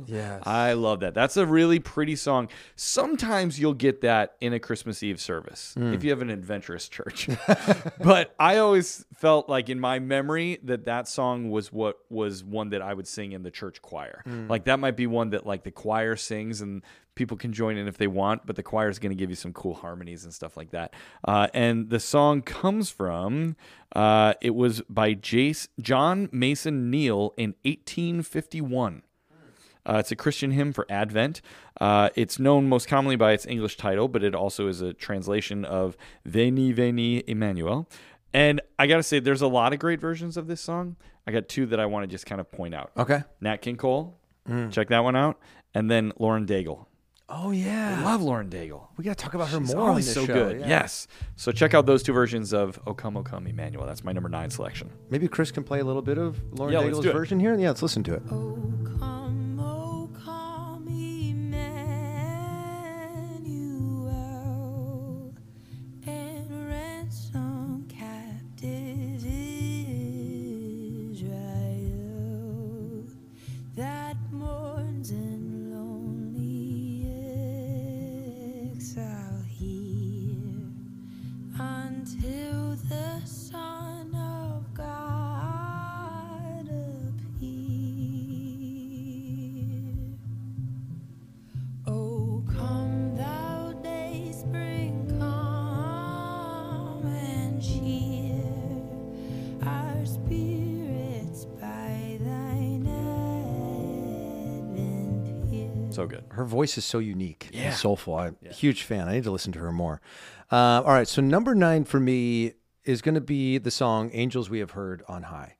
Yes. 0.08 0.42
I 0.44 0.72
love 0.72 0.98
that. 1.00 1.14
That's 1.14 1.36
a 1.36 1.46
really 1.46 1.78
pretty 1.78 2.16
song. 2.16 2.48
Sometimes 2.74 3.60
you'll 3.60 3.74
get 3.74 4.00
that 4.00 4.34
in 4.40 4.52
a 4.52 4.58
Christmas 4.58 5.04
Eve 5.04 5.20
service 5.20 5.74
if 5.76 5.82
hmm. 5.82 6.04
you 6.04 6.10
have 6.10 6.20
an 6.20 6.30
adventurous 6.30 6.88
church. 6.88 7.28
but 8.00 8.34
I 8.40 8.56
always 8.56 9.04
felt 9.14 9.48
like 9.48 9.68
in 9.68 9.78
my 9.78 10.00
memory 10.00 10.58
that 10.64 10.86
that 10.86 11.06
song 11.06 11.48
was 11.50 11.72
what 11.72 11.98
was 12.10 12.42
one 12.42 12.70
that 12.70 12.82
I 12.82 12.92
would 12.92 13.06
sing 13.06 13.30
in 13.30 13.44
the 13.44 13.52
church 13.52 13.80
choir. 13.80 14.22
Hmm. 14.24 14.48
Like 14.48 14.64
that 14.64 14.80
might 14.80 14.96
be 14.96 15.06
one 15.06 15.30
that 15.30 15.46
like 15.46 15.62
the 15.62 15.70
choir 15.70 16.16
sings 16.16 16.60
and 16.60 16.82
people 17.14 17.36
can 17.36 17.52
join 17.52 17.76
in 17.76 17.88
if 17.88 17.98
they 17.98 18.06
want, 18.06 18.46
but 18.46 18.56
the 18.56 18.62
choir 18.62 18.88
is 18.88 18.98
going 18.98 19.10
to 19.10 19.16
give 19.16 19.30
you 19.30 19.36
some 19.36 19.52
cool 19.52 19.74
harmonies 19.74 20.24
and 20.24 20.32
stuff 20.32 20.56
like 20.56 20.70
that. 20.70 20.94
Uh, 21.26 21.48
and 21.52 21.90
the 21.90 22.00
song 22.00 22.42
comes 22.42 22.90
from 22.90 23.56
uh, 23.94 24.34
it 24.40 24.54
was 24.54 24.80
by 24.88 25.14
Jace, 25.14 25.68
John 25.80 26.28
Mason 26.32 26.90
Neale 26.90 27.34
in 27.36 27.54
1851. 27.64 29.02
Uh, 29.84 29.96
it's 29.98 30.12
a 30.12 30.16
Christian 30.16 30.52
hymn 30.52 30.72
for 30.72 30.86
Advent. 30.88 31.40
Uh, 31.80 32.08
it's 32.14 32.38
known 32.38 32.68
most 32.68 32.86
commonly 32.86 33.16
by 33.16 33.32
its 33.32 33.44
English 33.46 33.76
title, 33.76 34.06
but 34.06 34.22
it 34.22 34.34
also 34.34 34.68
is 34.68 34.80
a 34.80 34.92
translation 34.92 35.64
of 35.64 35.96
Veni 36.24 36.72
Veni 36.72 37.24
Emmanuel. 37.26 37.88
And 38.32 38.60
I 38.78 38.86
got 38.86 38.98
to 38.98 39.02
say, 39.02 39.18
there's 39.18 39.42
a 39.42 39.48
lot 39.48 39.72
of 39.72 39.78
great 39.80 40.00
versions 40.00 40.36
of 40.36 40.46
this 40.46 40.60
song. 40.60 40.96
I 41.26 41.32
got 41.32 41.48
two 41.48 41.66
that 41.66 41.80
I 41.80 41.86
want 41.86 42.04
to 42.04 42.06
just 42.06 42.26
kind 42.26 42.40
of 42.40 42.50
point 42.50 42.74
out. 42.74 42.92
Okay. 42.96 43.22
Nat 43.40 43.56
King 43.58 43.76
Cole, 43.76 44.16
check 44.70 44.88
that 44.88 45.00
one 45.04 45.16
out. 45.16 45.38
And 45.74 45.90
then 45.90 46.12
Lauren 46.18 46.46
Daigle. 46.46 46.86
Oh, 47.34 47.50
yeah. 47.50 47.96
I 48.00 48.04
love 48.04 48.20
Lauren 48.22 48.50
Daigle. 48.50 48.88
we 48.98 49.04
got 49.04 49.16
to 49.16 49.24
talk 49.24 49.32
about 49.34 49.48
her 49.48 49.58
She's 49.58 49.74
more 49.74 49.84
on 49.84 49.88
always 49.90 50.04
this 50.06 50.14
so 50.14 50.26
show. 50.26 50.34
good. 50.34 50.60
Yeah. 50.60 50.68
Yes. 50.68 51.08
So 51.36 51.50
check 51.50 51.72
out 51.72 51.86
those 51.86 52.02
two 52.02 52.12
versions 52.12 52.52
of 52.52 52.78
O 52.86 52.92
Come, 52.92 53.16
O 53.16 53.22
Come, 53.22 53.46
Emmanuel. 53.46 53.86
That's 53.86 54.04
my 54.04 54.12
number 54.12 54.28
nine 54.28 54.50
selection. 54.50 54.90
Maybe 55.08 55.28
Chris 55.28 55.50
can 55.50 55.64
play 55.64 55.80
a 55.80 55.84
little 55.84 56.02
bit 56.02 56.18
of 56.18 56.38
Lauren 56.52 56.74
Yeah, 56.74 56.80
Daigle's 56.82 57.06
version 57.06 57.40
here. 57.40 57.58
Yeah, 57.58 57.68
let's 57.68 57.80
listen 57.82 58.02
to 58.04 58.14
it. 58.14 58.22
Oh, 58.30 58.58
come, 58.84 58.98
oh, 59.02 59.21
voice 106.62 106.78
is 106.78 106.84
so 106.84 106.98
unique 107.00 107.48
Yeah. 107.52 107.62
and 107.70 107.74
soulful. 107.74 108.14
I'm 108.16 108.36
a 108.48 108.52
huge 108.52 108.84
fan. 108.84 109.08
I 109.08 109.14
need 109.14 109.24
to 109.24 109.32
listen 109.32 109.52
to 109.52 109.58
her 109.58 109.72
more. 109.72 110.00
Uh, 110.50 110.80
all 110.86 110.92
right. 110.92 111.08
So, 111.08 111.20
number 111.20 111.54
nine 111.56 111.84
for 111.84 111.98
me 111.98 112.52
is 112.84 113.02
going 113.02 113.16
to 113.16 113.20
be 113.20 113.58
the 113.58 113.70
song 113.70 114.10
Angels 114.12 114.48
We 114.48 114.60
Have 114.60 114.72
Heard 114.72 115.02
on 115.08 115.24
High, 115.24 115.56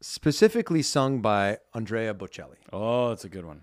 specifically 0.00 0.82
sung 0.82 1.20
by 1.20 1.58
Andrea 1.74 2.12
Bocelli. 2.14 2.56
Oh, 2.72 3.10
that's 3.10 3.24
a 3.24 3.28
good 3.28 3.44
one. 3.44 3.62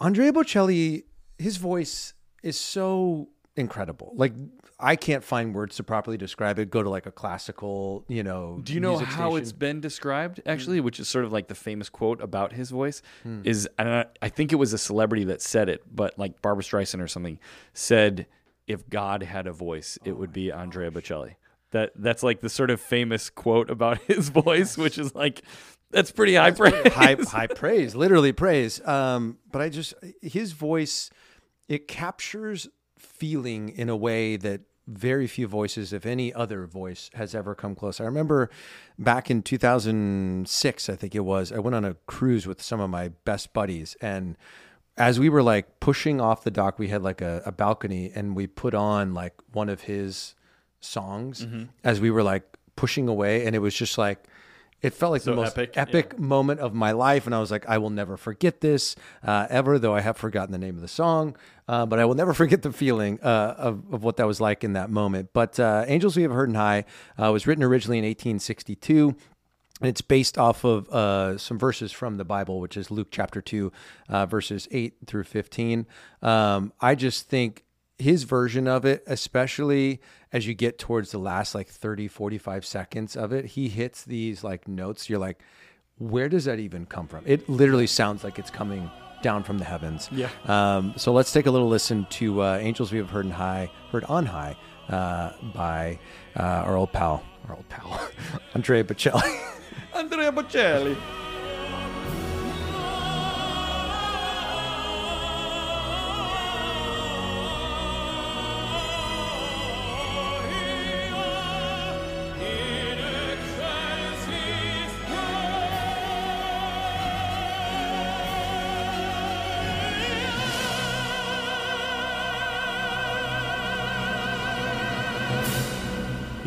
Andrea 0.00 0.32
Bocelli, 0.32 1.04
his 1.38 1.58
voice 1.58 2.14
is 2.42 2.58
so 2.58 3.28
incredible. 3.56 4.12
Like, 4.16 4.32
I 4.80 4.96
can't 4.96 5.22
find 5.22 5.54
words 5.54 5.76
to 5.76 5.84
properly 5.84 6.16
describe 6.16 6.58
it. 6.58 6.70
Go 6.70 6.82
to 6.82 6.90
like 6.90 7.06
a 7.06 7.12
classical, 7.12 8.04
you 8.08 8.22
know. 8.22 8.60
Do 8.62 8.72
you 8.74 8.80
know 8.80 8.98
how 8.98 9.36
it's 9.36 9.52
been 9.52 9.80
described 9.80 10.40
actually, 10.46 10.80
which 10.80 10.98
is 10.98 11.08
sort 11.08 11.24
of 11.24 11.32
like 11.32 11.48
the 11.48 11.54
famous 11.54 11.88
quote 11.88 12.20
about 12.20 12.52
his 12.52 12.70
voice 12.70 13.00
Hmm. 13.22 13.42
is 13.44 13.68
and 13.78 13.88
I, 13.88 14.04
I 14.20 14.28
think 14.28 14.52
it 14.52 14.56
was 14.56 14.72
a 14.72 14.78
celebrity 14.78 15.24
that 15.24 15.40
said 15.40 15.68
it, 15.68 15.82
but 15.94 16.18
like 16.18 16.42
Barbra 16.42 16.64
Streisand 16.64 17.00
or 17.02 17.08
something 17.08 17.38
said 17.72 18.26
if 18.66 18.88
God 18.88 19.22
had 19.22 19.46
a 19.46 19.52
voice, 19.52 19.98
it 20.04 20.16
would 20.18 20.32
be 20.32 20.50
Andrea 20.50 20.90
Bocelli. 20.90 21.36
That 21.70 21.92
that's 21.96 22.22
like 22.22 22.40
the 22.40 22.48
sort 22.48 22.70
of 22.70 22.80
famous 22.80 23.30
quote 23.30 23.70
about 23.70 23.98
his 24.06 24.28
voice, 24.30 24.76
which 24.76 24.98
is 24.98 25.14
like 25.14 25.42
that's 25.90 26.10
pretty 26.10 26.34
high 26.34 26.50
praise. 26.50 26.92
high 26.92 27.16
high 27.28 27.46
praise, 27.46 27.94
literally 27.94 28.32
praise. 28.32 28.84
Um, 28.86 29.38
but 29.52 29.62
I 29.62 29.68
just 29.68 29.94
his 30.20 30.50
voice, 30.52 31.10
it 31.68 31.86
captures 31.86 32.68
feeling 33.04 33.68
in 33.68 33.88
a 33.88 33.96
way 33.96 34.36
that 34.36 34.62
very 34.86 35.26
few 35.26 35.46
voices, 35.46 35.92
if 35.92 36.04
any 36.04 36.32
other 36.34 36.66
voice, 36.66 37.08
has 37.14 37.34
ever 37.34 37.54
come 37.54 37.74
close. 37.74 38.00
I 38.00 38.04
remember 38.04 38.50
back 38.98 39.30
in 39.30 39.42
2006, 39.42 40.88
I 40.88 40.96
think 40.96 41.14
it 41.14 41.20
was, 41.20 41.52
I 41.52 41.58
went 41.58 41.74
on 41.74 41.84
a 41.84 41.94
cruise 42.06 42.46
with 42.46 42.60
some 42.62 42.80
of 42.80 42.90
my 42.90 43.08
best 43.24 43.52
buddies 43.52 43.96
and 44.00 44.36
as 44.96 45.18
we 45.18 45.28
were 45.28 45.42
like 45.42 45.80
pushing 45.80 46.20
off 46.20 46.44
the 46.44 46.52
dock, 46.52 46.78
we 46.78 46.86
had 46.86 47.02
like 47.02 47.20
a, 47.20 47.42
a 47.44 47.50
balcony 47.50 48.12
and 48.14 48.36
we 48.36 48.46
put 48.46 48.74
on 48.74 49.12
like 49.12 49.34
one 49.52 49.68
of 49.68 49.80
his 49.82 50.36
songs 50.80 51.44
Mm-hmm. 51.44 51.64
as 51.82 52.00
we 52.00 52.12
were 52.12 52.22
like 52.22 52.44
pushing 52.76 53.08
away. 53.08 53.44
And 53.44 53.56
it 53.56 53.58
was 53.58 53.74
just 53.74 53.98
like, 53.98 54.24
it 54.84 54.92
felt 54.92 55.12
like 55.12 55.22
So 55.22 55.30
the 55.30 55.36
most 55.36 55.56
epic, 55.56 55.78
epic, 55.78 56.18
moment 56.18 56.60
of 56.60 56.74
my 56.74 56.92
life. 56.92 57.24
And 57.24 57.34
I 57.34 57.40
was 57.40 57.50
like, 57.50 57.66
I 57.66 57.78
will 57.78 57.88
never 57.88 58.18
forget 58.18 58.60
this 58.60 58.96
uh, 59.22 59.46
ever, 59.48 59.78
though 59.78 59.94
I 59.94 60.02
have 60.02 60.18
forgotten 60.18 60.52
the 60.52 60.58
name 60.58 60.74
of 60.76 60.82
the 60.82 60.88
song. 60.88 61.36
Uh, 61.66 61.86
but 61.86 61.98
I 61.98 62.04
will 62.04 62.14
never 62.22 62.34
forget 62.34 62.60
the 62.60 62.70
feeling 62.70 63.18
uh, 63.22 63.54
of, 63.56 63.82
of 63.94 64.04
what 64.04 64.18
that 64.18 64.26
was 64.26 64.42
like 64.42 64.62
in 64.62 64.74
that 64.74 64.90
moment. 64.90 65.30
But 65.32 65.58
uh, 65.58 65.86
Angels 65.88 66.18
We 66.18 66.22
Have 66.24 66.32
Heard 66.32 66.50
and 66.50 66.56
High 66.58 66.84
uh, 67.18 67.32
was 67.32 67.46
written 67.46 67.64
originally 67.64 67.96
in 67.96 68.04
1862. 68.04 69.16
And 69.80 69.88
it's 69.88 70.02
based 70.02 70.36
off 70.36 70.64
of 70.64 70.88
uh, 70.90 71.38
some 71.38 71.58
verses 71.58 71.90
from 71.90 72.18
the 72.18 72.24
Bible, 72.24 72.60
which 72.60 72.76
is 72.76 72.90
Luke 72.90 73.08
chapter 73.10 73.40
2, 73.40 73.72
uh, 74.10 74.26
verses 74.26 74.68
8 74.70 74.96
through 75.06 75.24
15. 75.24 75.86
Um, 76.20 76.74
I 76.78 76.94
just 76.94 77.30
think 77.30 77.64
his 77.98 78.24
version 78.24 78.66
of 78.66 78.84
it, 78.84 79.02
especially 79.06 80.00
as 80.32 80.46
you 80.46 80.54
get 80.54 80.78
towards 80.78 81.12
the 81.12 81.18
last 81.18 81.54
like 81.54 81.68
30, 81.68 82.08
45 82.08 82.64
seconds 82.64 83.16
of 83.16 83.32
it, 83.32 83.44
he 83.44 83.68
hits 83.68 84.04
these 84.04 84.42
like 84.42 84.66
notes. 84.66 85.08
You're 85.08 85.18
like, 85.18 85.40
where 85.98 86.28
does 86.28 86.44
that 86.46 86.58
even 86.58 86.86
come 86.86 87.06
from? 87.06 87.24
It 87.26 87.48
literally 87.48 87.86
sounds 87.86 88.24
like 88.24 88.38
it's 88.38 88.50
coming 88.50 88.90
down 89.22 89.42
from 89.42 89.58
the 89.58 89.64
heavens. 89.64 90.08
Yeah. 90.12 90.28
Um, 90.46 90.94
so 90.96 91.12
let's 91.12 91.32
take 91.32 91.46
a 91.46 91.50
little 91.50 91.68
listen 91.68 92.06
to 92.10 92.42
uh, 92.42 92.58
Angels 92.60 92.92
We 92.92 92.98
Have 92.98 93.10
Heard, 93.10 93.26
in 93.26 93.30
high, 93.30 93.70
heard 93.90 94.04
on 94.04 94.26
High 94.26 94.56
uh, 94.88 95.32
by 95.54 95.98
uh, 96.36 96.42
our 96.42 96.76
old 96.76 96.92
pal, 96.92 97.22
our 97.48 97.54
old 97.54 97.68
pal, 97.68 98.08
Andrea 98.54 98.84
Bocelli. 98.84 99.40
Andrea 99.94 100.32
Bocelli. 100.32 100.96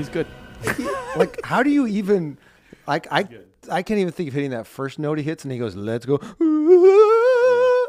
He's 0.07 0.13
good. 0.13 0.27
like 1.15 1.39
how 1.43 1.61
do 1.63 1.69
you 1.69 1.85
even 1.87 2.37
like 2.87 3.07
I 3.11 3.27
I 3.69 3.83
can't 3.83 3.99
even 3.99 4.11
think 4.13 4.29
of 4.29 4.33
hitting 4.33 4.51
that 4.51 4.65
first 4.65 4.97
note 4.99 5.17
he 5.17 5.23
hits 5.23 5.43
and 5.43 5.51
he 5.51 5.59
goes 5.59 5.75
let's 5.75 6.05
go 6.05 6.17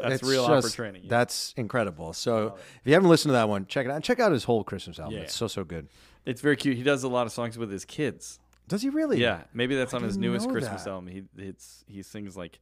That's 0.01 0.21
It's 0.21 0.23
real 0.23 0.45
opera 0.45 0.69
training. 0.69 1.03
yeah. 1.03 1.09
That's 1.09 1.53
incredible. 1.57 2.13
So 2.13 2.55
if 2.57 2.81
you 2.85 2.93
haven't 2.93 3.09
listened 3.09 3.29
to 3.29 3.33
that 3.33 3.49
one, 3.49 3.65
check 3.65 3.85
it 3.85 3.91
out. 3.91 4.03
Check 4.03 4.19
out 4.19 4.31
his 4.31 4.43
whole 4.43 4.63
Christmas 4.63 4.99
album. 4.99 5.15
Yeah. 5.15 5.23
It's 5.23 5.35
so 5.35 5.47
so 5.47 5.63
good. 5.63 5.87
It's 6.25 6.41
very 6.41 6.55
cute. 6.57 6.77
He 6.77 6.83
does 6.83 7.03
a 7.03 7.07
lot 7.09 7.25
of 7.25 7.31
songs 7.31 7.57
with 7.57 7.71
his 7.71 7.85
kids. 7.85 8.39
Does 8.67 8.81
he 8.83 8.89
really? 8.89 9.19
Yeah, 9.19 9.41
maybe 9.53 9.75
that's 9.75 9.93
I 9.93 9.97
on 9.97 10.03
his 10.03 10.17
newest 10.17 10.47
Christmas 10.49 10.83
that. 10.83 10.91
album. 10.91 11.07
He 11.07 11.23
it's 11.37 11.83
he 11.87 12.03
sings 12.03 12.37
like 12.37 12.59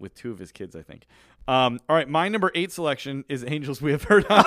with 0.00 0.14
two 0.14 0.30
of 0.32 0.38
his 0.38 0.50
kids, 0.52 0.74
I 0.74 0.82
think. 0.82 1.06
Um, 1.48 1.80
all 1.88 1.96
right, 1.96 2.08
my 2.08 2.28
number 2.28 2.50
eight 2.54 2.70
selection 2.72 3.24
is 3.28 3.44
"Angels 3.46 3.80
We 3.82 3.90
Have 3.92 4.04
Heard." 4.04 4.24
um, 4.30 4.44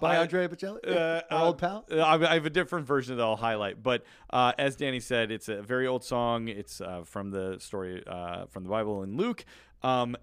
By 0.00 0.16
I- 0.16 0.20
Andre 0.20 0.48
Bocelli, 0.48 0.88
uh, 0.90 1.22
old 1.30 1.58
pal. 1.58 1.84
uh, 1.90 1.96
I 1.98 2.30
I 2.30 2.34
have 2.34 2.46
a 2.46 2.50
different 2.50 2.86
version 2.86 3.16
that 3.16 3.22
I'll 3.22 3.36
highlight, 3.36 3.82
but 3.82 4.04
uh, 4.30 4.52
as 4.58 4.76
Danny 4.76 5.00
said, 5.00 5.30
it's 5.30 5.48
a 5.48 5.62
very 5.62 5.86
old 5.86 6.04
song. 6.04 6.48
It's 6.48 6.80
uh, 6.80 7.02
from 7.04 7.30
the 7.30 7.56
story 7.60 8.02
uh, 8.06 8.46
from 8.46 8.64
the 8.64 8.70
Bible 8.70 9.02
in 9.02 9.16
Luke. 9.16 9.44
Um, 9.82 10.16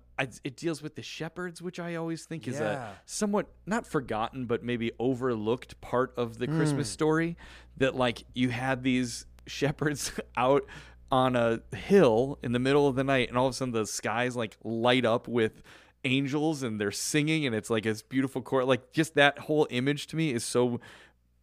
it 0.43 0.55
deals 0.55 0.81
with 0.83 0.95
the 0.95 1.01
shepherds, 1.03 1.61
which 1.61 1.79
I 1.79 1.95
always 1.95 2.25
think 2.25 2.47
is 2.47 2.59
a 2.59 2.95
somewhat 3.05 3.47
not 3.65 3.85
forgotten, 3.87 4.45
but 4.45 4.63
maybe 4.63 4.91
overlooked 4.99 5.79
part 5.81 6.13
of 6.17 6.37
the 6.39 6.45
Hmm. 6.47 6.57
Christmas 6.57 6.89
story. 6.89 7.37
That 7.77 7.95
like 7.95 8.23
you 8.33 8.49
had 8.49 8.83
these 8.83 9.25
shepherds 9.45 10.11
out 10.37 10.65
on 11.11 11.35
a 11.35 11.61
hill 11.75 12.37
in 12.43 12.51
the 12.51 12.59
middle 12.59 12.87
of 12.87 12.95
the 12.95 13.03
night, 13.03 13.29
and 13.29 13.37
all 13.37 13.47
of 13.47 13.51
a 13.51 13.53
sudden 13.55 13.73
the 13.73 13.85
skies 13.85 14.35
like 14.35 14.57
light 14.63 15.05
up 15.05 15.27
with 15.27 15.61
angels, 16.03 16.63
and 16.63 16.79
they're 16.79 16.91
singing, 16.91 17.45
and 17.45 17.55
it's 17.55 17.69
like 17.69 17.83
this 17.83 18.01
beautiful 18.01 18.41
chord. 18.41 18.65
Like 18.65 18.91
just 18.91 19.15
that 19.15 19.39
whole 19.39 19.67
image 19.69 20.07
to 20.07 20.15
me 20.15 20.33
is 20.33 20.43
so 20.43 20.79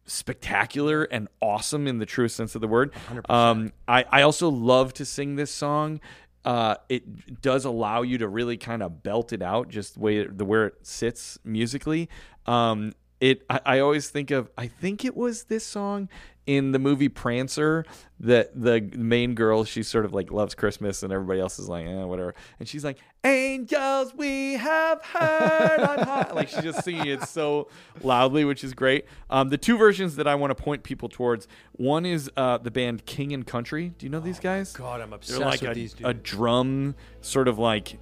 spectacular 0.05 1.03
and 1.03 1.27
awesome 1.41 1.87
in 1.87 1.97
the 1.97 2.05
truest 2.05 2.35
sense 2.35 2.55
of 2.55 2.61
the 2.61 2.67
word. 2.67 2.93
Um, 3.27 3.73
I, 3.87 4.05
I 4.11 4.21
also 4.21 4.49
love 4.49 4.93
to 4.95 5.05
sing 5.05 5.35
this 5.35 5.51
song. 5.51 5.99
Uh, 6.43 6.75
it 6.89 7.41
does 7.41 7.65
allow 7.65 8.03
you 8.03 8.19
to 8.19 8.27
really 8.27 8.55
kind 8.55 8.83
of 8.83 9.01
belt 9.01 9.33
it 9.33 9.41
out, 9.41 9.67
just 9.67 9.95
the 9.95 9.99
way 9.99 10.27
the 10.27 10.45
where 10.45 10.67
it 10.67 10.75
sits 10.85 11.39
musically. 11.43 12.07
Um, 12.45 12.93
it 13.19 13.43
I, 13.49 13.61
I 13.65 13.79
always 13.79 14.09
think 14.09 14.29
of 14.29 14.51
I 14.57 14.67
think 14.67 15.03
it 15.03 15.15
was 15.15 15.45
this 15.45 15.65
song 15.65 16.07
in 16.47 16.71
the 16.71 16.79
movie 16.79 17.09
Prancer 17.09 17.85
that 18.19 18.51
the 18.59 18.81
main 18.95 19.33
girl 19.35 19.63
she 19.63 19.83
sort 19.83 20.05
of 20.05 20.13
like 20.13 20.31
loves 20.31 20.53
Christmas 20.55 21.03
and 21.03 21.11
everybody 21.11 21.39
else 21.39 21.59
is 21.59 21.67
like 21.67 21.85
eh, 21.85 22.03
whatever. 22.03 22.33
And 22.59 22.67
she's 22.67 22.83
like 22.83 22.99
angels 23.23 24.13
we 24.13 24.53
have 24.53 25.01
heard 25.03 25.79
on 25.79 25.99
high 25.99 26.31
like 26.33 26.49
she's 26.49 26.63
just 26.63 26.83
singing 26.83 27.07
it 27.07 27.23
so 27.23 27.67
loudly 28.03 28.45
which 28.45 28.63
is 28.63 28.73
great. 28.73 29.05
Um, 29.29 29.49
the 29.49 29.57
two 29.57 29.77
versions 29.77 30.15
that 30.17 30.27
I 30.27 30.35
want 30.35 30.55
to 30.55 30.63
point 30.63 30.83
people 30.83 31.09
towards 31.09 31.47
one 31.73 32.05
is 32.05 32.29
uh, 32.37 32.57
the 32.59 32.71
band 32.71 33.05
King 33.05 33.33
and 33.33 33.45
Country. 33.45 33.93
Do 33.97 34.05
you 34.05 34.09
know 34.11 34.19
these 34.19 34.39
guys? 34.39 34.71
God, 34.73 35.01
I'm 35.01 35.09
they're 35.09 35.17
obsessed 35.17 35.41
like 35.41 35.61
with 35.61 35.71
a, 35.71 35.73
these 35.73 35.95
a 36.03 36.13
drum 36.13 36.95
sort 37.21 37.47
of 37.47 37.57
like 37.57 37.97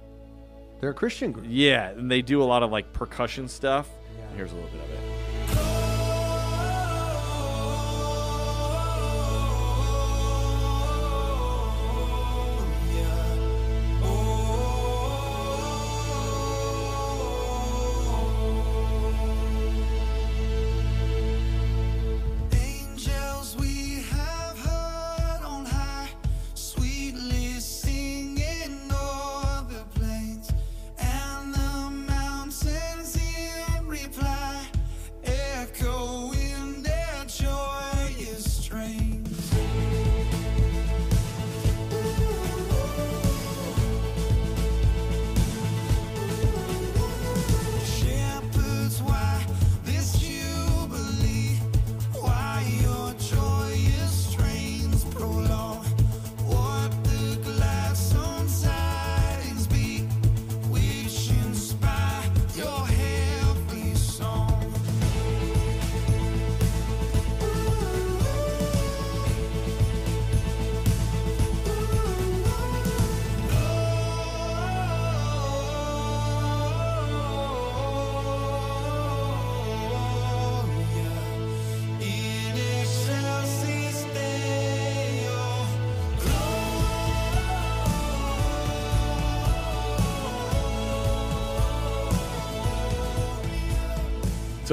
They're 0.80 0.90
a 0.90 0.94
Christian 0.94 1.32
group. 1.32 1.46
yeah 1.48 1.90
and 1.90 2.10
they 2.10 2.22
do 2.22 2.42
a 2.42 2.44
lot 2.44 2.62
of 2.62 2.70
like 2.70 2.92
percussion 2.92 3.48
stuff. 3.48 3.88
Here's 4.36 4.52
a 4.52 4.54
little 4.54 4.70
bit 4.70 4.80
of 4.80 4.90
it 4.90 5.73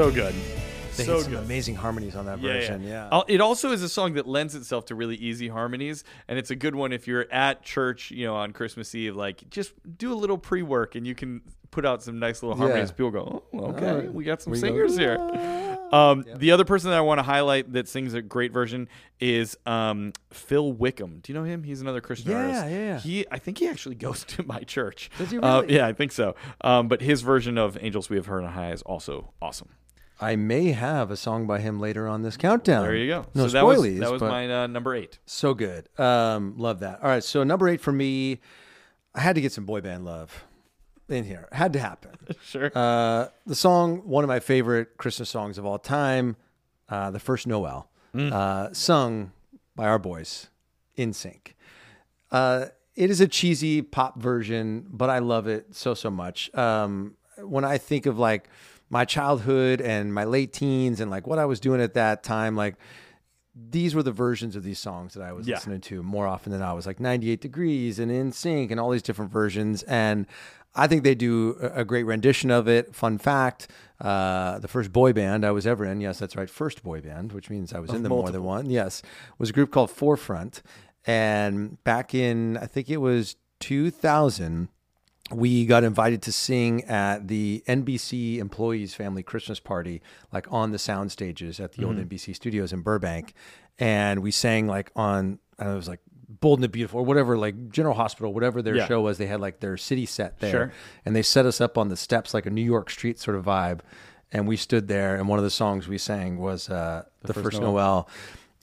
so 0.05 0.11
good 0.11 0.33
They 0.97 1.03
so 1.05 1.15
hit 1.15 1.23
some 1.23 1.31
good 1.33 1.43
amazing 1.43 1.75
harmonies 1.75 2.15
on 2.15 2.25
that 2.25 2.39
version. 2.39 2.83
Yeah. 2.83 3.07
Uh, 3.11 3.23
It 3.27 3.39
also 3.41 3.71
is 3.71 3.81
a 3.81 3.89
song 3.89 4.13
that 4.15 4.27
lends 4.27 4.55
itself 4.55 4.85
to 4.85 4.95
really 4.95 5.15
easy 5.15 5.47
harmonies, 5.47 6.03
and 6.27 6.37
it's 6.39 6.51
a 6.51 6.55
good 6.55 6.75
one 6.75 6.91
if 6.91 7.07
you're 7.07 7.31
at 7.31 7.63
church, 7.63 8.11
you 8.11 8.25
know, 8.25 8.35
on 8.35 8.51
Christmas 8.51 8.93
Eve. 8.95 9.15
Like, 9.15 9.49
just 9.49 9.73
do 9.97 10.11
a 10.11 10.15
little 10.23 10.37
pre-work, 10.37 10.95
and 10.95 11.05
you 11.07 11.15
can 11.15 11.41
put 11.71 11.85
out 11.85 12.03
some 12.03 12.19
nice 12.19 12.43
little 12.43 12.57
harmonies. 12.57 12.89
Yeah. 12.89 12.95
People 12.95 13.11
go, 13.11 13.43
"Oh, 13.53 13.59
okay, 13.71 13.89
All 13.89 13.95
right. 13.99 14.13
we 14.13 14.25
got 14.25 14.41
some 14.41 14.51
We 14.51 14.59
go, 14.59 14.67
singers 14.67 14.97
here." 14.97 15.17
Um, 15.93 16.25
The 16.37 16.51
other 16.51 16.65
person 16.65 16.89
that 16.89 16.97
I 16.97 17.01
want 17.01 17.19
to 17.19 17.23
highlight 17.23 17.71
that 17.73 17.87
sings 17.87 18.13
a 18.13 18.21
great 18.21 18.51
version 18.53 18.87
is 19.21 19.57
um, 19.65 20.11
Phil 20.31 20.71
Wickham. 20.73 21.19
Do 21.21 21.31
you 21.31 21.37
know 21.39 21.45
him? 21.45 21.63
He's 21.63 21.79
another 21.81 21.99
Christian 22.01 22.31
Yeah, 22.31 22.37
artist. 22.37 22.65
yeah, 22.65 22.69
yeah. 22.77 22.99
He, 22.99 23.25
I 23.31 23.39
think 23.39 23.57
he 23.59 23.67
actually 23.69 23.95
goes 23.95 24.23
to 24.33 24.43
my 24.43 24.59
church. 24.61 25.09
Does 25.17 25.31
he 25.31 25.37
Uh, 25.37 25.61
really? 25.61 25.75
yeah, 25.75 25.87
I 25.87 25.93
think 25.93 26.11
so. 26.11 26.35
Um, 26.61 26.87
but 26.89 27.01
his 27.01 27.21
version 27.21 27.57
of 27.57 27.77
"Angels 27.81 28.09
We 28.09 28.17
Have 28.17 28.25
Heard 28.25 28.43
on 28.43 28.51
High" 28.51 28.71
is 28.73 28.81
also 28.81 29.31
awesome. 29.41 29.69
I 30.21 30.35
may 30.35 30.71
have 30.73 31.09
a 31.11 31.17
song 31.17 31.47
by 31.47 31.59
him 31.59 31.79
later 31.79 32.07
on 32.07 32.21
this 32.21 32.37
countdown. 32.37 32.83
There 32.83 32.95
you 32.95 33.07
go. 33.07 33.25
No 33.33 33.47
so 33.47 33.53
that 33.53 33.65
was, 33.65 33.81
that 33.99 34.11
was 34.11 34.21
my 34.21 34.63
uh, 34.63 34.67
number 34.67 34.93
eight. 34.95 35.17
so 35.25 35.53
good. 35.55 35.89
Um, 35.99 36.53
love 36.57 36.79
that. 36.81 37.01
All 37.01 37.09
right, 37.09 37.23
so 37.23 37.43
number 37.43 37.67
eight 37.67 37.81
for 37.81 37.91
me, 37.91 38.39
I 39.15 39.21
had 39.21 39.33
to 39.35 39.41
get 39.41 39.51
some 39.51 39.65
boy 39.65 39.81
band 39.81 40.05
love 40.05 40.43
in 41.09 41.23
here. 41.25 41.47
Had 41.51 41.73
to 41.73 41.79
happen. 41.79 42.11
Sure. 42.45 42.71
Uh, 42.75 43.27
the 43.45 43.55
song, 43.55 43.97
one 44.05 44.23
of 44.23 44.27
my 44.27 44.39
favorite 44.39 44.95
Christmas 44.97 45.29
songs 45.29 45.57
of 45.57 45.65
all 45.65 45.79
time, 45.79 46.35
uh, 46.87 47.11
"The 47.11 47.19
First 47.19 47.45
Noel," 47.47 47.89
Mm. 48.15 48.31
uh, 48.31 48.73
sung 48.73 49.31
by 49.75 49.85
our 49.87 49.99
boys, 49.99 50.47
NSYNC. 50.97 51.55
Uh, 52.31 52.65
it 52.95 53.09
is 53.09 53.19
a 53.21 53.27
cheesy 53.27 53.81
pop 53.81 54.19
version, 54.21 54.85
but 54.89 55.09
I 55.09 55.19
love 55.19 55.47
it 55.47 55.75
so 55.75 55.93
so 55.93 56.09
much. 56.11 56.53
Um, 56.55 57.15
when 57.37 57.65
I 57.65 57.77
think 57.77 58.05
of 58.05 58.17
like 58.19 58.47
my 58.91 59.05
childhood 59.05 59.81
and 59.81 60.13
my 60.13 60.25
late 60.25 60.53
teens 60.53 60.99
and 60.99 61.09
like 61.09 61.25
what 61.25 61.39
I 61.39 61.45
was 61.45 61.59
doing 61.59 61.81
at 61.81 61.95
that 61.95 62.21
time, 62.23 62.55
like 62.55 62.75
these 63.55 63.95
were 63.95 64.03
the 64.03 64.11
versions 64.11 64.55
of 64.55 64.63
these 64.63 64.79
songs 64.79 65.13
that 65.15 65.23
I 65.23 65.31
was 65.33 65.47
Yeah. 65.47 65.55
listening 65.55 65.81
to 65.81 66.03
more 66.03 66.27
often 66.27 66.51
than 66.51 66.61
I 66.61 66.73
was 66.73 66.85
like 66.85 66.99
98 66.99 67.41
Degrees 67.41 67.97
and 67.99 68.11
NSYNC 68.11 68.69
and 68.69 68.79
all 68.79 68.91
these 68.91 69.01
different 69.01 69.31
versions. 69.31 69.81
And 69.83 70.27
I 70.75 70.87
think 70.87 71.03
they 71.03 71.15
do 71.15 71.57
a 71.61 71.83
great 71.83 72.03
rendition 72.03 72.49
of 72.51 72.67
it. 72.69 72.95
Fun 72.95 73.17
fact 73.17 73.67
uh, 73.99 74.57
the 74.59 74.67
first 74.67 74.91
boy 74.91 75.13
band 75.13 75.45
I 75.45 75.51
was 75.51 75.67
ever 75.67 75.85
in, 75.85 76.01
yes, 76.01 76.17
that's 76.19 76.35
right, 76.35 76.49
first 76.49 76.81
boy 76.83 77.01
band, 77.01 77.33
which 77.33 77.49
means 77.49 77.71
I 77.73 77.79
was 77.79 77.91
in 77.91 78.03
them 78.03 78.09
more 78.09 78.29
than 78.29 78.43
one, 78.43 78.69
yes, 78.69 79.01
was 79.37 79.49
a 79.49 79.53
group 79.53 79.71
called 79.71 79.91
Forefront. 79.91 80.61
And 81.05 81.81
back 81.83 82.13
in, 82.15 82.57
I 82.57 82.65
think 82.67 82.89
it 82.89 82.97
was 82.97 83.35
2000, 83.59 84.69
we 85.31 85.65
got 85.65 85.83
invited 85.83 86.21
to 86.23 86.31
sing 86.31 86.83
at 86.85 87.27
the 87.27 87.63
NBC 87.67 88.37
Employees 88.37 88.93
Family 88.93 89.23
Christmas 89.23 89.59
Party, 89.59 90.01
like 90.33 90.51
on 90.51 90.71
the 90.71 90.79
sound 90.79 91.11
stages 91.11 91.59
at 91.59 91.73
the 91.73 91.83
old 91.85 91.97
NBC 91.97 92.35
studios 92.35 92.73
in 92.73 92.81
Burbank. 92.81 93.33
And 93.79 94.21
we 94.21 94.31
sang 94.31 94.67
like 94.67 94.91
on, 94.95 95.39
I 95.57 95.63
don't 95.63 95.69
know, 95.71 95.73
it 95.73 95.77
was 95.77 95.87
like 95.87 95.99
Bold 96.27 96.59
and 96.59 96.63
the 96.63 96.69
Beautiful 96.69 96.99
or 97.01 97.03
whatever, 97.05 97.37
like 97.37 97.69
General 97.71 97.95
Hospital, 97.95 98.33
whatever 98.33 98.61
their 98.61 98.75
Yeah. 98.75 98.87
show 98.87 99.01
was. 99.01 99.17
They 99.17 99.27
had 99.27 99.39
like 99.41 99.59
their 99.59 99.77
city 99.77 100.05
set 100.05 100.39
there. 100.39 100.51
Sure. 100.51 100.73
And 101.05 101.15
they 101.15 101.21
set 101.21 101.45
us 101.45 101.59
up 101.61 101.77
on 101.77 101.89
the 101.89 101.97
steps, 101.97 102.33
like 102.33 102.45
a 102.45 102.49
New 102.49 102.63
York 102.63 102.89
street 102.89 103.19
sort 103.19 103.35
of 103.37 103.45
vibe. 103.45 103.79
And 104.33 104.47
we 104.47 104.55
stood 104.55 104.87
there, 104.87 105.15
and 105.15 105.27
one 105.27 105.39
of 105.39 105.43
the 105.43 105.49
songs 105.49 105.89
we 105.89 105.97
sang 105.97 106.37
was 106.37 106.69
uh, 106.69 107.03
The, 107.23 107.33
First, 107.33 107.59
Noel. 107.59 108.07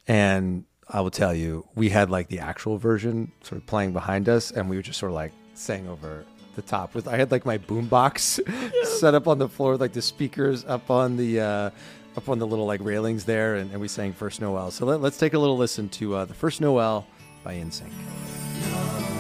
And 0.07 0.65
I 0.89 1.03
will 1.03 1.11
tell 1.11 1.35
you, 1.35 1.67
we 1.75 1.91
had 1.91 2.09
like 2.09 2.29
the 2.29 2.39
actual 2.41 2.79
version 2.79 3.33
sort 3.43 3.61
of 3.61 3.67
playing 3.67 3.93
behind 3.93 4.31
us, 4.31 4.51
and 4.51 4.71
we 4.71 4.77
were 4.77 4.83
just 4.83 4.99
sort 4.99 5.11
of 5.11 5.17
like 5.17 5.33
sang 5.53 5.87
over 5.87 6.25
the 6.59 6.63
top 6.69 6.95
with 6.95 7.07
I 7.07 7.17
had 7.17 7.31
like 7.31 7.47
my 7.47 7.57
boom 7.57 7.87
box 7.87 8.41
set 8.99 9.15
up 9.15 9.29
on 9.29 9.39
the 9.39 9.49
floor 9.49 9.73
with 9.73 9.81
like 9.81 9.93
the 9.93 10.03
speakers 10.03 10.65
up 10.65 10.91
on 10.91 11.17
the 11.17 11.41
uh, 11.41 11.71
up 12.17 12.29
on 12.29 12.39
the 12.39 12.47
little 12.47 12.67
like 12.67 12.81
railings 12.83 13.25
there, 13.25 13.55
and, 13.55 13.71
and 13.71 13.81
we 13.81 13.89
sang 13.89 14.13
First 14.13 14.41
Noel. 14.41 14.71
So 14.73 14.85
let, 14.85 15.01
us 15.01 15.17
take 15.17 15.35
a 15.35 15.39
little 15.39 15.57
listen 15.57 15.89
to 15.91 16.17
uh, 16.17 16.25
the 16.25 16.35
First 16.35 16.61
Noel 16.61 17.07
by 17.45 17.55
NSYNC. 17.55 19.18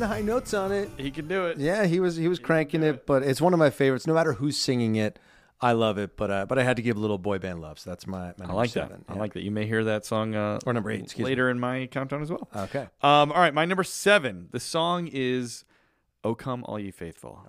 The 0.00 0.08
high 0.08 0.22
notes 0.22 0.52
on 0.54 0.72
it. 0.72 0.90
He 0.96 1.10
can 1.10 1.28
do 1.28 1.46
it. 1.46 1.58
Yeah, 1.58 1.86
he 1.86 2.00
was 2.00 2.16
he 2.16 2.26
was 2.28 2.38
cranking 2.38 2.82
it, 2.82 3.06
but 3.06 3.22
it's 3.22 3.40
one 3.40 3.52
of 3.52 3.58
my 3.58 3.70
favorites. 3.70 4.06
No 4.06 4.14
matter 4.14 4.32
who's 4.34 4.56
singing 4.56 4.96
it, 4.96 5.18
I 5.60 5.72
love 5.72 5.98
it. 5.98 6.16
But 6.16 6.30
uh, 6.30 6.46
but 6.46 6.58
I 6.58 6.62
had 6.64 6.76
to 6.76 6.82
give 6.82 6.96
a 6.96 7.00
little 7.00 7.18
boy 7.18 7.38
band 7.38 7.60
love, 7.60 7.78
so 7.78 7.90
that's 7.90 8.06
my, 8.06 8.32
my 8.38 8.46
I 8.46 8.52
like 8.52 8.70
seven. 8.70 9.04
that. 9.06 9.14
I 9.14 9.18
like 9.18 9.34
that. 9.34 9.42
You 9.42 9.50
may 9.50 9.66
hear 9.66 9.84
that 9.84 10.04
song 10.04 10.34
uh, 10.34 10.58
Or 10.66 10.72
number 10.72 10.90
eight, 10.90 11.02
excuse 11.04 11.24
me. 11.24 11.30
later 11.30 11.50
in 11.50 11.60
my 11.60 11.86
countdown 11.86 12.22
as 12.22 12.30
well. 12.30 12.48
Okay. 12.56 12.88
Um, 13.02 13.30
all 13.32 13.40
right, 13.40 13.54
my 13.54 13.64
number 13.64 13.84
seven. 13.84 14.48
The 14.50 14.60
song 14.60 15.08
is 15.12 15.64
"O 16.24 16.34
Come 16.34 16.64
All 16.64 16.78
Ye 16.78 16.90
Faithful." 16.90 17.46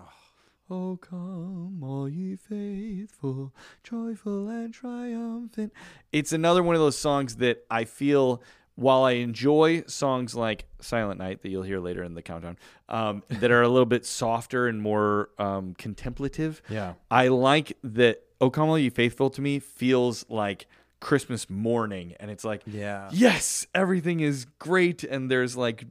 Oh, 0.74 0.96
come, 1.02 1.84
all 1.84 2.08
ye 2.08 2.38
faithful, 2.38 3.54
joyful 3.84 4.48
and 4.48 4.74
triumphant. 4.74 5.74
It's 6.14 6.32
another 6.32 6.64
one 6.64 6.76
of 6.76 6.80
those 6.82 6.98
songs 6.98 7.36
that 7.38 7.66
I 7.70 7.84
feel, 7.84 8.42
while 8.76 9.04
I 9.04 9.12
enjoy 9.14 9.84
songs 9.84 10.34
like 10.34 10.66
Silent 10.80 11.20
Night 11.20 11.42
that 11.42 11.50
you'll 11.50 11.64
hear 11.64 11.80
later 11.80 12.04
in 12.04 12.14
the 12.14 12.22
countdown, 12.22 12.58
um, 12.90 13.24
that 13.30 13.52
are 13.52 13.62
a 13.62 13.68
little 13.70 13.86
bit 13.86 14.06
softer 14.06 14.68
and 14.68 14.82
more 14.82 15.30
um, 15.38 15.74
contemplative. 15.76 16.62
Yeah. 16.70 16.94
I 17.10 17.28
like 17.28 17.78
that 17.84 18.24
O 18.40 18.50
Come 18.50 18.70
All 18.70 18.80
Ye 18.80 18.90
Faithful 18.90 19.30
to 19.32 19.42
me 19.42 19.60
feels 19.60 20.26
like 20.30 20.66
Christmas 21.00 21.50
morning. 21.50 22.14
And 22.20 22.32
it's 22.32 22.44
like, 22.44 22.64
Yeah. 22.66 23.10
yes, 23.12 23.68
everything 23.76 24.20
is 24.22 24.46
great. 24.60 25.04
And 25.04 25.30
there's 25.30 25.56
like 25.58 25.86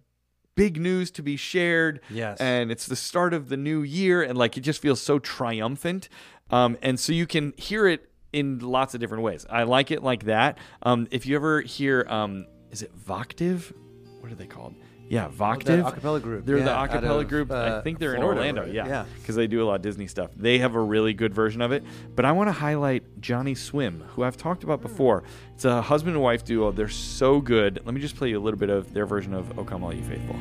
big 0.56 0.80
news 0.80 1.10
to 1.12 1.22
be 1.22 1.36
shared. 1.36 2.00
Yes. 2.10 2.38
And 2.40 2.70
it's 2.72 2.86
the 2.86 2.96
start 2.96 3.34
of 3.34 3.48
the 3.50 3.56
new 3.56 3.82
year. 3.82 4.22
And 4.22 4.36
like 4.38 4.56
it 4.56 4.60
just 4.62 4.80
feels 4.82 5.00
so 5.00 5.18
triumphant. 5.18 6.08
Um, 6.50 6.76
and 6.82 6.98
so 6.98 7.12
you 7.12 7.26
can 7.26 7.52
hear 7.56 7.86
it 7.86 8.10
in 8.32 8.58
lots 8.60 8.94
of 8.94 9.00
different 9.00 9.22
ways. 9.22 9.46
I 9.50 9.62
like 9.64 9.90
it 9.90 10.02
like 10.02 10.24
that. 10.24 10.58
Um, 10.82 11.06
if 11.10 11.26
you 11.26 11.36
ever 11.36 11.60
hear, 11.60 12.06
um, 12.08 12.46
is 12.70 12.82
it 12.82 12.92
Voctave? 13.06 13.72
What 14.20 14.30
are 14.32 14.34
they 14.34 14.46
called? 14.46 14.74
Yeah, 15.08 15.28
Voctave. 15.28 15.84
a 15.88 15.90
cappella 15.90 16.20
group. 16.20 16.46
They're 16.46 16.58
the 16.58 16.66
Yeah, 16.66 16.80
out 16.82 16.90
acapella 16.90 17.22
of, 17.22 17.28
group. 17.28 17.50
I 17.50 17.54
uh, 17.54 17.82
think 17.82 17.98
they're 17.98 18.14
Florida, 18.14 18.42
in 18.42 18.56
Orlando. 18.58 18.62
right? 18.62 18.72
Yeah, 18.72 18.86
Yeah. 18.86 19.04
because 19.18 19.34
they 19.34 19.48
do 19.48 19.60
a 19.60 19.66
lot 19.66 19.74
of 19.74 19.82
Disney 19.82 20.06
stuff. 20.06 20.30
They 20.36 20.58
have 20.58 20.76
a 20.76 20.80
really 20.80 21.14
good 21.14 21.34
version 21.34 21.60
of 21.62 21.72
it. 21.72 21.82
But 22.14 22.24
I 22.26 22.30
want 22.32 22.46
to 22.46 22.52
highlight 22.52 23.02
Johnny 23.20 23.56
Swim, 23.56 24.04
who 24.10 24.22
I've 24.22 24.36
talked 24.36 24.62
about 24.62 24.82
before. 24.82 25.24
It's 25.56 25.64
a 25.64 25.82
husband 25.82 26.14
and 26.14 26.22
wife 26.22 26.44
duo. 26.44 26.70
They're 26.70 26.88
so 26.88 27.40
good. 27.40 27.80
Let 27.84 27.92
me 27.92 28.00
just 28.00 28.14
play 28.14 28.28
you 28.30 28.38
a 28.38 28.42
little 28.44 28.60
bit 28.60 28.70
of 28.70 28.92
their 28.94 29.04
version 29.06 29.34
of 29.34 29.58
"O 29.58 29.64
Come 29.64 29.82
All 29.82 29.92
You 29.92 30.02
Faithful." 30.04 30.36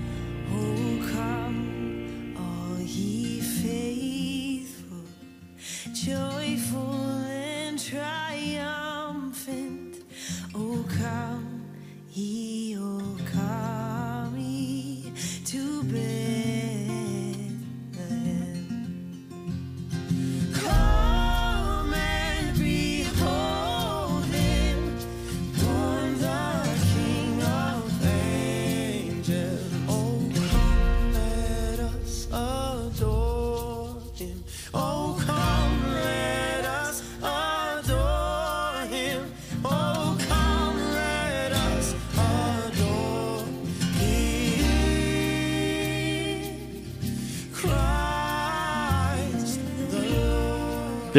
Oh, 0.51 1.09
come, 1.13 2.35
all 2.37 2.79
ye 2.79 3.41
faithful, 3.41 5.03
joyful 5.93 6.93
and 7.25 7.79
triumphant. 7.79 8.78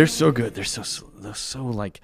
They're 0.01 0.07
so 0.07 0.33
good. 0.33 0.55
They're 0.55 0.65
so 0.65 1.11
they're 1.19 1.35
so 1.35 1.63
like 1.67 2.01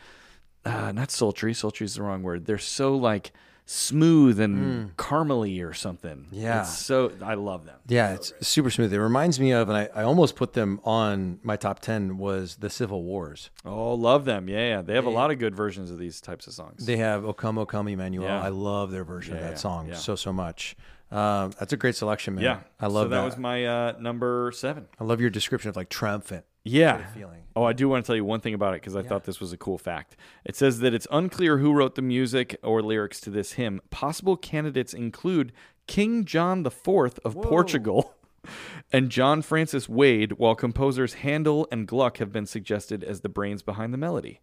uh, 0.67 0.93
not 0.93 1.11
sultry. 1.11 1.55
Sultry 1.55 1.87
is 1.87 1.95
the 1.95 2.03
wrong 2.03 2.23
word. 2.23 2.45
They're 2.45 2.59
so 2.59 2.95
like 2.95 3.33
smooth 3.65 4.39
and 4.39 4.95
caramely 4.99 5.67
or 5.67 5.73
something. 5.73 6.27
Yeah. 6.31 6.61
It's 6.61 6.77
so 6.77 7.11
I 7.23 7.35
love 7.35 7.65
them. 7.65 7.79
Yeah, 7.89 8.13
it's 8.13 8.35
super 8.47 8.69
smooth. 8.71 8.93
It 8.93 9.01
reminds 9.01 9.41
me 9.41 9.53
of, 9.53 9.71
and 9.71 9.79
I, 9.79 9.89
I 9.95 10.03
almost 10.03 10.37
put 10.37 10.53
them 10.53 10.79
on 10.85 11.41
my 11.43 11.57
top 11.57 11.81
10, 11.81 12.19
was 12.19 12.57
the 12.57 12.69
Civil 12.69 13.03
Wars. 13.03 13.49
Oh, 13.65 13.95
love 13.95 14.27
them. 14.27 14.49
Yeah, 14.51 14.69
yeah. 14.69 14.83
They 14.83 14.95
have 14.95 15.07
a 15.07 15.11
lot 15.11 15.31
of 15.31 15.39
good 15.39 15.57
versions 15.57 15.91
of 15.91 15.99
these 15.99 16.21
types 16.21 16.47
of 16.47 16.53
songs. 16.53 16.85
They 16.85 16.99
have 16.99 17.25
O 17.25 17.33
Come, 17.33 17.57
O 17.57 17.65
Come, 17.65 17.89
Emmanuel. 17.89 18.27
Yeah. 18.27 18.43
I 18.43 18.51
love 18.51 18.91
their 18.91 19.05
version 19.05 19.35
Yeah, 19.35 19.41
of 19.41 19.49
that 19.49 19.59
song 19.59 19.93
so, 19.95 20.15
so 20.17 20.35
much. 20.35 20.77
Um, 21.11 21.53
that's 21.59 21.73
a 21.73 21.77
great 21.77 21.95
selection, 21.95 22.35
man. 22.35 22.45
yeah, 22.45 22.61
I 22.81 22.89
love 22.89 23.11
that. 23.11 23.17
so 23.17 23.21
that. 23.21 23.25
was 23.25 23.37
my 23.37 23.65
uh, 23.65 23.95
number 24.01 24.51
seven. 24.55 24.87
I 24.99 25.05
love 25.05 25.21
your 25.21 25.31
description 25.31 25.69
of 25.69 25.77
like 25.77 25.89
triumphant. 25.89 26.45
Yeah. 26.65 27.07
feeling. 27.13 27.45
Oh, 27.55 27.63
I 27.63 27.73
do 27.73 27.89
want 27.89 28.05
to 28.05 28.07
tell 28.09 28.17
you 28.17 28.25
one 28.25 28.41
thing 28.41 28.53
about 28.53 28.75
it 28.75 28.81
because 28.81 28.97
I 28.97 29.03
thought 29.03 29.23
this 29.23 29.39
was 29.39 29.53
a 29.53 29.57
cool 29.57 29.79
fact. 29.79 30.17
It 30.45 30.57
says 30.57 30.81
that 30.81 30.93
it's 30.93 31.07
unclear 31.13 31.59
who 31.59 31.73
wrote 31.73 31.95
the 31.95 32.03
music 32.03 32.57
or 32.63 32.83
lyrics 32.83 33.21
to 33.21 33.31
this 33.31 33.53
hymn. 33.53 33.81
Possible 33.91 34.37
candidates 34.37 34.93
include 34.93 35.53
King 35.87 36.25
John 36.25 36.67
IV 36.67 37.21
of 37.25 37.41
Portugal 37.41 38.15
and 38.93 39.11
John 39.11 39.43
Francis 39.43 39.89
Wade, 39.89 40.33
while 40.33 40.57
composers 40.57 41.15
Handel 41.15 41.69
and 41.71 41.87
Gluck 41.87 42.19
have 42.19 42.33
been 42.33 42.47
suggested 42.47 43.05
as 43.05 43.21
the 43.21 43.29
brains 43.29 43.63
behind 43.63 43.95
the 43.95 43.99
melody. 43.99 44.41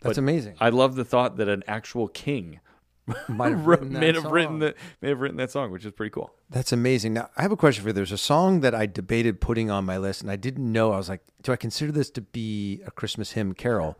That's 0.00 0.16
But 0.16 0.18
amazing. 0.18 0.56
I 0.60 0.68
love 0.68 0.94
the 0.94 1.06
thought 1.06 1.38
that 1.38 1.48
an 1.48 1.64
actual 1.66 2.08
king 2.08 2.60
Might 3.28 3.50
have 3.52 3.66
written 3.66 3.92
that 3.92 4.00
may 4.00 4.12
have 4.12 4.24
written 4.24 4.60
song. 4.60 4.72
may 5.00 5.08
have 5.10 5.20
written 5.20 5.36
that 5.36 5.50
song, 5.50 5.70
which 5.70 5.84
is 5.84 5.92
pretty 5.92 6.10
cool. 6.10 6.32
That's 6.50 6.72
amazing. 6.72 7.14
Now, 7.14 7.30
I 7.36 7.42
have 7.42 7.52
a 7.52 7.56
question 7.56 7.82
for 7.82 7.90
you. 7.90 7.92
There's 7.92 8.12
a 8.12 8.18
song 8.18 8.60
that 8.60 8.74
I 8.74 8.86
debated 8.86 9.40
putting 9.40 9.70
on 9.70 9.84
my 9.84 9.96
list, 9.98 10.22
and 10.22 10.30
I 10.30 10.36
didn't 10.36 10.70
know. 10.70 10.92
I 10.92 10.96
was 10.96 11.08
like, 11.08 11.20
do 11.42 11.52
I 11.52 11.56
consider 11.56 11.92
this 11.92 12.10
to 12.10 12.20
be 12.20 12.82
a 12.86 12.90
Christmas 12.90 13.32
hymn 13.32 13.52
carol? 13.54 13.96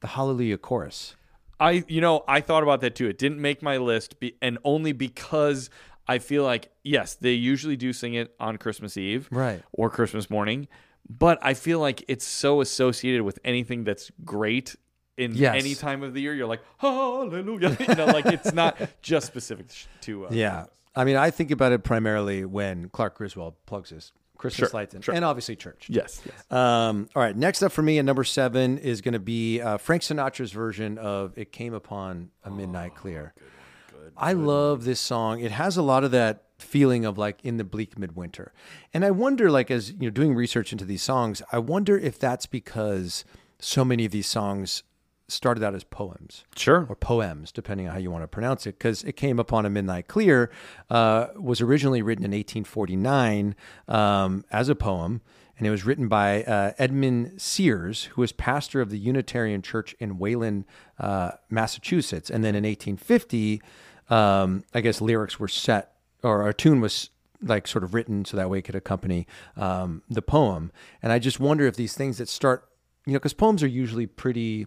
The 0.00 0.08
Hallelujah 0.08 0.58
Chorus. 0.58 1.14
I 1.60 1.84
you 1.88 2.00
know 2.00 2.24
I 2.28 2.40
thought 2.40 2.62
about 2.62 2.80
that 2.82 2.94
too. 2.94 3.08
It 3.08 3.18
didn't 3.18 3.40
make 3.40 3.62
my 3.62 3.76
list, 3.78 4.20
be, 4.20 4.36
and 4.40 4.58
only 4.64 4.92
because 4.92 5.70
I 6.06 6.18
feel 6.18 6.44
like 6.44 6.70
yes, 6.84 7.14
they 7.14 7.32
usually 7.32 7.76
do 7.76 7.92
sing 7.92 8.14
it 8.14 8.34
on 8.38 8.58
Christmas 8.58 8.96
Eve, 8.96 9.28
Right. 9.32 9.62
or 9.72 9.90
Christmas 9.90 10.30
morning, 10.30 10.68
but 11.08 11.38
I 11.42 11.54
feel 11.54 11.80
like 11.80 12.04
it's 12.06 12.24
so 12.24 12.60
associated 12.60 13.22
with 13.22 13.38
anything 13.44 13.82
that's 13.84 14.10
great 14.24 14.76
in 15.18 15.34
Yes. 15.34 15.54
any 15.56 15.74
time 15.74 16.02
of 16.02 16.14
the 16.14 16.20
year. 16.20 16.34
You're 16.34 16.46
like 16.46 16.62
hallelujah, 16.78 17.76
you 17.88 17.94
know, 17.94 18.06
like 18.06 18.26
it's 18.26 18.52
not 18.52 18.78
just 19.02 19.26
specific 19.26 19.66
to 20.02 20.26
uh, 20.26 20.28
Yeah. 20.32 20.66
I 20.96 21.04
mean, 21.04 21.16
I 21.16 21.30
think 21.30 21.50
about 21.50 21.72
it 21.72 21.84
primarily 21.84 22.44
when 22.44 22.88
Clark 22.88 23.16
Griswold 23.18 23.54
plugs 23.66 23.90
his 23.90 24.12
Christmas 24.36 24.70
Sure, 24.70 24.78
lights 24.80 24.94
in, 24.94 25.00
sure. 25.02 25.14
and 25.14 25.24
obviously 25.24 25.54
church. 25.56 25.86
Yes, 25.88 26.20
yes. 26.24 26.52
Um, 26.52 27.08
all 27.14 27.22
right. 27.22 27.36
Next 27.36 27.62
up 27.62 27.72
for 27.72 27.82
me 27.82 27.98
at 27.98 28.04
number 28.04 28.24
seven 28.24 28.78
is 28.78 29.00
going 29.00 29.12
to 29.12 29.18
be 29.20 29.60
uh, 29.60 29.78
Frank 29.78 30.02
Sinatra's 30.02 30.52
version 30.52 30.96
of 30.98 31.36
"It 31.36 31.52
Came 31.52 31.74
Upon 31.74 32.30
a 32.44 32.50
Midnight 32.50 32.94
Clear." 32.94 33.34
Good, 33.36 33.96
good, 33.96 34.12
I 34.16 34.32
love 34.32 34.84
this 34.84 35.00
song. 35.00 35.40
It 35.40 35.50
has 35.52 35.76
a 35.76 35.82
lot 35.82 36.04
of 36.04 36.10
that 36.12 36.44
feeling 36.58 37.04
of 37.04 37.18
like 37.18 37.44
in 37.44 37.56
the 37.56 37.64
bleak 37.64 37.98
midwinter, 37.98 38.52
and 38.94 39.04
I 39.04 39.10
wonder, 39.10 39.50
like 39.50 39.70
as 39.72 39.90
you 39.92 39.98
know, 40.02 40.10
doing 40.10 40.34
research 40.34 40.70
into 40.72 40.84
these 40.84 41.02
songs, 41.02 41.42
I 41.52 41.58
wonder 41.58 41.96
if 41.98 42.18
that's 42.18 42.46
because 42.46 43.24
so 43.60 43.84
many 43.84 44.04
of 44.04 44.12
these 44.12 44.26
songs 44.28 44.84
started 45.28 45.62
out 45.62 45.74
as 45.74 45.84
poems 45.84 46.44
Sure. 46.56 46.86
or 46.88 46.96
poems, 46.96 47.52
depending 47.52 47.86
on 47.86 47.92
how 47.92 47.98
you 47.98 48.10
want 48.10 48.24
to 48.24 48.28
pronounce 48.28 48.66
it, 48.66 48.78
because 48.78 49.04
it 49.04 49.12
came 49.16 49.38
upon 49.38 49.66
a 49.66 49.70
midnight 49.70 50.08
clear. 50.08 50.50
Uh, 50.88 51.26
was 51.36 51.60
originally 51.60 52.00
written 52.02 52.24
in 52.24 52.30
1849 52.30 53.54
um, 53.88 54.44
as 54.50 54.68
a 54.68 54.74
poem, 54.74 55.20
and 55.58 55.66
it 55.66 55.70
was 55.70 55.84
written 55.84 56.08
by 56.08 56.44
uh, 56.44 56.72
Edmund 56.78 57.40
Sears, 57.40 58.04
who 58.04 58.20
was 58.22 58.32
pastor 58.32 58.80
of 58.80 58.90
the 58.90 58.98
Unitarian 58.98 59.60
Church 59.60 59.94
in 59.98 60.18
Wayland, 60.18 60.64
uh, 60.98 61.32
Massachusetts. 61.50 62.30
And 62.30 62.42
then 62.44 62.54
in 62.54 62.64
1850, 62.64 63.60
um, 64.08 64.64
I 64.72 64.80
guess 64.80 65.00
lyrics 65.00 65.38
were 65.38 65.48
set, 65.48 65.92
or 66.22 66.48
a 66.48 66.54
tune 66.54 66.80
was 66.80 67.10
like 67.42 67.66
sort 67.68 67.84
of 67.84 67.94
written 67.94 68.24
so 68.24 68.36
that 68.36 68.50
way 68.50 68.58
it 68.58 68.62
could 68.62 68.74
accompany 68.74 69.26
um, 69.56 70.02
the 70.08 70.22
poem. 70.22 70.72
And 71.02 71.12
I 71.12 71.18
just 71.18 71.38
wonder 71.38 71.66
if 71.66 71.76
these 71.76 71.94
things 71.94 72.18
that 72.18 72.28
start, 72.28 72.68
you 73.06 73.12
know, 73.12 73.18
because 73.18 73.34
poems 73.34 73.62
are 73.62 73.68
usually 73.68 74.06
pretty 74.06 74.66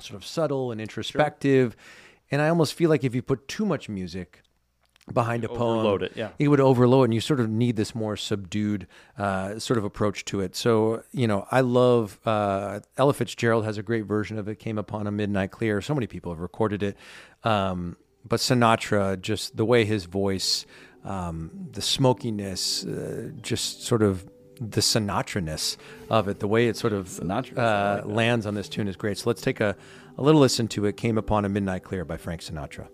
sort 0.00 0.16
of 0.16 0.26
subtle 0.26 0.72
and 0.72 0.80
introspective. 0.80 1.76
And 2.30 2.42
I 2.42 2.48
almost 2.48 2.74
feel 2.74 2.90
like 2.90 3.04
if 3.04 3.14
you 3.14 3.22
put 3.22 3.48
too 3.48 3.64
much 3.64 3.88
music 3.88 4.42
behind 5.12 5.44
a 5.44 5.48
poem, 5.48 5.78
Overload 5.78 6.02
it, 6.02 6.12
yeah. 6.14 6.30
it 6.38 6.48
would 6.48 6.60
overload, 6.60 7.04
and 7.04 7.14
you 7.14 7.20
sort 7.20 7.40
of 7.40 7.48
need 7.48 7.76
this 7.76 7.94
more 7.94 8.16
subdued 8.16 8.86
uh, 9.16 9.58
sort 9.58 9.78
of 9.78 9.84
approach 9.84 10.24
to 10.26 10.40
it. 10.40 10.54
So, 10.54 11.02
you 11.12 11.26
know, 11.26 11.46
I 11.50 11.62
love 11.62 12.18
uh, 12.26 12.80
Ella 12.96 13.14
Fitzgerald 13.14 13.64
has 13.64 13.78
a 13.78 13.82
great 13.82 14.04
version 14.04 14.38
of 14.38 14.48
it. 14.48 14.58
Came 14.58 14.78
upon 14.78 15.06
a 15.06 15.10
midnight 15.10 15.50
clear. 15.50 15.80
So 15.80 15.94
many 15.94 16.06
people 16.06 16.32
have 16.32 16.40
recorded 16.40 16.82
it, 16.82 16.96
um, 17.44 17.96
but 18.26 18.40
Sinatra, 18.40 19.20
just 19.20 19.56
the 19.56 19.64
way 19.64 19.84
his 19.84 20.04
voice, 20.04 20.66
um, 21.04 21.68
the 21.72 21.80
smokiness, 21.80 22.84
uh, 22.84 23.30
just 23.40 23.84
sort 23.84 24.02
of 24.02 24.28
the 24.60 24.80
Sinatra-ness 24.80 25.76
of 26.10 26.28
it, 26.28 26.40
the 26.40 26.48
way 26.48 26.68
it 26.68 26.76
sort 26.76 26.92
of 26.92 27.20
uh, 27.20 28.02
lands 28.04 28.46
on 28.46 28.54
this 28.54 28.68
tune 28.68 28.88
is 28.88 28.96
great. 28.96 29.18
So 29.18 29.30
let's 29.30 29.40
take 29.40 29.60
a, 29.60 29.76
a 30.16 30.22
little 30.22 30.40
listen 30.40 30.68
to 30.68 30.86
it. 30.86 30.96
Came 30.96 31.18
upon 31.18 31.44
a 31.44 31.48
midnight 31.48 31.84
clear 31.84 32.04
by 32.04 32.16
Frank 32.16 32.40
Sinatra. 32.42 32.88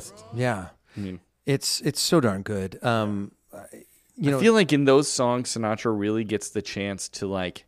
Best. 0.00 0.24
Yeah, 0.34 0.68
I 0.96 1.00
mean, 1.00 1.20
it's 1.46 1.80
it's 1.82 2.00
so 2.00 2.20
darn 2.20 2.42
good. 2.42 2.82
Um, 2.84 3.32
I- 3.52 3.84
you 4.16 4.30
know, 4.30 4.36
I 4.38 4.40
feel 4.42 4.52
like 4.52 4.70
in 4.72 4.84
those 4.84 5.10
songs, 5.10 5.54
Sinatra 5.54 5.98
really 5.98 6.24
gets 6.24 6.50
the 6.50 6.60
chance 6.60 7.08
to 7.10 7.26
like, 7.26 7.64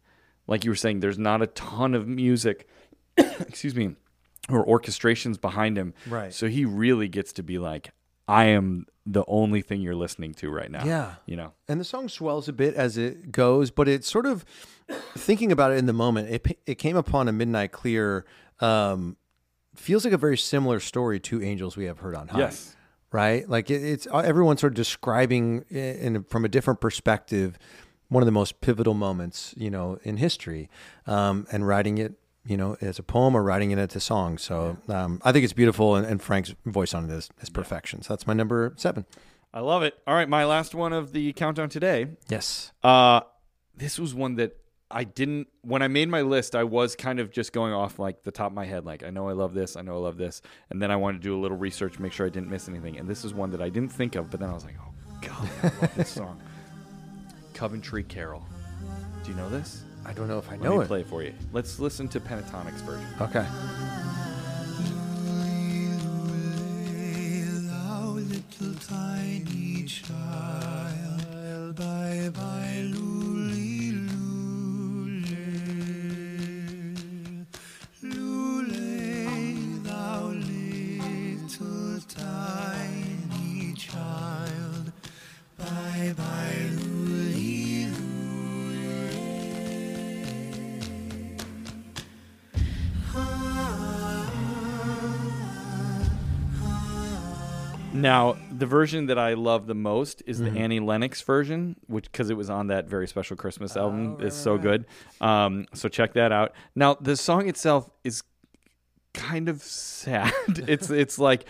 like 0.47 0.65
you 0.67 0.71
were 0.71 0.75
saying, 0.77 1.01
there's 1.01 1.19
not 1.19 1.41
a 1.41 1.47
ton 1.47 1.95
of 1.95 2.07
music, 2.07 2.69
excuse 3.17 3.75
me, 3.75 3.97
or 4.51 4.67
orchestrations 4.67 5.41
behind 5.41 5.79
him. 5.79 5.95
Right. 6.07 6.35
So 6.35 6.49
he 6.49 6.67
really 6.67 7.09
gets 7.09 7.33
to 7.35 7.43
be 7.43 7.59
like, 7.59 7.93
I 8.29 8.47
am 8.47 8.85
the 9.07 9.25
only 9.29 9.63
thing 9.63 9.81
you're 9.81 9.95
listening 9.95 10.35
to 10.35 10.51
right 10.51 10.71
now. 10.71 10.85
Yeah. 10.85 11.15
You 11.25 11.37
know. 11.37 11.53
and 11.69 11.81
the 11.81 11.85
song 11.85 12.11
swells 12.11 12.49
a 12.49 12.53
bit 12.53 12.75
as 12.75 12.99
it 12.99 13.33
goes, 13.33 13.71
but 13.71 13.89
it's 13.89 14.11
sort 14.11 14.27
of 14.27 14.45
thinking 15.17 15.53
about 15.53 15.73
it 15.73 15.79
in 15.79 15.87
the 15.87 15.95
moment. 15.95 16.29
It 16.29 16.59
it 16.67 16.75
came 16.75 16.97
upon 16.97 17.29
a 17.29 17.33
midnight 17.33 17.73
clear. 17.73 18.27
Um, 18.61 19.17
feels 19.75 20.05
like 20.05 20.15
a 20.15 20.19
very 20.19 20.39
similar 20.39 20.81
story 20.81 21.21
to 21.21 21.43
Angels 21.43 21.77
We 21.77 21.85
Have 21.87 22.01
Heard 22.01 22.15
on 22.15 22.29
High. 22.29 22.41
Yes. 22.41 22.77
right? 23.11 23.49
Like 23.49 23.71
it, 23.71 23.83
it's 23.83 24.07
everyone 24.13 24.57
sort 24.57 24.73
of 24.73 24.77
describing 24.77 25.63
in 25.71 26.25
from 26.25 26.45
a 26.45 26.49
different 26.49 26.81
perspective 26.81 27.59
one 28.09 28.23
of 28.23 28.27
the 28.27 28.33
most 28.33 28.61
pivotal 28.61 28.93
moments, 28.93 29.55
you 29.57 29.71
know, 29.71 29.99
in 30.05 30.19
history, 30.19 30.69
um, 31.07 31.47
and 31.51 31.67
writing 31.67 31.97
it, 31.97 32.13
you 32.45 32.59
know, 32.59 32.77
as 32.83 32.99
a 32.99 33.03
poem 33.03 33.35
or 33.35 33.43
writing 33.43 33.71
it 33.71 33.79
as 33.79 33.97
a 33.97 34.01
song. 34.01 34.37
So 34.37 34.77
um, 34.89 35.19
I 35.25 35.33
think 35.33 35.45
it's 35.45 35.55
beautiful, 35.55 35.97
and, 35.97 36.07
and 36.07 36.23
Frank's 36.23 36.55
voice 36.67 36.93
on 36.93 37.09
it 37.09 37.15
is, 37.15 37.31
is 37.41 37.49
perfection. 37.49 38.03
So 38.03 38.13
that's 38.13 38.27
my 38.27 38.35
number 38.35 38.75
seven. 38.77 39.07
I 39.55 39.61
love 39.61 39.83
it. 39.83 39.99
All 40.07 40.15
right, 40.15 40.29
my 40.29 40.45
last 40.45 40.75
one 40.75 40.93
of 40.93 41.13
the 41.13 41.33
countdown 41.33 41.71
today. 41.71 42.09
Yes. 42.29 42.73
Uh, 42.83 43.23
this 43.75 43.99
was 43.99 44.15
one 44.15 44.35
that 44.37 44.59
I 44.93 45.05
didn't. 45.05 45.49
When 45.63 45.83
I 45.83 45.89
made 45.89 46.09
my 46.09 46.21
list, 46.23 46.55
I 46.55 46.65
was 46.65 46.95
kind 46.95 47.19
of 47.19 47.31
just 47.31 47.53
going 47.53 47.73
off 47.73 47.99
like 47.99 48.23
the 48.23 48.31
top 48.31 48.49
of 48.49 48.55
my 48.55 48.67
head. 48.67 48.85
Like 48.85 49.03
I 49.03 49.11
know 49.11 49.29
I 49.29 49.33
love 49.33 49.55
this, 49.55 49.77
I 49.77 49.83
know 49.83 49.95
I 49.95 50.01
love 50.01 50.17
this, 50.19 50.43
and 50.71 50.81
then 50.83 50.91
I 50.91 50.97
wanted 50.97 51.19
to 51.23 51.23
do 51.29 51.37
a 51.39 51.41
little 51.41 51.57
research, 51.57 51.99
make 51.99 52.13
sure 52.13 52.27
I 52.27 52.31
didn't 52.31 52.51
miss 52.51 52.69
anything. 52.69 52.99
And 52.99 53.09
this 53.09 53.25
is 53.25 53.33
one 53.35 53.51
that 53.51 53.63
I 53.63 53.69
didn't 53.71 53.93
think 53.93 54.15
of, 54.17 54.31
but 54.31 54.39
then 54.41 54.51
I 54.51 54.53
was 54.53 54.65
like, 54.65 54.77
oh 54.81 54.93
god, 55.21 55.49
I 55.63 55.67
love 55.81 55.95
this 55.97 56.09
song. 56.21 56.41
Coventry 57.55 58.03
Carol. 58.05 58.45
Do 59.25 59.31
you 59.31 59.37
know 59.37 59.49
this? 59.49 59.85
I 60.05 60.13
don't 60.13 60.29
know 60.29 60.39
if 60.39 60.49
I 60.49 60.53
Let 60.53 60.63
know 60.63 60.77
me 60.79 60.85
it. 60.85 60.89
play 60.89 61.01
it 61.01 61.07
for 61.07 61.23
you. 61.23 61.33
Let's 61.53 61.79
listen 61.79 62.09
to 62.09 62.21
Pentatonix 62.21 62.75
version. 62.83 63.07
Okay. 63.21 63.47
Little 68.15 68.75
tiny 68.89 69.85
child, 69.85 71.75
bye 71.77 72.31
bye, 72.33 72.91
Now, 98.03 98.37
the 98.51 98.67
version 98.67 99.07
that 99.07 99.19
I 99.19 99.35
love 99.35 99.67
the 99.67 99.75
most 99.75 100.23
is 100.27 100.41
Mm-hmm. 100.41 100.55
the 100.55 100.61
Annie 100.61 100.81
Lennox 100.81 101.23
version, 101.23 101.77
which 101.87 102.11
because 102.11 102.29
it 102.31 102.37
was 102.37 102.51
on 102.51 102.67
that 102.67 102.87
very 102.87 103.07
special 103.09 103.37
Christmas 103.37 103.77
Oh, 103.77 103.83
album, 103.83 104.19
is 104.21 104.35
so 104.35 104.59
good. 104.59 104.85
Um, 105.21 105.67
so 105.73 105.89
check 105.89 106.13
that 106.15 106.33
out. 106.33 106.53
Now, 106.75 106.95
the 107.01 107.17
song 107.17 107.49
itself 107.49 107.89
is 108.05 108.23
kind 109.15 109.49
of 109.49 109.63
sad. 109.63 110.33
it's 110.69 110.91
it's 110.91 111.19
like 111.19 111.45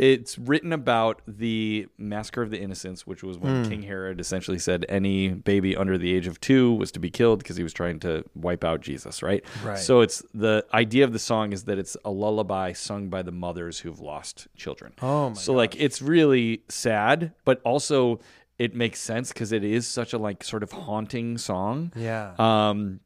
it's 0.00 0.38
written 0.38 0.72
about 0.72 1.20
the 1.28 1.86
massacre 1.98 2.40
of 2.40 2.48
the 2.50 2.58
innocents, 2.58 3.06
which 3.06 3.22
was 3.22 3.36
when 3.36 3.68
King 3.68 3.82
Herod 3.82 4.18
essentially 4.18 4.58
said 4.58 4.86
any 4.88 5.28
baby 5.28 5.76
under 5.76 5.98
the 5.98 6.14
age 6.14 6.26
of 6.26 6.40
two 6.40 6.72
was 6.72 6.90
to 6.92 6.98
be 6.98 7.10
killed 7.10 7.40
because 7.40 7.58
he 7.58 7.62
was 7.62 7.74
trying 7.74 8.00
to 8.00 8.24
wipe 8.34 8.64
out 8.64 8.80
Jesus, 8.80 9.22
right? 9.22 9.44
Right. 9.62 9.78
So 9.78 10.00
it's 10.00 10.22
the 10.32 10.64
idea 10.72 11.04
of 11.04 11.12
the 11.12 11.18
song 11.18 11.52
is 11.52 11.64
that 11.64 11.76
it's 11.78 11.98
a 12.02 12.10
lullaby 12.10 12.72
sung 12.72 13.10
by 13.10 13.20
the 13.20 13.30
mothers 13.30 13.80
who've 13.80 14.00
lost 14.00 14.48
children. 14.56 14.94
Oh 15.02 15.28
my 15.28 15.34
So 15.34 15.52
like 15.52 15.78
it's 15.78 16.00
really 16.00 16.62
sad, 16.70 17.34
but 17.44 17.60
also 17.62 18.20
it 18.58 18.74
makes 18.74 19.00
sense 19.00 19.34
because 19.34 19.52
it 19.52 19.64
is 19.64 19.86
such 19.86 20.14
a 20.14 20.18
like 20.18 20.42
sort 20.42 20.62
of 20.62 20.72
haunting 20.72 21.36
song. 21.36 21.92
Yeah. 21.94 22.32
Um, 22.38 23.00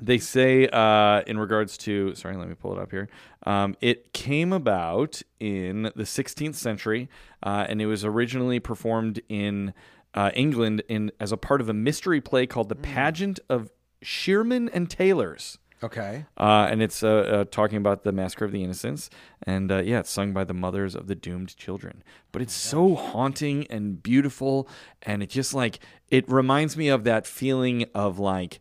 they 0.00 0.18
say 0.18 0.68
uh, 0.68 1.22
in 1.26 1.38
regards 1.38 1.76
to 1.78 2.14
sorry, 2.14 2.36
let 2.36 2.48
me 2.48 2.54
pull 2.54 2.72
it 2.72 2.78
up 2.78 2.90
here. 2.90 3.08
Um, 3.44 3.76
it 3.80 4.12
came 4.12 4.52
about 4.52 5.22
in 5.38 5.84
the 5.96 6.04
16th 6.04 6.54
century, 6.54 7.08
uh, 7.42 7.66
and 7.68 7.80
it 7.80 7.86
was 7.86 8.04
originally 8.04 8.60
performed 8.60 9.20
in 9.28 9.72
uh, 10.14 10.30
England 10.34 10.82
in 10.88 11.10
as 11.20 11.32
a 11.32 11.36
part 11.36 11.60
of 11.60 11.68
a 11.68 11.74
mystery 11.74 12.20
play 12.20 12.46
called 12.46 12.68
"The 12.68 12.76
Pageant 12.76 13.40
of 13.48 13.70
Shearmen 14.02 14.68
and 14.72 14.90
Tailors." 14.90 15.58
Okay. 15.82 16.26
Uh, 16.36 16.68
and 16.70 16.82
it's 16.82 17.02
uh, 17.02 17.08
uh, 17.08 17.44
talking 17.50 17.78
about 17.78 18.04
the 18.04 18.12
massacre 18.12 18.44
of 18.44 18.52
the 18.52 18.62
innocents, 18.62 19.08
and 19.42 19.72
uh, 19.72 19.78
yeah, 19.78 20.00
it's 20.00 20.10
sung 20.10 20.32
by 20.32 20.44
the 20.44 20.52
mothers 20.52 20.94
of 20.94 21.06
the 21.06 21.14
doomed 21.14 21.56
children. 21.56 22.02
But 22.32 22.42
it's 22.42 22.52
so 22.52 22.94
haunting 22.94 23.66
and 23.70 24.02
beautiful, 24.02 24.68
and 25.02 25.22
it 25.22 25.30
just 25.30 25.54
like 25.54 25.78
it 26.10 26.28
reminds 26.28 26.76
me 26.76 26.88
of 26.88 27.04
that 27.04 27.26
feeling 27.26 27.86
of 27.94 28.18
like 28.18 28.60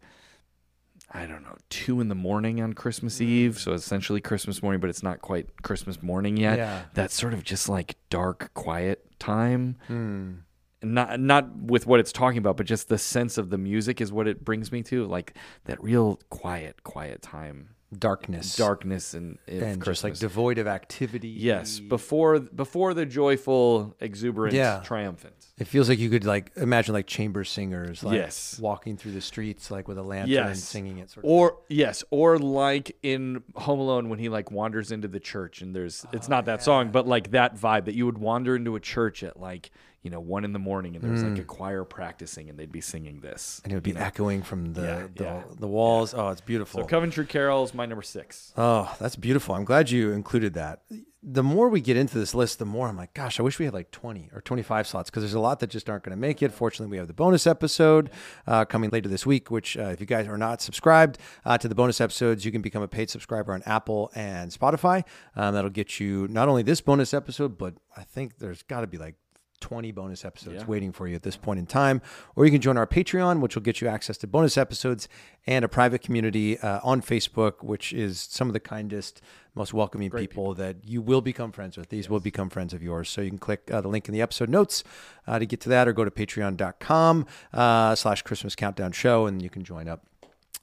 I 1.11 1.25
don't 1.25 1.43
know, 1.43 1.55
two 1.69 2.01
in 2.01 2.07
the 2.07 2.15
morning 2.15 2.61
on 2.61 2.73
Christmas 2.73 3.19
Eve. 3.19 3.57
So 3.59 3.73
essentially 3.73 4.21
Christmas 4.21 4.61
morning, 4.61 4.79
but 4.79 4.89
it's 4.89 5.03
not 5.03 5.21
quite 5.21 5.63
Christmas 5.63 6.01
morning 6.03 6.37
yet. 6.37 6.57
Yeah. 6.57 6.81
That 6.93 7.11
sort 7.11 7.33
of 7.33 7.43
just 7.43 7.67
like 7.67 7.95
dark, 8.09 8.51
quiet 8.53 9.05
time. 9.19 9.77
Hmm. 9.87 10.33
Not 10.81 11.19
not 11.19 11.55
with 11.57 11.85
what 11.85 11.99
it's 11.99 12.11
talking 12.11 12.37
about, 12.37 12.55
but 12.57 12.65
just 12.65 12.87
the 12.87 12.97
sense 12.97 13.37
of 13.37 13.49
the 13.49 13.57
music 13.57 13.99
is 13.99 14.11
what 14.13 14.27
it 14.27 14.45
brings 14.45 14.71
me 14.71 14.81
to. 14.83 15.05
Like 15.05 15.33
that 15.65 15.83
real 15.83 16.19
quiet, 16.29 16.83
quiet 16.83 17.21
time. 17.21 17.69
Darkness, 17.97 18.55
darkness 18.55 19.13
and, 19.13 19.37
and 19.47 19.83
just 19.83 20.03
like 20.03 20.15
devoid 20.17 20.57
of 20.59 20.67
activity. 20.67 21.29
yes, 21.29 21.79
before 21.79 22.39
before 22.39 22.93
the 22.93 23.05
joyful, 23.05 23.95
exuberant, 23.99 24.53
Yeah. 24.53 24.81
triumphant. 24.83 25.33
It 25.57 25.67
feels 25.67 25.89
like 25.89 25.99
you 25.99 26.09
could 26.09 26.23
like 26.25 26.51
imagine 26.55 26.93
like 26.93 27.07
chamber 27.07 27.43
singers, 27.43 28.03
like 28.03 28.15
Yes. 28.15 28.59
walking 28.59 28.95
through 28.95 29.13
the 29.13 29.21
streets 29.21 29.71
like 29.71 29.87
with 29.87 29.97
a 29.97 30.03
lantern 30.03 30.37
and 30.37 30.49
Yes. 30.49 30.63
singing 30.63 30.99
it. 30.99 31.09
Sort 31.09 31.25
of 31.25 31.31
Or 31.31 31.57
yes, 31.67 32.03
or 32.11 32.37
like 32.37 32.95
in 33.01 33.43
Home 33.55 33.79
Alone 33.79 34.09
when 34.09 34.19
he 34.19 34.29
like 34.29 34.51
wanders 34.51 34.91
into 34.91 35.07
the 35.07 35.19
church 35.19 35.61
and 35.61 35.75
there's 35.75 36.05
it's 36.13 36.27
oh, 36.27 36.29
not 36.31 36.45
that 36.45 36.61
song, 36.63 36.91
but 36.91 37.07
like 37.07 37.31
that 37.31 37.55
vibe 37.57 37.85
that 37.85 37.95
you 37.95 38.05
would 38.05 38.17
wander 38.19 38.55
into 38.55 38.75
a 38.75 38.79
church 38.79 39.23
at 39.23 39.39
like 39.39 39.71
you 40.01 40.09
know 40.09 40.19
one 40.19 40.45
in 40.45 40.53
the 40.53 40.59
morning 40.59 40.95
and 40.95 41.03
there's 41.03 41.23
like 41.23 41.37
a 41.39 41.43
choir 41.43 41.83
practicing 41.83 42.49
and 42.49 42.57
they'd 42.57 42.71
be 42.71 42.81
singing 42.81 43.19
this. 43.19 43.59
Mm. 43.59 43.63
and 43.65 43.73
it 43.73 43.75
would 43.75 43.83
be 43.83 43.95
echoing 43.97 44.41
from 44.43 44.73
the 44.73 44.81
Yeah, 44.81 45.07
the, 45.15 45.23
yeah. 45.23 45.43
the 45.59 45.67
walls. 45.67 46.13
Oh, 46.13 46.29
it's 46.29 46.41
beautiful. 46.41 46.81
So 46.81 46.87
Coventry 46.87 47.25
Carol 47.25 47.63
is 47.63 47.73
my 47.73 47.85
number 47.85 48.01
six. 48.03 48.53
Oh, 48.57 48.95
that's 48.99 49.15
beautiful. 49.15 49.55
I'm 49.55 49.65
glad 49.65 49.89
you 49.89 50.11
included 50.11 50.53
that. 50.53 50.83
The 51.21 51.43
more 51.43 51.67
we 51.67 51.81
get 51.81 51.97
into 51.97 52.17
this 52.17 52.33
list, 52.33 52.59
the 52.59 52.65
more 52.65 52.87
I'm 52.87 52.95
like, 52.95 53.13
gosh, 53.13 53.41
I 53.41 53.43
wish 53.43 53.59
we 53.59 53.65
had 53.65 53.73
like 53.73 53.91
20 53.91 54.29
or 54.33 54.39
25 54.39 54.87
slots 54.87 55.09
because 55.09 55.21
there's 55.21 55.33
a 55.33 55.39
lot 55.41 55.59
that 55.59 55.69
just 55.69 55.89
aren't 55.89 56.03
going 56.05 56.15
to 56.15 56.21
make 56.21 56.41
it. 56.41 56.53
Fortunately, 56.53 56.89
we 56.89 56.97
have 56.97 57.07
the 57.07 57.13
bonus 57.13 57.45
episode 57.45 58.09
uh, 58.47 58.63
coming 58.63 58.89
later 58.91 59.09
this 59.09 59.25
week, 59.25 59.51
which, 59.51 59.75
uh, 59.75 59.81
if 59.89 59.99
you 59.99 60.05
guys 60.05 60.29
are 60.29 60.37
not 60.37 60.61
subscribed 60.61 61.17
uh, 61.43 61.57
to 61.57 61.67
the 61.67 61.75
bonus 61.75 61.99
episodes, 61.99 62.45
you 62.45 62.53
can 62.53 62.61
become 62.61 62.81
a 62.81 62.87
paid 62.87 63.09
subscriber 63.09 63.51
on 63.53 63.61
Apple 63.65 64.09
and 64.15 64.49
Spotify. 64.49 65.03
Um, 65.35 65.53
that'll 65.55 65.69
get 65.69 65.99
you 65.99 66.25
not 66.29 66.47
only 66.47 66.63
this 66.63 66.79
bonus 66.79 67.13
episode, 67.13 67.57
but 67.57 67.73
I 67.97 68.03
think 68.03 68.37
there's 68.37 68.63
got 68.63 68.79
to 68.81 68.87
be 68.87 68.97
like 68.97 69.15
20 69.59 69.91
bonus 69.91 70.25
episodes 70.25 70.57
Yeah. 70.61 70.65
waiting 70.65 70.91
for 70.91 71.07
you 71.07 71.15
at 71.15 71.23
this 71.23 71.37
point 71.37 71.59
in 71.59 71.65
time. 71.65 72.01
Or 72.35 72.45
you 72.45 72.51
can 72.51 72.61
join 72.61 72.77
our 72.77 72.87
Patreon, 72.87 73.41
which 73.41 73.55
will 73.55 73.61
get 73.61 73.81
you 73.81 73.87
access 73.87 74.17
to 74.19 74.27
bonus 74.27 74.57
episodes 74.57 75.07
and 75.47 75.63
a 75.65 75.67
private 75.67 76.01
community 76.01 76.59
uh, 76.59 76.79
on 76.83 77.01
Facebook, 77.01 77.63
which 77.63 77.93
is 77.93 78.19
some 78.19 78.47
of 78.47 78.53
the 78.53 78.59
kindest, 78.59 79.21
most 79.55 79.73
welcoming 79.73 80.09
people, 80.11 80.53
that 80.55 80.77
you 80.85 81.01
will 81.01 81.21
become 81.21 81.51
friends 81.51 81.77
with. 81.77 81.89
These 81.89 82.09
will 82.09 82.19
become 82.19 82.49
friends 82.49 82.73
of 82.73 82.81
yours. 82.83 83.09
So 83.09 83.21
you 83.21 83.29
can 83.29 83.39
click 83.39 83.69
uh, 83.71 83.81
the 83.81 83.87
link 83.87 84.07
in 84.07 84.13
the 84.13 84.21
episode 84.21 84.49
notes 84.49 84.83
uh, 85.27 85.39
to 85.39 85.45
get 85.45 85.59
to 85.61 85.69
that 85.69 85.87
or 85.87 85.93
go 85.93 86.05
to 86.05 86.11
patreon.com 86.11 87.25
uh, 87.53 87.95
slash 87.95 88.21
Christmas 88.21 88.55
Countdown 88.55 88.91
Show 88.91 89.25
and 89.25 89.41
you 89.41 89.49
can 89.49 89.63
join 89.63 89.87
up 89.87 90.05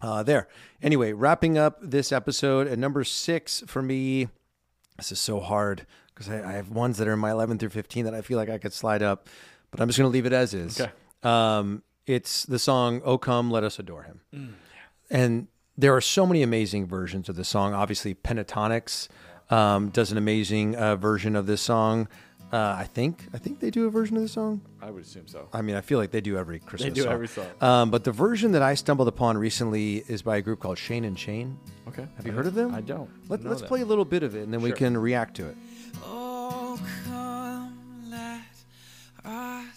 uh, 0.02 0.22
there. 0.22 0.48
Anyway, 0.82 1.12
wrapping 1.12 1.56
up 1.58 1.78
this 1.82 2.12
episode 2.12 2.66
at 2.68 2.78
number 2.78 3.02
six 3.04 3.62
for 3.66 3.82
me, 3.82 4.28
this 4.96 5.10
is 5.12 5.20
so 5.20 5.40
hard 5.40 5.86
because 6.16 6.32
I, 6.32 6.48
I 6.48 6.52
have 6.54 6.70
ones 6.70 6.96
that 6.96 7.06
are 7.06 7.12
in 7.12 7.18
my 7.18 7.30
11 7.30 7.58
through 7.58 7.68
15 7.68 8.06
that 8.06 8.14
I 8.14 8.22
feel 8.22 8.38
like 8.38 8.48
I 8.48 8.56
could 8.56 8.72
slide 8.72 9.02
up, 9.02 9.28
but 9.70 9.80
I'm 9.80 9.88
just 9.88 9.98
going 9.98 10.10
to 10.10 10.12
leave 10.12 10.26
it 10.26 10.32
as 10.32 10.54
is. 10.54 10.80
Okay. 10.80 10.90
Um, 11.22 11.82
it's 12.06 12.44
the 12.44 12.58
song 12.58 13.02
"Oh 13.04 13.18
Come, 13.18 13.50
Let 13.50 13.64
Us 13.64 13.78
Adore 13.78 14.04
Him," 14.04 14.56
and 15.10 15.48
there 15.76 15.94
are 15.94 16.00
so 16.00 16.24
many 16.24 16.42
amazing 16.42 16.86
versions 16.86 17.28
of 17.28 17.36
the 17.36 17.44
song. 17.44 17.74
Obviously, 17.74 18.14
Pentatonix 18.14 19.08
um, 19.50 19.90
does 19.90 20.12
an 20.12 20.18
amazing 20.18 20.76
uh, 20.76 20.96
version 20.96 21.36
of 21.36 21.46
this 21.46 21.60
song. 21.60 22.08
Uh, 22.52 22.76
I 22.78 22.84
think 22.84 23.26
I 23.34 23.38
think 23.38 23.58
they 23.58 23.70
do 23.70 23.86
a 23.86 23.90
version 23.90 24.16
of 24.16 24.22
the 24.22 24.28
song. 24.28 24.60
I 24.80 24.92
would 24.92 25.02
assume 25.02 25.26
so. 25.26 25.48
I 25.52 25.62
mean, 25.62 25.74
I 25.74 25.80
feel 25.80 25.98
like 25.98 26.12
they 26.12 26.20
do 26.20 26.38
every 26.38 26.60
Christmas. 26.60 26.90
They 26.90 26.94
do 26.94 27.02
song. 27.02 27.12
every 27.12 27.26
song. 27.26 27.46
Um, 27.60 27.90
but 27.90 28.04
the 28.04 28.12
version 28.12 28.52
that 28.52 28.62
I 28.62 28.74
stumbled 28.74 29.08
upon 29.08 29.36
recently 29.36 30.04
is 30.06 30.22
by 30.22 30.36
a 30.36 30.42
group 30.42 30.60
called 30.60 30.78
Shane 30.78 31.04
and 31.04 31.18
Shane. 31.18 31.58
Okay. 31.88 32.06
Have 32.16 32.24
you 32.24 32.30
heard 32.30 32.46
of 32.46 32.54
them? 32.54 32.72
I 32.72 32.82
don't. 32.82 33.10
Let, 33.28 33.42
that. 33.42 33.62
play 33.66 33.80
a 33.80 33.84
little 33.84 34.04
bit 34.04 34.22
of 34.22 34.36
it, 34.36 34.44
and 34.44 34.54
then 34.54 34.60
we 34.60 34.70
can 34.70 34.96
react 34.96 35.34
to 35.36 35.48
it. 35.48 35.56
Us 39.26 39.75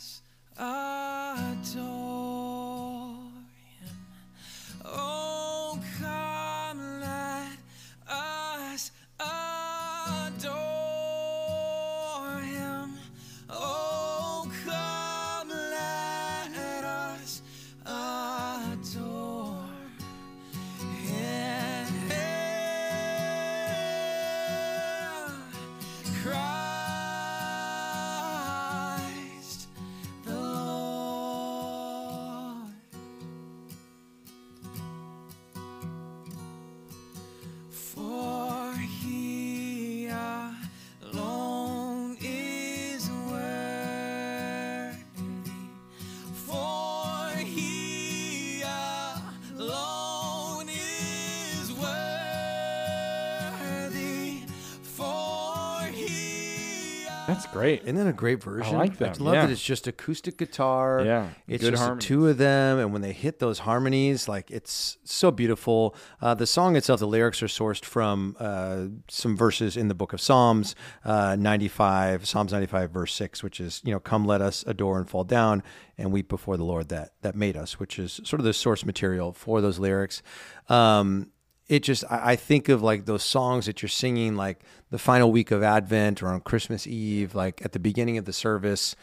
That's 57.30 57.46
great. 57.46 57.84
Isn't 57.84 57.96
that 57.96 58.08
a 58.08 58.14
great 58.14 58.42
version? 58.42 58.76
I 58.76 58.80
like 58.80 58.98
that, 58.98 59.20
I 59.20 59.24
love 59.24 59.34
yeah. 59.36 59.46
that 59.46 59.52
it's 59.52 59.62
just 59.62 59.88
acoustic 59.88 60.38
guitar. 60.38 61.04
Yeah, 61.06 61.30
It's 61.48 61.64
good 61.64 61.72
just 61.72 61.84
harmonies. 61.84 62.06
two 62.06 62.28
of 62.28 62.38
them. 62.40 62.80
And 62.80 62.92
when 62.92 63.04
they 63.04 63.14
hit 63.14 63.38
those 63.38 63.60
harmonies, 63.60 64.28
like 64.28 64.50
it's 64.50 64.98
so 65.04 65.30
beautiful. 65.30 65.96
Uh, 66.22 66.34
the 66.34 66.48
song 66.48 66.76
itself, 66.76 67.00
the 67.00 67.08
lyrics 67.08 67.44
are 67.44 67.48
sourced 67.48 67.86
from 67.86 68.36
uh, 68.40 68.86
some 69.10 69.38
verses 69.38 69.78
in 69.78 69.90
the 69.90 69.94
book 69.94 70.12
of 70.12 70.20
Psalms, 70.20 70.74
uh, 71.06 71.36
95, 71.38 72.28
Psalms 72.28 72.52
95, 72.52 72.90
verse 72.90 73.14
6, 73.14 73.44
which 73.44 73.60
is, 73.60 73.82
you 73.86 73.92
know, 73.92 74.00
come 74.00 74.26
let 74.26 74.42
us 74.42 74.64
adore 74.66 74.98
and 74.98 75.08
fall 75.08 75.24
down 75.24 75.62
and 76.00 76.12
weep 76.12 76.30
before 76.30 76.58
the 76.58 76.64
Lord 76.64 76.90
that, 76.90 77.12
that 77.22 77.36
made 77.36 77.56
us, 77.56 77.80
which 77.80 78.00
is 78.00 78.20
sort 78.24 78.40
of 78.40 78.44
the 78.46 78.54
source 78.54 78.84
material 78.84 79.34
for 79.34 79.62
those 79.62 79.78
lyrics. 79.78 80.24
Um, 80.68 81.32
it 81.70 81.84
just 81.84 82.04
I, 82.10 82.32
I 82.32 82.36
think 82.36 82.68
of 82.68 82.82
like 82.82 83.06
those 83.06 83.24
songs 83.24 83.66
that 83.68 83.82
you're 83.82 83.90
singing 83.90 84.36
like 84.36 84.60
the 84.90 84.98
final 85.00 85.32
week 85.32 85.52
of 85.52 85.64
advent 85.64 86.22
or 86.22 86.28
on 86.28 86.42
christmas 86.42 86.86
eve 86.88 87.36
like 87.36 87.62
at 87.64 87.72
the 87.72 87.80
beginning 87.80 88.18
of 88.18 88.26
the 88.26 88.34
service. 88.34 88.96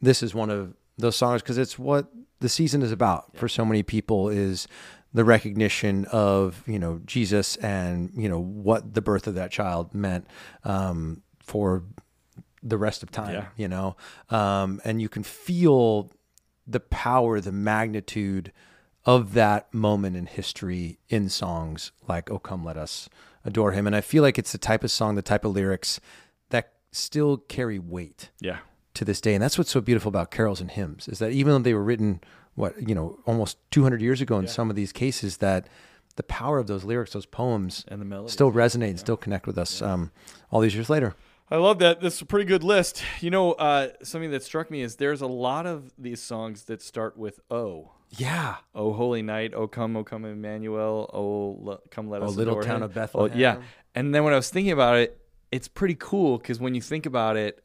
This 0.00 0.22
is 0.22 0.34
one 0.34 0.50
of 0.50 0.74
those 0.96 1.16
songs 1.16 1.42
because 1.42 1.58
it's 1.58 1.78
what 1.78 2.06
the 2.40 2.48
season 2.48 2.82
is 2.82 2.92
about 2.92 3.36
for 3.36 3.48
so 3.48 3.64
many 3.64 3.82
people 3.82 4.28
is 4.28 4.66
the 5.12 5.24
recognition 5.24 6.04
of 6.06 6.62
you 6.66 6.78
know 6.78 7.00
jesus 7.04 7.56
and 7.56 8.10
you 8.16 8.28
know 8.28 8.40
what 8.40 8.94
the 8.94 9.00
birth 9.02 9.26
of 9.26 9.34
that 9.34 9.50
child 9.50 9.94
meant 9.94 10.26
um, 10.64 11.22
for 11.40 11.82
the 12.62 12.78
rest 12.78 13.02
of 13.02 13.10
time 13.10 13.34
Yeah. 13.34 13.46
you 13.56 13.68
know? 13.68 13.96
Um, 14.30 14.80
and 14.84 15.00
you 15.02 15.08
can 15.08 15.22
feel 15.22 16.10
the 16.66 16.80
power 16.80 17.40
the 17.40 17.52
magnitude 17.52 18.52
of 19.06 19.34
that 19.34 19.72
moment 19.74 20.16
in 20.16 20.26
history 20.26 20.98
in 21.08 21.28
songs 21.28 21.92
like 22.08 22.30
oh 22.30 22.38
come 22.38 22.64
let 22.64 22.76
us 22.76 23.08
adore 23.44 23.72
him 23.72 23.86
and 23.86 23.94
i 23.94 24.00
feel 24.00 24.22
like 24.22 24.38
it's 24.38 24.52
the 24.52 24.58
type 24.58 24.82
of 24.84 24.90
song 24.90 25.14
the 25.14 25.22
type 25.22 25.44
of 25.44 25.52
lyrics 25.52 26.00
that 26.50 26.72
still 26.92 27.36
carry 27.38 27.78
weight 27.78 28.30
Yeah. 28.40 28.58
to 28.94 29.04
this 29.04 29.20
day 29.20 29.34
and 29.34 29.42
that's 29.42 29.58
what's 29.58 29.70
so 29.70 29.80
beautiful 29.80 30.08
about 30.08 30.30
carols 30.30 30.60
and 30.60 30.70
hymns 30.70 31.08
is 31.08 31.18
that 31.18 31.32
even 31.32 31.52
though 31.52 31.58
they 31.58 31.74
were 31.74 31.84
written 31.84 32.20
what 32.54 32.88
you 32.88 32.94
know 32.94 33.18
almost 33.26 33.58
200 33.72 34.00
years 34.00 34.20
ago 34.20 34.38
in 34.38 34.48
some 34.48 34.70
of 34.70 34.76
these 34.76 34.92
cases 34.92 35.38
that 35.38 35.66
the 36.16 36.22
power 36.22 36.58
of 36.58 36.66
those 36.68 36.84
lyrics 36.84 37.12
those 37.12 37.26
poems 37.26 37.84
And 37.88 38.00
the 38.00 38.04
melodies. 38.06 38.32
still 38.32 38.52
resonate 38.52 38.90
and 38.90 39.00
still 39.00 39.16
connect 39.16 39.46
with 39.46 39.58
us 39.58 39.82
um, 39.82 40.12
all 40.50 40.60
these 40.60 40.74
years 40.74 40.88
later 40.88 41.14
I 41.50 41.56
love 41.56 41.78
that. 41.80 42.00
This 42.00 42.14
is 42.14 42.22
a 42.22 42.24
pretty 42.26 42.46
good 42.46 42.64
list. 42.64 43.02
You 43.20 43.28
know, 43.30 43.52
uh, 43.52 43.88
something 44.02 44.30
that 44.30 44.42
struck 44.42 44.70
me 44.70 44.80
is 44.80 44.96
there's 44.96 45.20
a 45.20 45.26
lot 45.26 45.66
of 45.66 45.92
these 45.98 46.20
songs 46.22 46.64
that 46.64 46.80
start 46.80 47.18
with 47.18 47.38
"Oh." 47.50 47.90
Yeah 48.18 48.56
Oh, 48.74 48.92
holy 48.92 49.22
night! 49.22 49.52
Oh, 49.54 49.66
come, 49.66 49.96
oh, 49.96 50.04
come, 50.04 50.24
Emmanuel! 50.24 51.10
Oh, 51.12 51.58
le- 51.64 51.78
come, 51.90 52.08
let 52.08 52.22
Oh, 52.22 52.26
us. 52.26 52.36
little 52.36 52.54
adore 52.54 52.62
town 52.62 52.82
him. 52.82 52.90
of 52.96 53.10
Oh, 53.14 53.26
yeah. 53.34 53.58
And 53.94 54.14
then 54.14 54.24
when 54.24 54.32
I 54.32 54.36
was 54.36 54.50
thinking 54.50 54.72
about 54.72 54.96
it, 54.96 55.18
it's 55.52 55.68
pretty 55.68 55.94
cool 55.98 56.38
because 56.38 56.58
when 56.58 56.74
you 56.74 56.80
think 56.80 57.06
about 57.06 57.36
it, 57.36 57.62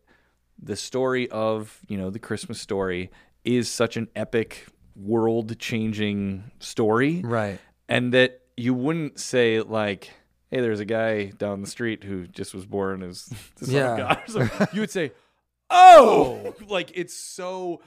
the 0.61 0.75
story 0.75 1.29
of 1.29 1.79
you 1.87 1.97
know 1.97 2.09
the 2.09 2.19
Christmas 2.19 2.59
story 2.61 3.09
is 3.43 3.69
such 3.71 3.97
an 3.97 4.07
epic, 4.15 4.67
world-changing 4.95 6.51
story, 6.59 7.21
right 7.23 7.59
and 7.87 8.13
that 8.13 8.41
you 8.57 8.73
wouldn't 8.73 9.19
say 9.19 9.61
like, 9.61 10.11
"Hey, 10.51 10.59
there's 10.61 10.79
a 10.79 10.85
guy 10.85 11.25
down 11.25 11.61
the 11.61 11.67
street 11.67 12.03
who 12.03 12.27
just 12.27 12.53
was 12.53 12.65
born 12.65 13.01
as 13.03 13.25
the 13.57 13.65
son 13.65 13.75
Yeah. 13.75 13.91
of 14.25 14.49
God." 14.49 14.69
you 14.73 14.81
would 14.81 14.91
say, 14.91 15.11
"Oh!" 15.69 16.53
oh. 16.59 16.65
like 16.67 16.91
it's 16.95 17.13
so, 17.15 17.81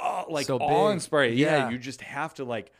uh, 0.00 0.24
like 0.28 0.46
So 0.46 0.58
big. 0.58 0.68
awe-inspiring. 0.68 1.36
Yeah. 1.38 1.56
Yeah. 1.56 1.70
you 1.70 1.78
just 1.78 2.00
have 2.02 2.34
to 2.34 2.44
like 2.44 2.72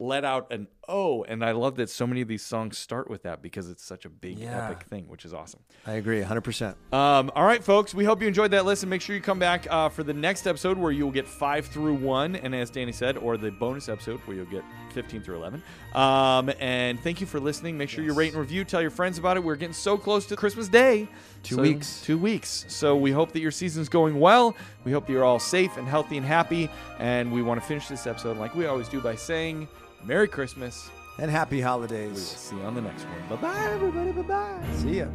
let 0.00 0.24
out 0.24 0.52
an 0.52 0.66
O, 0.88 1.22
and 1.22 1.44
I 1.44 1.52
love 1.52 1.76
that 1.76 1.88
so 1.88 2.04
many 2.04 2.20
of 2.20 2.26
these 2.26 2.42
songs 2.42 2.76
start 2.76 3.08
with 3.08 3.22
that 3.22 3.40
because 3.42 3.70
it's 3.70 3.84
such 3.84 4.04
a 4.04 4.08
big 4.08 4.40
Yeah. 4.40 4.64
epic 4.68 4.88
thing, 4.88 5.06
which 5.06 5.24
is 5.24 5.32
awesome. 5.32 5.60
I 5.86 5.92
agree 5.92 6.20
100%. 6.20 6.74
Um, 6.92 7.30
all 7.36 7.44
right, 7.44 7.62
folks. 7.62 7.94
We 7.94 8.04
hope 8.04 8.20
you 8.20 8.26
enjoyed 8.26 8.50
that 8.50 8.64
listen. 8.64 8.88
Make 8.88 9.02
sure 9.02 9.14
you 9.14 9.22
come 9.22 9.38
back 9.38 9.68
uh, 9.70 9.88
for 9.88 10.02
the 10.02 10.12
next 10.12 10.48
episode 10.48 10.78
where 10.78 10.90
you'll 10.90 11.12
get 11.12 11.28
five 11.28 11.66
through 11.66 11.94
one, 11.94 12.34
and 12.34 12.56
as 12.56 12.70
Danny 12.70 12.90
said, 12.90 13.16
or 13.16 13.36
the 13.36 13.52
bonus 13.52 13.88
episode 13.88 14.18
where 14.26 14.36
you'll 14.36 14.46
get 14.46 14.64
fifteen 14.92 15.22
through 15.22 15.36
eleven. 15.36 15.62
Um, 15.94 16.50
and 16.58 16.98
thank 16.98 17.20
you 17.20 17.26
for 17.28 17.38
listening. 17.38 17.78
Make 17.78 17.88
sure 17.88 18.02
you 18.02 18.14
rate 18.14 18.32
and 18.32 18.40
review. 18.40 18.64
Tell 18.64 18.82
your 18.82 18.90
friends 18.90 19.16
about 19.18 19.36
it. 19.36 19.44
We're 19.44 19.54
getting 19.54 19.74
so 19.74 19.96
close 19.96 20.26
to 20.26 20.34
Christmas 20.36 20.66
Day. 20.68 21.08
Two 21.44 21.56
So- 21.56 21.62
weeks. 21.62 22.02
Two 22.02 22.18
weeks. 22.18 22.64
So 22.68 22.96
we 22.96 23.12
hope 23.12 23.32
that 23.32 23.40
your 23.40 23.50
season's 23.52 23.88
going 23.88 24.18
well. 24.18 24.56
We 24.84 24.92
hope 24.92 25.06
that 25.06 25.12
you're 25.12 25.24
all 25.24 25.38
safe 25.38 25.76
and 25.76 25.86
healthy 25.86 26.16
and 26.16 26.26
happy. 26.26 26.68
And 26.98 27.30
we 27.32 27.42
want 27.42 27.60
to 27.60 27.66
finish 27.66 27.86
this 27.86 28.06
episode 28.06 28.38
like 28.38 28.54
we 28.56 28.66
always 28.66 28.88
do 28.88 29.00
by 29.00 29.14
saying, 29.14 29.68
"Merry 30.04 30.26
Christmas." 30.28 30.90
And 31.18 31.30
happy 31.30 31.60
Holidays. 31.60 32.08
We 32.08 32.10
will 32.10 32.16
see 32.18 32.56
you 32.56 32.62
on 32.62 32.74
the 32.74 32.82
next 32.82 33.04
one. 33.04 33.28
Bye 33.28 33.36
bye, 33.48 33.70
everybody. 33.72 34.10
Bye 34.10 34.22
bye. 34.22 34.60
See 34.78 34.98
ya. 34.98 35.06